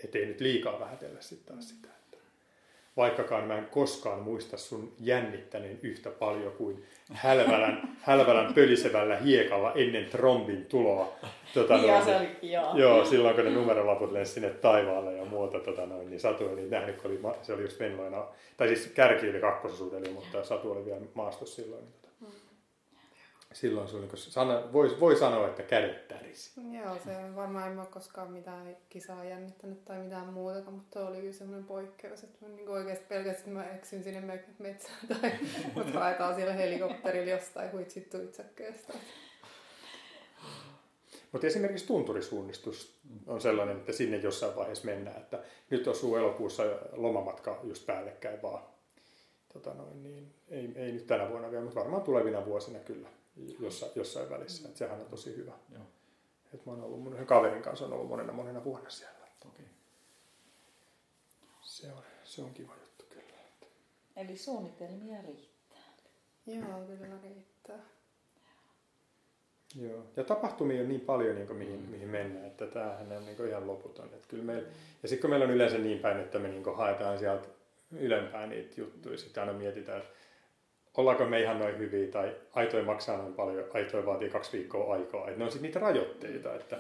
Että 0.04 0.18
ei 0.18 0.26
nyt 0.26 0.42
liikaa 0.42 0.80
vähätellä 0.80 1.22
sitten 1.22 1.56
taas 1.56 1.70
sitä. 1.70 1.97
Vaikkakaan 2.98 3.44
mä 3.44 3.58
en 3.58 3.66
koskaan 3.66 4.20
muista 4.20 4.58
sun 4.58 4.94
jännittäneen 5.00 5.80
yhtä 5.84 6.10
paljon 6.10 6.52
kuin 6.52 6.84
hälvälän, 7.14 7.82
hälvälän 8.02 8.54
pölisevällä 8.54 9.18
hiekalla 9.18 9.74
ennen 9.74 10.06
trombin 10.06 10.66
tuloa. 10.66 11.14
Tota, 11.54 11.74
Ja 11.74 11.92
noin, 11.94 12.06
se 12.06 12.16
oli, 12.16 12.52
joo. 12.52 12.76
Joo, 12.78 13.06
silloin 13.06 13.36
kun 13.36 13.46
ne 13.46 13.52
numerolaput 13.52 14.12
lensi 14.12 14.34
sinne 14.34 14.50
taivaalle 14.50 15.14
ja 15.14 15.26
muuta, 15.26 15.60
tota 15.60 15.86
noin, 15.86 16.10
niin 16.10 16.20
Satu 16.20 16.46
oli 16.48 16.70
nähnyt, 16.70 17.02
kun 17.02 17.12
oli, 17.12 17.36
se 17.42 17.54
oli 17.54 17.62
just 17.62 17.80
Venloina, 17.80 18.26
tai 18.58 18.68
siis 18.68 18.92
kärki 18.96 19.30
oli 19.30 19.40
kakkososuudella, 19.40 20.10
mutta 20.12 20.44
Satu 20.44 20.72
oli 20.72 20.86
vielä 20.86 21.02
maastossa 21.14 21.56
silloin. 21.56 21.82
Niin 21.84 21.94
tota, 22.02 22.07
silloin 23.60 23.96
oli, 23.96 24.08
kun 24.08 24.18
sana, 24.18 24.74
voi, 24.74 24.98
voi 25.00 25.16
sanoa, 25.16 25.48
että 25.48 25.64
kädet 25.64 26.08
tärisi. 26.08 26.52
Joo, 26.72 26.98
se 27.06 27.18
on 27.18 27.36
varmaan 27.36 27.72
en 27.72 27.80
ole 27.80 27.88
koskaan 27.88 28.32
mitään 28.32 28.78
kisaa 28.90 29.24
jännittänyt 29.24 29.86
tai 29.86 30.00
mitään 30.00 30.34
muuta, 30.34 30.72
mutta 30.72 31.08
oli 31.08 31.18
kyllä 31.18 31.34
semmoinen 31.34 31.66
poikkeus, 31.66 32.24
että 32.24 32.46
mä 32.46 32.56
niin 32.56 32.70
oikeasti 32.70 33.06
pelkästään 33.10 33.52
mä 33.52 33.70
eksyn 33.70 34.04
sinne 34.04 34.22
me- 34.22 34.44
metsään 34.60 35.08
tai 35.08 35.32
mut 35.76 35.94
haetaan 35.94 36.36
siellä 36.36 36.54
helikopterilla 36.54 37.32
jostain 37.32 37.72
huitsit 37.72 38.10
tuitsakkeesta. 38.10 38.94
Mutta 41.32 41.48
esimerkiksi 41.48 41.88
tunturisuunnistus 41.88 43.00
on 43.28 43.42
sellainen, 43.42 43.78
että 43.78 43.92
sinne 43.92 44.18
jossain 44.18 44.56
vaiheessa 44.56 44.86
mennään. 44.86 45.18
Että 45.18 45.40
nyt 45.70 45.88
osuu 45.88 46.16
elokuussa 46.16 46.64
lomamatka 46.92 47.60
just 47.64 47.86
päällekkäin 47.86 48.42
vaan. 48.42 48.64
Tota 49.54 49.74
noin, 49.74 50.04
niin 50.04 50.34
ei, 50.50 50.72
ei 50.76 50.92
nyt 50.92 51.08
tänä 51.08 51.30
vuonna 51.30 51.52
vielä, 51.52 51.64
mutta 51.64 51.80
varmaan 51.80 52.02
tulevina 52.02 52.46
vuosina 52.46 52.80
kyllä 52.80 53.08
jossain, 53.60 53.92
jossain 53.96 54.30
välissä. 54.30 54.70
Et 54.70 54.78
sehän 54.78 55.02
on 55.02 55.06
tosi 55.06 55.36
hyvä. 55.36 55.54
Joo. 55.74 55.84
Et 56.54 56.66
mä 56.66 56.72
oon 56.72 56.84
ollut 56.84 57.04
mun 57.04 57.14
yhden 57.14 57.28
kaverin 57.28 57.64
kanssa 57.64 57.86
on 57.86 57.94
ollut 57.94 58.08
monena 58.08 58.34
monena 58.34 58.64
vuonna 58.64 58.90
siellä. 58.90 59.18
Okei. 59.48 59.66
Se 61.62 61.92
on, 61.92 62.04
se 62.24 62.42
on 62.42 62.54
kiva 62.54 62.74
juttu 62.76 63.06
kyllä. 63.10 63.34
Eli 64.16 64.38
suunnitelmia 64.38 65.22
riittää. 65.22 65.94
Joo, 66.46 66.86
kyllä 66.88 67.18
riittää. 67.24 67.80
Joo. 69.76 70.04
Ja 70.16 70.24
tapahtumia 70.24 70.82
on 70.82 70.90
niin 70.90 71.02
paljon, 71.02 71.36
niin 71.36 71.48
kuin, 71.48 71.60
mihin, 71.60 71.80
mihin 71.80 72.10
mennään, 72.10 72.46
että 72.46 72.68
tämähän 72.68 73.12
on 73.12 73.26
niin 73.26 73.38
kuin 73.38 73.50
ihan 73.50 73.68
loputon. 73.68 74.06
Että 74.06 74.28
kyllä 74.28 74.44
meillä, 74.44 74.70
ja 75.04 75.10
sitten 75.10 75.22
kun 75.22 75.30
meillä 75.30 75.46
on 75.46 75.52
yleensä 75.52 75.78
niin 75.78 76.00
päin, 76.00 76.20
että 76.20 76.40
me 76.40 76.48
niin 76.48 76.64
kuin 76.64 76.78
haetaan 76.78 77.20
sieltä 77.20 77.48
ylempää 77.92 78.48
niitä 78.48 78.82
juttuja, 78.82 79.18
sitten 79.18 79.44
aina 79.44 79.54
mietitään, 79.54 80.02
että 80.02 80.14
ollaanko 80.98 81.26
me 81.26 81.42
ihan 81.42 81.60
noin 81.60 81.78
hyviä, 81.78 82.12
tai 82.12 82.36
aitoja 82.54 82.84
maksaa 82.84 83.18
noin 83.18 83.34
paljon, 83.34 83.66
aitoja 83.74 84.06
vaatii 84.06 84.30
kaksi 84.30 84.58
viikkoa 84.58 84.94
aikaa. 84.94 85.28
Että 85.28 85.38
ne 85.40 85.46
on 85.46 85.52
sitten 85.52 85.68
niitä 85.68 85.80
rajoitteita, 85.80 86.56
että, 86.56 86.78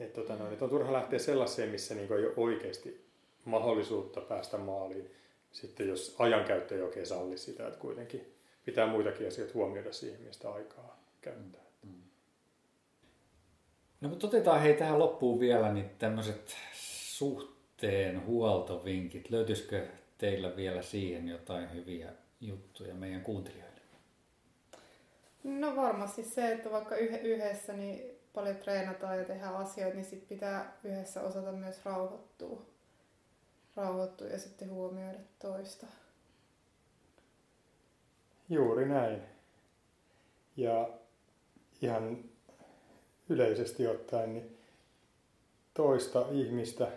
että, 0.00 0.20
tota 0.20 0.36
noin, 0.36 0.52
että 0.52 0.64
on 0.64 0.70
turha 0.70 0.92
lähteä 0.92 1.18
sellaiseen, 1.18 1.68
missä 1.68 1.94
niin 1.94 2.08
kuin 2.08 2.20
ei 2.20 2.26
ole 2.26 2.34
oikeasti 2.36 3.04
mahdollisuutta 3.44 4.20
päästä 4.20 4.58
maaliin. 4.58 5.10
sitten 5.52 5.88
jos 5.88 6.16
ajankäyttö 6.18 6.74
ei 6.74 6.82
oikein 6.82 7.06
salli 7.06 7.38
sitä, 7.38 7.66
että 7.66 7.78
kuitenkin 7.78 8.32
pitää 8.64 8.86
muitakin 8.86 9.28
asioita 9.28 9.54
huomioida 9.54 9.92
siihen, 9.92 10.20
mistä 10.20 10.50
aikaa 10.50 11.00
käyttää. 11.20 11.62
No 14.00 14.08
mutta 14.08 14.26
otetaan 14.26 14.60
hei 14.60 14.74
tähän 14.74 14.98
loppuun 14.98 15.40
vielä 15.40 15.72
niin 15.72 15.90
tämmöiset 15.98 16.56
suhteen 16.72 18.26
huoltovinkit. 18.26 19.30
Löytyisikö 19.30 19.86
teillä 20.18 20.56
vielä 20.56 20.82
siihen 20.82 21.28
jotain 21.28 21.74
hyviä 21.74 22.12
juttuja 22.42 22.94
meidän 22.94 23.20
kuuntelijoille? 23.20 23.80
No 25.44 25.76
varmasti 25.76 26.24
se, 26.24 26.52
että 26.52 26.70
vaikka 26.70 26.96
yhdessä 26.96 27.72
niin 27.72 28.18
paljon 28.34 28.56
treenataan 28.56 29.18
ja 29.18 29.24
tehdään 29.24 29.56
asioita, 29.56 29.96
niin 29.96 30.04
sit 30.04 30.28
pitää 30.28 30.76
yhdessä 30.84 31.22
osata 31.22 31.52
myös 31.52 31.84
rauhoittua. 31.84 32.62
Rauhoittua 33.76 34.26
ja 34.26 34.38
sitten 34.38 34.70
huomioida 34.70 35.18
toista. 35.38 35.86
Juuri 38.48 38.88
näin. 38.88 39.22
Ja 40.56 40.90
ihan 41.82 42.24
yleisesti 43.28 43.86
ottaen, 43.86 44.34
niin 44.34 44.58
toista 45.74 46.26
ihmistä, 46.30 46.88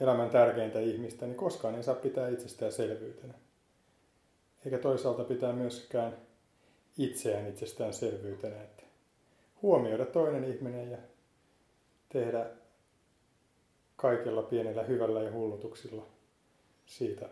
elämän 0.00 0.30
tärkeintä 0.30 0.80
ihmistä, 0.80 1.26
niin 1.26 1.36
koskaan 1.36 1.74
ei 1.74 1.82
saa 1.82 1.94
pitää 1.94 2.28
itsestäänselvyytenä. 2.28 3.34
Eikä 4.64 4.78
toisaalta 4.78 5.24
pitää 5.24 5.52
myöskään 5.52 6.16
itseään 6.98 7.48
itsestäänselvyytenä. 7.48 8.62
Että 8.62 8.82
huomioida 9.62 10.06
toinen 10.06 10.44
ihminen 10.44 10.90
ja 10.90 10.98
tehdä 12.08 12.46
kaikella 13.96 14.42
pienellä 14.42 14.82
hyvällä 14.82 15.22
ja 15.22 15.32
hullutuksilla 15.32 16.06
siitä 16.86 17.28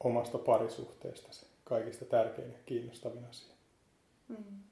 omasta 0.00 0.38
parisuhteesta 0.38 1.32
se 1.32 1.46
kaikista 1.64 2.04
tärkein 2.04 2.52
ja 2.52 2.58
kiinnostavin 2.66 3.24
asia. 3.24 3.54
Mm. 4.28 4.62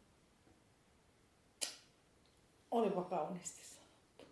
Olipa 2.70 3.02
kauniisti 3.02 3.60
sanottu. 3.64 4.24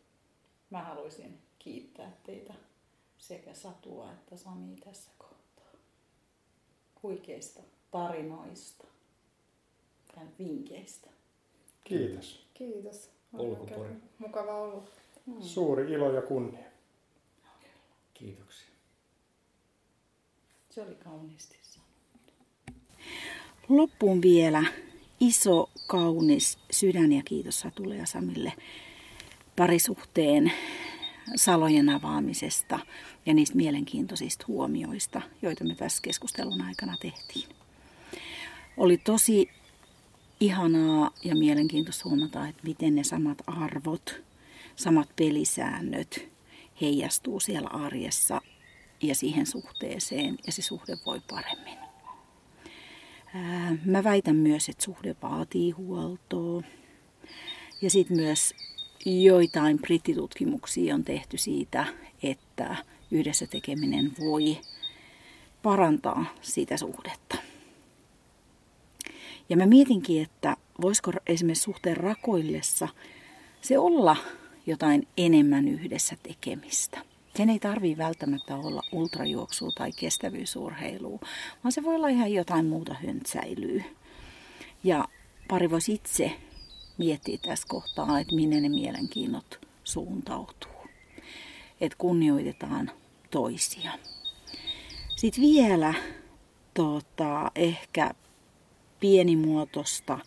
Mä 0.71 0.83
haluaisin 0.83 1.39
kiittää 1.59 2.17
teitä 2.27 2.55
sekä 3.19 3.55
Satua 3.55 4.13
että 4.13 4.37
Sami 4.37 4.77
tässä 4.77 5.11
kohtaa. 5.19 5.36
Huikeista 7.03 7.61
tarinoista 7.91 8.85
ja 10.17 10.23
vinkkeistä. 10.39 11.11
Kiitos. 11.85 12.47
Kiitos. 12.55 13.11
Polkupori. 13.37 13.91
Mukava 14.19 14.61
olla. 14.61 14.85
Mm. 15.27 15.41
Suuri 15.41 15.93
ilo 15.93 16.13
ja 16.13 16.23
kunnia. 16.23 16.67
Kiitoksia. 18.15 18.69
Se 20.71 20.83
oli 20.83 20.95
kauniisti 20.95 21.57
sanottu. 21.63 22.33
Loppuun 23.69 24.23
vielä 24.23 24.65
iso, 25.21 25.71
kaunis 25.87 26.59
sydän 26.71 27.13
ja 27.13 27.23
kiitos 27.25 27.61
Satulle 27.61 27.97
ja 27.97 28.07
Samille 28.07 28.53
parisuhteen 29.57 30.53
salojen 31.37 31.89
avaamisesta 31.89 32.79
ja 33.27 33.35
niistä 33.35 33.57
mielenkiintoisista 33.57 34.45
huomioista, 34.49 35.23
joita 35.43 35.65
me 35.65 35.75
tässä 35.75 36.03
keskustelun 36.03 36.63
aikana 36.63 36.97
tehtiin. 37.01 37.49
Oli 38.77 38.99
tosi 38.99 39.51
ihanaa 40.41 41.11
ja 41.25 41.37
mielenkiintoista 41.37 42.09
huomata, 42.09 42.49
että 42.49 42.63
miten 42.65 42.95
ne 42.95 43.05
samat 43.05 43.39
arvot, 43.47 44.23
samat 44.77 45.09
pelisäännöt 45.17 46.29
heijastuu 46.81 47.41
siellä 47.41 47.69
arjessa 47.69 48.41
ja 49.03 49.15
siihen 49.15 49.47
suhteeseen 49.47 50.39
ja 50.47 50.53
se 50.53 50.63
suhde 50.63 50.97
voi 51.07 51.21
paremmin. 51.31 51.79
Mä 53.85 54.05
väitän 54.05 54.37
myös, 54.37 54.69
että 54.69 54.85
suhde 54.85 55.17
vaatii 55.23 55.71
huoltoa. 55.71 56.63
Ja 57.83 57.91
sitten 57.91 58.17
myös 58.17 58.55
joitain 59.07 59.79
brittitutkimuksia 59.79 60.95
on 60.95 61.05
tehty 61.05 61.39
siitä, 61.39 61.87
että 62.23 62.77
yhdessä 63.11 63.47
tekeminen 63.47 64.13
voi 64.21 64.59
parantaa 65.63 66.25
sitä 66.41 66.77
suhdetta. 66.77 67.37
Ja 69.49 69.57
mä 69.57 69.67
mietinkin, 69.67 70.23
että 70.23 70.57
voisiko 70.83 71.13
esimerkiksi 71.27 71.63
suhteen 71.63 71.97
rakoillessa 71.97 72.89
se 73.61 73.79
olla 73.79 74.17
jotain 74.67 75.09
enemmän 75.17 75.69
yhdessä 75.69 76.17
tekemistä. 76.23 76.99
Sen 77.35 77.51
ei 77.51 77.59
tarvii 77.59 77.97
välttämättä 77.97 78.57
olla 78.57 78.83
ultrajuoksua 78.93 79.71
tai 79.71 79.93
kestävyysurheilua, 79.93 81.19
vaan 81.65 81.73
se 81.73 81.83
voi 81.83 81.95
olla 81.95 82.09
ihan 82.09 82.33
jotain 82.33 82.67
muuta 82.67 82.95
höntsäilyä. 82.95 83.85
Ja 84.85 85.09
pari 85.49 85.71
voisi 85.71 85.93
itse 85.93 86.33
miettiä 86.99 87.39
tässä 87.43 87.67
kohtaa, 87.69 88.21
että 88.21 88.35
minne 88.35 88.61
ne 88.61 88.69
mielenkiinnot 88.69 89.67
suuntautuu. 89.85 90.71
Että 91.81 91.99
kunnioitetaan 91.99 92.91
toisia. 93.31 93.93
Sitten 95.17 95.43
vielä 95.43 95.95
tota, 96.75 97.51
ehkä 97.55 98.11
pienimuotoista 99.01 100.19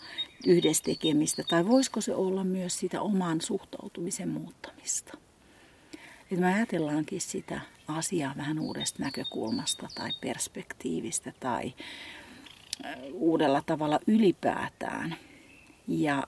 yhdessä 0.48 0.84
tekemistä, 0.84 1.44
tai 1.44 1.68
voisiko 1.68 2.02
se 2.02 2.16
olla 2.16 2.44
myös 2.44 2.80
sitä 2.80 3.02
oman 3.02 3.42
suhtautumisen 3.42 4.30
muuttamista. 4.30 5.18
Että 6.22 6.46
me 6.46 6.56
ajatellaankin 6.56 7.22
sitä 7.22 7.62
asiaa 7.88 8.34
vähän 8.38 8.60
uudesta 8.60 9.04
näkökulmasta 9.04 9.88
tai 9.96 10.10
perspektiivistä 10.22 11.34
tai 11.40 11.74
uudella 13.14 13.62
tavalla 13.66 14.00
ylipäätään. 14.08 15.16
Ja 15.88 16.24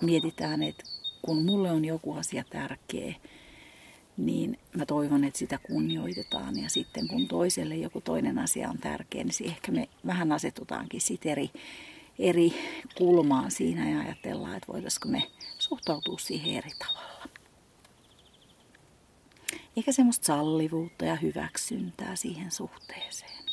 mietitään, 0.00 0.62
että 0.62 0.84
kun 1.22 1.44
mulle 1.44 1.70
on 1.70 1.84
joku 1.84 2.12
asia 2.12 2.44
tärkeä, 2.50 3.14
niin 4.16 4.58
mä 4.76 4.86
toivon, 4.86 5.24
että 5.24 5.38
sitä 5.38 5.58
kunnioitetaan. 5.58 6.62
Ja 6.62 6.70
sitten 6.70 7.08
kun 7.08 7.28
toiselle 7.28 7.76
joku 7.76 8.00
toinen 8.00 8.38
asia 8.38 8.70
on 8.70 8.78
tärkeä, 8.78 9.24
niin 9.24 9.50
ehkä 9.50 9.72
me 9.72 9.88
vähän 10.06 10.32
asetutaankin 10.32 11.00
sitten 11.00 11.32
eri, 11.32 11.50
eri 12.18 12.54
kulmaan 12.98 13.50
siinä 13.50 13.90
ja 13.90 14.00
ajatellaan, 14.00 14.56
että 14.56 14.72
voitaisiko 14.72 15.08
me 15.08 15.22
suhtautua 15.58 16.18
siihen 16.18 16.54
eri 16.54 16.70
tavalla. 16.78 17.28
Eikä 19.76 19.92
semmoista 19.92 20.26
sallivuutta 20.26 21.04
ja 21.04 21.16
hyväksyntää 21.16 22.16
siihen 22.16 22.50
suhteeseen. 22.50 23.44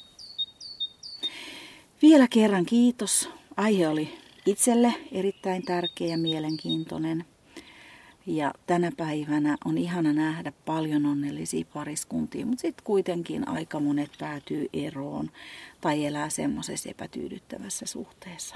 Vielä 2.02 2.28
kerran 2.28 2.66
kiitos. 2.66 3.30
Aihe 3.58 3.88
oli 3.88 4.25
itselle 4.46 4.94
erittäin 5.12 5.64
tärkeä 5.64 6.08
ja 6.08 6.18
mielenkiintoinen. 6.18 7.26
Ja 8.26 8.54
tänä 8.68 8.92
päivänä 8.98 9.58
on 9.66 9.78
ihana 9.78 10.14
nähdä 10.14 10.54
paljon 10.66 11.06
onnellisia 11.06 11.66
pariskuntia, 11.74 12.46
mutta 12.46 12.62
sitten 12.62 12.84
kuitenkin 12.84 13.48
aika 13.48 13.80
monet 13.80 14.12
päätyy 14.20 14.70
eroon 14.74 15.32
tai 15.82 16.06
elää 16.06 16.30
semmoisessa 16.30 16.90
epätyydyttävässä 16.90 17.86
suhteessa. 17.86 18.56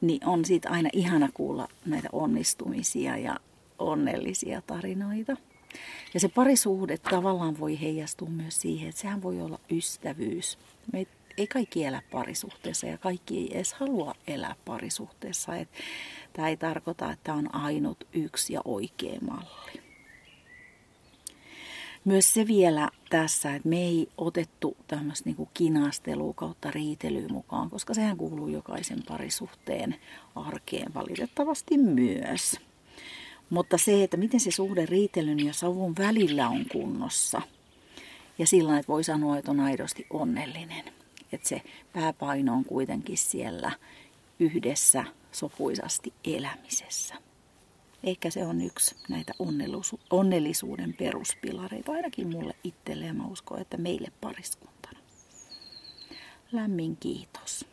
Niin 0.00 0.26
on 0.26 0.44
siitä 0.44 0.70
aina 0.70 0.90
ihana 0.92 1.28
kuulla 1.34 1.68
näitä 1.86 2.08
onnistumisia 2.12 3.16
ja 3.16 3.36
onnellisia 3.78 4.62
tarinoita. 4.66 5.36
Ja 6.14 6.20
se 6.20 6.28
parisuhde 6.28 6.98
tavallaan 6.98 7.60
voi 7.60 7.80
heijastua 7.80 8.28
myös 8.28 8.60
siihen, 8.60 8.88
että 8.88 9.00
sehän 9.00 9.22
voi 9.22 9.40
olla 9.40 9.58
ystävyys. 9.70 10.58
Me 10.92 11.06
ei 11.40 11.46
kaikki 11.46 11.84
elä 11.84 12.02
parisuhteessa 12.10 12.86
ja 12.86 12.98
kaikki 12.98 13.38
ei 13.38 13.54
edes 13.54 13.72
halua 13.72 14.14
elää 14.26 14.54
parisuhteessa. 14.64 15.56
Et 15.56 15.68
tämä 16.32 16.48
ei 16.48 16.56
tarkoita, 16.56 17.12
että 17.12 17.34
on 17.34 17.54
ainut 17.54 18.08
yksi 18.12 18.52
ja 18.52 18.60
oikea 18.64 19.20
malli. 19.20 19.82
Myös 22.04 22.34
se 22.34 22.46
vielä 22.46 22.88
tässä, 23.10 23.54
että 23.54 23.68
me 23.68 23.76
ei 23.76 24.08
otettu 24.18 24.76
tämmöistä 24.86 25.30
niin 25.30 25.48
kinastelua 25.54 26.32
kautta 26.34 26.70
riitelyä 26.70 27.28
mukaan, 27.28 27.70
koska 27.70 27.94
sehän 27.94 28.16
kuuluu 28.16 28.48
jokaisen 28.48 29.02
parisuhteen 29.08 29.96
arkeen 30.34 30.94
valitettavasti 30.94 31.78
myös. 31.78 32.56
Mutta 33.50 33.78
se, 33.78 34.04
että 34.04 34.16
miten 34.16 34.40
se 34.40 34.50
suhde 34.50 34.86
riitelyn 34.86 35.46
ja 35.46 35.52
savun 35.52 35.94
välillä 35.98 36.48
on 36.48 36.64
kunnossa. 36.72 37.42
Ja 38.38 38.46
sillä 38.46 38.78
että 38.78 38.92
voi 38.92 39.04
sanoa, 39.04 39.38
että 39.38 39.50
on 39.50 39.60
aidosti 39.60 40.06
onnellinen. 40.10 40.99
Että 41.32 41.48
se 41.48 41.62
pääpaino 41.92 42.54
on 42.54 42.64
kuitenkin 42.64 43.18
siellä 43.18 43.72
yhdessä 44.38 45.04
sopuisasti 45.32 46.12
elämisessä. 46.24 47.14
Ehkä 48.04 48.30
se 48.30 48.46
on 48.46 48.60
yksi 48.60 48.96
näitä 49.08 49.32
onnellisuuden 50.10 50.94
peruspilareita, 50.94 51.92
ainakin 51.92 52.28
mulle 52.28 52.54
itselleen. 52.64 53.16
Mä 53.16 53.26
uskon, 53.26 53.60
että 53.60 53.76
meille 53.76 54.08
pariskuntana. 54.20 54.98
Lämmin 56.52 56.96
kiitos. 56.96 57.66